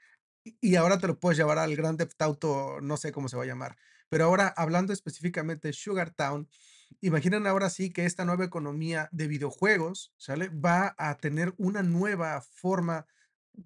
y 0.61 0.75
ahora 0.75 0.99
te 0.99 1.07
lo 1.07 1.19
puedes 1.19 1.39
llevar 1.39 1.57
al 1.57 1.75
Grand 1.75 1.97
Theft 1.97 2.21
Auto, 2.21 2.83
no 2.83 2.99
sé 2.99 3.13
cómo 3.13 3.31
se 3.31 3.39
va 3.39 3.45
a 3.45 3.47
llamar. 3.47 3.79
Pero 4.13 4.27
ahora, 4.27 4.53
hablando 4.59 4.93
específicamente 4.93 5.69
de 5.69 5.73
Sugar 5.73 6.11
Town, 6.11 6.47
imaginen 7.01 7.47
ahora 7.47 7.71
sí 7.71 7.91
que 7.95 8.05
esta 8.05 8.27
nueva 8.27 8.45
economía 8.45 9.09
de 9.11 9.27
videojuegos, 9.27 10.13
¿sale? 10.19 10.51
Va 10.51 10.95
a 10.99 11.17
tener 11.17 11.55
una 11.57 11.83
nueva 11.83 12.43
forma 12.43 12.97
de 12.97 13.07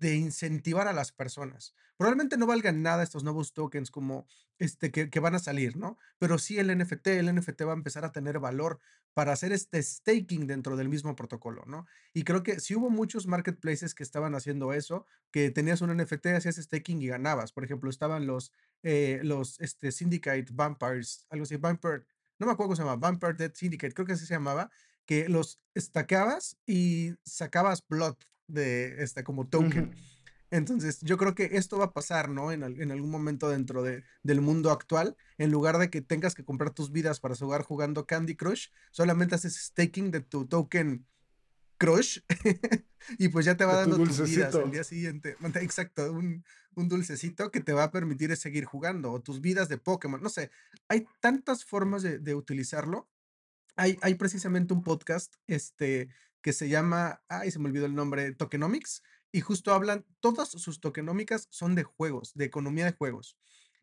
incentivar 0.00 0.88
a 0.88 0.92
las 0.92 1.12
personas. 1.12 1.74
Probablemente 1.96 2.36
no 2.36 2.46
valgan 2.46 2.82
nada 2.82 3.02
estos 3.02 3.24
nuevos 3.24 3.52
tokens 3.52 3.90
como 3.90 4.26
este 4.58 4.90
que, 4.90 5.10
que 5.10 5.20
van 5.20 5.34
a 5.34 5.38
salir, 5.38 5.76
¿no? 5.76 5.98
Pero 6.18 6.38
sí 6.38 6.58
el 6.58 6.76
NFT, 6.76 7.06
el 7.08 7.34
NFT 7.34 7.62
va 7.62 7.72
a 7.72 7.76
empezar 7.76 8.04
a 8.04 8.12
tener 8.12 8.38
valor 8.38 8.80
para 9.16 9.32
hacer 9.32 9.52
este 9.52 9.82
staking 9.82 10.46
dentro 10.46 10.76
del 10.76 10.90
mismo 10.90 11.16
protocolo, 11.16 11.64
¿no? 11.66 11.86
Y 12.12 12.24
creo 12.24 12.42
que 12.42 12.60
sí 12.60 12.74
hubo 12.74 12.90
muchos 12.90 13.26
marketplaces 13.26 13.94
que 13.94 14.02
estaban 14.02 14.34
haciendo 14.34 14.74
eso, 14.74 15.06
que 15.30 15.50
tenías 15.50 15.80
un 15.80 15.96
NFT, 15.96 16.26
hacías 16.36 16.56
staking 16.56 17.00
y 17.00 17.06
ganabas. 17.06 17.50
Por 17.50 17.64
ejemplo, 17.64 17.88
estaban 17.88 18.26
los, 18.26 18.52
eh, 18.82 19.20
los 19.22 19.58
este, 19.60 19.90
Syndicate 19.90 20.46
Vampires, 20.52 21.26
algo 21.30 21.44
así, 21.44 21.56
Vampire, 21.56 22.04
no 22.38 22.46
me 22.46 22.52
acuerdo 22.52 22.68
cómo 22.68 22.76
se 22.76 22.82
llama, 22.82 22.96
Vampire 22.96 23.32
Dead 23.32 23.54
Syndicate, 23.54 23.94
creo 23.94 24.06
que 24.06 24.12
así 24.12 24.26
se 24.26 24.34
llamaba, 24.34 24.70
que 25.06 25.30
los 25.30 25.60
stackeabas 25.74 26.58
y 26.66 27.14
sacabas 27.24 27.86
blood 27.88 28.16
de 28.46 29.02
este 29.02 29.24
como 29.24 29.46
token. 29.46 29.94
Entonces, 30.50 31.00
yo 31.02 31.16
creo 31.16 31.34
que 31.34 31.50
esto 31.52 31.78
va 31.78 31.86
a 31.86 31.92
pasar, 31.92 32.28
¿no? 32.28 32.52
En, 32.52 32.62
en 32.62 32.92
algún 32.92 33.10
momento 33.10 33.48
dentro 33.48 33.82
de, 33.82 34.04
del 34.22 34.40
mundo 34.40 34.70
actual, 34.70 35.16
en 35.38 35.50
lugar 35.50 35.78
de 35.78 35.90
que 35.90 36.02
tengas 36.02 36.34
que 36.34 36.44
comprar 36.44 36.70
tus 36.70 36.92
vidas 36.92 37.18
para 37.18 37.34
jugar 37.34 37.62
jugando 37.62 38.06
Candy 38.06 38.36
Crush, 38.36 38.68
solamente 38.92 39.34
haces 39.34 39.56
staking 39.56 40.10
de 40.10 40.20
tu 40.20 40.46
token 40.46 41.04
Crush 41.78 42.20
y 43.18 43.28
pues 43.28 43.44
ya 43.44 43.56
te 43.56 43.64
va 43.64 43.76
dando 43.76 43.96
tus 43.96 44.20
vidas 44.22 44.54
al 44.54 44.70
día 44.70 44.84
siguiente. 44.84 45.36
Exacto, 45.60 46.12
un, 46.12 46.44
un, 46.74 46.88
dulcecito 46.88 47.50
que 47.50 47.60
te 47.60 47.72
va 47.72 47.84
a 47.84 47.90
permitir 47.90 48.34
seguir 48.36 48.64
jugando 48.64 49.12
o 49.12 49.20
tus 49.20 49.40
vidas 49.40 49.68
de 49.68 49.78
Pokémon, 49.78 50.22
no 50.22 50.28
sé, 50.28 50.50
hay 50.88 51.06
tantas 51.20 51.64
formas 51.64 52.02
de, 52.02 52.18
de 52.18 52.34
utilizarlo. 52.34 53.08
Hay, 53.78 53.98
hay 54.00 54.14
precisamente 54.14 54.72
un 54.72 54.82
podcast 54.82 55.34
este, 55.46 56.08
que 56.46 56.52
se 56.52 56.68
llama, 56.68 57.24
ay, 57.26 57.50
se 57.50 57.58
me 57.58 57.68
olvidó 57.68 57.86
el 57.86 57.96
nombre, 57.96 58.32
Tokenomics, 58.32 59.02
y 59.32 59.40
justo 59.40 59.74
hablan, 59.74 60.06
todas 60.20 60.48
sus 60.48 60.78
tokenómicas 60.78 61.48
son 61.50 61.74
de 61.74 61.82
juegos, 61.82 62.34
de 62.34 62.44
economía 62.44 62.84
de 62.84 62.92
juegos. 62.92 63.36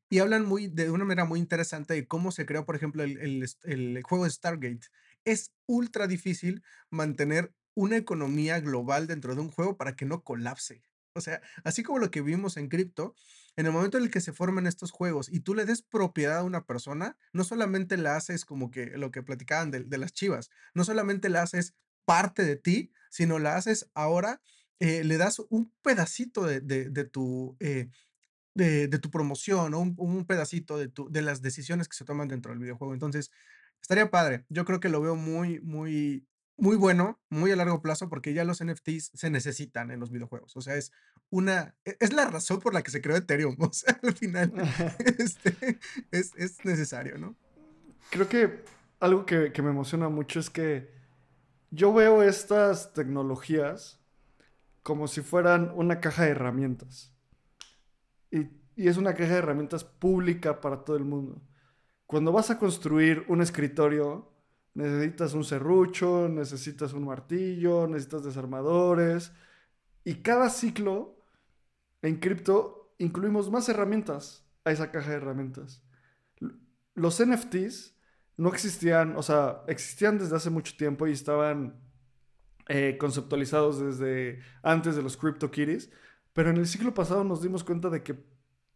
Y 0.08 0.20
hablan 0.20 0.46
muy, 0.46 0.68
de 0.68 0.90
una 0.90 1.04
manera 1.04 1.26
muy 1.26 1.42
interesante 1.42 1.94
de 1.94 2.08
cómo 2.08 2.32
se 2.32 2.46
creó, 2.46 2.66
por 2.66 2.78
ejemplo, 2.78 3.04
el, 3.04 3.46
el, 3.64 4.02
juego 4.04 4.24
de 4.24 4.30
Stargate. 4.30 4.88
Es 5.26 5.52
ultra 5.66 6.08
difícil 6.08 6.64
mantener 6.90 7.54
una 7.74 7.98
economía 7.98 8.62
global 8.62 9.08
dentro 9.08 9.36
de 9.36 9.42
un 9.42 9.52
juego 9.52 9.76
para 9.76 9.98
que 9.98 10.06
no 10.06 10.24
colapse. 10.24 10.84
O 11.16 11.20
sea, 11.20 11.42
así 11.66 11.84
como 11.84 12.00
lo 12.00 12.12
que 12.12 12.22
vimos 12.22 12.56
en 12.56 12.70
cripto, 12.70 13.14
en 13.58 13.66
el 13.66 13.74
momento 13.74 13.98
en 13.98 14.06
el 14.06 14.10
que 14.10 14.22
se 14.22 14.32
forman 14.32 14.68
estos 14.68 14.92
juegos 14.92 15.28
y 15.30 15.42
tú 15.42 15.54
le 15.54 15.66
des 15.66 15.82
propiedad 15.82 16.38
a 16.38 16.44
una 16.44 16.66
persona, 16.66 17.18
no 17.34 17.44
solamente 17.44 17.98
la 17.98 18.16
haces 18.16 18.46
como 18.46 18.72
que 18.72 18.86
lo 18.98 19.12
que 19.12 19.22
platicaban 19.22 19.70
de, 19.70 19.84
de 19.84 19.98
las 19.98 20.14
chivas, 20.14 20.50
no 20.74 20.86
solamente 20.86 21.28
la 21.28 21.42
haces 21.42 21.76
parte 22.06 22.44
de 22.44 22.56
ti, 22.56 22.92
sino 23.10 23.40
la 23.40 23.56
haces 23.56 23.90
ahora, 23.94 24.42
eh, 24.80 25.04
le 25.04 25.18
das 25.18 25.40
un 25.50 25.72
pedacito 25.82 26.46
de, 26.46 26.60
de, 26.60 26.90
de 26.90 27.06
tu, 27.06 27.56
eh, 27.60 27.90
de, 28.54 28.88
de, 28.88 29.00
tu 29.00 29.10
promoción 29.10 29.74
o 29.74 29.80
un, 29.80 29.96
un, 29.98 30.26
pedacito 30.26 30.78
de, 30.78 30.88
tu, 30.88 31.10
de 31.10 31.22
las 31.22 31.42
decisiones 31.42 31.88
que 31.88 31.96
se 31.96 32.06
toman 32.06 32.28
dentro 32.28 32.52
del 32.52 32.60
videojuego. 32.60 32.94
Entonces, 32.94 33.32
estaría 33.82 34.10
padre. 34.10 34.46
Yo 34.50 34.66
creo 34.66 34.80
que 34.80 34.90
lo 34.90 35.02
veo 35.02 35.16
muy, 35.16 35.60
muy, 35.62 36.28
muy 36.58 36.76
bueno, 36.76 37.22
muy 37.30 37.52
a 37.52 37.56
largo 37.56 37.82
plazo, 37.82 38.10
porque 38.10 38.34
ya 38.34 38.44
los 38.44 38.64
NFTs 38.64 39.12
se 39.14 39.30
necesitan 39.30 39.92
en 39.92 40.00
los 40.00 40.12
videojuegos. 40.12 40.56
O 40.56 40.62
sea, 40.62 40.76
es 40.76 40.92
una, 41.30 41.76
e, 41.86 41.98
es 42.00 42.14
la 42.14 42.26
razón 42.26 42.60
por 42.60 42.74
la 42.74 42.82
que 42.82 42.92
se 42.92 43.02
creó 43.02 43.16
Ethereum. 43.16 43.56
O 43.60 43.74
sea, 43.74 44.00
al 44.02 44.16
final 44.16 44.52
este, 45.20 45.80
es, 46.12 46.32
es, 46.36 46.66
necesario, 46.66 47.18
¿no? 47.18 47.36
Creo 48.10 48.28
que 48.28 48.64
algo 49.00 49.26
que, 49.26 49.52
que 49.52 49.62
me 49.62 49.70
emociona 49.70 50.10
mucho 50.10 50.40
es 50.40 50.50
que 50.50 51.03
yo 51.74 51.92
veo 51.92 52.22
estas 52.22 52.94
tecnologías 52.94 54.00
como 54.84 55.08
si 55.08 55.22
fueran 55.22 55.72
una 55.76 56.00
caja 56.00 56.24
de 56.24 56.30
herramientas. 56.30 57.12
Y, 58.30 58.50
es 58.76 58.98
una 58.98 59.14
caja 59.14 59.34
de 59.34 59.38
herramientas 59.38 59.84
pública 59.84 60.62
para 60.62 60.84
todo 60.84 60.96
el 60.96 61.04
mundo. 61.04 61.42
Cuando 62.06 62.32
vas 62.32 62.52
a 62.52 62.60
construir 62.60 63.26
un 63.28 63.42
escritorio, 63.42 64.32
necesitas 64.76 65.34
un 65.34 65.44
serrucho, 65.44 66.28
necesitas 66.30 66.94
un 66.94 67.06
martillo, 67.06 67.88
necesitas 67.88 68.24
desarmadores. 68.24 69.32
Y 70.04 70.16
cada 70.16 70.50
ciclo 70.50 71.16
en 72.02 72.18
cripto 72.18 72.94
incluimos 73.00 73.50
más 73.50 73.70
herramientas 73.70 74.46
a 74.64 74.72
esa 74.72 74.92
caja 74.92 75.12
de 75.12 75.18
herramientas. 75.18 75.84
Los 76.94 77.24
NFTs 77.24 77.93
no 78.38 78.50
existían, 78.50 79.16
o 79.16 79.24
sea, 79.24 79.64
existían 79.68 80.18
desde 80.18 80.36
hace 80.36 80.50
mucho 80.50 80.76
tiempo 80.78 81.08
y 81.08 81.12
estaban 81.12 81.80
eh, 82.68 82.98
conceptualizados 83.00 83.80
desde 83.80 84.40
antes 84.62 84.96
de 84.96 85.02
los 85.02 85.18
CryptoKitties, 85.18 85.90
pero 86.34 86.50
en 86.50 86.58
el 86.58 86.68
siglo 86.68 86.94
pasado 86.94 87.24
nos 87.24 87.42
dimos 87.42 87.64
cuenta 87.64 87.90
de 87.90 88.04
que 88.04 88.24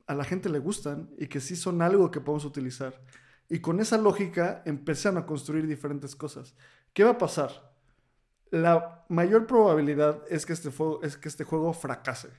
a 0.06 0.14
la 0.14 0.24
gente 0.24 0.50
le 0.50 0.60
gustan 0.60 1.10
y 1.18 1.28
que 1.28 1.40
sí 1.40 1.56
son 1.56 1.82
algo 1.82 2.12
que 2.12 2.22
podemos 2.22 2.46
utilizar. 2.46 3.02
Y 3.50 3.60
con 3.60 3.80
esa 3.80 3.98
lógica 3.98 4.62
empezaron 4.66 5.18
a 5.18 5.26
construir 5.26 5.68
diferentes 5.68 6.16
cosas. 6.16 6.56
¿Qué 6.94 7.04
va 7.04 7.12
a 7.12 7.18
pasar? 7.18 7.74
La 8.50 9.06
mayor 9.10 9.48
probabilidad 9.48 10.22
es 10.30 10.46
que 10.46 10.54
este, 10.54 10.70
es 11.04 11.18
que 11.18 11.30
este 11.30 11.44
juego 11.44 11.74
fracase. 11.74 12.30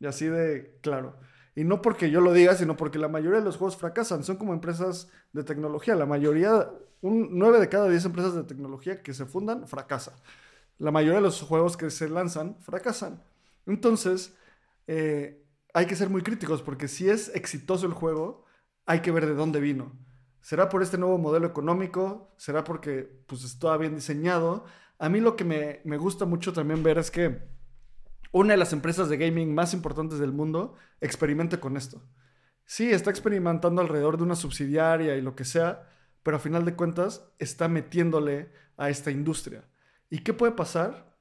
Y 0.00 0.06
así 0.06 0.26
de 0.26 0.78
claro. 0.82 1.16
Y 1.56 1.64
no 1.64 1.80
porque 1.80 2.10
yo 2.10 2.20
lo 2.20 2.34
diga, 2.34 2.54
sino 2.54 2.76
porque 2.76 2.98
la 2.98 3.08
mayoría 3.08 3.38
de 3.38 3.44
los 3.44 3.56
juegos 3.56 3.78
fracasan. 3.78 4.22
Son 4.22 4.36
como 4.36 4.52
empresas 4.52 5.10
de 5.32 5.42
tecnología. 5.42 5.96
La 5.96 6.04
mayoría, 6.04 6.70
un 7.00 7.30
9 7.32 7.58
de 7.58 7.68
cada 7.70 7.88
10 7.88 8.04
empresas 8.04 8.34
de 8.34 8.44
tecnología 8.44 9.02
que 9.02 9.14
se 9.14 9.24
fundan, 9.24 9.66
fracasa. 9.66 10.14
La 10.76 10.90
mayoría 10.90 11.16
de 11.16 11.22
los 11.22 11.40
juegos 11.40 11.78
que 11.78 11.88
se 11.90 12.10
lanzan, 12.10 12.58
fracasan. 12.60 13.24
Entonces, 13.64 14.36
eh, 14.86 15.42
hay 15.72 15.86
que 15.86 15.96
ser 15.96 16.10
muy 16.10 16.20
críticos 16.22 16.60
porque 16.60 16.88
si 16.88 17.08
es 17.08 17.34
exitoso 17.34 17.86
el 17.86 17.94
juego, 17.94 18.44
hay 18.84 19.00
que 19.00 19.10
ver 19.10 19.24
de 19.24 19.34
dónde 19.34 19.58
vino. 19.58 19.92
¿Será 20.42 20.68
por 20.68 20.82
este 20.82 20.98
nuevo 20.98 21.16
modelo 21.16 21.46
económico? 21.46 22.34
¿Será 22.36 22.64
porque 22.64 23.24
pues, 23.26 23.44
está 23.44 23.74
bien 23.78 23.94
diseñado? 23.94 24.66
A 24.98 25.08
mí 25.08 25.20
lo 25.20 25.36
que 25.36 25.44
me, 25.44 25.80
me 25.84 25.96
gusta 25.96 26.26
mucho 26.26 26.52
también 26.52 26.82
ver 26.82 26.98
es 26.98 27.10
que 27.10 27.55
una 28.32 28.52
de 28.52 28.58
las 28.58 28.72
empresas 28.72 29.08
de 29.08 29.16
gaming 29.16 29.54
más 29.54 29.74
importantes 29.74 30.18
del 30.18 30.32
mundo 30.32 30.74
experimente 31.00 31.60
con 31.60 31.76
esto. 31.76 32.02
Sí, 32.64 32.90
está 32.90 33.10
experimentando 33.10 33.80
alrededor 33.80 34.16
de 34.16 34.24
una 34.24 34.34
subsidiaria 34.34 35.16
y 35.16 35.22
lo 35.22 35.36
que 35.36 35.44
sea, 35.44 35.88
pero 36.22 36.36
a 36.36 36.40
final 36.40 36.64
de 36.64 36.74
cuentas 36.74 37.28
está 37.38 37.68
metiéndole 37.68 38.50
a 38.76 38.90
esta 38.90 39.10
industria. 39.10 39.64
¿Y 40.10 40.18
qué 40.18 40.32
puede 40.32 40.52
pasar? 40.52 41.16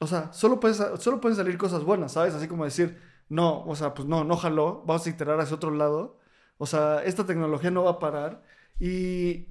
O 0.00 0.06
sea, 0.06 0.32
solo, 0.32 0.60
solo 0.98 1.20
pueden 1.20 1.36
salir 1.36 1.58
cosas 1.58 1.84
buenas, 1.84 2.12
¿sabes? 2.12 2.34
Así 2.34 2.48
como 2.48 2.64
decir, 2.64 2.98
no, 3.28 3.64
o 3.64 3.74
sea, 3.76 3.94
pues 3.94 4.06
no, 4.08 4.24
no 4.24 4.36
jaló, 4.36 4.82
vamos 4.86 5.06
a 5.06 5.10
iterar 5.10 5.40
hacia 5.40 5.56
otro 5.56 5.70
lado. 5.70 6.18
O 6.58 6.66
sea, 6.66 7.02
esta 7.04 7.26
tecnología 7.26 7.70
no 7.70 7.84
va 7.84 7.92
a 7.92 7.98
parar. 7.98 8.42
Y 8.78 9.48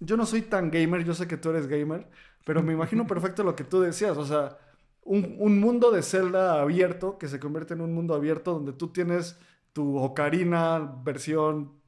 yo 0.00 0.16
no 0.16 0.26
soy 0.26 0.42
tan 0.42 0.70
gamer, 0.70 1.04
yo 1.04 1.14
sé 1.14 1.26
que 1.26 1.36
tú 1.36 1.50
eres 1.50 1.66
gamer, 1.66 2.08
pero 2.44 2.62
me 2.62 2.72
imagino 2.72 3.06
perfecto 3.08 3.42
lo 3.44 3.56
que 3.56 3.64
tú 3.64 3.80
decías, 3.80 4.16
o 4.16 4.24
sea, 4.24 4.58
un, 5.02 5.36
un, 5.38 5.58
mundo 5.58 5.90
de 5.90 6.02
Zelda 6.02 6.60
abierto 6.60 7.18
que 7.18 7.28
se 7.28 7.40
convierte 7.40 7.74
en 7.74 7.80
un 7.80 7.94
mundo 7.94 8.14
abierto 8.14 8.52
donde 8.52 8.72
tú 8.72 8.88
tienes 8.88 9.38
tu 9.72 9.96
Ocarina 9.96 10.78
versión 11.02 11.78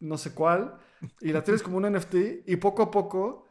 no 0.00 0.16
sé 0.16 0.32
cuál 0.32 0.78
y 1.20 1.32
la 1.32 1.42
tienes 1.42 1.62
como 1.62 1.76
un 1.78 1.92
NFT 1.92 2.46
y 2.46 2.56
poco 2.56 2.82
a 2.82 2.90
poco 2.90 3.46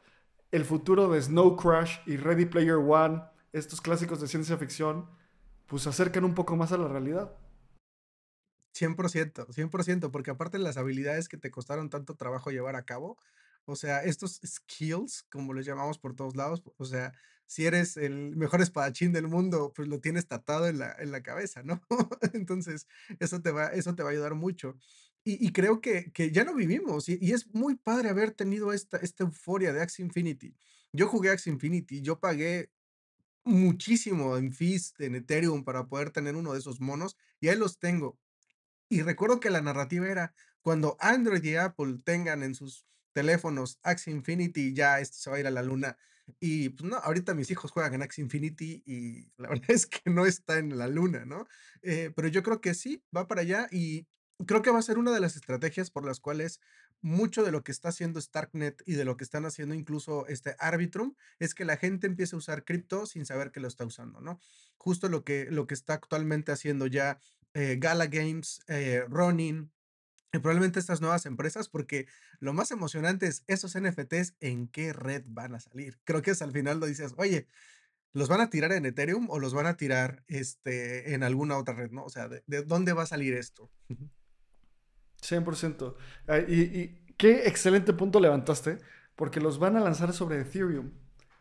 el 0.51 0.65
futuro 0.65 1.09
de 1.09 1.21
Snow 1.21 1.55
Crash 1.57 1.99
y 2.05 2.17
Ready 2.17 2.45
Player 2.45 2.75
One, 2.75 3.21
estos 3.51 3.81
clásicos 3.81 4.21
de 4.21 4.27
ciencia 4.27 4.57
ficción, 4.57 5.09
pues 5.65 5.83
se 5.83 5.89
acercan 5.89 6.23
un 6.23 6.33
poco 6.33 6.55
más 6.55 6.71
a 6.71 6.77
la 6.77 6.87
realidad. 6.87 7.35
100%, 8.73 9.47
100%, 9.47 10.11
porque 10.11 10.31
aparte 10.31 10.57
de 10.57 10.63
las 10.63 10.77
habilidades 10.77 11.27
que 11.27 11.37
te 11.37 11.51
costaron 11.51 11.89
tanto 11.89 12.15
trabajo 12.15 12.51
llevar 12.51 12.75
a 12.75 12.83
cabo, 12.83 13.17
o 13.67 13.75
sea, 13.75 14.01
estos 14.03 14.39
skills, 14.45 15.23
como 15.29 15.53
los 15.53 15.65
llamamos 15.65 15.99
por 15.99 16.15
todos 16.15 16.37
lados, 16.37 16.63
o 16.77 16.85
sea, 16.85 17.13
si 17.45 17.65
eres 17.65 17.97
el 17.97 18.35
mejor 18.37 18.61
espadachín 18.61 19.11
del 19.11 19.27
mundo, 19.27 19.73
pues 19.75 19.89
lo 19.89 19.99
tienes 19.99 20.25
tatuado 20.25 20.67
en 20.67 20.79
la, 20.79 20.95
en 20.99 21.11
la 21.11 21.21
cabeza, 21.21 21.63
¿no? 21.63 21.81
Entonces, 22.33 22.87
eso 23.19 23.41
te 23.41 23.51
va, 23.51 23.67
eso 23.67 23.93
te 23.93 24.03
va 24.03 24.09
a 24.09 24.11
ayudar 24.13 24.35
mucho. 24.35 24.77
Y, 25.25 25.45
y 25.45 25.51
creo 25.51 25.81
que, 25.81 26.11
que, 26.13 26.31
ya 26.31 26.45
lo 26.45 26.55
vivimos 26.55 27.09
y, 27.09 27.17
y, 27.21 27.33
es 27.33 27.53
muy 27.53 27.75
padre 27.75 28.09
haber 28.09 28.31
tenido 28.31 28.71
esta, 28.71 28.97
esta 28.97 29.25
euforia 29.25 29.73
de 29.73 29.81
Axie 29.81 30.05
Infinity. 30.05 30.55
Yo 30.93 31.07
jugué 31.09 31.29
Axie 31.29 31.51
Infinity, 31.51 32.01
yo 32.01 32.19
pagué 32.19 32.71
muchísimo 33.43 34.37
en 34.37 34.53
fees 34.53 34.93
en 34.99 35.15
Ethereum 35.15 35.65
para 35.65 35.87
poder 35.87 36.11
tener 36.11 36.35
uno 36.37 36.53
de 36.53 36.59
esos 36.59 36.79
monos 36.79 37.17
y 37.41 37.49
ahí 37.49 37.57
los 37.57 37.79
tengo. 37.79 38.17
Y 38.87 39.01
recuerdo 39.01 39.41
que 39.41 39.49
la 39.49 39.61
narrativa 39.61 40.07
era, 40.07 40.33
cuando 40.61 40.95
Android 40.99 41.43
y 41.43 41.55
Apple 41.55 41.97
tengan 42.05 42.43
en 42.43 42.55
sus 42.55 42.85
teléfonos 43.17 43.79
Axie 43.81 44.13
Infinity, 44.13 44.75
ya 44.75 44.99
esto 44.99 45.17
se 45.17 45.31
va 45.31 45.37
a 45.37 45.39
ir 45.39 45.47
a 45.47 45.51
la 45.51 45.63
luna. 45.63 45.97
Y 46.39 46.69
pues 46.69 46.87
no, 46.87 46.97
ahorita 46.97 47.33
mis 47.33 47.49
hijos 47.49 47.71
juegan 47.71 47.95
en 47.95 48.03
Axie 48.03 48.23
Infinity 48.23 48.83
y 48.85 49.31
la 49.37 49.49
verdad 49.49 49.71
es 49.71 49.87
que 49.87 50.07
no 50.11 50.27
está 50.27 50.59
en 50.59 50.77
la 50.77 50.87
luna, 50.87 51.25
¿no? 51.25 51.47
Eh, 51.81 52.11
pero 52.15 52.27
yo 52.27 52.43
creo 52.43 52.61
que 52.61 52.75
sí, 52.75 53.03
va 53.15 53.27
para 53.27 53.41
allá 53.41 53.67
y 53.71 54.05
creo 54.45 54.61
que 54.61 54.69
va 54.69 54.77
a 54.77 54.83
ser 54.83 54.99
una 54.99 55.11
de 55.11 55.19
las 55.19 55.35
estrategias 55.35 55.89
por 55.89 56.05
las 56.05 56.19
cuales 56.19 56.59
mucho 57.01 57.43
de 57.43 57.51
lo 57.51 57.63
que 57.63 57.71
está 57.71 57.89
haciendo 57.89 58.21
Starknet 58.21 58.83
y 58.85 58.93
de 58.93 59.05
lo 59.05 59.17
que 59.17 59.23
están 59.23 59.45
haciendo 59.45 59.73
incluso 59.73 60.27
este 60.27 60.55
Arbitrum 60.59 61.15
es 61.39 61.55
que 61.55 61.65
la 61.65 61.77
gente 61.77 62.05
empiece 62.05 62.35
a 62.35 62.39
usar 62.39 62.65
cripto 62.65 63.07
sin 63.07 63.25
saber 63.25 63.49
que 63.49 63.59
lo 63.59 63.67
está 63.67 63.83
usando, 63.83 64.21
¿no? 64.21 64.39
Justo 64.77 65.09
lo 65.09 65.23
que, 65.23 65.47
lo 65.49 65.65
que 65.65 65.73
está 65.73 65.95
actualmente 65.95 66.51
haciendo 66.51 66.85
ya 66.85 67.19
eh, 67.55 67.77
Gala 67.79 68.05
Games, 68.05 68.61
eh, 68.67 69.03
Ronin, 69.09 69.71
y 70.33 70.39
probablemente 70.39 70.79
estas 70.79 71.01
nuevas 71.01 71.25
empresas, 71.25 71.69
porque 71.69 72.07
lo 72.39 72.53
más 72.53 72.71
emocionante 72.71 73.27
es 73.27 73.43
esos 73.47 73.79
NFTs 73.79 74.35
en 74.39 74.67
qué 74.67 74.93
red 74.93 75.23
van 75.27 75.55
a 75.55 75.59
salir. 75.59 75.97
Creo 76.03 76.21
que 76.21 76.31
es 76.31 76.41
al 76.41 76.51
final 76.51 76.79
lo 76.79 76.85
dices, 76.85 77.13
oye, 77.17 77.47
¿los 78.13 78.27
van 78.27 78.41
a 78.41 78.49
tirar 78.49 78.73
en 78.73 78.85
Ethereum 78.85 79.29
o 79.29 79.39
los 79.39 79.53
van 79.53 79.67
a 79.67 79.77
tirar 79.77 80.23
este, 80.27 81.13
en 81.13 81.23
alguna 81.23 81.57
otra 81.57 81.75
red? 81.75 81.91
¿no? 81.91 82.03
O 82.03 82.09
sea, 82.09 82.27
¿de, 82.27 82.43
de 82.45 82.63
dónde 82.63 82.93
va 82.93 83.03
a 83.03 83.07
salir 83.07 83.33
esto? 83.33 83.71
100%. 85.21 85.95
Ah, 86.27 86.39
y, 86.39 86.61
y, 86.61 87.05
qué 87.17 87.47
excelente 87.47 87.93
punto 87.93 88.19
levantaste, 88.19 88.79
porque 89.15 89.39
los 89.39 89.59
van 89.59 89.77
a 89.77 89.79
lanzar 89.79 90.13
sobre 90.13 90.41
Ethereum, 90.41 90.91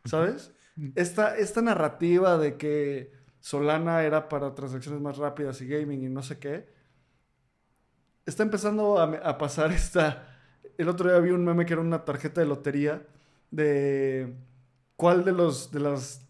¿sabes? 0.05 0.53
Esta, 0.95 1.37
esta 1.37 1.63
narrativa 1.63 2.37
de 2.37 2.57
que 2.57 3.13
Solana 3.41 4.03
era 4.03 4.29
para 4.29 4.55
transacciones 4.55 5.01
más 5.01 5.17
rápidas 5.17 5.61
y 5.63 5.67
gaming 5.67 6.05
y 6.05 6.09
no 6.09 6.23
sé 6.23 6.39
qué, 6.39 6.69
está 8.27 8.43
empezando 8.43 8.99
a, 8.99 9.39
pasar 9.39 9.73
esta... 9.73 10.33
El 10.77 10.89
otro 10.91 11.09
día 11.09 11.19
vi 11.21 11.31
un 11.31 11.45
meme 11.45 11.65
que 11.65 11.73
era 11.73 11.81
una 11.81 12.05
tarjeta 12.05 12.43
de 12.43 12.47
lotería 12.47 13.07
de 13.51 14.37
cuál 14.97 15.25
de 15.25 15.33
los 15.33 15.71
de 15.71 15.81
las 15.81 16.27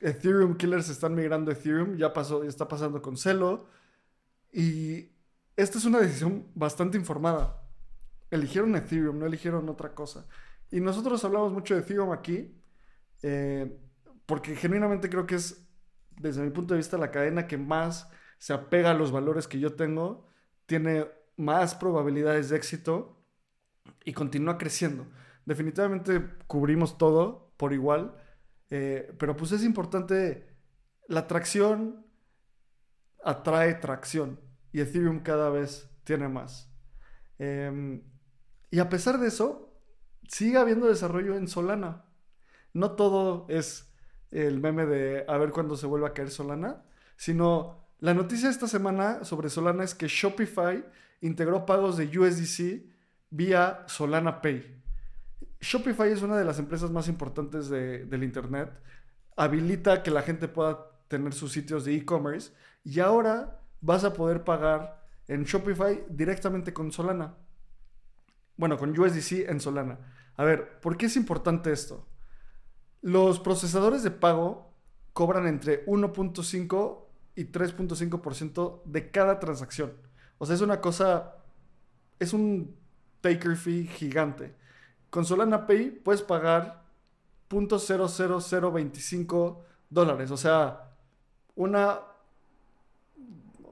Ethereum 0.00 0.56
killers 0.56 0.88
están 0.88 1.14
migrando 1.14 1.50
a 1.50 1.54
Ethereum. 1.54 1.96
Ya 1.96 2.12
pasó, 2.12 2.42
ya 2.42 2.48
está 2.48 2.66
pasando 2.66 3.00
con 3.00 3.16
Celo. 3.16 3.68
Y 4.52 5.10
esta 5.56 5.78
es 5.78 5.84
una 5.84 6.00
decisión 6.00 6.46
bastante 6.54 6.98
informada. 6.98 7.62
Eligieron 8.30 8.74
Ethereum, 8.74 9.18
no 9.18 9.26
eligieron 9.26 9.68
otra 9.68 9.94
cosa. 9.94 10.26
Y 10.70 10.80
nosotros 10.80 11.24
hablamos 11.24 11.52
mucho 11.52 11.74
de 11.74 11.80
Ethereum 11.80 12.12
aquí, 12.12 12.56
eh, 13.22 13.78
porque 14.26 14.56
genuinamente 14.56 15.10
creo 15.10 15.26
que 15.26 15.34
es, 15.34 15.68
desde 16.16 16.42
mi 16.42 16.50
punto 16.50 16.74
de 16.74 16.78
vista, 16.78 16.96
la 16.96 17.10
cadena 17.10 17.46
que 17.46 17.58
más 17.58 18.08
se 18.38 18.52
apega 18.52 18.92
a 18.92 18.94
los 18.94 19.12
valores 19.12 19.46
que 19.46 19.58
yo 19.58 19.74
tengo, 19.74 20.29
tiene 20.70 21.04
más 21.36 21.74
probabilidades 21.74 22.48
de 22.48 22.56
éxito 22.56 23.20
y 24.04 24.12
continúa 24.12 24.56
creciendo. 24.56 25.04
Definitivamente 25.44 26.24
cubrimos 26.46 26.96
todo 26.96 27.52
por 27.56 27.72
igual, 27.72 28.14
eh, 28.70 29.12
pero 29.18 29.36
pues 29.36 29.50
es 29.50 29.64
importante, 29.64 30.46
la 31.08 31.26
tracción 31.26 32.06
atrae 33.24 33.74
tracción 33.74 34.38
y 34.70 34.78
Ethereum 34.78 35.24
cada 35.24 35.50
vez 35.50 35.90
tiene 36.04 36.28
más. 36.28 36.72
Eh, 37.40 38.00
y 38.70 38.78
a 38.78 38.88
pesar 38.88 39.18
de 39.18 39.26
eso, 39.26 39.76
sigue 40.28 40.56
habiendo 40.56 40.86
desarrollo 40.86 41.36
en 41.36 41.48
Solana. 41.48 42.04
No 42.74 42.92
todo 42.92 43.46
es 43.48 43.92
el 44.30 44.60
meme 44.60 44.86
de 44.86 45.24
a 45.26 45.36
ver 45.36 45.50
cuándo 45.50 45.76
se 45.76 45.88
vuelve 45.88 46.06
a 46.06 46.14
caer 46.14 46.30
Solana, 46.30 46.84
sino 47.16 47.89
la 48.00 48.14
noticia 48.14 48.48
esta 48.48 48.66
semana 48.66 49.24
sobre 49.24 49.50
Solana 49.50 49.84
es 49.84 49.94
que 49.94 50.08
Shopify 50.08 50.84
integró 51.20 51.66
pagos 51.66 51.96
de 51.98 52.06
USDC 52.18 52.82
vía 53.30 53.84
Solana 53.86 54.40
Pay. 54.40 54.82
Shopify 55.60 56.10
es 56.10 56.22
una 56.22 56.38
de 56.38 56.44
las 56.44 56.58
empresas 56.58 56.90
más 56.90 57.08
importantes 57.08 57.68
de, 57.68 58.06
del 58.06 58.24
Internet. 58.24 58.72
Habilita 59.36 60.02
que 60.02 60.10
la 60.10 60.22
gente 60.22 60.48
pueda 60.48 60.86
tener 61.08 61.34
sus 61.34 61.52
sitios 61.52 61.84
de 61.84 61.94
e-commerce 61.94 62.52
y 62.84 63.00
ahora 63.00 63.60
vas 63.82 64.04
a 64.04 64.14
poder 64.14 64.44
pagar 64.44 65.06
en 65.28 65.44
Shopify 65.44 66.04
directamente 66.08 66.72
con 66.72 66.92
Solana. 66.92 67.34
Bueno, 68.56 68.78
con 68.78 68.98
USDC 68.98 69.48
en 69.48 69.60
Solana. 69.60 69.98
A 70.36 70.44
ver, 70.44 70.80
¿por 70.80 70.96
qué 70.96 71.06
es 71.06 71.16
importante 71.16 71.70
esto? 71.70 72.06
Los 73.02 73.40
procesadores 73.40 74.02
de 74.02 74.10
pago 74.10 74.74
cobran 75.12 75.46
entre 75.46 75.84
1.5 75.86 77.09
y 77.34 77.46
3.5% 77.46 78.82
de 78.84 79.10
cada 79.10 79.40
transacción. 79.40 79.92
O 80.38 80.46
sea, 80.46 80.54
es 80.54 80.60
una 80.60 80.80
cosa, 80.80 81.34
es 82.18 82.32
un 82.32 82.76
taker 83.20 83.56
fee 83.56 83.86
gigante. 83.86 84.54
Con 85.10 85.24
Solana 85.24 85.66
Pay 85.66 85.90
puedes 85.90 86.22
pagar 86.22 86.84
.00025 87.48 89.58
dólares, 89.90 90.30
o 90.30 90.36
sea, 90.36 90.94
una 91.56 92.00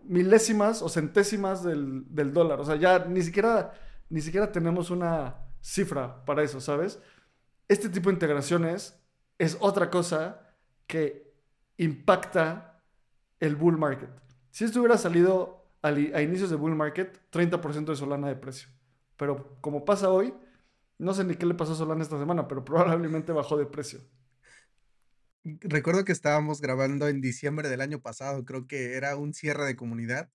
milésimas 0.09 0.83
o 0.83 0.89
centésimas 0.89 1.63
del, 1.63 2.33
dólar. 2.33 2.61
O 2.61 2.65
sea, 2.65 2.77
ya 2.77 3.05
ni 3.05 3.23
siquiera, 3.23 3.73
ni 4.09 4.21
siquiera 4.21 4.51
tenemos 4.51 4.91
una 4.91 5.37
cifra 5.61 6.25
para 6.25 6.43
eso, 6.43 6.61
¿sabes? 6.61 7.01
Este 7.69 7.89
tipo 7.89 8.09
de 8.09 8.15
integraciones 8.15 8.99
es 9.37 9.57
otra 9.61 9.91
cosa 9.91 10.41
que 10.87 11.35
impacta 11.77 12.68
el 13.41 13.57
bull 13.57 13.79
market. 13.79 14.11
Si 14.51 14.65
esto 14.65 14.81
hubiera 14.81 14.99
salido 14.99 15.65
a 15.83 16.23
inicios 16.23 16.51
de 16.51 16.57
bull 16.57 16.75
market, 16.75 17.21
30% 17.31 17.87
de 17.87 17.97
Solana 17.97 18.29
de 18.29 18.37
precio. 18.37 18.69
Pero 19.17 19.59
como 19.61 19.85
pasa 19.85 20.11
hoy, 20.11 20.35
no 20.99 21.15
sé 21.15 21.25
ni 21.25 21.37
qué 21.37 21.47
le 21.47 21.55
pasó 21.55 21.73
a 21.73 21.77
Solana 21.77 22.03
esta 22.03 22.19
semana, 22.19 22.49
pero 22.49 22.65
probablemente 22.65 23.33
bajó 23.33 23.57
de 23.57 23.67
precio. 23.67 24.01
Recuerdo 25.45 26.05
que 26.05 26.13
estábamos 26.13 26.61
grabando 26.61 27.09
en 27.09 27.21
diciembre 27.21 27.69
del 27.69 27.81
año 27.81 28.01
pasado, 28.01 28.45
creo 28.45 28.67
que 28.67 28.95
era 28.95 29.17
un 29.17 29.33
cierre 29.33 29.65
de 29.65 29.77
comunidad, 29.77 30.31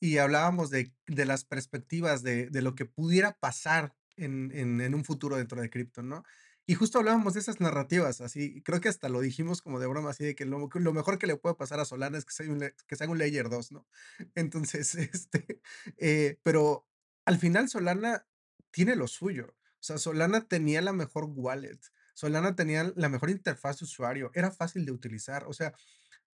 y 0.00 0.18
hablábamos 0.18 0.70
de, 0.70 0.92
las 1.06 1.44
perspectivas 1.44 2.22
de, 2.22 2.48
lo 2.62 2.74
que 2.74 2.84
pudiera 2.84 3.32
pasar 3.32 3.94
en, 4.16 4.52
en 4.52 4.94
un 4.94 5.04
futuro 5.04 5.36
dentro 5.36 5.60
de 5.60 5.70
cripto, 5.70 6.02
¿no? 6.02 6.24
Y 6.66 6.74
justo 6.74 6.98
hablábamos 6.98 7.34
de 7.34 7.40
esas 7.40 7.60
narrativas, 7.60 8.22
así, 8.22 8.62
creo 8.62 8.80
que 8.80 8.88
hasta 8.88 9.10
lo 9.10 9.20
dijimos 9.20 9.60
como 9.60 9.80
de 9.80 9.86
broma, 9.86 10.10
así 10.10 10.24
de 10.24 10.34
que 10.34 10.46
lo, 10.46 10.58
mejor 10.58 11.18
que 11.18 11.26
le 11.26 11.36
puede 11.36 11.56
pasar 11.56 11.78
a 11.78 11.84
Solana 11.84 12.16
es 12.16 12.24
que 12.24 12.32
sea 12.32 12.50
un, 12.50 12.72
que 12.86 12.96
sea 12.96 13.08
un 13.08 13.18
Layer 13.18 13.50
2, 13.50 13.72
¿no? 13.72 13.86
Entonces, 14.34 14.94
este, 14.94 15.60
eh, 15.98 16.38
pero 16.42 16.86
al 17.26 17.38
final 17.38 17.68
Solana 17.68 18.26
tiene 18.70 18.96
lo 18.96 19.08
suyo. 19.08 19.54
O 19.74 19.82
sea, 19.86 19.98
Solana 19.98 20.48
tenía 20.48 20.80
la 20.80 20.94
mejor 20.94 21.26
wallet. 21.28 21.78
Solana 22.14 22.56
tenía 22.56 22.92
la 22.96 23.08
mejor 23.10 23.28
interfaz 23.28 23.80
de 23.80 23.84
usuario, 23.84 24.30
era 24.34 24.50
fácil 24.50 24.86
de 24.86 24.92
utilizar. 24.92 25.44
O 25.46 25.52
sea, 25.52 25.74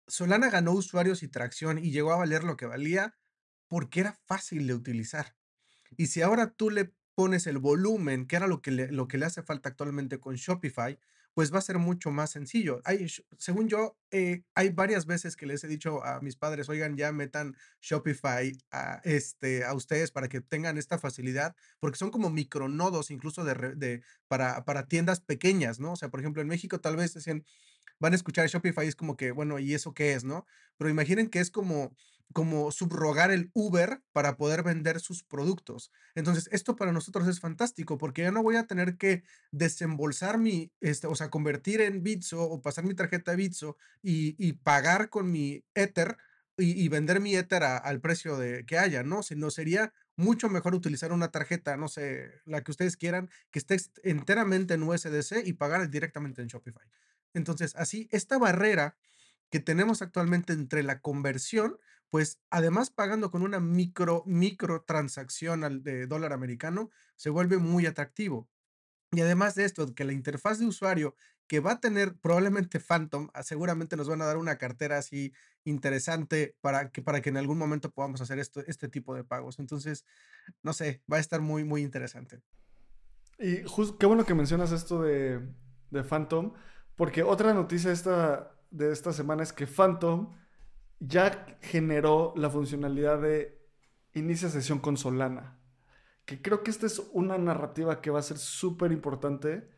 Solana 0.07 0.49
ganó 0.49 0.73
usuarios 0.73 1.23
y 1.23 1.27
tracción 1.27 1.79
y 1.79 1.91
llegó 1.91 2.11
a 2.11 2.17
valer 2.17 2.43
lo 2.43 2.57
que 2.57 2.67
valía 2.67 3.17
porque 3.67 4.01
era 4.01 4.13
fácil 4.25 4.67
de 4.67 4.75
utilizar. 4.75 5.35
Y 5.97 6.07
si 6.07 6.21
ahora 6.21 6.51
tú 6.51 6.69
le 6.69 6.93
pones 7.19 7.47
el 7.47 7.57
volumen, 7.57 8.27
que 8.27 8.37
era 8.37 8.47
lo 8.47 8.61
que 8.61 8.71
le, 8.71 8.93
lo 8.93 9.09
que 9.09 9.17
le 9.17 9.25
hace 9.25 9.43
falta 9.43 9.67
actualmente 9.67 10.21
con 10.21 10.35
Shopify, 10.35 10.97
pues 11.33 11.53
va 11.53 11.57
a 11.57 11.61
ser 11.61 11.77
mucho 11.77 12.11
más 12.11 12.29
sencillo. 12.29 12.79
Hay, 12.85 13.07
según 13.37 13.67
yo, 13.67 13.97
eh, 14.09 14.43
hay 14.55 14.69
varias 14.69 15.05
veces 15.05 15.35
que 15.35 15.45
les 15.45 15.61
he 15.65 15.67
dicho 15.67 16.01
a 16.05 16.21
mis 16.21 16.37
padres, 16.37 16.69
oigan, 16.69 16.95
ya 16.95 17.11
metan 17.11 17.57
Shopify 17.81 18.57
a, 18.71 19.01
este, 19.03 19.65
a 19.65 19.73
ustedes 19.73 20.11
para 20.11 20.29
que 20.29 20.39
tengan 20.39 20.77
esta 20.77 20.97
facilidad, 20.97 21.57
porque 21.81 21.97
son 21.97 22.09
como 22.09 22.29
micronodos 22.29 23.11
incluso 23.11 23.43
de, 23.43 24.01
para, 24.29 24.63
para 24.63 24.87
tiendas 24.87 25.19
pequeñas, 25.19 25.81
¿no? 25.81 25.91
O 25.91 25.95
sea, 25.97 26.07
por 26.07 26.21
ejemplo, 26.21 26.41
en 26.41 26.47
México 26.47 26.79
tal 26.79 26.95
vez 26.95 27.13
decían, 27.13 27.43
van 27.99 28.13
a 28.13 28.15
escuchar 28.15 28.47
Shopify 28.47 28.87
es 28.87 28.95
como 28.95 29.17
que, 29.17 29.31
bueno, 29.31 29.59
¿y 29.59 29.73
eso 29.73 29.93
qué 29.93 30.13
es, 30.13 30.23
no? 30.23 30.45
Pero 30.77 30.89
imaginen 30.89 31.29
que 31.29 31.39
es 31.39 31.51
como 31.51 31.93
como 32.33 32.71
subrogar 32.71 33.31
el 33.31 33.49
Uber 33.53 34.01
para 34.11 34.37
poder 34.37 34.63
vender 34.63 34.99
sus 34.99 35.23
productos. 35.23 35.91
Entonces, 36.15 36.47
esto 36.51 36.75
para 36.75 36.91
nosotros 36.91 37.27
es 37.27 37.39
fantástico 37.39 37.97
porque 37.97 38.21
ya 38.23 38.31
no 38.31 38.43
voy 38.43 38.55
a 38.55 38.67
tener 38.67 38.97
que 38.97 39.23
desembolsar 39.51 40.37
mi, 40.37 40.71
este, 40.79 41.07
o 41.07 41.15
sea, 41.15 41.29
convertir 41.29 41.81
en 41.81 42.03
Bitso 42.03 42.43
o 42.43 42.61
pasar 42.61 42.83
mi 42.85 42.93
tarjeta 42.93 43.31
de 43.31 43.37
Bitso 43.37 43.77
y, 44.01 44.35
y 44.37 44.53
pagar 44.53 45.09
con 45.09 45.31
mi 45.31 45.63
Ether 45.73 46.17
y, 46.57 46.83
y 46.83 46.87
vender 46.89 47.19
mi 47.19 47.35
Ether 47.35 47.63
a, 47.63 47.77
al 47.77 47.99
precio 47.99 48.37
de, 48.37 48.65
que 48.65 48.77
haya, 48.77 49.01
¿no? 49.03 49.23
Sino 49.23 49.49
sería 49.49 49.93
mucho 50.15 50.49
mejor 50.49 50.75
utilizar 50.75 51.11
una 51.11 51.31
tarjeta, 51.31 51.77
no 51.77 51.87
sé, 51.87 52.29
la 52.45 52.61
que 52.63 52.71
ustedes 52.71 52.97
quieran, 52.97 53.29
que 53.51 53.59
esté 53.59 53.77
enteramente 54.03 54.73
en 54.75 54.83
USDC 54.83 55.45
y 55.45 55.53
pagar 55.53 55.89
directamente 55.89 56.41
en 56.41 56.49
Shopify. 56.49 56.85
Entonces, 57.33 57.75
así, 57.75 58.07
esta 58.11 58.37
barrera 58.37 58.97
que 59.49 59.59
tenemos 59.59 60.01
actualmente 60.01 60.53
entre 60.53 60.83
la 60.83 60.99
conversión 60.99 61.77
pues 62.09 62.39
además 62.49 62.89
pagando 62.89 63.31
con 63.31 63.43
una 63.43 63.59
micro, 63.59 64.23
micro 64.25 64.81
transacción 64.81 65.63
al 65.63 65.83
de 65.83 66.07
dólar 66.07 66.33
americano, 66.33 66.89
se 67.15 67.29
vuelve 67.29 67.57
muy 67.57 67.85
atractivo. 67.85 68.49
Y 69.11 69.21
además 69.21 69.55
de 69.55 69.65
esto, 69.65 69.93
que 69.93 70.03
la 70.03 70.13
interfaz 70.13 70.59
de 70.59 70.65
usuario 70.65 71.15
que 71.47 71.59
va 71.59 71.73
a 71.73 71.79
tener 71.79 72.15
probablemente 72.15 72.79
Phantom, 72.79 73.29
ah, 73.33 73.41
seguramente 73.41 73.97
nos 73.97 74.07
van 74.07 74.21
a 74.21 74.25
dar 74.25 74.37
una 74.37 74.59
cartera 74.59 74.99
así 74.99 75.33
interesante 75.63 76.55
para 76.61 76.91
que, 76.91 77.01
para 77.01 77.21
que 77.21 77.29
en 77.29 77.37
algún 77.37 77.57
momento 77.57 77.89
podamos 77.91 78.21
hacer 78.21 78.37
esto, 78.37 78.61
este 78.67 78.87
tipo 78.87 79.15
de 79.15 79.23
pagos. 79.23 79.57
Entonces, 79.57 80.05
no 80.61 80.73
sé, 80.73 81.01
va 81.11 81.17
a 81.17 81.19
estar 81.19 81.41
muy, 81.41 81.63
muy 81.63 81.81
interesante. 81.81 82.41
Y 83.39 83.63
justo, 83.63 83.97
qué 83.97 84.05
bueno 84.05 84.25
que 84.25 84.35
mencionas 84.35 84.71
esto 84.71 85.01
de, 85.01 85.39
de 85.89 86.03
Phantom, 86.03 86.53
Porque 86.99 87.23
otra 87.23 87.53
noticia 87.53 87.93
de 88.71 88.91
esta 88.91 89.13
semana 89.13 89.41
es 89.41 89.53
que 89.53 89.65
Phantom 89.65 90.35
ya 90.99 91.45
generó 91.61 92.33
la 92.35 92.49
funcionalidad 92.49 93.21
de 93.21 93.57
inicia 94.15 94.49
sesión 94.49 94.79
con 94.79 94.97
Solana. 94.97 95.57
Que 96.25 96.41
creo 96.41 96.61
que 96.61 96.71
esta 96.71 96.87
es 96.87 97.01
una 97.13 97.37
narrativa 97.37 98.01
que 98.01 98.09
va 98.09 98.19
a 98.19 98.21
ser 98.21 98.37
súper 98.37 98.91
importante. 98.91 99.69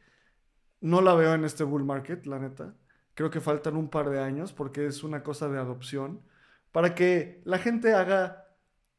No 0.80 1.02
la 1.02 1.14
veo 1.14 1.36
en 1.36 1.46
este 1.46 1.64
bull 1.64 1.84
market, 1.84 2.26
la 2.26 2.40
neta. 2.40 2.74
Creo 3.14 3.30
que 3.30 3.40
faltan 3.40 3.76
un 3.76 3.90
par 3.92 4.10
de 4.10 4.20
años 4.20 4.52
porque 4.52 4.88
es 4.88 5.04
una 5.04 5.22
cosa 5.22 5.48
de 5.48 5.60
adopción. 5.60 6.24
Para 6.72 6.96
que 6.96 7.44
la 7.46 7.60
gente 7.60 7.94
haga 7.94 8.48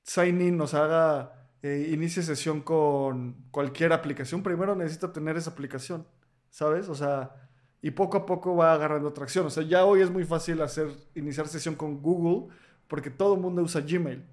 sign 0.04 0.40
in, 0.42 0.60
o 0.60 0.64
haga, 0.66 1.48
eh, 1.62 1.90
inicie 1.92 2.22
sesión 2.22 2.60
con 2.60 3.48
cualquier 3.50 3.92
aplicación. 3.92 4.44
Primero 4.44 4.76
necesita 4.76 5.12
tener 5.12 5.36
esa 5.36 5.50
aplicación, 5.50 6.06
¿sabes? 6.50 6.88
O 6.88 6.94
sea, 6.94 7.41
y 7.82 7.90
poco 7.90 8.16
a 8.16 8.24
poco 8.24 8.56
va 8.56 8.72
agarrando 8.72 9.12
tracción. 9.12 9.46
O 9.46 9.50
sea, 9.50 9.64
ya 9.64 9.84
hoy 9.84 10.00
es 10.00 10.10
muy 10.10 10.24
fácil 10.24 10.62
hacer, 10.62 10.88
iniciar 11.16 11.48
sesión 11.48 11.74
con 11.74 12.00
Google 12.00 12.54
porque 12.86 13.10
todo 13.10 13.34
el 13.34 13.40
mundo 13.40 13.60
usa 13.62 13.80
Gmail. 13.80 14.24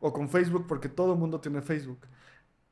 O 0.00 0.12
con 0.12 0.30
Facebook 0.30 0.66
porque 0.68 0.88
todo 0.88 1.14
el 1.14 1.18
mundo 1.18 1.40
tiene 1.40 1.62
Facebook. 1.62 1.98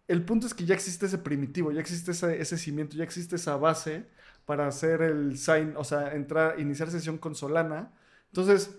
El 0.07 0.25
punto 0.25 0.47
es 0.47 0.55
que 0.55 0.65
ya 0.65 0.75
existe 0.75 1.07
ese 1.07 1.19
primitivo, 1.19 1.73
ya 1.73 1.81
existe 1.81 2.13
ese, 2.13 2.59
cimiento, 2.59 2.97
ya 2.97 3.05
existe 3.05 3.37
esa 3.37 3.57
base 3.57 4.07
para 4.45 4.69
hacer 4.69 5.03
el 5.03 5.39
sign, 5.39 5.75
o 5.77 5.85
sea, 5.85 6.15
entrar, 6.15 6.61
iniciar 6.61 6.91
sesión 6.91 7.19
con 7.19 7.35
Solana. 7.35 7.93
Entonces, 8.27 8.77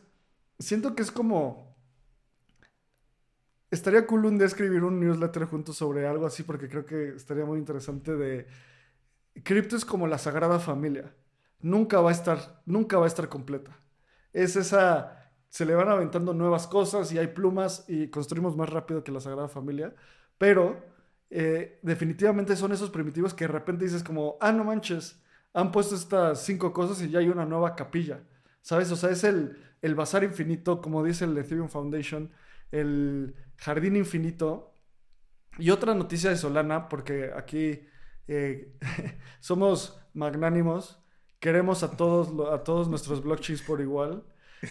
siento 0.60 0.96
que 0.96 1.04
es 1.04 1.12
como... 1.12 1.76
Estaría 3.72 4.08
cool 4.08 4.26
un 4.26 4.38
día 4.38 4.48
escribir 4.48 4.84
un 4.84 5.00
newsletter 5.02 5.46
juntos 5.46 5.76
sobre 5.76 6.08
algo 6.08 6.26
así 6.26 6.44
porque 6.44 6.70
creo 6.70 6.86
que 6.86 7.10
estaría 7.10 7.46
muy 7.46 7.60
interesante 7.60 8.16
de... 8.16 8.48
Cripto 9.44 9.76
es 9.76 9.84
como 9.84 10.08
la 10.08 10.18
sagrada 10.18 10.60
familia 10.60 11.12
nunca 11.62 12.02
va 12.02 12.10
a 12.10 12.14
estar, 12.14 12.62
nunca 12.66 12.98
va 12.98 13.06
a 13.06 13.08
estar 13.08 13.30
completa. 13.30 13.80
Es 14.34 14.56
esa, 14.56 15.32
se 15.50 15.66
le 15.66 15.76
van 15.76 15.90
aventando 15.90 16.34
nuevas 16.34 16.68
cosas 16.68 17.12
y 17.12 17.18
hay 17.18 17.28
plumas 17.28 17.86
y 17.88 18.10
construimos 18.10 18.56
más 18.58 18.70
rápido 18.70 19.04
que 19.04 19.12
la 19.12 19.20
Sagrada 19.22 19.48
Familia, 19.48 19.96
pero 20.38 20.84
eh, 21.30 21.80
definitivamente 21.82 22.56
son 22.56 22.72
esos 22.72 22.90
primitivos 22.90 23.34
que 23.34 23.46
de 23.46 23.54
repente 23.54 23.86
dices 23.86 24.04
como, 24.04 24.38
ah, 24.42 24.52
no 24.52 24.64
manches, 24.64 25.22
han 25.54 25.72
puesto 25.72 25.96
estas 25.96 26.44
cinco 26.44 26.74
cosas 26.74 27.02
y 27.02 27.10
ya 27.10 27.20
hay 27.20 27.30
una 27.30 27.46
nueva 27.46 27.76
capilla, 27.76 28.22
¿sabes? 28.62 28.92
O 28.92 28.96
sea, 28.96 29.10
es 29.10 29.24
el, 29.24 29.58
el 29.82 29.96
bazar 29.96 30.24
infinito, 30.24 30.82
como 30.82 31.04
dice 31.04 31.26
el 31.26 31.38
Ethereum 31.38 31.70
Foundation, 31.70 32.32
el 32.72 33.36
jardín 33.58 33.96
infinito. 33.96 34.74
Y 35.58 35.70
otra 35.70 35.94
noticia 35.96 36.30
de 36.30 36.38
Solana, 36.38 36.90
porque 36.90 37.32
aquí 37.36 37.82
eh, 38.28 38.78
somos 39.40 40.00
magnánimos, 40.14 41.05
Queremos 41.46 41.84
a 41.84 41.92
todos, 41.92 42.52
a 42.52 42.64
todos 42.64 42.90
nuestros 42.90 43.22
blockchains 43.22 43.62
por 43.62 43.80
igual. 43.80 44.24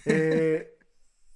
Eh, 0.07 0.77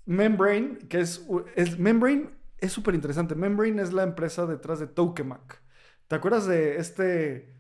Membrane, 0.05 0.79
que 0.89 0.99
es, 0.99 1.25
es 1.55 1.79
Membrane 1.79 2.27
es 2.59 2.73
súper 2.73 2.97
interesante. 2.97 3.37
Membrane 3.37 3.81
es 3.81 3.93
la 3.93 4.03
empresa 4.03 4.47
detrás 4.47 4.81
de 4.81 4.89
Tokemak. 4.89 5.63
¿Te 6.09 6.17
acuerdas 6.17 6.49
de 6.49 6.79
este 6.79 7.55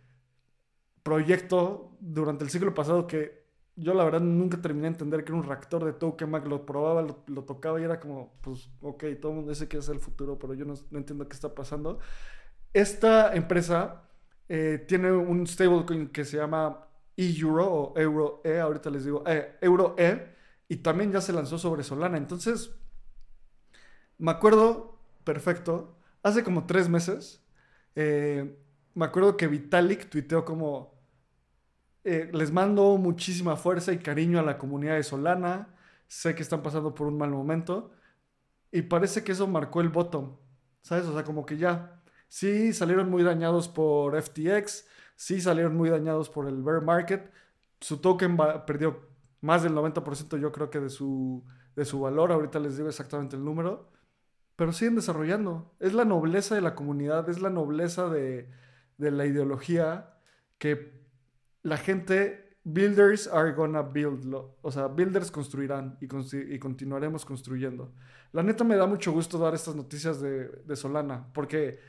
proyecto 1.05 1.97
durante 2.01 2.43
el 2.43 2.51
siglo 2.51 2.75
pasado 2.75 3.07
que 3.07 3.45
yo 3.77 3.95
la 3.95 4.03
verdad 4.03 4.23
nunca 4.23 4.61
terminé 4.61 4.89
de 4.89 4.95
entender 4.95 5.23
que 5.23 5.31
era 5.31 5.41
un 5.41 5.47
reactor 5.47 5.85
de 5.85 5.93
Tokemak, 5.93 6.49
lo 6.49 6.67
probaba, 6.67 7.07
lo, 7.29 7.45
tocaba 7.45 7.81
y 7.81 7.85
era 7.85 8.01
como, 8.01 8.41
pues, 8.41 8.69
ok, 8.81 9.05
todo 9.21 9.31
el 9.31 9.37
mundo 9.37 9.53
dice 9.53 9.69
que 9.69 9.77
es 9.77 9.89
el 9.89 10.01
futuro, 10.01 10.37
pero 10.37 10.53
yo 10.55 10.65
no, 10.65 10.75
entiendo 10.91 11.29
qué 11.29 11.35
está 11.35 11.55
pasando. 11.55 12.01
Esta 12.73 13.37
empresa 13.37 14.03
eh, 14.49 14.85
tiene 14.89 15.13
un 15.13 15.47
stablecoin 15.47 16.09
que 16.09 16.25
se 16.25 16.39
llama 16.39 16.88
euro 17.19 17.67
o 17.67 17.99
Euro 17.99 18.41
E, 18.45 18.59
ahorita 18.61 18.91
les 18.91 19.05
digo, 19.05 19.25
eh, 19.27 19.57
Euro 19.61 19.95
E, 19.99 20.35
y 20.69 20.77
también 20.77 21.11
ya 21.11 21.21
se 21.21 21.33
lanzó 21.33 21.59
sobre 21.59 21.83
Solana. 21.83 22.17
Entonces, 22.17 22.71
me 24.19 24.31
acuerdo 24.31 24.99
perfecto, 25.25 25.97
hace 26.23 26.45
como 26.45 26.67
tres 26.67 26.89
meses, 26.89 27.45
eh, 27.97 28.57
me 28.95 29.05
acuerdo 29.05 29.37
que 29.37 29.49
Vitalik 29.49 30.09
tuiteó 30.09 30.45
como, 30.45 30.95
eh, 32.05 32.31
les 32.33 32.53
mando 32.53 32.97
muchísima 32.97 33.57
fuerza 33.57 33.93
y 33.93 33.99
cariño 33.99 34.39
a 34.39 34.43
la 34.43 34.59
comunidad 34.59 34.95
de 34.95 35.03
Solana, 35.03 35.75
sé 36.07 36.35
que 36.35 36.43
están 36.43 36.63
pasando 36.63 36.95
por 36.95 37.09
un 37.09 37.19
mal 37.19 37.31
momento, 37.31 37.91
y 38.71 38.83
parece 38.83 39.25
que 39.25 39.33
eso 39.33 39.47
marcó 39.47 39.81
el 39.81 39.89
bottom, 39.89 40.37
¿sabes? 40.83 41.05
O 41.07 41.15
sea, 41.15 41.25
como 41.25 41.45
que 41.45 41.57
ya, 41.57 42.01
sí 42.29 42.73
salieron 42.73 43.11
muy 43.11 43.23
dañados 43.23 43.69
por 43.69 44.17
FTX, 44.17 44.87
sí 45.19 45.41
salieron 45.41 45.77
muy 45.77 45.91
dañados 45.91 46.31
por 46.31 46.47
el 46.47 46.63
bear 46.63 46.81
market. 46.81 47.29
Su 47.81 47.99
token 47.99 48.37
perdió 48.67 49.01
más 49.41 49.65
del 49.65 49.75
90% 49.75 50.39
yo 50.39 50.53
creo 50.53 50.71
que 50.71 50.79
de 50.79 50.91
su, 50.91 51.45
de 51.75 51.85
su 51.85 52.01
valor. 52.01 52.31
Ahorita 52.31 52.61
les 52.61 52.77
digo 52.77 52.89
exactamente 52.89 53.35
el 53.35 53.45
número. 53.45 53.91
Pero 54.55 54.73
siguen 54.73 54.95
desarrollando. 54.95 55.75
Es 55.81 55.93
la 55.93 56.05
nobleza 56.05 56.55
de 56.55 56.61
la 56.61 56.77
comunidad, 56.77 57.29
es 57.29 57.43
la 57.43 57.51
nobleza 57.51 58.09
de, 58.09 58.49
la 58.97 59.27
ideología 59.27 60.15
que 60.57 61.03
la 61.63 61.79
gente, 61.79 62.57
builders 62.63 63.27
are 63.27 63.53
gonna 63.53 63.83
build. 63.83 64.33
O 64.63 64.71
sea, 64.71 64.87
builders 64.87 65.33
construirán 65.33 65.99
y, 66.01 66.07
y, 66.55 66.59
continuaremos 66.61 67.25
construyendo. 67.25 67.93
La 68.31 68.45
neta 68.45 68.63
me 68.63 68.77
da 68.77 68.87
mucho 68.87 69.11
gusto 69.11 69.37
dar 69.37 69.55
estas 69.55 69.75
noticias 69.75 70.21
de, 70.21 70.47
de 70.47 70.77
Solana 70.77 71.27
porque 71.33 71.81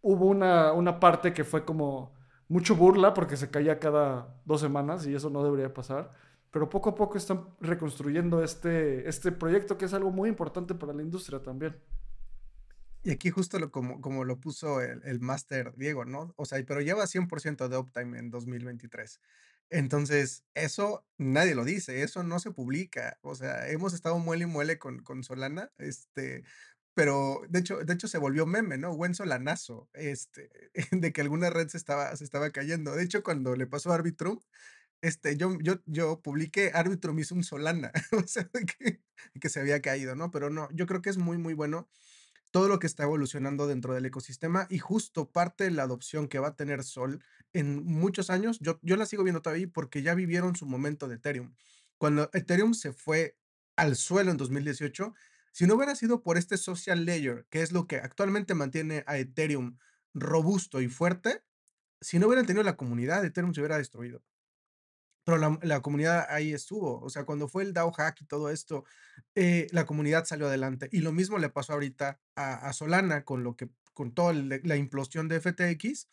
hubo 0.00 0.26
una, 0.26 0.72
una 0.72 1.00
parte 1.00 1.32
que 1.32 1.42
fue 1.42 1.64
como 1.64 2.21
mucho 2.52 2.76
burla 2.76 3.14
porque 3.14 3.38
se 3.38 3.50
caía 3.50 3.78
cada 3.78 4.38
dos 4.44 4.60
semanas 4.60 5.06
y 5.06 5.14
eso 5.14 5.30
no 5.30 5.42
debería 5.42 5.72
pasar. 5.72 6.12
Pero 6.50 6.68
poco 6.68 6.90
a 6.90 6.94
poco 6.94 7.16
están 7.16 7.48
reconstruyendo 7.60 8.44
este, 8.44 9.08
este 9.08 9.32
proyecto 9.32 9.78
que 9.78 9.86
es 9.86 9.94
algo 9.94 10.10
muy 10.10 10.28
importante 10.28 10.74
para 10.74 10.92
la 10.92 11.02
industria 11.02 11.42
también. 11.42 11.80
Y 13.02 13.10
aquí 13.10 13.30
justo 13.30 13.58
como, 13.70 14.02
como 14.02 14.24
lo 14.24 14.38
puso 14.38 14.82
el, 14.82 15.00
el 15.04 15.18
máster 15.18 15.74
Diego, 15.76 16.04
¿no? 16.04 16.34
O 16.36 16.44
sea, 16.44 16.62
pero 16.66 16.82
lleva 16.82 17.04
100% 17.04 17.68
de 17.68 17.78
uptime 17.78 18.18
en 18.18 18.30
2023. 18.30 19.18
Entonces, 19.70 20.44
eso 20.54 21.06
nadie 21.16 21.54
lo 21.54 21.64
dice, 21.64 22.02
eso 22.02 22.22
no 22.22 22.38
se 22.38 22.50
publica. 22.50 23.18
O 23.22 23.34
sea, 23.34 23.70
hemos 23.70 23.94
estado 23.94 24.18
muele 24.18 24.44
y 24.44 24.46
muele 24.46 24.78
con, 24.78 24.98
con 25.02 25.24
Solana, 25.24 25.72
este, 25.78 26.44
pero 26.94 27.42
de 27.48 27.60
hecho, 27.60 27.78
de 27.78 27.94
hecho 27.94 28.08
se 28.08 28.18
volvió 28.18 28.46
meme, 28.46 28.78
¿no? 28.78 28.96
Buen 28.96 29.14
solanazo, 29.14 29.88
este, 29.94 30.50
de 30.92 31.12
que 31.12 31.20
alguna 31.20 31.50
red 31.50 31.68
se 31.68 31.76
estaba, 31.78 32.14
se 32.16 32.24
estaba 32.24 32.50
cayendo. 32.50 32.94
De 32.94 33.04
hecho, 33.04 33.22
cuando 33.22 33.56
le 33.56 33.66
pasó 33.66 33.92
a 33.92 33.96
Arbitrum, 33.96 34.40
este, 35.02 35.36
yo, 35.36 35.58
yo, 35.60 35.80
yo 35.86 36.22
publiqué 36.22 36.70
Arbitrum 36.74 37.18
hizo 37.18 37.34
un 37.34 37.44
Solana, 37.44 37.92
o 38.12 38.26
sea, 38.26 38.48
que, 38.80 39.02
que 39.40 39.48
se 39.48 39.60
había 39.60 39.82
caído, 39.82 40.14
¿no? 40.14 40.30
Pero 40.30 40.50
no, 40.50 40.68
yo 40.72 40.86
creo 40.86 41.02
que 41.02 41.10
es 41.10 41.18
muy, 41.18 41.38
muy 41.38 41.54
bueno 41.54 41.88
todo 42.52 42.68
lo 42.68 42.78
que 42.78 42.86
está 42.86 43.04
evolucionando 43.04 43.66
dentro 43.66 43.94
del 43.94 44.06
ecosistema 44.06 44.66
y 44.70 44.78
justo 44.78 45.30
parte 45.32 45.64
de 45.64 45.70
la 45.70 45.84
adopción 45.84 46.28
que 46.28 46.38
va 46.38 46.48
a 46.48 46.56
tener 46.56 46.84
Sol 46.84 47.24
en 47.52 47.84
muchos 47.84 48.30
años, 48.30 48.58
yo, 48.60 48.78
yo 48.82 48.96
la 48.96 49.06
sigo 49.06 49.24
viendo 49.24 49.42
todavía 49.42 49.68
porque 49.72 50.02
ya 50.02 50.14
vivieron 50.14 50.54
su 50.54 50.66
momento 50.66 51.08
de 51.08 51.16
Ethereum. 51.16 51.54
Cuando 51.98 52.30
Ethereum 52.32 52.74
se 52.74 52.92
fue 52.92 53.36
al 53.76 53.96
suelo 53.96 54.30
en 54.30 54.36
2018, 54.36 55.14
si 55.52 55.66
no 55.66 55.74
hubiera 55.74 55.94
sido 55.94 56.22
por 56.22 56.38
este 56.38 56.56
social 56.56 57.04
layer, 57.04 57.46
que 57.50 57.62
es 57.62 57.72
lo 57.72 57.86
que 57.86 57.96
actualmente 57.96 58.54
mantiene 58.54 59.04
a 59.06 59.18
Ethereum 59.18 59.78
robusto 60.14 60.80
y 60.80 60.88
fuerte, 60.88 61.42
si 62.00 62.18
no 62.18 62.26
hubieran 62.26 62.46
tenido 62.46 62.64
la 62.64 62.76
comunidad, 62.76 63.24
Ethereum 63.24 63.54
se 63.54 63.60
hubiera 63.60 63.78
destruido. 63.78 64.22
Pero 65.24 65.38
la, 65.62 65.80
comunidad 65.82 66.26
ahí 66.30 66.52
estuvo. 66.52 67.00
O 67.00 67.08
sea, 67.08 67.24
cuando 67.24 67.46
fue 67.46 67.62
el 67.62 67.72
DAO 67.72 67.92
hack 67.92 68.22
y 68.22 68.24
todo 68.24 68.50
esto, 68.50 68.84
eh, 69.36 69.68
la 69.70 69.86
comunidad 69.86 70.24
salió 70.24 70.48
adelante. 70.48 70.88
Y 70.90 71.00
lo 71.00 71.12
mismo 71.12 71.38
le 71.38 71.48
pasó 71.48 71.74
ahorita 71.74 72.20
a, 72.34 72.72
Solana 72.72 73.24
con 73.24 73.44
lo 73.44 73.54
que, 73.56 73.70
con 73.94 74.12
toda 74.14 74.32
la 74.32 74.76
implosión 74.76 75.28
de 75.28 75.40
FTX, 75.40 76.08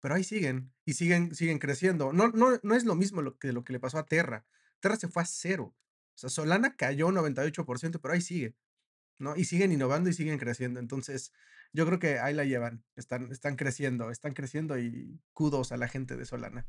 pero 0.00 0.14
ahí 0.14 0.22
siguen 0.22 0.72
y 0.84 0.94
siguen, 0.94 1.34
siguen 1.34 1.58
creciendo. 1.58 2.12
No, 2.12 2.28
no, 2.28 2.60
no 2.62 2.74
es 2.76 2.84
lo 2.84 2.94
mismo 2.94 3.20
lo 3.20 3.36
que, 3.36 3.52
lo 3.52 3.64
que 3.64 3.72
le 3.72 3.80
pasó 3.80 3.98
a 3.98 4.06
Terra. 4.06 4.46
Terra 4.78 4.96
se 4.96 5.08
fue 5.08 5.22
a 5.24 5.26
cero. 5.26 5.74
O 6.14 6.18
sea, 6.18 6.30
Solana 6.30 6.76
cayó 6.76 7.08
98%, 7.08 8.00
pero 8.00 8.14
ahí 8.14 8.20
sigue. 8.20 8.54
¿No? 9.22 9.36
Y 9.36 9.44
siguen 9.44 9.72
innovando 9.72 10.10
y 10.10 10.12
siguen 10.12 10.38
creciendo. 10.38 10.80
Entonces, 10.80 11.32
yo 11.72 11.86
creo 11.86 11.98
que 11.98 12.18
ahí 12.18 12.34
la 12.34 12.44
llevan. 12.44 12.84
Están, 12.96 13.32
están 13.32 13.56
creciendo, 13.56 14.10
están 14.10 14.34
creciendo 14.34 14.78
y 14.78 15.18
kudos 15.32 15.72
a 15.72 15.78
la 15.78 15.88
gente 15.88 16.16
de 16.16 16.26
Solana. 16.26 16.66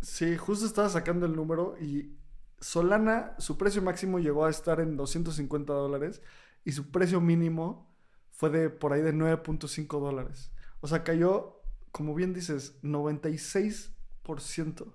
Sí, 0.00 0.36
justo 0.36 0.64
estaba 0.64 0.88
sacando 0.88 1.26
el 1.26 1.34
número 1.34 1.76
y 1.80 2.16
Solana, 2.60 3.34
su 3.38 3.58
precio 3.58 3.82
máximo 3.82 4.18
llegó 4.18 4.46
a 4.46 4.50
estar 4.50 4.80
en 4.80 4.96
250 4.96 5.72
dólares 5.72 6.22
y 6.64 6.72
su 6.72 6.90
precio 6.90 7.20
mínimo 7.20 7.94
fue 8.30 8.50
de 8.50 8.70
por 8.70 8.92
ahí 8.92 9.02
de 9.02 9.12
9.5 9.12 10.00
dólares. 10.00 10.52
O 10.80 10.88
sea, 10.88 11.04
cayó, 11.04 11.62
como 11.90 12.14
bien 12.14 12.32
dices, 12.32 12.80
96%. 12.82 14.94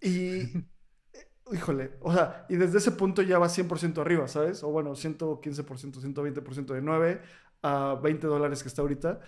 Y 0.00 0.64
híjole, 1.50 1.96
o 2.00 2.12
sea, 2.12 2.46
y 2.48 2.56
desde 2.56 2.78
ese 2.78 2.92
punto 2.92 3.22
ya 3.22 3.38
va 3.38 3.48
100% 3.48 3.98
arriba, 4.00 4.28
¿sabes? 4.28 4.62
O 4.62 4.70
bueno, 4.70 4.92
115%, 4.92 6.00
120% 6.00 6.66
de 6.74 6.82
9 6.82 7.22
a 7.62 7.98
20 8.02 8.26
dólares 8.26 8.62
que 8.62 8.68
está 8.68 8.82
ahorita. 8.82 9.20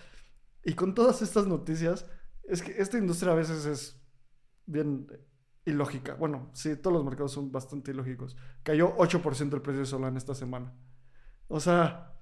Y 0.63 0.73
con 0.73 0.93
todas 0.93 1.21
estas 1.21 1.47
noticias, 1.47 2.05
es 2.43 2.61
que 2.61 2.73
esta 2.81 2.97
industria 2.97 3.33
a 3.33 3.35
veces 3.35 3.65
es 3.65 4.01
bien 4.65 5.07
ilógica. 5.65 6.15
Bueno, 6.15 6.49
sí, 6.53 6.75
todos 6.75 6.95
los 6.95 7.03
mercados 7.03 7.31
son 7.31 7.51
bastante 7.51 7.91
ilógicos. 7.91 8.35
Cayó 8.63 8.95
8% 8.97 9.53
el 9.53 9.61
precio 9.61 9.81
de 9.81 9.85
Solana 9.85 10.17
esta 10.17 10.35
semana. 10.35 10.73
O 11.47 11.59
sea, 11.59 12.13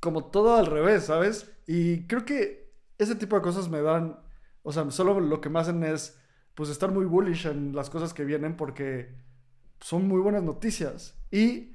como 0.00 0.26
todo 0.26 0.56
al 0.56 0.66
revés, 0.66 1.04
¿sabes? 1.04 1.50
Y 1.66 2.06
creo 2.06 2.24
que 2.24 2.74
ese 2.98 3.14
tipo 3.14 3.36
de 3.36 3.42
cosas 3.42 3.68
me 3.68 3.82
dan, 3.82 4.20
o 4.62 4.72
sea, 4.72 4.90
solo 4.90 5.20
lo 5.20 5.40
que 5.40 5.48
me 5.48 5.60
hacen 5.60 5.82
es, 5.82 6.18
pues, 6.54 6.70
estar 6.70 6.90
muy 6.90 7.04
bullish 7.04 7.46
en 7.46 7.74
las 7.74 7.90
cosas 7.90 8.14
que 8.14 8.24
vienen 8.24 8.56
porque 8.56 9.14
son 9.80 10.08
muy 10.08 10.20
buenas 10.20 10.42
noticias. 10.42 11.16
Y 11.30 11.72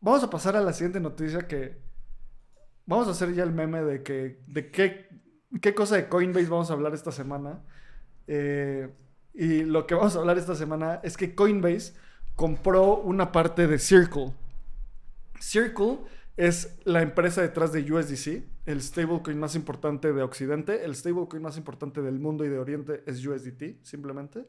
vamos 0.00 0.22
a 0.22 0.30
pasar 0.30 0.56
a 0.56 0.60
la 0.60 0.72
siguiente 0.72 1.00
noticia 1.00 1.46
que 1.46 1.78
vamos 2.86 3.06
a 3.08 3.10
hacer 3.10 3.34
ya 3.34 3.42
el 3.42 3.52
meme 3.52 3.82
de 3.82 4.02
que, 4.02 4.42
de 4.46 4.70
qué, 4.70 5.08
qué 5.60 5.74
cosa 5.74 5.96
de 5.96 6.08
Coinbase 6.08 6.48
vamos 6.48 6.70
a 6.70 6.74
hablar 6.74 6.94
esta 6.94 7.12
semana. 7.12 7.62
Eh, 8.26 8.88
y 9.34 9.62
lo 9.62 9.86
que 9.86 9.94
vamos 9.94 10.16
a 10.16 10.18
hablar 10.18 10.38
esta 10.38 10.54
semana 10.54 11.00
es 11.02 11.16
que 11.16 11.34
Coinbase 11.34 11.94
compró 12.34 12.96
una 12.96 13.30
parte 13.30 13.66
de 13.66 13.78
Circle. 13.78 14.32
Circle 15.38 15.98
es 16.36 16.78
la 16.84 17.02
empresa 17.02 17.42
detrás 17.42 17.72
de 17.72 17.92
USDC, 17.92 18.44
el 18.68 18.82
stablecoin 18.82 19.38
más 19.38 19.54
importante 19.54 20.12
de 20.12 20.22
Occidente. 20.22 20.84
El 20.84 20.94
stablecoin 20.94 21.42
más 21.42 21.56
importante 21.56 22.02
del 22.02 22.18
mundo 22.20 22.44
y 22.44 22.50
de 22.50 22.58
Oriente 22.58 23.02
es 23.06 23.24
USDT, 23.24 23.82
simplemente, 23.82 24.44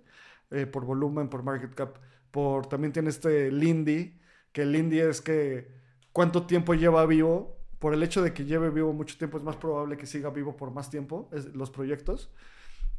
eh, 0.51 0.65
por 0.65 0.83
volumen, 0.83 1.29
por 1.29 1.41
market 1.41 1.73
cap. 1.73 1.97
Por, 2.29 2.67
también 2.67 2.91
tiene 2.91 3.09
este 3.09 3.49
Lindy, 3.49 4.19
que 4.51 4.65
Lindy 4.65 4.99
es 4.99 5.21
que 5.21 5.71
cuánto 6.11 6.45
tiempo 6.45 6.73
lleva 6.73 7.05
vivo. 7.05 7.57
Por 7.79 7.93
el 7.93 8.03
hecho 8.03 8.21
de 8.21 8.33
que 8.33 8.43
lleve 8.43 8.69
vivo 8.69 8.91
mucho 8.91 9.17
tiempo, 9.17 9.37
es 9.37 9.43
más 9.45 9.55
probable 9.55 9.95
que 9.95 10.05
siga 10.05 10.29
vivo 10.31 10.57
por 10.57 10.71
más 10.71 10.89
tiempo 10.89 11.29
los 11.53 11.71
proyectos. 11.71 12.29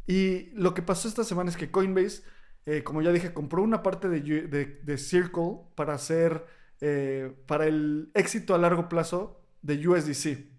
Y 0.06 0.52
lo 0.54 0.72
que 0.72 0.80
pasó 0.80 1.06
esta 1.06 1.22
semana 1.22 1.50
es 1.50 1.56
que 1.58 1.70
Coinbase, 1.70 2.22
eh, 2.64 2.82
como 2.82 3.02
ya 3.02 3.12
dije, 3.12 3.34
compró 3.34 3.62
una 3.62 3.82
parte 3.82 4.08
de, 4.08 4.96
Circle 4.96 5.58
para 5.74 5.92
hacer, 5.92 6.46
eh, 6.80 7.30
para 7.46 7.66
el 7.66 8.10
éxito 8.14 8.54
a 8.54 8.58
largo 8.58 8.88
plazo 8.88 9.42
de 9.60 9.86
USDC. 9.86 10.49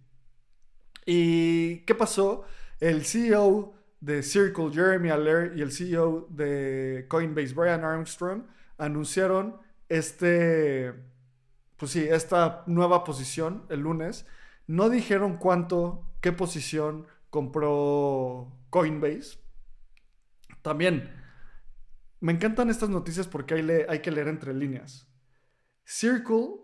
¿Y 1.06 1.80
qué 1.86 1.96
pasó? 1.96 2.46
El 2.80 3.06
CEO 3.06 3.74
de 4.00 4.24
Circle, 4.24 4.72
Jeremy 4.72 5.10
Aller, 5.10 5.54
y 5.56 5.62
el 5.62 5.72
CEO 5.72 6.28
de 6.30 7.06
Coinbase, 7.08 7.54
Brian 7.54 7.84
Armstrong, 7.84 8.44
anunciaron 8.78 9.58
este, 9.90 10.94
pues 11.78 11.92
sí, 11.92 12.00
esta 12.02 12.64
nueva 12.66 13.04
posición 13.04 13.66
el 13.70 13.82
lunes. 13.82 14.26
No 14.68 14.90
dijeron 14.90 15.38
cuánto, 15.38 16.08
qué 16.22 16.32
posición 16.32 17.08
compró 17.30 18.52
Coinbase. 18.70 19.38
También, 20.62 21.14
me 22.20 22.32
encantan 22.32 22.70
estas 22.70 22.90
noticias 22.90 23.28
porque 23.28 23.56
hay, 23.56 23.70
hay 23.90 24.00
que 24.00 24.12
leer 24.12 24.28
entre 24.28 24.54
líneas. 24.54 25.08
Circle 25.84 26.62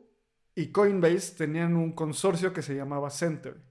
y 0.55 0.71
Coinbase 0.71 1.35
tenían 1.35 1.75
un 1.75 1.91
consorcio 1.91 2.53
que 2.53 2.61
se 2.61 2.75
llamaba 2.75 3.09
Center, 3.09 3.66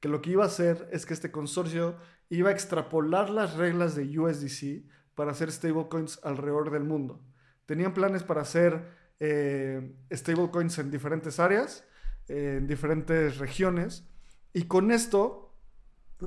que 0.00 0.08
lo 0.08 0.22
que 0.22 0.30
iba 0.30 0.44
a 0.44 0.48
hacer 0.48 0.88
es 0.92 1.06
que 1.06 1.14
este 1.14 1.30
consorcio 1.30 1.96
iba 2.28 2.50
a 2.50 2.52
extrapolar 2.52 3.30
las 3.30 3.54
reglas 3.54 3.94
de 3.94 4.18
USDC 4.18 4.84
para 5.14 5.32
hacer 5.32 5.50
stablecoins 5.50 6.20
alrededor 6.22 6.70
del 6.70 6.84
mundo. 6.84 7.20
Tenían 7.66 7.94
planes 7.94 8.22
para 8.22 8.42
hacer 8.42 8.82
eh, 9.18 9.96
stablecoins 10.12 10.78
en 10.78 10.90
diferentes 10.90 11.40
áreas, 11.40 11.84
en 12.28 12.66
diferentes 12.66 13.38
regiones, 13.38 14.06
y 14.52 14.64
con 14.64 14.90
esto 14.90 15.54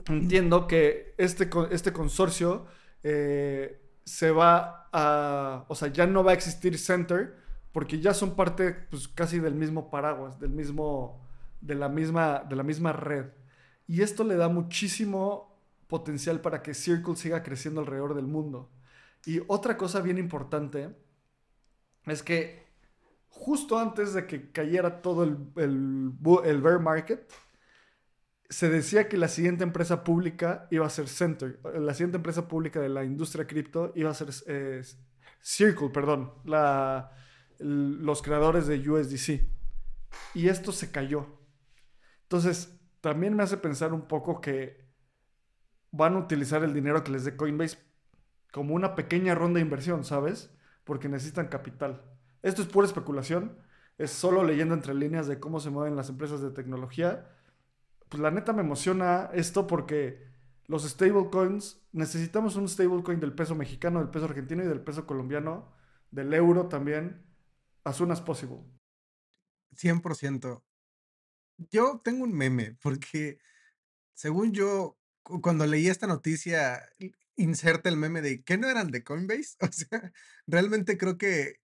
entiendo 0.07 0.67
que 0.67 1.13
este, 1.17 1.49
este 1.71 1.93
consorcio 1.93 2.65
eh, 3.03 3.81
se 4.03 4.31
va 4.31 4.89
a, 4.91 5.65
o 5.67 5.75
sea, 5.75 5.89
ya 5.89 6.07
no 6.07 6.23
va 6.23 6.31
a 6.31 6.33
existir 6.33 6.77
Center 6.77 7.35
porque 7.71 7.99
ya 7.99 8.13
son 8.13 8.35
parte 8.35 8.73
pues, 8.89 9.07
casi 9.07 9.39
del 9.39 9.55
mismo 9.55 9.89
paraguas, 9.89 10.39
del 10.39 10.49
mismo, 10.51 11.25
de 11.61 11.75
la 11.75 11.89
misma, 11.89 12.43
de 12.47 12.55
la 12.55 12.63
misma 12.63 12.93
red. 12.93 13.27
Y 13.91 14.03
esto 14.03 14.23
le 14.23 14.37
da 14.37 14.47
muchísimo 14.47 15.53
potencial 15.87 16.39
para 16.39 16.63
que 16.63 16.73
Circle 16.73 17.17
siga 17.17 17.43
creciendo 17.43 17.81
alrededor 17.81 18.15
del 18.15 18.25
mundo. 18.25 18.71
Y 19.25 19.41
otra 19.47 19.75
cosa 19.75 19.99
bien 19.99 20.17
importante 20.17 20.95
es 22.05 22.23
que 22.23 22.67
justo 23.27 23.77
antes 23.77 24.13
de 24.13 24.27
que 24.27 24.49
cayera 24.49 25.01
todo 25.01 25.25
el, 25.25 25.35
el, 25.57 26.61
bear 26.61 26.79
market, 26.79 27.29
se 28.49 28.69
decía 28.69 29.09
que 29.09 29.17
la 29.17 29.27
siguiente 29.27 29.65
empresa 29.65 30.05
pública 30.05 30.69
iba 30.71 30.85
a 30.85 30.89
ser 30.89 31.09
Center. 31.09 31.59
La 31.77 31.93
siguiente 31.93 32.15
empresa 32.15 32.47
pública 32.47 32.79
de 32.79 32.87
la 32.87 33.03
industria 33.03 33.45
cripto 33.45 33.91
iba 33.95 34.09
a 34.09 34.13
ser 34.13 34.29
eh, 34.47 34.83
Circle, 35.41 35.89
perdón. 35.89 36.31
Los 37.59 38.21
creadores 38.21 38.67
de 38.67 38.89
USDC. 38.89 39.45
Y 40.33 40.47
esto 40.47 40.71
se 40.71 40.91
cayó. 40.91 41.27
Entonces, 42.21 42.80
también 43.01 43.35
me 43.35 43.43
hace 43.43 43.57
pensar 43.57 43.93
un 43.93 44.07
poco 44.07 44.41
que 44.41 44.85
van 45.91 46.15
a 46.15 46.19
utilizar 46.19 46.63
el 46.63 46.73
dinero 46.73 47.03
que 47.03 47.11
les 47.11 47.25
dé 47.25 47.35
Coinbase 47.35 47.77
como 48.51 48.73
una 48.75 48.95
pequeña 48.95 49.35
ronda 49.35 49.57
de 49.57 49.65
inversión, 49.65 50.03
¿sabes? 50.03 50.51
Porque 50.83 51.09
necesitan 51.09 51.47
capital. 51.47 52.03
Esto 52.41 52.61
es 52.61 52.67
pura 52.67 52.87
especulación. 52.87 53.57
Es 53.97 54.11
solo 54.11 54.43
leyendo 54.43 54.73
entre 54.73 54.93
líneas 54.93 55.27
de 55.27 55.39
cómo 55.39 55.59
se 55.59 55.69
mueven 55.69 55.95
las 55.95 56.09
empresas 56.09 56.41
de 56.41 56.51
tecnología 56.51 57.27
pues 58.11 58.21
la 58.21 58.29
neta 58.29 58.51
me 58.51 58.59
emociona 58.61 59.29
esto 59.31 59.67
porque 59.67 60.27
los 60.67 60.83
stablecoins, 60.83 61.81
necesitamos 61.93 62.57
un 62.57 62.67
stablecoin 62.67 63.21
del 63.21 63.33
peso 63.33 63.55
mexicano, 63.55 63.99
del 63.99 64.09
peso 64.09 64.25
argentino 64.25 64.61
y 64.65 64.67
del 64.67 64.81
peso 64.81 65.07
colombiano, 65.07 65.71
del 66.11 66.33
euro 66.33 66.67
también, 66.67 67.25
as 67.85 67.95
soon 67.95 68.11
as 68.11 68.19
possible. 68.19 68.65
100%. 69.77 70.61
Yo 71.69 72.01
tengo 72.03 72.23
un 72.23 72.33
meme 72.33 72.77
porque, 72.81 73.39
según 74.13 74.53
yo, 74.53 74.97
cuando 75.23 75.65
leí 75.65 75.87
esta 75.87 76.07
noticia, 76.07 76.81
inserta 77.35 77.89
el 77.89 77.97
meme 77.97 78.21
de 78.21 78.43
que 78.43 78.57
no 78.57 78.69
eran 78.69 78.91
de 78.91 79.03
Coinbase. 79.03 79.57
O 79.61 79.71
sea, 79.71 80.13
realmente 80.47 80.97
creo 80.97 81.17
que 81.17 81.59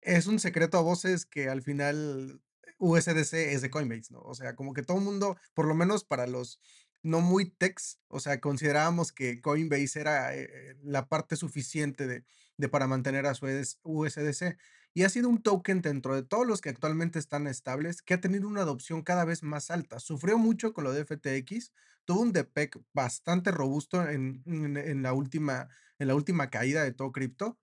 es 0.00 0.26
un 0.26 0.38
secreto 0.38 0.78
a 0.78 0.82
voces 0.82 1.26
que 1.26 1.48
al 1.48 1.62
final 1.62 2.42
USDC 2.78 3.34
es 3.34 3.62
de 3.62 3.70
Coinbase, 3.70 4.12
¿no? 4.12 4.20
O 4.20 4.34
sea, 4.34 4.56
como 4.56 4.72
que 4.72 4.82
todo 4.82 4.98
el 4.98 5.04
mundo, 5.04 5.36
por 5.54 5.66
lo 5.66 5.74
menos 5.74 6.04
para 6.04 6.26
los 6.26 6.60
no 7.02 7.20
muy 7.20 7.50
techs, 7.50 7.98
o 8.08 8.20
sea, 8.20 8.40
considerábamos 8.40 9.12
que 9.12 9.40
Coinbase 9.40 10.00
era 10.00 10.36
eh, 10.36 10.76
la 10.82 11.08
parte 11.08 11.36
suficiente 11.36 12.06
de, 12.06 12.24
de, 12.56 12.68
para 12.68 12.86
mantener 12.86 13.26
a 13.26 13.34
su 13.34 13.46
USDC. 13.82 14.58
Y 14.92 15.04
ha 15.04 15.08
sido 15.08 15.28
un 15.28 15.42
token 15.42 15.82
dentro 15.82 16.14
de 16.14 16.22
todos 16.22 16.46
los 16.46 16.60
que 16.60 16.68
actualmente 16.68 17.18
están 17.18 17.46
estables 17.46 18.02
que 18.02 18.14
ha 18.14 18.20
tenido 18.20 18.48
una 18.48 18.62
adopción 18.62 19.02
cada 19.02 19.24
vez 19.24 19.42
más 19.42 19.70
alta. 19.70 20.00
Sufrió 20.00 20.38
mucho 20.38 20.72
con 20.72 20.84
lo 20.84 20.92
de 20.92 21.04
FTX, 21.04 21.72
tuvo 22.04 22.22
un 22.22 22.32
DPEC 22.32 22.78
bastante 22.92 23.50
robusto 23.50 24.08
en, 24.08 24.42
en, 24.46 25.02
la, 25.02 25.12
última, 25.12 25.68
en 25.98 26.08
la 26.08 26.14
última 26.14 26.50
caída 26.50 26.82
de 26.82 26.92
todo 26.92 27.12
cripto, 27.12 27.58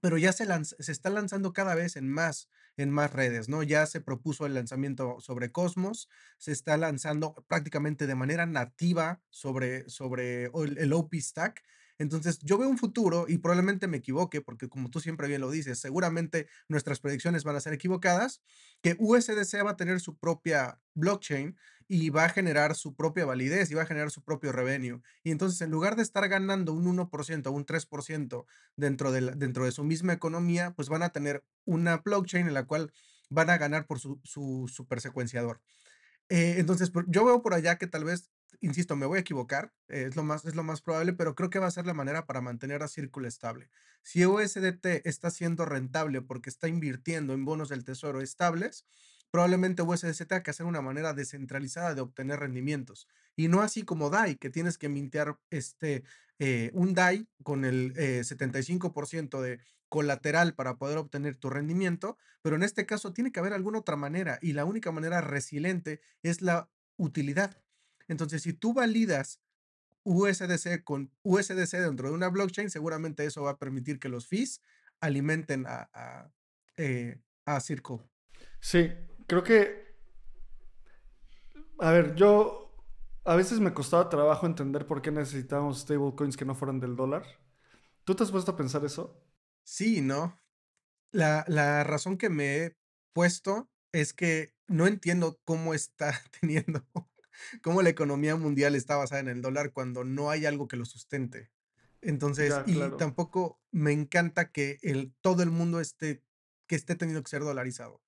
pero 0.00 0.16
ya 0.18 0.32
se, 0.32 0.46
se 0.64 0.92
está 0.92 1.10
lanzando 1.10 1.52
cada 1.52 1.74
vez 1.74 1.96
en 1.96 2.08
más 2.08 2.48
en 2.76 2.90
más 2.90 3.12
redes, 3.12 3.48
¿no? 3.48 3.62
Ya 3.62 3.86
se 3.86 4.00
propuso 4.00 4.46
el 4.46 4.54
lanzamiento 4.54 5.20
sobre 5.20 5.52
Cosmos, 5.52 6.08
se 6.38 6.52
está 6.52 6.76
lanzando 6.76 7.34
prácticamente 7.46 8.06
de 8.06 8.14
manera 8.14 8.46
nativa 8.46 9.22
sobre, 9.30 9.88
sobre 9.88 10.46
el, 10.46 10.78
el 10.78 10.92
OP 10.92 11.14
Stack. 11.14 11.62
Entonces, 11.98 12.38
yo 12.42 12.58
veo 12.58 12.68
un 12.68 12.78
futuro 12.78 13.26
y 13.28 13.38
probablemente 13.38 13.86
me 13.86 13.98
equivoque, 13.98 14.40
porque 14.40 14.68
como 14.68 14.90
tú 14.90 15.00
siempre 15.00 15.28
bien 15.28 15.40
lo 15.40 15.50
dices, 15.50 15.78
seguramente 15.78 16.48
nuestras 16.68 17.00
predicciones 17.00 17.44
van 17.44 17.56
a 17.56 17.60
ser 17.60 17.72
equivocadas, 17.72 18.42
que 18.82 18.96
USDC 18.98 19.64
va 19.64 19.72
a 19.72 19.76
tener 19.76 20.00
su 20.00 20.16
propia 20.18 20.80
blockchain 20.94 21.56
y 21.86 22.10
va 22.10 22.24
a 22.24 22.28
generar 22.28 22.74
su 22.74 22.94
propia 22.94 23.26
validez 23.26 23.70
y 23.70 23.74
va 23.74 23.82
a 23.82 23.86
generar 23.86 24.10
su 24.10 24.22
propio 24.22 24.52
revenue. 24.52 25.00
Y 25.22 25.30
entonces, 25.30 25.60
en 25.60 25.70
lugar 25.70 25.96
de 25.96 26.02
estar 26.02 26.28
ganando 26.28 26.72
un 26.72 26.86
1% 26.86 27.46
o 27.46 27.52
un 27.52 27.66
3% 27.66 28.46
dentro 28.76 29.12
de, 29.12 29.32
dentro 29.36 29.64
de 29.64 29.72
su 29.72 29.84
misma 29.84 30.12
economía, 30.12 30.72
pues 30.74 30.88
van 30.88 31.02
a 31.02 31.10
tener 31.10 31.44
una 31.64 31.98
blockchain 31.98 32.46
en 32.48 32.54
la 32.54 32.64
cual 32.64 32.92
van 33.30 33.50
a 33.50 33.58
ganar 33.58 33.86
por 33.86 34.00
su, 34.00 34.20
su 34.24 34.70
supersecuenciador. 34.72 35.60
Eh, 36.28 36.56
entonces, 36.58 36.90
yo 37.06 37.24
veo 37.24 37.42
por 37.42 37.54
allá 37.54 37.76
que 37.76 37.86
tal 37.86 38.04
vez, 38.04 38.30
insisto, 38.60 38.96
me 38.96 39.06
voy 39.06 39.18
a 39.18 39.20
equivocar, 39.20 39.72
eh, 39.88 40.06
es, 40.08 40.16
lo 40.16 40.22
más, 40.22 40.44
es 40.44 40.54
lo 40.54 40.62
más 40.62 40.80
probable, 40.80 41.12
pero 41.12 41.34
creo 41.34 41.50
que 41.50 41.58
va 41.58 41.66
a 41.66 41.70
ser 41.70 41.86
la 41.86 41.94
manera 41.94 42.26
para 42.26 42.40
mantener 42.40 42.82
a 42.82 42.88
Círculo 42.88 43.28
estable. 43.28 43.70
Si 44.02 44.24
USDT 44.24 45.06
está 45.06 45.30
siendo 45.30 45.64
rentable 45.64 46.22
porque 46.22 46.50
está 46.50 46.68
invirtiendo 46.68 47.34
en 47.34 47.44
bonos 47.44 47.68
del 47.68 47.84
tesoro 47.84 48.20
estables, 48.20 48.86
probablemente 49.30 49.82
USDC 49.82 50.26
tenga 50.26 50.42
que 50.42 50.50
hacer 50.50 50.66
una 50.66 50.80
manera 50.80 51.12
descentralizada 51.12 51.94
de 51.94 52.00
obtener 52.00 52.40
rendimientos. 52.40 53.08
Y 53.36 53.48
no 53.48 53.62
así 53.62 53.82
como 53.82 54.10
DAI, 54.10 54.36
que 54.36 54.50
tienes 54.50 54.78
que 54.78 54.88
mintear 54.88 55.38
este, 55.50 56.04
eh, 56.38 56.70
un 56.72 56.94
DAI 56.94 57.28
con 57.42 57.64
el 57.64 57.94
75% 57.94 59.40
de 59.40 59.60
colateral 59.94 60.54
para 60.56 60.76
poder 60.76 60.98
obtener 60.98 61.36
tu 61.36 61.50
rendimiento, 61.50 62.18
pero 62.42 62.56
en 62.56 62.64
este 62.64 62.84
caso 62.84 63.12
tiene 63.12 63.30
que 63.30 63.38
haber 63.38 63.52
alguna 63.52 63.78
otra 63.78 63.94
manera 63.94 64.40
y 64.42 64.52
la 64.52 64.64
única 64.64 64.90
manera 64.90 65.20
resiliente 65.20 66.00
es 66.24 66.42
la 66.42 66.68
utilidad. 66.96 67.62
Entonces, 68.08 68.42
si 68.42 68.54
tú 68.54 68.74
validas 68.74 69.40
USDC 70.02 70.82
con 70.82 71.12
USDC 71.22 71.78
dentro 71.78 72.08
de 72.08 72.14
una 72.14 72.28
blockchain, 72.28 72.70
seguramente 72.70 73.24
eso 73.24 73.44
va 73.44 73.52
a 73.52 73.58
permitir 73.60 74.00
que 74.00 74.08
los 74.08 74.26
fees 74.26 74.60
alimenten 74.98 75.64
a, 75.68 75.88
a, 75.94 76.32
eh, 76.76 77.20
a. 77.46 77.60
Sí, 77.60 78.90
creo 79.28 79.44
que. 79.44 79.94
A 81.78 81.92
ver, 81.92 82.16
yo. 82.16 82.74
A 83.24 83.36
veces 83.36 83.60
me 83.60 83.72
costaba 83.72 84.08
trabajo 84.08 84.44
entender 84.46 84.88
por 84.88 85.02
qué 85.02 85.12
necesitábamos 85.12 85.82
stablecoins 85.82 86.36
que 86.36 86.44
no 86.44 86.56
fueran 86.56 86.80
del 86.80 86.96
dólar. 86.96 87.24
¿Tú 88.02 88.16
te 88.16 88.24
has 88.24 88.32
puesto 88.32 88.50
a 88.50 88.56
pensar 88.56 88.84
eso? 88.84 89.23
Sí, 89.64 90.00
¿no? 90.00 90.40
La, 91.12 91.44
la 91.48 91.84
razón 91.84 92.18
que 92.18 92.28
me 92.30 92.58
he 92.58 92.76
puesto 93.12 93.70
es 93.92 94.12
que 94.12 94.54
no 94.68 94.86
entiendo 94.86 95.40
cómo 95.44 95.74
está 95.74 96.12
teniendo, 96.40 96.86
cómo 97.62 97.82
la 97.82 97.90
economía 97.90 98.36
mundial 98.36 98.74
está 98.74 98.96
basada 98.96 99.20
en 99.20 99.28
el 99.28 99.42
dólar 99.42 99.72
cuando 99.72 100.04
no 100.04 100.30
hay 100.30 100.46
algo 100.46 100.68
que 100.68 100.76
lo 100.76 100.84
sustente. 100.84 101.52
Entonces, 102.02 102.50
Ya, 102.50 102.64
y 102.66 102.74
claro. 102.74 102.96
tampoco 102.96 103.60
me 103.70 103.92
encanta 103.92 104.52
que 104.52 104.78
el, 104.82 105.14
todo 105.22 105.42
el 105.42 105.50
mundo 105.50 105.80
esté, 105.80 106.22
que 106.66 106.76
esté 106.76 106.94
teniendo 106.96 107.22
que 107.22 107.30
ser 107.30 107.42
dolarizado. 107.42 108.02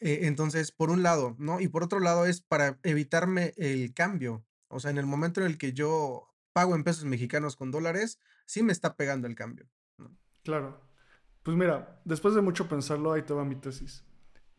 Eh, 0.00 0.20
entonces, 0.22 0.72
por 0.72 0.90
un 0.90 1.02
lado, 1.02 1.36
¿no? 1.38 1.60
Y 1.60 1.68
por 1.68 1.82
otro 1.82 2.00
lado 2.00 2.26
es 2.26 2.42
para 2.42 2.78
evitarme 2.82 3.54
el 3.56 3.94
cambio. 3.94 4.46
O 4.68 4.80
sea, 4.80 4.90
en 4.90 4.98
el 4.98 5.06
momento 5.06 5.40
en 5.40 5.46
el 5.46 5.58
que 5.58 5.72
yo 5.72 6.28
pago 6.52 6.74
en 6.76 6.84
pesos 6.84 7.04
mexicanos 7.04 7.56
con 7.56 7.70
dólares, 7.70 8.18
sí 8.46 8.62
me 8.62 8.72
está 8.72 8.96
pegando 8.96 9.26
el 9.26 9.34
cambio. 9.34 9.70
Claro. 10.46 10.80
Pues 11.42 11.56
mira, 11.56 12.00
después 12.04 12.36
de 12.36 12.40
mucho 12.40 12.68
pensarlo, 12.68 13.12
ahí 13.12 13.22
te 13.22 13.34
va 13.34 13.44
mi 13.44 13.56
tesis. 13.56 14.04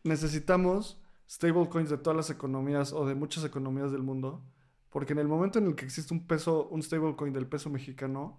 Necesitamos 0.04 1.00
stablecoins 1.26 1.88
de 1.88 1.96
todas 1.96 2.14
las 2.14 2.28
economías 2.28 2.92
o 2.92 3.06
de 3.06 3.14
muchas 3.14 3.42
economías 3.42 3.90
del 3.90 4.02
mundo, 4.02 4.44
porque 4.90 5.14
en 5.14 5.20
el 5.20 5.28
momento 5.28 5.58
en 5.58 5.66
el 5.66 5.74
que 5.74 5.86
existe 5.86 6.12
un 6.12 6.26
peso, 6.26 6.68
un 6.68 6.82
stablecoin 6.82 7.32
del 7.32 7.46
peso 7.46 7.70
mexicano, 7.70 8.38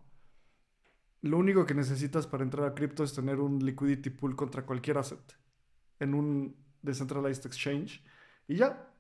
lo 1.22 1.40
único 1.40 1.66
que 1.66 1.74
necesitas 1.74 2.28
para 2.28 2.44
entrar 2.44 2.68
a 2.68 2.76
cripto 2.76 3.04
es 3.04 3.16
tener 3.16 3.40
un 3.40 3.66
liquidity 3.66 4.12
pool 4.12 4.36
contra 4.36 4.64
cualquier 4.64 5.00
asset 5.00 5.36
en 6.00 6.14
un 6.14 6.56
decentralized 6.84 7.48
exchange 7.48 8.04
y 8.48 8.58
ya, 8.58 8.94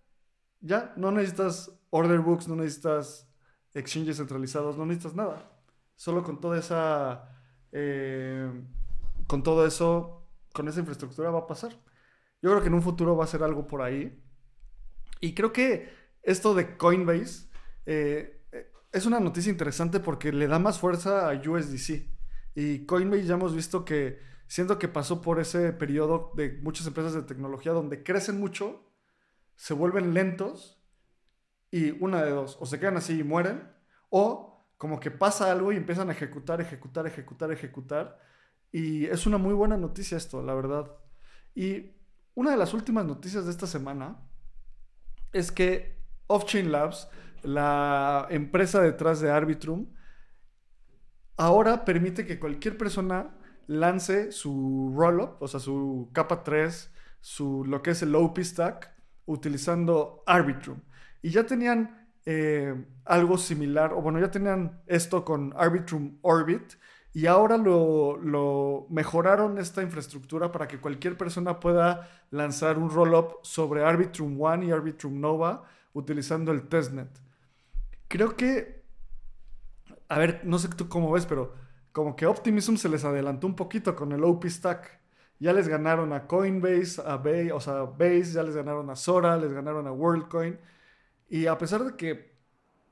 ya, 0.59 0.91
no 0.97 1.11
necesitas 1.11 1.71
order 1.91 2.21
books, 2.21 2.47
no 2.47 2.55
necesitas 2.55 3.29
exchanges 3.75 4.17
centralizados, 4.17 4.75
no 4.75 4.87
necesitas 4.87 5.13
nada. 5.13 5.51
Solo 5.95 6.23
con 6.23 6.41
toda 6.41 6.57
esa, 6.57 7.38
eh, 7.71 8.51
con 9.27 9.43
todo 9.43 9.65
eso, 9.65 10.27
con 10.53 10.67
esa 10.67 10.79
infraestructura 10.79 11.29
va 11.29 11.39
a 11.39 11.47
pasar. 11.47 11.71
Yo 12.41 12.49
creo 12.51 12.61
que 12.61 12.67
en 12.67 12.73
un 12.73 12.81
futuro 12.81 13.15
va 13.15 13.25
a 13.25 13.27
ser 13.27 13.43
algo 13.43 13.67
por 13.67 13.81
ahí. 13.81 14.21
Y 15.19 15.33
creo 15.33 15.51
que 15.51 15.89
esto 16.23 16.55
de 16.55 16.77
Coinbase 16.77 17.49
eh, 17.85 18.43
eh, 18.51 18.71
es 18.91 19.05
una 19.05 19.19
noticia 19.19 19.51
interesante 19.51 19.99
porque 19.99 20.31
le 20.31 20.47
da 20.47 20.59
más 20.59 20.79
fuerza 20.79 21.29
a 21.29 21.33
USDC. 21.33 22.07
Y 22.55 22.85
Coinbase 22.85 23.25
ya 23.25 23.35
hemos 23.35 23.55
visto 23.55 23.85
que, 23.85 24.19
siendo 24.47 24.79
que 24.79 24.87
pasó 24.87 25.21
por 25.21 25.39
ese 25.39 25.73
periodo 25.73 26.31
de 26.35 26.59
muchas 26.61 26.87
empresas 26.87 27.13
de 27.13 27.23
tecnología 27.23 27.73
donde 27.73 28.03
crecen 28.03 28.39
mucho, 28.39 28.85
se 29.55 29.73
vuelven 29.73 30.13
lentos 30.13 30.81
y 31.71 31.91
una 32.03 32.23
de 32.23 32.31
dos, 32.31 32.57
o 32.59 32.65
se 32.65 32.79
quedan 32.79 32.97
así 32.97 33.19
y 33.19 33.23
mueren, 33.23 33.69
o 34.09 34.48
como 34.79 35.01
que 35.01 35.11
pasa 35.11 35.51
algo 35.51 35.73
y 35.73 35.75
empiezan 35.75 36.09
a 36.09 36.13
ejecutar, 36.13 36.61
ejecutar, 36.61 37.05
ejecutar, 37.05 37.51
ejecutar. 37.51 38.17
Y 38.71 39.07
es 39.07 39.27
una 39.27 39.37
muy 39.37 39.53
buena 39.53 39.75
noticia 39.75 40.17
esto, 40.17 40.41
la 40.41 40.53
verdad. 40.53 40.89
Y 41.53 41.91
una 42.33 42.51
de 42.51 42.57
las 42.57 42.73
últimas 42.73 43.05
noticias 43.05 43.43
de 43.43 43.51
esta 43.51 43.67
semana 43.67 44.21
es 45.33 45.51
que 45.51 46.01
Offchain 46.27 46.71
Labs, 46.71 47.09
la 47.43 48.25
empresa 48.29 48.81
detrás 48.81 49.19
de 49.19 49.29
Arbitrum, 49.29 49.87
ahora 51.35 51.83
permite 51.83 52.25
que 52.25 52.39
cualquier 52.39 52.77
persona 52.77 53.35
lance 53.67 54.31
su 54.31 54.93
rollup, 54.95 55.41
o 55.41 55.47
sea, 55.49 55.59
su 55.59 56.09
capa 56.13 56.41
3, 56.41 56.89
su, 57.19 57.65
lo 57.65 57.81
que 57.81 57.91
es 57.91 58.01
el 58.01 58.15
OP 58.15 58.39
stack, 58.39 58.93
utilizando 59.25 60.23
Arbitrum. 60.25 60.79
Y 61.21 61.31
ya 61.31 61.45
tenían 61.45 61.98
eh, 62.31 62.75
algo 63.05 63.39
similar, 63.39 63.93
o 63.93 64.01
bueno, 64.03 64.19
ya 64.19 64.29
tenían 64.29 64.83
esto 64.85 65.25
con 65.25 65.51
Arbitrum 65.57 66.19
Orbit, 66.21 66.73
y 67.11 67.25
ahora 67.25 67.57
lo, 67.57 68.85
mejoraron 68.91 69.57
esta 69.57 69.81
infraestructura 69.81 70.51
para 70.51 70.67
que 70.67 70.79
cualquier 70.79 71.17
persona 71.17 71.59
pueda 71.59 72.07
lanzar 72.29 72.77
un 72.77 72.91
rollup 72.91 73.43
sobre 73.43 73.83
Arbitrum 73.83 74.39
One 74.39 74.67
y 74.67 74.71
Arbitrum 74.71 75.19
Nova 75.19 75.63
utilizando 75.93 76.51
el 76.51 76.67
testnet. 76.67 77.09
Creo 78.07 78.35
que 78.35 78.83
a 80.07 80.19
ver, 80.19 80.41
no 80.43 80.59
sé 80.59 80.67
tú 80.69 80.87
cómo 80.89 81.11
ves, 81.11 81.25
pero 81.25 81.55
como 81.91 82.15
que 82.15 82.27
Optimism 82.27 82.75
se 82.75 82.89
les 82.89 83.05
adelantó 83.05 83.47
un 83.47 83.55
poquito 83.55 83.95
con 83.95 84.11
el 84.11 84.23
OP 84.23 84.45
Stack. 84.45 84.99
Ya 85.39 85.53
les 85.53 85.67
ganaron 85.67 86.11
a 86.13 86.27
Coinbase, 86.27 87.01
a 87.05 87.17
Base, 87.17 87.51
o 87.53 87.59
sea, 87.59 87.83
Base, 87.83 88.33
ya 88.33 88.43
les 88.43 88.55
ganaron 88.55 88.89
a 88.89 88.95
Sora, 88.95 89.37
les 89.37 89.53
ganaron 89.53 89.87
a 89.87 89.91
WorldCoin. 89.91 90.59
Y 91.29 91.47
a 91.47 91.57
pesar 91.57 91.83
de 91.83 91.95
que 91.95 92.35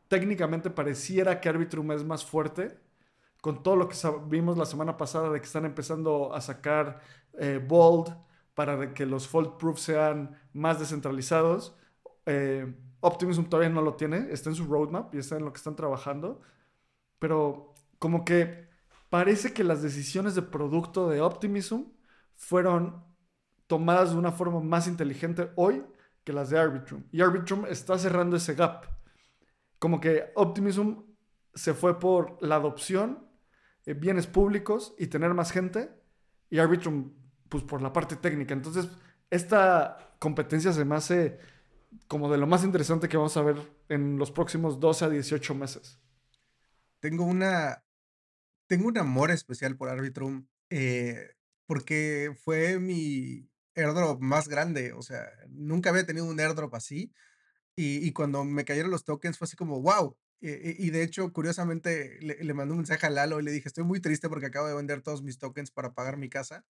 técnicamente 0.07 0.69
pareciera 0.69 1.41
que 1.41 1.49
Arbitrum 1.49 1.91
es 1.91 2.03
más 2.03 2.25
fuerte, 2.25 2.79
con 3.41 3.63
todo 3.63 3.75
lo 3.75 3.89
que 3.89 3.95
vimos 4.27 4.57
la 4.57 4.65
semana 4.65 4.97
pasada 4.97 5.29
de 5.31 5.39
que 5.39 5.45
están 5.45 5.65
empezando 5.65 6.33
a 6.33 6.41
sacar 6.41 7.01
eh, 7.39 7.63
Bold 7.65 8.15
para 8.55 8.93
que 8.93 9.05
los 9.05 9.27
fault 9.27 9.57
proof 9.59 9.79
sean 9.79 10.37
más 10.53 10.79
descentralizados, 10.79 11.75
eh, 12.25 12.73
Optimism 13.01 13.45
todavía 13.45 13.69
no 13.69 13.81
lo 13.81 13.95
tiene, 13.95 14.27
está 14.31 14.49
en 14.49 14.55
su 14.55 14.65
roadmap 14.65 15.13
y 15.15 15.19
está 15.19 15.37
en 15.37 15.45
lo 15.45 15.53
que 15.53 15.57
están 15.57 15.75
trabajando 15.75 16.41
pero 17.19 17.73
como 17.99 18.25
que 18.25 18.67
parece 19.09 19.53
que 19.53 19.63
las 19.63 19.81
decisiones 19.81 20.35
de 20.35 20.41
producto 20.41 21.09
de 21.09 21.21
Optimism 21.21 21.83
fueron 22.35 23.03
tomadas 23.67 24.11
de 24.11 24.17
una 24.17 24.31
forma 24.31 24.59
más 24.61 24.87
inteligente 24.87 25.51
hoy 25.55 25.83
que 26.27 26.33
las 26.33 26.49
de 26.49 26.59
Arbitrum. 26.59 27.03
Y 27.13 27.21
Arbitrum 27.21 27.65
está 27.67 27.97
cerrando 27.97 28.35
ese 28.35 28.53
gap. 28.53 28.85
Como 29.79 30.01
que 30.01 30.25
Optimism 30.35 31.03
se 31.55 31.73
fue 31.73 32.01
por 32.01 32.37
la 32.41 32.55
adopción, 32.55 33.29
eh, 33.85 33.93
bienes 33.93 34.27
públicos 34.27 34.93
y 34.99 35.07
tener 35.07 35.33
más 35.33 35.53
gente. 35.53 35.89
Y 36.49 36.59
Arbitrum, 36.59 37.13
pues 37.47 37.63
por 37.63 37.81
la 37.81 37.93
parte 37.93 38.17
técnica. 38.17 38.53
Entonces, 38.53 38.89
esta 39.29 40.17
competencia 40.19 40.73
se 40.73 40.83
me 40.83 40.95
hace 40.95 41.39
como 42.09 42.29
de 42.29 42.37
lo 42.37 42.45
más 42.45 42.65
interesante 42.65 43.07
que 43.07 43.15
vamos 43.15 43.37
a 43.37 43.43
ver 43.43 43.55
en 43.87 44.17
los 44.17 44.29
próximos 44.29 44.81
12 44.81 45.05
a 45.05 45.09
18 45.09 45.55
meses. 45.55 45.97
Tengo 46.99 47.23
una, 47.23 47.85
tengo 48.67 48.89
un 48.89 48.97
amor 48.97 49.31
especial 49.31 49.77
por 49.77 49.87
Arbitrum, 49.87 50.45
eh, 50.69 51.37
porque 51.67 52.35
fue 52.43 52.79
mi 52.79 53.49
airdrop 53.77 54.21
más 54.21 54.47
grande, 54.49 54.93
o 54.93 55.01
sea, 55.01 55.29
nunca 55.49 55.89
había 55.91 56.05
tenido 56.05 56.25
un 56.25 56.39
airdrop 56.39 56.75
así, 56.75 57.13
y, 57.75 58.05
y 58.05 58.11
cuando 58.11 58.43
me 58.43 58.65
cayeron 58.65 58.91
los 58.91 59.05
tokens 59.05 59.37
fue 59.37 59.45
así 59.45 59.55
como, 59.55 59.81
wow. 59.81 60.17
y 60.41 60.89
de 60.89 61.03
hecho, 61.03 61.31
curiosamente, 61.33 62.19
le, 62.21 62.43
le 62.43 62.53
mandé 62.53 62.73
un 62.73 62.79
mensaje 62.79 63.05
a 63.07 63.09
Lalo 63.09 63.39
y 63.39 63.43
le 63.43 63.51
dije, 63.51 63.67
estoy 63.69 63.83
muy 63.85 64.01
triste 64.01 64.29
porque 64.29 64.47
acabo 64.47 64.67
de 64.67 64.75
vender 64.75 65.01
todos 65.01 65.23
mis 65.23 65.37
tokens 65.37 65.71
para 65.71 65.93
pagar 65.93 66.17
mi 66.17 66.29
casa, 66.29 66.65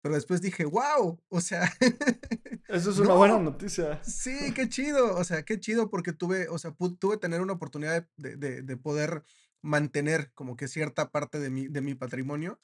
pero 0.00 0.14
después 0.16 0.40
dije, 0.42 0.64
wow, 0.64 1.22
o 1.28 1.40
sea, 1.40 1.70
Eso 2.68 2.90
es 2.90 2.98
una 2.98 3.14
buena 3.14 3.38
no, 3.38 3.40
noticia. 3.40 4.02
sí, 4.02 4.52
qué 4.54 4.68
chido, 4.68 5.14
o 5.16 5.24
sea, 5.24 5.44
qué 5.44 5.60
chido 5.60 5.90
porque 5.90 6.12
tuve, 6.12 6.48
o 6.48 6.58
sea, 6.58 6.74
tuve 6.98 7.18
tener 7.18 7.40
una 7.42 7.54
oportunidad 7.54 8.08
de, 8.16 8.36
de, 8.36 8.62
de 8.62 8.76
poder 8.76 9.24
mantener 9.62 10.32
como 10.34 10.56
que 10.56 10.68
cierta 10.68 11.10
parte 11.10 11.38
de 11.38 11.50
mi, 11.50 11.68
de 11.68 11.80
mi 11.82 11.94
patrimonio 11.94 12.60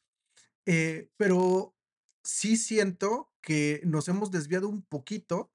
eh, 0.70 1.08
pero 1.16 1.74
sí 2.22 2.56
siento 2.56 3.30
que 3.40 3.80
nos 3.84 4.08
hemos 4.08 4.30
desviado 4.30 4.68
un 4.68 4.82
poquito 4.82 5.50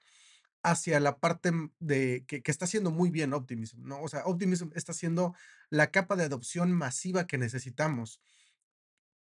hacia 0.64 1.00
la 1.00 1.20
parte 1.20 1.52
mm, 1.52 1.74
de 1.80 2.26
que, 2.28 2.42
está 2.46 2.66
haciendo 2.66 2.92
muy 2.92 3.12
bien 3.12 3.34
Optimism, 3.34 3.84
¿no? 3.84 4.02
O 4.02 4.08
sea, 4.08 4.26
Optimism 4.26 4.70
está 4.76 4.94
haciendo 4.94 5.36
la 5.70 5.92
capa 5.92 6.16
de 6.16 6.24
adopción 6.24 6.72
masiva 6.72 7.28
que 7.28 7.38
necesitamos 7.38 8.22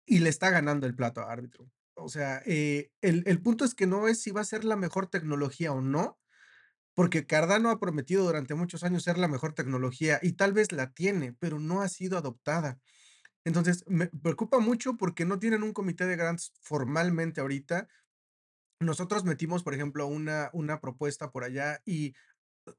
y 0.05 0.19
le 0.19 0.31
está 0.31 0.51
ganando 0.51 0.87
el 0.87 0.95
plato 0.95 1.21
a 1.21 1.33
Arbitrum. 1.33 1.71
O 1.95 2.09
sea, 2.09 2.43
eh, 2.47 2.91
el, 3.01 3.23
el 3.27 3.43
punto 3.43 3.65
es 3.65 3.75
que 3.75 3.87
no 3.87 4.09
es 4.09 4.21
si 4.21 4.31
va 4.31 4.41
a 4.41 4.45
ser 4.45 4.65
la 4.65 4.77
mejor 4.77 5.09
tecnología 5.09 5.73
o 5.73 5.81
no, 5.81 6.19
porque 6.95 7.27
Cardano 7.27 7.71
ha 7.71 7.79
prometido 7.79 8.25
durante 8.25 8.55
muchos 8.55 8.83
años 8.83 9.05
ser 9.05 9.19
la 9.19 9.29
mejor 9.29 9.55
tecnología 9.55 10.19
y 10.21 10.33
tal 10.33 10.53
vez 10.53 10.73
la 10.73 10.93
tiene, 10.93 11.33
pero 11.33 11.61
no 11.61 11.81
ha 11.81 11.89
sido 11.89 12.19
adoptada. 12.19 12.81
Entonces, 13.49 13.83
me 13.87 14.09
preocupa 14.09 14.59
mucho 14.59 14.99
porque 14.99 15.25
no 15.25 15.39
tienen 15.39 15.63
un 15.63 15.73
comité 15.73 16.05
de 16.05 16.17
grants 16.17 16.53
formalmente 16.61 17.41
ahorita. 17.41 17.89
Nosotros 18.79 19.25
metimos, 19.25 19.63
por 19.63 19.73
ejemplo, 19.73 20.07
una, 20.07 20.51
una 20.53 20.83
propuesta 20.83 21.31
por 21.31 21.45
allá 21.45 21.81
y 21.87 22.15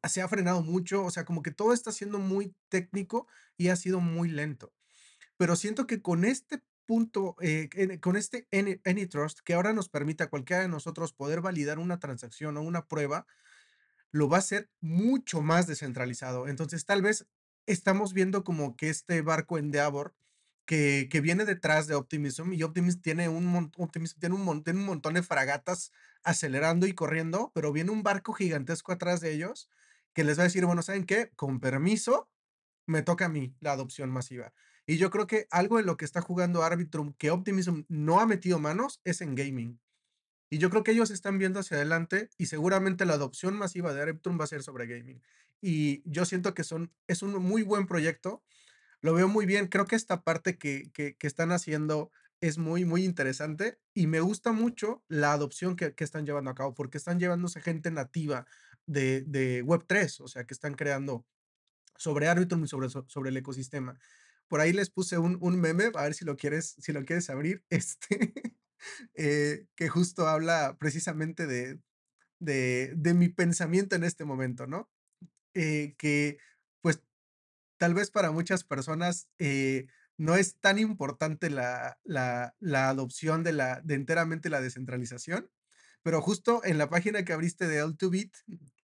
se 0.07 0.21
ha 0.21 0.27
frenado 0.27 0.61
mucho, 0.61 1.03
o 1.03 1.09
sea, 1.09 1.25
como 1.25 1.41
que 1.41 1.49
todo 1.49 1.73
está 1.73 1.91
siendo 1.91 2.19
muy 2.19 2.55
técnico 2.69 3.27
y 3.57 3.69
ha 3.69 3.75
sido 3.75 3.99
muy 3.99 4.29
lento. 4.29 4.71
Pero 5.37 5.55
siento 5.55 5.87
que 5.87 6.03
con 6.03 6.23
este 6.23 6.61
punto, 6.85 7.35
eh, 7.41 7.99
con 7.99 8.15
este 8.15 8.47
Any, 8.51 8.79
AnyTrust, 8.85 9.39
que 9.39 9.55
ahora 9.55 9.73
nos 9.73 9.89
permite 9.89 10.23
a 10.23 10.29
cualquiera 10.29 10.61
de 10.61 10.69
nosotros 10.69 11.13
poder 11.13 11.41
validar 11.41 11.79
una 11.79 11.97
transacción 11.97 12.57
o 12.57 12.61
una 12.61 12.87
prueba, 12.87 13.25
lo 14.11 14.29
va 14.29 14.37
a 14.37 14.45
hacer 14.45 14.69
mucho 14.81 15.41
más 15.41 15.65
descentralizado. 15.65 16.47
Entonces, 16.47 16.85
tal 16.85 17.01
vez 17.01 17.25
estamos 17.65 18.13
viendo 18.13 18.43
como 18.43 18.75
que 18.75 18.91
este 18.91 19.23
barco 19.23 19.57
Endeavor 19.57 20.13
que, 20.69 21.21
viene 21.23 21.45
detrás 21.45 21.87
de 21.87 21.95
Optimism 21.95 22.53
y 22.53 22.61
Optimism 22.61 23.01
tiene 23.01 23.27
un, 23.27 23.71
Optimism 23.77 24.19
tiene 24.19 24.35
un, 24.35 24.47
un 24.47 24.85
montón 24.85 25.15
de 25.15 25.23
fragatas 25.23 25.91
acelerando 26.21 26.85
y 26.85 26.93
corriendo, 26.93 27.51
pero 27.55 27.71
viene 27.71 27.89
un 27.89 28.03
barco 28.03 28.33
gigantesco 28.33 28.91
atrás 28.91 29.19
de 29.19 29.33
ellos 29.33 29.67
que 30.13 30.23
les 30.23 30.37
va 30.37 30.43
a 30.43 30.45
decir, 30.45 30.63
bueno, 30.67 30.83
¿saben 30.83 31.05
qué? 31.05 31.31
Con 31.35 31.59
permiso, 31.59 32.29
me 32.85 33.01
toca 33.01 33.25
a 33.25 33.29
mí 33.29 33.55
la 33.59 33.71
adopción 33.71 34.11
masiva. 34.11 34.53
Y 34.85 34.97
yo 34.97 35.09
creo 35.09 35.25
que 35.25 35.47
algo 35.49 35.79
en 35.79 35.87
lo 35.87 35.97
que 35.97 36.05
está 36.05 36.21
jugando 36.21 36.61
Arbitrum 36.61 37.13
que 37.13 37.31
Optimism 37.31 37.81
no 37.87 38.19
ha 38.19 38.27
metido 38.27 38.59
manos 38.59 39.01
es 39.05 39.21
en 39.21 39.33
gaming. 39.33 39.79
Y 40.51 40.59
yo 40.59 40.69
creo 40.69 40.83
que 40.83 40.91
ellos 40.91 41.09
están 41.09 41.39
viendo 41.39 41.59
hacia 41.59 41.77
adelante 41.77 42.29
y 42.37 42.45
seguramente 42.45 43.05
la 43.05 43.13
adopción 43.13 43.55
masiva 43.55 43.91
de 43.91 44.03
Arbitrum 44.03 44.39
va 44.39 44.43
a 44.43 44.47
ser 44.47 44.61
sobre 44.61 44.85
gaming. 44.85 45.19
Y 45.61 46.03
yo 46.05 46.25
siento 46.25 46.53
que 46.53 46.63
son, 46.63 46.91
es 47.07 47.23
un 47.23 47.33
muy 47.41 47.63
buen 47.63 47.87
proyecto. 47.87 48.43
Lo 49.01 49.13
veo 49.13 49.27
muy 49.27 49.45
bien. 49.45 49.67
Creo 49.67 49.85
que 49.85 49.95
esta 49.95 50.23
parte 50.23 50.57
que, 50.57 50.91
que, 50.93 51.15
están 51.21 51.51
haciendo 51.51 52.11
es 52.41 52.57
muy, 52.57 52.85
muy 52.85 53.03
interesante 53.05 53.79
y 53.93 54.07
me 54.07 54.19
gusta 54.19 54.51
mucho 54.51 55.03
la 55.07 55.33
adopción 55.33 55.75
que, 55.75 55.93
que, 55.93 56.03
están 56.03 56.25
llevando 56.25 56.51
a 56.51 56.55
cabo 56.55 56.73
porque 56.73 56.97
están 56.97 57.19
llevándose 57.19 57.61
gente 57.61 57.91
nativa 57.91 58.45
de, 58.85 59.21
de 59.21 59.63
Web3, 59.63 60.21
o 60.21 60.27
sea, 60.27 60.45
que 60.45 60.53
están 60.53 60.73
creando 60.73 61.25
sobre 61.95 62.27
Arbitrum 62.27 62.63
y 62.63 62.67
sobre, 62.67 62.89
sobre 62.89 63.29
el 63.29 63.37
ecosistema. 63.37 63.99
Por 64.47 64.61
ahí 64.61 64.73
les 64.73 64.89
puse 64.89 65.17
un, 65.17 65.37
un 65.41 65.59
meme, 65.59 65.91
a 65.93 66.03
ver 66.03 66.13
si 66.13 66.25
lo 66.25 66.35
quieres, 66.37 66.75
si 66.79 66.91
lo 66.91 67.05
quieres 67.05 67.29
abrir, 67.29 67.63
este, 67.69 68.33
eh, 69.15 69.65
que 69.75 69.89
justo 69.89 70.27
habla 70.27 70.77
precisamente 70.79 71.45
de, 71.45 71.79
de, 72.39 72.93
de, 72.95 73.13
mi 73.13 73.29
pensamiento 73.29 73.95
en 73.95 74.03
este 74.03 74.25
momento, 74.25 74.65
¿no? 74.65 74.89
Eh, 75.53 75.95
que 75.97 76.39
tal 77.79 77.95
vez 77.95 78.11
para 78.11 78.31
muchas 78.31 78.63
personas 78.63 79.27
eh, 79.39 79.87
no 80.17 80.35
es 80.35 80.57
tan 80.59 80.77
importante 80.77 81.49
la, 81.49 81.97
la, 82.03 82.55
la 82.59 82.89
adopción 82.89 83.43
de, 83.43 83.53
la, 83.53 83.81
de 83.81 83.95
enteramente 83.95 84.49
la 84.49 84.61
descentralización, 84.61 85.49
pero 86.03 86.21
justo 86.21 86.61
en 86.63 86.77
la 86.77 86.89
página 86.89 87.25
que 87.25 87.33
abriste 87.33 87.67
de 87.67 87.83
L2Bit 87.83 88.31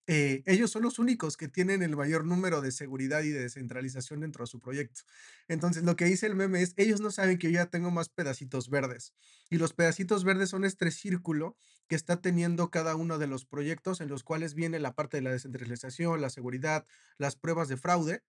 eh, 0.08 0.44
ellos 0.46 0.70
son 0.70 0.84
los 0.84 1.00
únicos 1.00 1.36
que 1.36 1.48
tienen 1.48 1.82
el 1.82 1.96
mayor 1.96 2.26
número 2.26 2.62
de 2.62 2.72
seguridad 2.72 3.24
y 3.24 3.30
de 3.30 3.42
descentralización 3.42 4.20
dentro 4.20 4.44
de 4.44 4.48
su 4.48 4.60
proyecto. 4.60 5.02
Entonces, 5.48 5.84
lo 5.84 5.96
que 5.96 6.06
dice 6.06 6.28
el 6.28 6.36
meme 6.36 6.62
es, 6.62 6.74
ellos 6.78 7.02
no 7.02 7.10
saben 7.10 7.40
que 7.40 7.48
yo 7.48 7.56
ya 7.56 7.66
tengo 7.68 7.90
más 7.90 8.10
pedacitos 8.10 8.70
verdes. 8.70 9.14
Y 9.50 9.58
los 9.58 9.74
pedacitos 9.74 10.24
verdes 10.24 10.50
son 10.50 10.64
este 10.64 10.92
círculo 10.92 11.58
que 11.88 11.96
está 11.96 12.22
teniendo 12.22 12.70
cada 12.70 12.96
uno 12.96 13.18
de 13.18 13.28
los 13.28 13.46
proyectos 13.46 14.00
en 14.00 14.10
los 14.10 14.24
cuales 14.24 14.54
viene 14.54 14.80
la 14.80 14.94
parte 14.94 15.18
de 15.18 15.24
la 15.24 15.32
descentralización, 15.32 16.22
la 16.22 16.30
seguridad, 16.30 16.86
las 17.18 17.36
pruebas 17.36 17.68
de 17.68 17.78
fraude, 17.78 18.24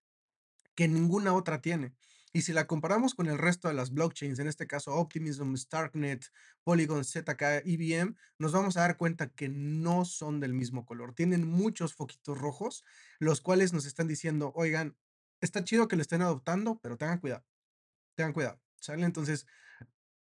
que 0.77 0.87
ninguna 0.87 1.35
otra 1.35 1.61
tiene. 1.61 1.95
Y 2.33 2.43
si 2.43 2.53
la 2.53 2.67
comparamos 2.67 3.15
con 3.15 3.29
el 3.29 3.39
resto 3.39 3.69
de 3.69 3.75
las 3.75 3.93
blockchains, 3.93 4.39
en 4.39 4.47
este 4.47 4.67
caso 4.67 4.95
Optimism, 4.95 5.57
Starknet, 5.57 6.27
Polygon, 6.65 7.03
ZK, 7.03 7.65
IBM, 7.65 8.15
nos 8.39 8.53
vamos 8.53 8.77
a 8.77 8.83
dar 8.83 8.99
cuenta 8.99 9.31
que 9.31 9.49
no 9.49 10.05
son 10.05 10.39
del 10.39 10.53
mismo 10.53 10.85
color. 10.85 11.15
Tienen 11.15 11.49
muchos 11.49 11.95
foquitos 11.95 12.37
rojos, 12.37 12.85
los 13.19 13.41
cuales 13.41 13.73
nos 13.73 13.87
están 13.87 14.07
diciendo, 14.07 14.53
oigan, 14.55 14.99
está 15.41 15.65
chido 15.65 15.89
que 15.89 15.97
lo 15.97 16.03
estén 16.03 16.21
adoptando, 16.21 16.79
pero 16.83 16.99
tengan 16.99 17.21
cuidado. 17.21 17.43
Tengan 18.17 18.35
cuidado. 18.35 18.61
¿Sale? 18.81 19.07
Entonces, 19.07 19.47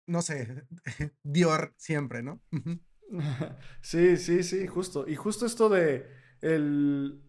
no 0.08 0.22
sé, 0.22 0.66
Dior 1.24 1.74
siempre, 1.76 2.24
¿no? 2.24 2.42
sí, 3.82 4.16
sí, 4.16 4.44
sí, 4.44 4.68
justo. 4.68 5.06
Y 5.06 5.16
justo 5.16 5.46
esto 5.46 5.68
de 5.68 6.10
el, 6.40 7.22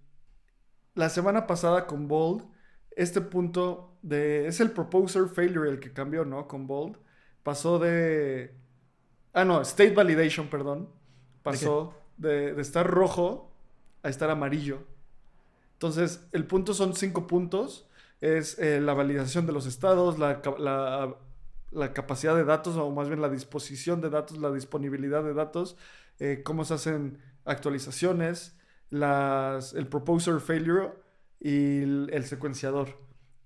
la 0.94 1.10
semana 1.10 1.48
pasada 1.48 1.88
con 1.88 2.06
Bold 2.06 2.54
este 2.96 3.20
punto 3.20 3.98
de... 4.02 4.48
Es 4.48 4.58
el 4.60 4.72
proposer 4.72 5.28
failure 5.28 5.70
el 5.70 5.78
que 5.78 5.92
cambió, 5.92 6.24
¿no? 6.24 6.48
Con 6.48 6.66
Bold. 6.66 6.96
Pasó 7.42 7.78
de... 7.78 8.54
Ah, 9.32 9.44
no, 9.44 9.60
state 9.60 9.94
validation, 9.94 10.48
perdón. 10.48 10.88
Pasó 11.42 11.94
de, 12.16 12.58
estar 12.60 12.86
rojo 12.86 13.52
a 14.02 14.08
estar 14.08 14.30
amarillo. 14.30 14.78
Entonces, 15.74 16.26
el 16.32 16.46
punto 16.46 16.72
son 16.72 16.94
cinco 16.94 17.26
puntos. 17.26 17.88
Es 18.22 18.58
eh, 18.58 18.80
la 18.80 18.94
validación 18.94 19.46
de 19.46 19.52
los 19.52 19.66
estados, 19.66 20.18
la, 20.18 20.40
capacidad 21.92 22.34
de 22.34 22.44
datos, 22.44 22.76
o 22.76 22.90
más 22.90 23.08
bien 23.08 23.20
la 23.20 23.28
disposición 23.28 24.00
de 24.00 24.08
datos, 24.08 24.38
la 24.38 24.50
disponibilidad 24.50 25.22
de 25.22 25.34
datos, 25.34 25.76
eh, 26.18 26.40
cómo 26.42 26.64
se 26.64 26.74
hacen 26.74 27.18
actualizaciones, 27.44 28.58
las, 28.88 29.74
el 29.74 29.86
proposer 29.86 30.40
failure 30.40 30.92
y 31.40 31.82
el, 31.82 32.24
secuenciador. 32.24 32.98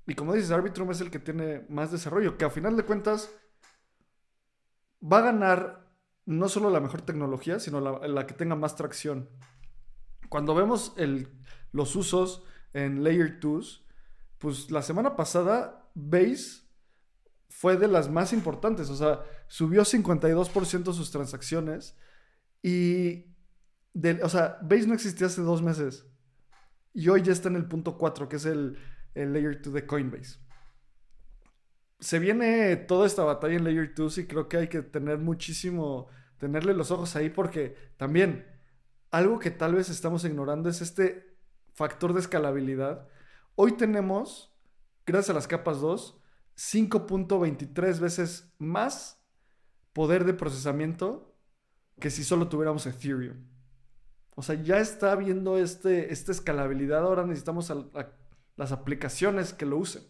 Y 0.06 0.14
como 0.14 0.34
dices, 0.34 0.50
Arbitrum 0.50 0.90
es 0.90 1.00
el 1.00 1.10
que 1.10 1.18
tiene 1.18 1.66
más 1.68 1.92
desarrollo, 1.92 2.36
que 2.36 2.44
a 2.44 2.50
final 2.50 2.76
de 2.76 2.84
cuentas 2.84 3.30
va 5.02 5.18
a 5.18 5.22
ganar 5.22 5.90
no 6.26 6.48
solo 6.48 6.70
la 6.70 6.80
mejor 6.80 7.02
tecnología, 7.02 7.58
sino 7.58 7.80
la, 7.80 8.26
que 8.26 8.34
tenga 8.34 8.54
más 8.54 8.76
tracción. 8.76 9.28
Cuando 10.28 10.54
vemos 10.54 10.92
el, 10.96 11.28
los 11.72 11.96
usos 11.96 12.44
en 12.72 13.02
Layer 13.02 13.40
2, 13.40 13.86
pues 14.38 14.70
la 14.70 14.82
semana 14.82 15.16
pasada 15.16 15.90
Base 15.94 16.62
fue 17.48 17.76
de 17.76 17.88
las 17.88 18.08
más 18.08 18.32
importantes, 18.32 18.88
o 18.90 18.96
sea, 18.96 19.24
subió 19.48 19.82
52% 19.82 20.92
sus 20.92 21.10
transacciones 21.10 21.96
y, 22.62 23.26
o 24.22 24.28
sea, 24.28 24.58
Base 24.62 24.86
no 24.86 24.94
existía 24.94 25.26
hace 25.26 25.42
dos 25.42 25.62
meses. 25.62 26.06
Y 26.92 27.08
hoy 27.08 27.22
ya 27.22 27.32
está 27.32 27.48
en 27.48 27.56
el 27.56 27.66
punto 27.66 27.96
4, 27.96 28.28
que 28.28 28.36
es 28.36 28.46
el, 28.46 28.78
Layer 29.14 29.60
2 29.60 29.72
de 29.72 29.86
Coinbase. 29.86 30.38
Se 31.98 32.18
viene 32.18 32.76
toda 32.76 33.06
esta 33.06 33.24
batalla 33.24 33.56
en 33.56 33.64
Layer 33.64 33.94
2 33.94 34.18
y 34.18 34.26
creo 34.26 34.48
que 34.48 34.56
hay 34.56 34.68
que 34.68 34.82
tener 34.82 35.18
muchísimo, 35.18 36.08
tenerle 36.38 36.74
los 36.74 36.90
ojos 36.90 37.14
ahí 37.16 37.28
porque 37.28 37.76
también 37.96 38.46
algo 39.10 39.38
que 39.38 39.50
tal 39.50 39.74
vez 39.74 39.90
estamos 39.90 40.24
ignorando 40.24 40.68
es 40.68 40.80
este 40.80 41.36
factor 41.74 42.14
de 42.14 42.20
escalabilidad. 42.20 43.08
Hoy 43.54 43.72
tenemos, 43.72 44.56
gracias 45.04 45.30
a 45.30 45.34
las 45.34 45.48
capas 45.48 45.80
2, 45.80 46.20
5.23 46.56 47.98
veces 48.00 48.54
más 48.58 49.22
poder 49.92 50.24
de 50.24 50.34
procesamiento 50.34 51.36
que 51.98 52.10
si 52.10 52.24
solo 52.24 52.48
tuviéramos 52.48 52.86
Ethereum. 52.86 53.46
O 54.34 54.42
sea, 54.42 54.60
ya 54.62 54.78
está 54.78 55.14
viendo 55.16 55.58
este, 55.58 56.12
esta 56.12 56.32
escalabilidad. 56.32 57.00
Ahora 57.00 57.26
necesitamos 57.26 57.72
las 58.56 58.72
aplicaciones 58.72 59.52
que 59.52 59.66
lo 59.66 59.76
usen. 59.78 60.02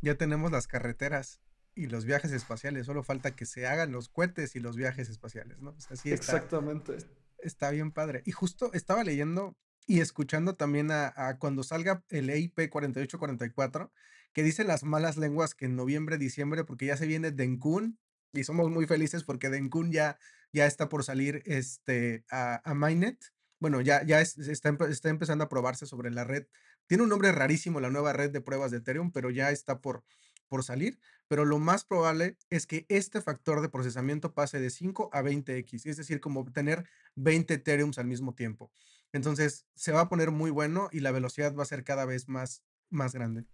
Ya 0.00 0.16
tenemos 0.16 0.52
las 0.52 0.66
carreteras 0.66 1.40
y 1.74 1.86
los 1.86 2.04
viajes 2.04 2.32
espaciales. 2.32 2.86
Solo 2.86 3.02
falta 3.02 3.34
que 3.34 3.46
se 3.46 3.66
hagan 3.66 3.92
los 3.92 4.08
cohetes 4.08 4.54
y 4.56 4.60
los 4.60 4.76
viajes 4.76 5.08
espaciales, 5.08 5.60
¿no? 5.60 5.74
Exactamente. 6.04 6.98
Está 7.38 7.70
bien 7.70 7.90
padre. 7.90 8.22
Y 8.26 8.32
justo 8.32 8.70
estaba 8.72 9.04
leyendo 9.04 9.56
y 9.86 10.00
escuchando 10.00 10.56
también 10.56 10.90
a, 10.90 11.36
cuando 11.38 11.62
salga 11.62 12.02
el 12.08 12.30
EIP 12.30 12.70
4844, 12.70 13.92
que 14.32 14.42
dice 14.42 14.64
las 14.64 14.82
malas 14.82 15.16
lenguas 15.16 15.54
que 15.54 15.66
en 15.66 15.76
noviembre, 15.76 16.18
diciembre, 16.18 16.64
porque 16.64 16.86
ya 16.86 16.96
se 16.96 17.06
viene 17.06 17.30
Denkun, 17.30 17.98
y 18.32 18.44
somos 18.44 18.70
muy 18.70 18.86
felices 18.86 19.24
porque 19.24 19.50
Denkun 19.50 19.92
ya, 19.92 20.18
ya 20.54 20.66
está 20.66 20.88
por 20.88 21.02
salir 21.02 21.42
este, 21.44 22.24
a, 22.30 22.62
a 22.64 22.74
Mainnet. 22.74 23.18
Bueno, 23.58 23.80
ya, 23.80 24.04
ya 24.04 24.20
está, 24.20 24.70
está, 24.88 25.08
empezando 25.08 25.44
a 25.44 25.48
probarse 25.48 25.84
sobre 25.84 26.10
la 26.10 26.24
red. 26.24 26.46
Tiene 26.86 27.02
un 27.02 27.08
nombre 27.08 27.32
rarísimo 27.32 27.80
la 27.80 27.90
nueva 27.90 28.12
red 28.12 28.30
de 28.30 28.40
pruebas 28.40 28.70
de 28.70 28.78
Ethereum, 28.78 29.10
pero 29.10 29.30
ya 29.30 29.50
está 29.50 29.80
por, 29.80 30.04
por 30.48 30.62
salir. 30.62 31.00
Pero 31.26 31.44
lo 31.44 31.58
más 31.58 31.84
probable 31.84 32.38
es 32.50 32.66
que 32.66 32.86
este 32.88 33.20
factor 33.20 33.62
de 33.62 33.68
procesamiento 33.68 34.32
pase 34.32 34.60
de 34.60 34.70
5 34.70 35.10
a 35.12 35.22
20x, 35.22 35.86
es 35.86 35.96
decir, 35.96 36.20
como 36.20 36.40
obtener 36.40 36.84
20 37.16 37.54
Ethereums 37.54 37.98
al 37.98 38.06
mismo 38.06 38.34
tiempo. 38.34 38.70
Entonces, 39.12 39.66
se 39.74 39.92
va 39.92 40.02
a 40.02 40.08
poner 40.08 40.30
muy 40.30 40.50
bueno 40.50 40.88
y 40.92 41.00
la 41.00 41.10
velocidad 41.10 41.54
va 41.56 41.64
a 41.64 41.66
ser 41.66 41.82
cada 41.82 42.04
vez 42.04 42.28
más, 42.28 42.62
más 42.90 43.12
grande. 43.12 43.44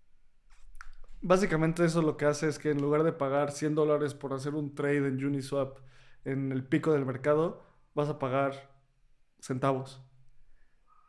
Básicamente 1.23 1.85
eso 1.85 2.03
lo 2.03 2.17
que 2.19 2.27
hace 2.27 2.49
es 2.49 2.59
que 2.59 2.71
en 2.71 2.83
lugar 2.83 3.05
de 3.05 3.13
pagar 3.13 3.53
100 3.53 3.75
dólares 3.75 4.15
por 4.15 4.35
hacer 4.35 4.55
un 4.55 4.75
trade 4.75 5.09
en 5.09 5.25
Uniswap 5.25 5.79
en 6.25 6.53
el 6.53 6.65
pico 6.65 6.93
del 6.93 7.07
mercado, 7.07 7.65
vas 7.95 8.09
a 8.09 8.19
pagar 8.19 8.71
centavos. 9.41 10.03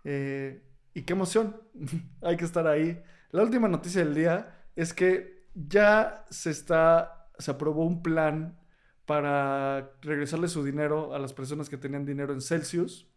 Eh, 0.04 0.64
y 0.94 1.04
qué 1.04 1.14
emoción, 1.14 1.62
hay 2.22 2.38
que 2.38 2.46
estar 2.46 2.68
ahí. 2.68 3.02
La 3.32 3.44
última 3.44 3.68
noticia 3.68 4.04
del 4.04 4.16
día 4.16 4.66
es 4.76 4.94
que 4.94 5.48
ya 5.54 6.26
se 6.30 6.50
está, 6.50 7.30
se 7.38 7.52
aprobó 7.52 7.86
un 7.86 8.02
plan 8.02 8.60
para 9.06 9.94
regresarle 10.02 10.48
su 10.48 10.64
dinero 10.64 11.14
a 11.14 11.20
las 11.20 11.34
personas 11.34 11.70
que 11.70 11.78
tenían 11.78 12.06
dinero 12.06 12.34
en 12.34 12.42
Celsius. 12.42 13.10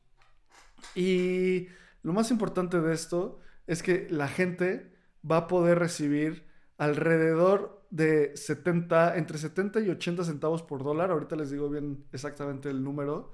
Y 0.94 1.68
lo 2.02 2.12
más 2.12 2.30
importante 2.30 2.80
de 2.80 2.92
esto 2.92 3.40
es 3.66 3.82
que 3.82 4.06
la 4.10 4.28
gente 4.28 4.94
va 5.28 5.38
a 5.38 5.46
poder 5.46 5.78
recibir 5.78 6.46
alrededor 6.78 7.86
de 7.90 8.36
70, 8.36 9.16
entre 9.16 9.38
70 9.38 9.80
y 9.80 9.90
80 9.90 10.24
centavos 10.24 10.62
por 10.62 10.82
dólar. 10.82 11.10
Ahorita 11.10 11.36
les 11.36 11.50
digo 11.50 11.68
bien 11.68 12.04
exactamente 12.12 12.68
el 12.68 12.82
número. 12.82 13.32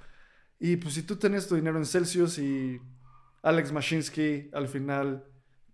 Y 0.59 0.77
pues 0.77 0.95
si 0.95 1.03
tú 1.03 1.17
tenías 1.17 1.47
tu 1.49 1.55
dinero 1.55 1.79
en 1.79 1.87
Celsius 1.87 2.39
y 2.39 2.81
Alex 3.43 3.73
Mashinsky 3.73 4.51
al 4.53 4.69
final 4.69 5.25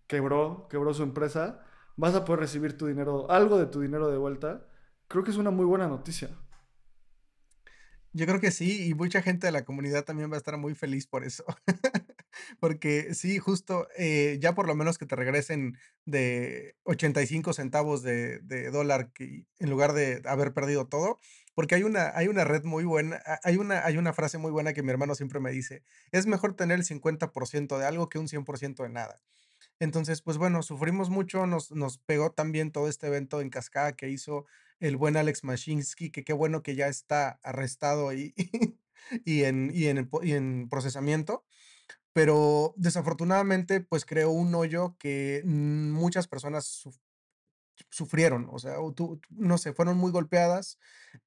quebró, 0.06 0.68
quebró 0.70 0.94
su 0.94 1.02
empresa, 1.02 1.64
vas 1.97 2.14
a 2.14 2.24
poder 2.24 2.40
recibir 2.40 2.76
tu 2.76 2.86
dinero, 2.86 3.30
algo 3.30 3.59
de 3.59 3.66
tu 3.66 3.80
dinero 3.80 4.09
de 4.10 4.18
vuelta. 4.18 4.66
Creo 5.09 5.24
que 5.24 5.30
es 5.30 5.36
una 5.36 5.51
muy 5.51 5.64
buena 5.64 5.88
noticia. 5.88 6.30
Yo 8.12 8.24
creo 8.26 8.40
que 8.40 8.51
sí, 8.51 8.88
y 8.88 8.94
mucha 8.94 9.20
gente 9.20 9.47
de 9.47 9.52
la 9.52 9.64
comunidad 9.64 10.05
también 10.05 10.30
va 10.30 10.36
a 10.36 10.38
estar 10.38 10.56
muy 10.56 10.74
feliz 10.74 11.06
por 11.06 11.24
eso. 11.24 11.44
Porque 12.60 13.14
sí, 13.14 13.39
justo, 13.39 13.89
eh, 13.97 14.39
ya 14.40 14.55
por 14.55 14.66
lo 14.66 14.74
menos 14.74 14.98
que 14.98 15.06
te 15.06 15.16
regresen 15.16 15.78
de 16.05 16.77
85 16.85 17.52
centavos 17.52 18.02
de, 18.02 18.39
de 18.40 18.70
dólar 18.70 19.12
que, 19.12 19.47
en 19.59 19.70
lugar 19.70 19.93
de 19.93 20.23
haber 20.27 20.52
perdido 20.52 20.86
todo, 20.86 21.18
porque 21.55 21.74
hay 21.74 21.82
una, 21.85 22.12
hay 22.14 22.28
una 22.28 22.44
red 22.44 22.64
muy 22.64 22.85
buena, 22.85 23.20
hay 23.43 23.56
una, 23.56 23.85
hay 23.85 23.97
una 23.97 24.12
frase 24.12 24.39
muy 24.39 24.51
buena 24.52 24.73
que 24.74 24.82
mi 24.82 24.90
hermano 24.90 25.14
siempre 25.14 25.40
me 25.40 25.51
dice, 25.51 25.82
es 26.12 26.27
mejor 26.27 26.55
tener 26.55 26.78
el 26.78 26.85
50% 26.85 27.78
de 27.78 27.86
algo 27.86 28.09
que 28.09 28.18
un 28.18 28.28
100% 28.28 28.82
de 28.82 28.90
nada. 28.90 29.20
Entonces, 29.78 30.23
pues 30.23 30.39
bueno, 30.39 30.62
sufrimos 30.62 31.10
mucho, 31.10 31.47
nos, 31.47 31.70
nos 31.70 31.98
pegó 31.98 32.32
también 32.32 32.73
todo 32.73 32.89
este 32.89 33.06
evento 33.09 33.40
en 33.40 33.51
cascada 33.51 33.93
que 33.93 34.09
hizo 34.09 34.47
el 34.81 34.97
buen 34.97 35.16
Alex 35.16 35.44
Mashinsky, 35.44 36.10
que 36.10 36.24
qué 36.24 36.32
bueno 36.32 36.62
que 36.62 36.74
ya 36.77 36.89
está 36.89 37.40
arrestado 37.43 38.12
y, 38.12 38.35
y, 39.24 39.44
en, 39.44 39.70
y, 39.73 39.86
en, 39.86 40.09
y 40.23 40.32
en 40.32 40.68
procesamiento, 40.68 41.44
pero 42.16 42.72
desafortunadamente 42.78 43.82
pues 43.82 44.06
creó 44.06 44.30
un 44.30 44.55
hoyo 44.55 44.97
que 44.98 45.43
muchas 45.44 46.26
personas 46.26 46.64
suf- 46.82 46.98
sufrieron, 47.90 48.48
o 48.51 48.59
sea, 48.59 48.76
tú- 48.94 49.20
no 49.28 49.59
sé, 49.59 49.74
fueron 49.74 49.98
muy 49.98 50.10
golpeadas. 50.10 50.78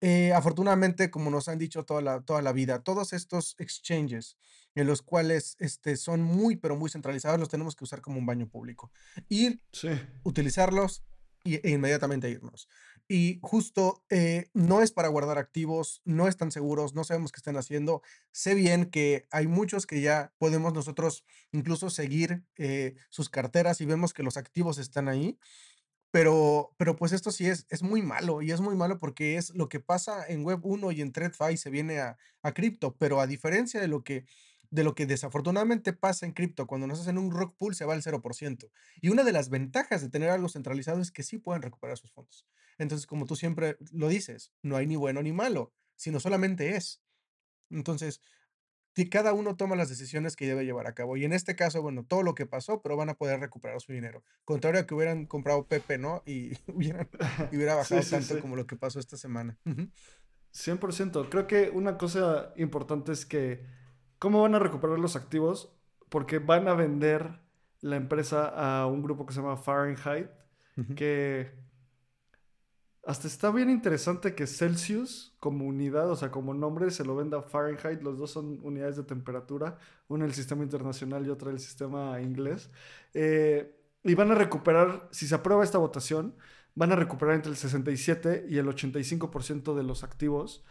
Eh, 0.02 0.34
afortunadamente, 0.34 1.12
como 1.12 1.30
nos 1.30 1.48
han 1.48 1.60
dicho 1.60 1.86
toda 1.86 2.02
la, 2.02 2.22
toda 2.22 2.42
la 2.42 2.54
vida, 2.54 2.82
todos 2.82 3.14
estos 3.14 3.54
exchanges 3.60 4.36
en 4.74 4.88
los 4.88 5.04
cuales 5.04 5.58
este, 5.60 5.96
son 5.96 6.24
muy, 6.24 6.56
pero 6.56 6.76
muy 6.76 6.90
centralizados, 6.90 7.40
los 7.40 7.50
tenemos 7.50 7.76
que 7.76 7.84
usar 7.84 8.02
como 8.02 8.18
un 8.18 8.26
baño 8.26 8.48
público. 8.50 8.92
Ir 9.30 9.62
Sí. 9.72 9.90
utilizarlos 10.24 11.04
y- 11.44 11.66
e 11.66 11.70
inmediatamente 11.70 12.32
irnos. 12.32 12.68
Y 13.12 13.40
justo 13.42 14.06
eh, 14.12 14.52
no 14.54 14.84
es 14.84 14.92
para 14.92 15.08
guardar 15.08 15.40
activos, 15.40 16.04
no 16.06 16.28
están 16.28 16.52
seguros, 16.52 16.94
no 16.94 17.04
sabemos 17.04 17.32
qué 17.32 17.38
están 17.38 17.58
haciendo. 17.58 18.04
Sé 18.32 18.54
bien 18.54 18.86
que 18.86 19.28
hay 19.32 19.48
muchos 19.48 19.88
que 19.88 20.00
ya 20.00 20.32
podemos 20.38 20.74
nosotros 20.74 21.26
incluso 21.52 21.90
seguir 21.90 22.44
eh, 22.56 22.96
sus 23.10 23.30
carteras 23.30 23.82
y 23.82 23.88
vemos 23.88 24.14
que 24.14 24.22
los 24.22 24.38
activos 24.38 24.78
están 24.78 25.10
ahí, 25.10 25.40
pero, 26.12 26.76
pero 26.78 26.96
pues 26.96 27.12
esto 27.12 27.32
sí 27.32 27.48
es, 27.48 27.66
es 27.70 27.82
muy 27.82 28.04
malo 28.04 28.44
y 28.44 28.52
es 28.52 28.62
muy 28.62 28.76
malo 28.76 29.00
porque 29.00 29.38
es 29.38 29.56
lo 29.56 29.70
que 29.70 29.80
pasa 29.80 30.28
en 30.28 30.44
Web 30.44 30.60
1 30.64 30.92
y 30.92 31.02
en 31.02 31.12
TradFi 31.12 31.58
se 31.58 31.72
viene 31.72 32.00
a, 32.00 32.18
a 32.44 32.54
cripto, 32.54 32.96
pero 32.98 33.22
a 33.22 33.28
diferencia 33.28 33.82
de 33.82 33.88
lo 33.88 34.04
que, 34.04 34.26
de 34.72 34.84
lo 34.84 34.94
que 34.96 35.06
desafortunadamente 35.06 35.94
pasa 35.94 36.26
en 36.26 36.34
cripto, 36.34 36.68
cuando 36.68 36.88
nos 36.88 37.00
hacen 37.00 37.18
un 37.18 37.32
rock 37.32 37.56
pool 37.58 37.76
se 37.76 37.86
va 37.86 37.94
al 37.94 38.04
cero 38.04 38.22
por 38.22 38.36
ciento 38.36 38.70
Y 39.02 39.10
una 39.10 39.24
de 39.24 39.32
las 39.32 39.50
ventajas 39.50 40.02
de 40.02 40.10
tener 40.10 40.30
algo 40.30 40.50
centralizado 40.50 41.02
es 41.02 41.12
que 41.12 41.24
sí 41.24 41.38
pueden 41.38 41.62
recuperar 41.62 41.98
sus 41.98 42.12
fondos. 42.12 42.46
Entonces, 42.78 43.08
como 43.08 43.26
tú 43.26 43.36
siempre 43.36 43.78
lo 43.92 44.08
dices, 44.08 44.52
no 44.62 44.76
hay 44.78 44.88
ni 44.88 44.96
bueno 44.96 45.22
ni 45.22 45.32
malo, 45.32 45.74
sino 45.96 46.20
solamente 46.20 46.76
es. 46.76 47.02
Entonces, 47.70 48.22
cada 49.08 49.34
uno 49.34 49.56
toma 49.56 49.76
las 49.76 49.88
decisiones 49.88 50.36
que 50.36 50.48
debe 50.48 50.66
llevar 50.66 50.88
a 50.88 50.94
cabo. 50.94 51.16
Y 51.16 51.24
en 51.24 51.32
este 51.32 51.56
caso, 51.56 51.82
bueno, 51.82 52.04
todo 52.04 52.24
lo 52.24 52.36
que 52.36 52.46
pasó, 52.46 52.82
pero 52.82 52.98
van 52.98 53.10
a 53.10 53.14
poder 53.14 53.40
recuperar 53.40 53.80
su 53.80 53.94
dinero. 53.94 54.24
Contrario 54.44 54.82
a 54.82 54.86
que 54.86 54.94
hubieran 54.94 55.26
comprado 55.26 55.66
Pepe, 55.68 55.98
¿no? 55.98 56.24
Y, 56.26 56.52
hubieran, 56.68 57.08
y 57.52 57.56
hubiera 57.56 57.76
bajado 57.76 58.02
sí, 58.02 58.12
tanto 58.12 58.36
sí. 58.36 58.42
como 58.42 58.56
lo 58.56 58.68
que 58.68 58.76
pasó 58.76 59.00
esta 59.00 59.16
semana. 59.16 59.58
Ujú. 59.66 59.88
100%. 60.54 61.30
Creo 61.30 61.48
que 61.48 61.70
una 61.70 61.98
cosa 61.98 62.54
importante 62.58 63.12
es 63.12 63.26
que 63.26 63.64
cómo 64.20 64.42
van 64.42 64.56
a 64.56 64.60
recuperar 64.60 65.00
los 65.00 65.16
activos, 65.16 65.74
porque 66.10 66.40
van 66.40 66.68
a 66.68 66.74
vender 66.74 67.40
la 67.82 67.96
empresa 67.96 68.48
a 68.82 68.86
un 68.88 69.02
grupo 69.02 69.26
que 69.26 69.34
se 69.34 69.42
llama 69.42 69.58
Fahrenheit, 69.58 70.30
Ujú. 70.78 70.96
que 70.96 71.52
hasta 73.06 73.28
está 73.28 73.50
bien 73.52 73.70
interesante 73.70 74.36
que 74.36 74.46
Celsius 74.46 75.36
como 75.40 75.66
unidad, 75.66 76.12
o 76.12 76.16
sea, 76.16 76.32
como 76.32 76.54
nombre, 76.54 76.92
se 76.92 77.06
lo 77.06 77.16
venda 77.16 77.40
a 77.40 77.42
Fahrenheit. 77.42 78.02
Los 78.02 78.18
dos 78.20 78.32
son 78.32 78.60
unidades 78.62 78.98
de 78.98 79.04
temperatura, 79.04 79.78
una 80.08 80.26
el 80.26 80.34
sistema 80.34 80.64
internacional 80.64 81.26
y 81.26 81.30
otra 81.30 81.50
el 81.50 81.60
sistema 81.60 82.22
inglés. 82.22 82.70
Eh, 83.14 83.76
y 84.04 84.16
van 84.16 84.32
a 84.32 84.36
recuperar, 84.36 85.08
si 85.12 85.28
se 85.28 85.36
aprueba 85.36 85.64
esta 85.64 85.78
votación, 85.78 86.36
van 86.76 86.92
a 86.92 86.96
recuperar 86.96 87.36
entre 87.36 87.52
el 87.52 87.58
67 87.58 88.46
y 88.50 88.58
el 88.58 88.68
85% 88.68 89.76
de 89.76 89.84
los 89.84 90.04
activos. 90.04 90.64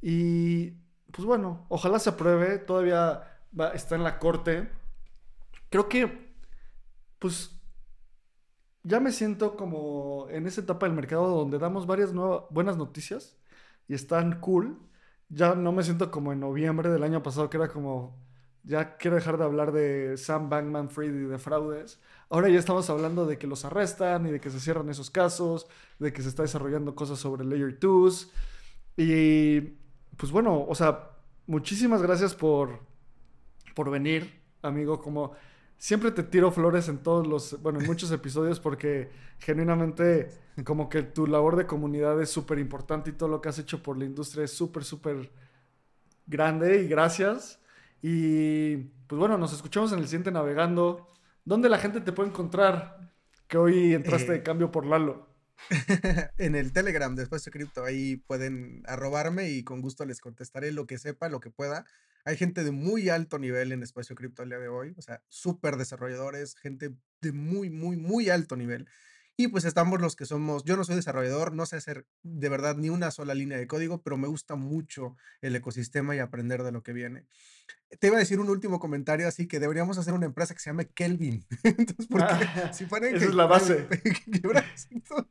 Y 0.00 0.74
pues 1.12 1.26
bueno, 1.26 1.66
ojalá 1.68 1.98
se 1.98 2.10
apruebe. 2.10 2.58
Todavía 2.58 3.22
está 3.74 3.94
en 3.96 4.04
la 4.04 4.18
corte. 4.18 4.70
Creo 5.70 5.88
que, 5.88 6.34
pues, 7.18 7.60
ya 8.82 9.00
me 9.00 9.12
siento 9.12 9.56
como 9.56 10.26
en 10.30 10.46
esa 10.46 10.62
etapa 10.62 10.86
del 10.86 10.94
mercado 10.94 11.28
donde 11.28 11.58
damos 11.58 11.86
varias 11.86 12.12
nuevas, 12.12 12.44
buenas 12.50 12.76
noticias 12.76 13.36
y 13.88 13.94
están 13.94 14.40
cool. 14.40 14.78
Ya 15.28 15.54
no 15.54 15.72
me 15.72 15.82
siento 15.82 16.10
como 16.10 16.32
en 16.32 16.40
noviembre 16.40 16.90
del 16.90 17.02
año 17.04 17.22
pasado, 17.22 17.50
que 17.50 17.56
era 17.58 17.68
como, 17.68 18.18
ya 18.64 18.96
quiero 18.96 19.16
dejar 19.16 19.38
de 19.38 19.44
hablar 19.44 19.72
de 19.72 20.16
Sam 20.16 20.48
Bankman 20.48 20.90
Fried 20.90 21.14
y 21.14 21.26
de 21.26 21.38
fraudes. 21.38 22.00
Ahora 22.30 22.48
ya 22.48 22.58
estamos 22.58 22.88
hablando 22.90 23.26
de 23.26 23.38
que 23.38 23.46
los 23.46 23.64
arrestan 23.64 24.26
y 24.26 24.30
de 24.32 24.40
que 24.40 24.50
se 24.50 24.60
cierran 24.60 24.88
esos 24.90 25.10
casos, 25.10 25.66
de 25.98 26.12
que 26.12 26.22
se 26.22 26.28
está 26.28 26.42
desarrollando 26.42 26.94
cosas 26.94 27.18
sobre 27.18 27.44
Layer 27.44 27.78
2. 27.78 28.32
Y 28.96 29.78
pues 30.20 30.32
bueno, 30.32 30.66
o 30.68 30.74
sea, 30.74 31.12
muchísimas 31.46 32.02
gracias 32.02 32.34
por, 32.34 32.80
por 33.74 33.90
venir, 33.90 34.42
amigo. 34.60 35.00
Como 35.00 35.32
siempre 35.78 36.10
te 36.10 36.22
tiro 36.22 36.52
flores 36.52 36.90
en 36.90 36.98
todos 36.98 37.26
los, 37.26 37.62
bueno, 37.62 37.80
en 37.80 37.86
muchos 37.86 38.12
episodios 38.12 38.60
porque 38.60 39.10
genuinamente 39.38 40.28
como 40.64 40.90
que 40.90 41.02
tu 41.02 41.26
labor 41.26 41.56
de 41.56 41.66
comunidad 41.66 42.20
es 42.20 42.28
súper 42.28 42.58
importante 42.58 43.08
y 43.08 43.12
todo 43.14 43.30
lo 43.30 43.40
que 43.40 43.48
has 43.48 43.58
hecho 43.58 43.82
por 43.82 43.96
la 43.96 44.04
industria 44.04 44.44
es 44.44 44.52
súper, 44.52 44.84
súper 44.84 45.32
grande 46.26 46.82
y 46.82 46.88
gracias. 46.88 47.58
Y 48.02 48.76
pues 49.06 49.18
bueno, 49.18 49.38
nos 49.38 49.54
escuchamos 49.54 49.90
en 49.92 50.00
el 50.00 50.04
siguiente 50.06 50.30
navegando. 50.30 51.08
¿Dónde 51.46 51.70
la 51.70 51.78
gente 51.78 52.02
te 52.02 52.12
puede 52.12 52.28
encontrar? 52.28 53.10
Que 53.48 53.56
hoy 53.56 53.94
entraste 53.94 54.32
Eh, 54.32 54.34
de 54.34 54.42
cambio 54.42 54.70
por 54.70 54.84
Lalo. 54.84 55.29
en 56.38 56.54
el 56.54 56.72
Telegram 56.72 57.14
de 57.14 57.22
Espacio 57.22 57.52
Cripto, 57.52 57.84
ahí 57.84 58.16
pueden 58.16 58.82
arrobarme 58.86 59.50
y 59.50 59.62
con 59.62 59.80
gusto 59.80 60.04
les 60.04 60.20
contestaré 60.20 60.72
lo 60.72 60.86
que 60.86 60.98
sepa, 60.98 61.28
lo 61.28 61.40
que 61.40 61.50
pueda. 61.50 61.84
Hay 62.24 62.36
gente 62.36 62.64
de 62.64 62.70
muy 62.70 63.08
alto 63.08 63.38
nivel 63.38 63.72
en 63.72 63.82
Espacio 63.82 64.16
Cripto 64.16 64.42
al 64.42 64.50
día 64.50 64.58
de 64.58 64.68
hoy, 64.68 64.94
o 64.96 65.02
sea, 65.02 65.22
súper 65.28 65.76
desarrolladores, 65.76 66.56
gente 66.56 66.94
de 67.20 67.32
muy, 67.32 67.70
muy, 67.70 67.96
muy 67.96 68.30
alto 68.30 68.56
nivel. 68.56 68.88
Y 69.40 69.48
pues 69.48 69.64
estamos 69.64 70.02
los 70.02 70.16
que 70.16 70.26
somos, 70.26 70.64
yo 70.64 70.76
no 70.76 70.84
soy 70.84 70.96
desarrollador, 70.96 71.54
no 71.54 71.64
sé 71.64 71.76
hacer 71.76 72.04
de 72.22 72.48
verdad 72.50 72.76
ni 72.76 72.90
una 72.90 73.10
sola 73.10 73.32
línea 73.32 73.56
de 73.56 73.66
código, 73.66 74.02
pero 74.02 74.18
me 74.18 74.28
gusta 74.28 74.54
mucho 74.54 75.16
el 75.40 75.56
ecosistema 75.56 76.14
y 76.14 76.18
aprender 76.18 76.62
de 76.62 76.72
lo 76.72 76.82
que 76.82 76.92
viene. 76.92 77.24
Te 77.98 78.08
iba 78.08 78.16
a 78.16 78.20
decir 78.20 78.38
un 78.38 78.50
último 78.50 78.78
comentario, 78.78 79.26
así 79.26 79.48
que 79.48 79.58
deberíamos 79.58 79.96
hacer 79.96 80.12
una 80.12 80.26
empresa 80.26 80.52
que 80.52 80.60
se 80.60 80.68
llame 80.68 80.90
Kelvin. 80.90 81.46
Entonces, 81.64 82.06
porque 82.10 82.34
Ah, 82.34 82.72
si 82.74 82.84
fueran 82.84 83.16
esa 83.16 83.18
que, 83.20 83.30
es 83.30 83.34
la 83.34 83.46
base. 83.46 83.88
que 84.30 85.00
todo, 85.08 85.26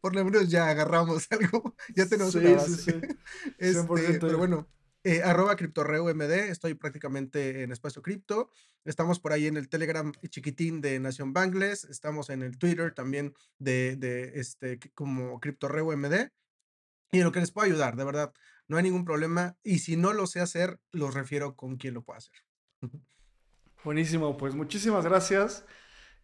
por 0.00 0.14
lo 0.14 0.24
menos 0.24 0.48
ya 0.48 0.68
agarramos 0.68 1.26
algo, 1.30 1.74
ya 1.94 2.06
tenemos 2.08 2.34
Sí, 2.34 2.38
una 2.38 2.50
sí, 2.50 2.54
base. 2.54 2.76
sí. 2.76 2.92
Este, 3.58 3.80
100%. 3.82 4.18
pero 4.20 4.38
bueno, 4.38 4.68
eh, 5.04 5.22
arroba 5.22 5.56
criptorreumd, 5.56 6.22
estoy 6.22 6.74
prácticamente 6.74 7.62
en 7.62 7.72
espacio 7.72 8.02
cripto. 8.02 8.50
Estamos 8.84 9.20
por 9.20 9.32
ahí 9.32 9.46
en 9.46 9.56
el 9.56 9.68
Telegram 9.68 10.12
chiquitín 10.28 10.80
de 10.80 10.98
Nación 11.00 11.32
Bangles, 11.32 11.84
estamos 11.84 12.30
en 12.30 12.42
el 12.42 12.58
Twitter 12.58 12.94
también 12.94 13.34
de, 13.58 13.96
de 13.96 14.32
este 14.40 14.78
como 14.94 15.40
criptorreumd. 15.40 16.30
Y 17.12 17.18
en 17.18 17.24
lo 17.24 17.32
que 17.32 17.40
les 17.40 17.52
puedo 17.52 17.66
ayudar, 17.66 17.96
de 17.96 18.04
verdad, 18.04 18.32
no 18.66 18.76
hay 18.76 18.82
ningún 18.82 19.04
problema. 19.04 19.56
Y 19.62 19.78
si 19.78 19.96
no 19.96 20.12
lo 20.12 20.26
sé 20.26 20.40
hacer, 20.40 20.78
los 20.92 21.14
refiero 21.14 21.56
con 21.56 21.76
quien 21.76 21.94
lo 21.94 22.02
pueda 22.02 22.18
hacer. 22.18 22.34
Buenísimo, 23.84 24.36
pues 24.36 24.54
muchísimas 24.54 25.04
gracias. 25.04 25.64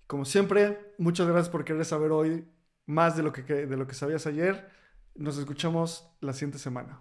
Como 0.06 0.24
siempre, 0.24 0.94
muchas 0.98 1.26
gracias 1.26 1.48
por 1.48 1.64
querer 1.64 1.84
saber 1.84 2.10
hoy 2.12 2.46
más 2.86 3.16
de 3.16 3.22
lo 3.22 3.32
que, 3.32 3.42
de 3.42 3.76
lo 3.76 3.86
que 3.86 3.94
sabías 3.94 4.26
ayer. 4.26 4.68
Nos 5.14 5.38
escuchamos 5.38 6.10
la 6.20 6.32
siguiente 6.32 6.58
semana. 6.58 7.00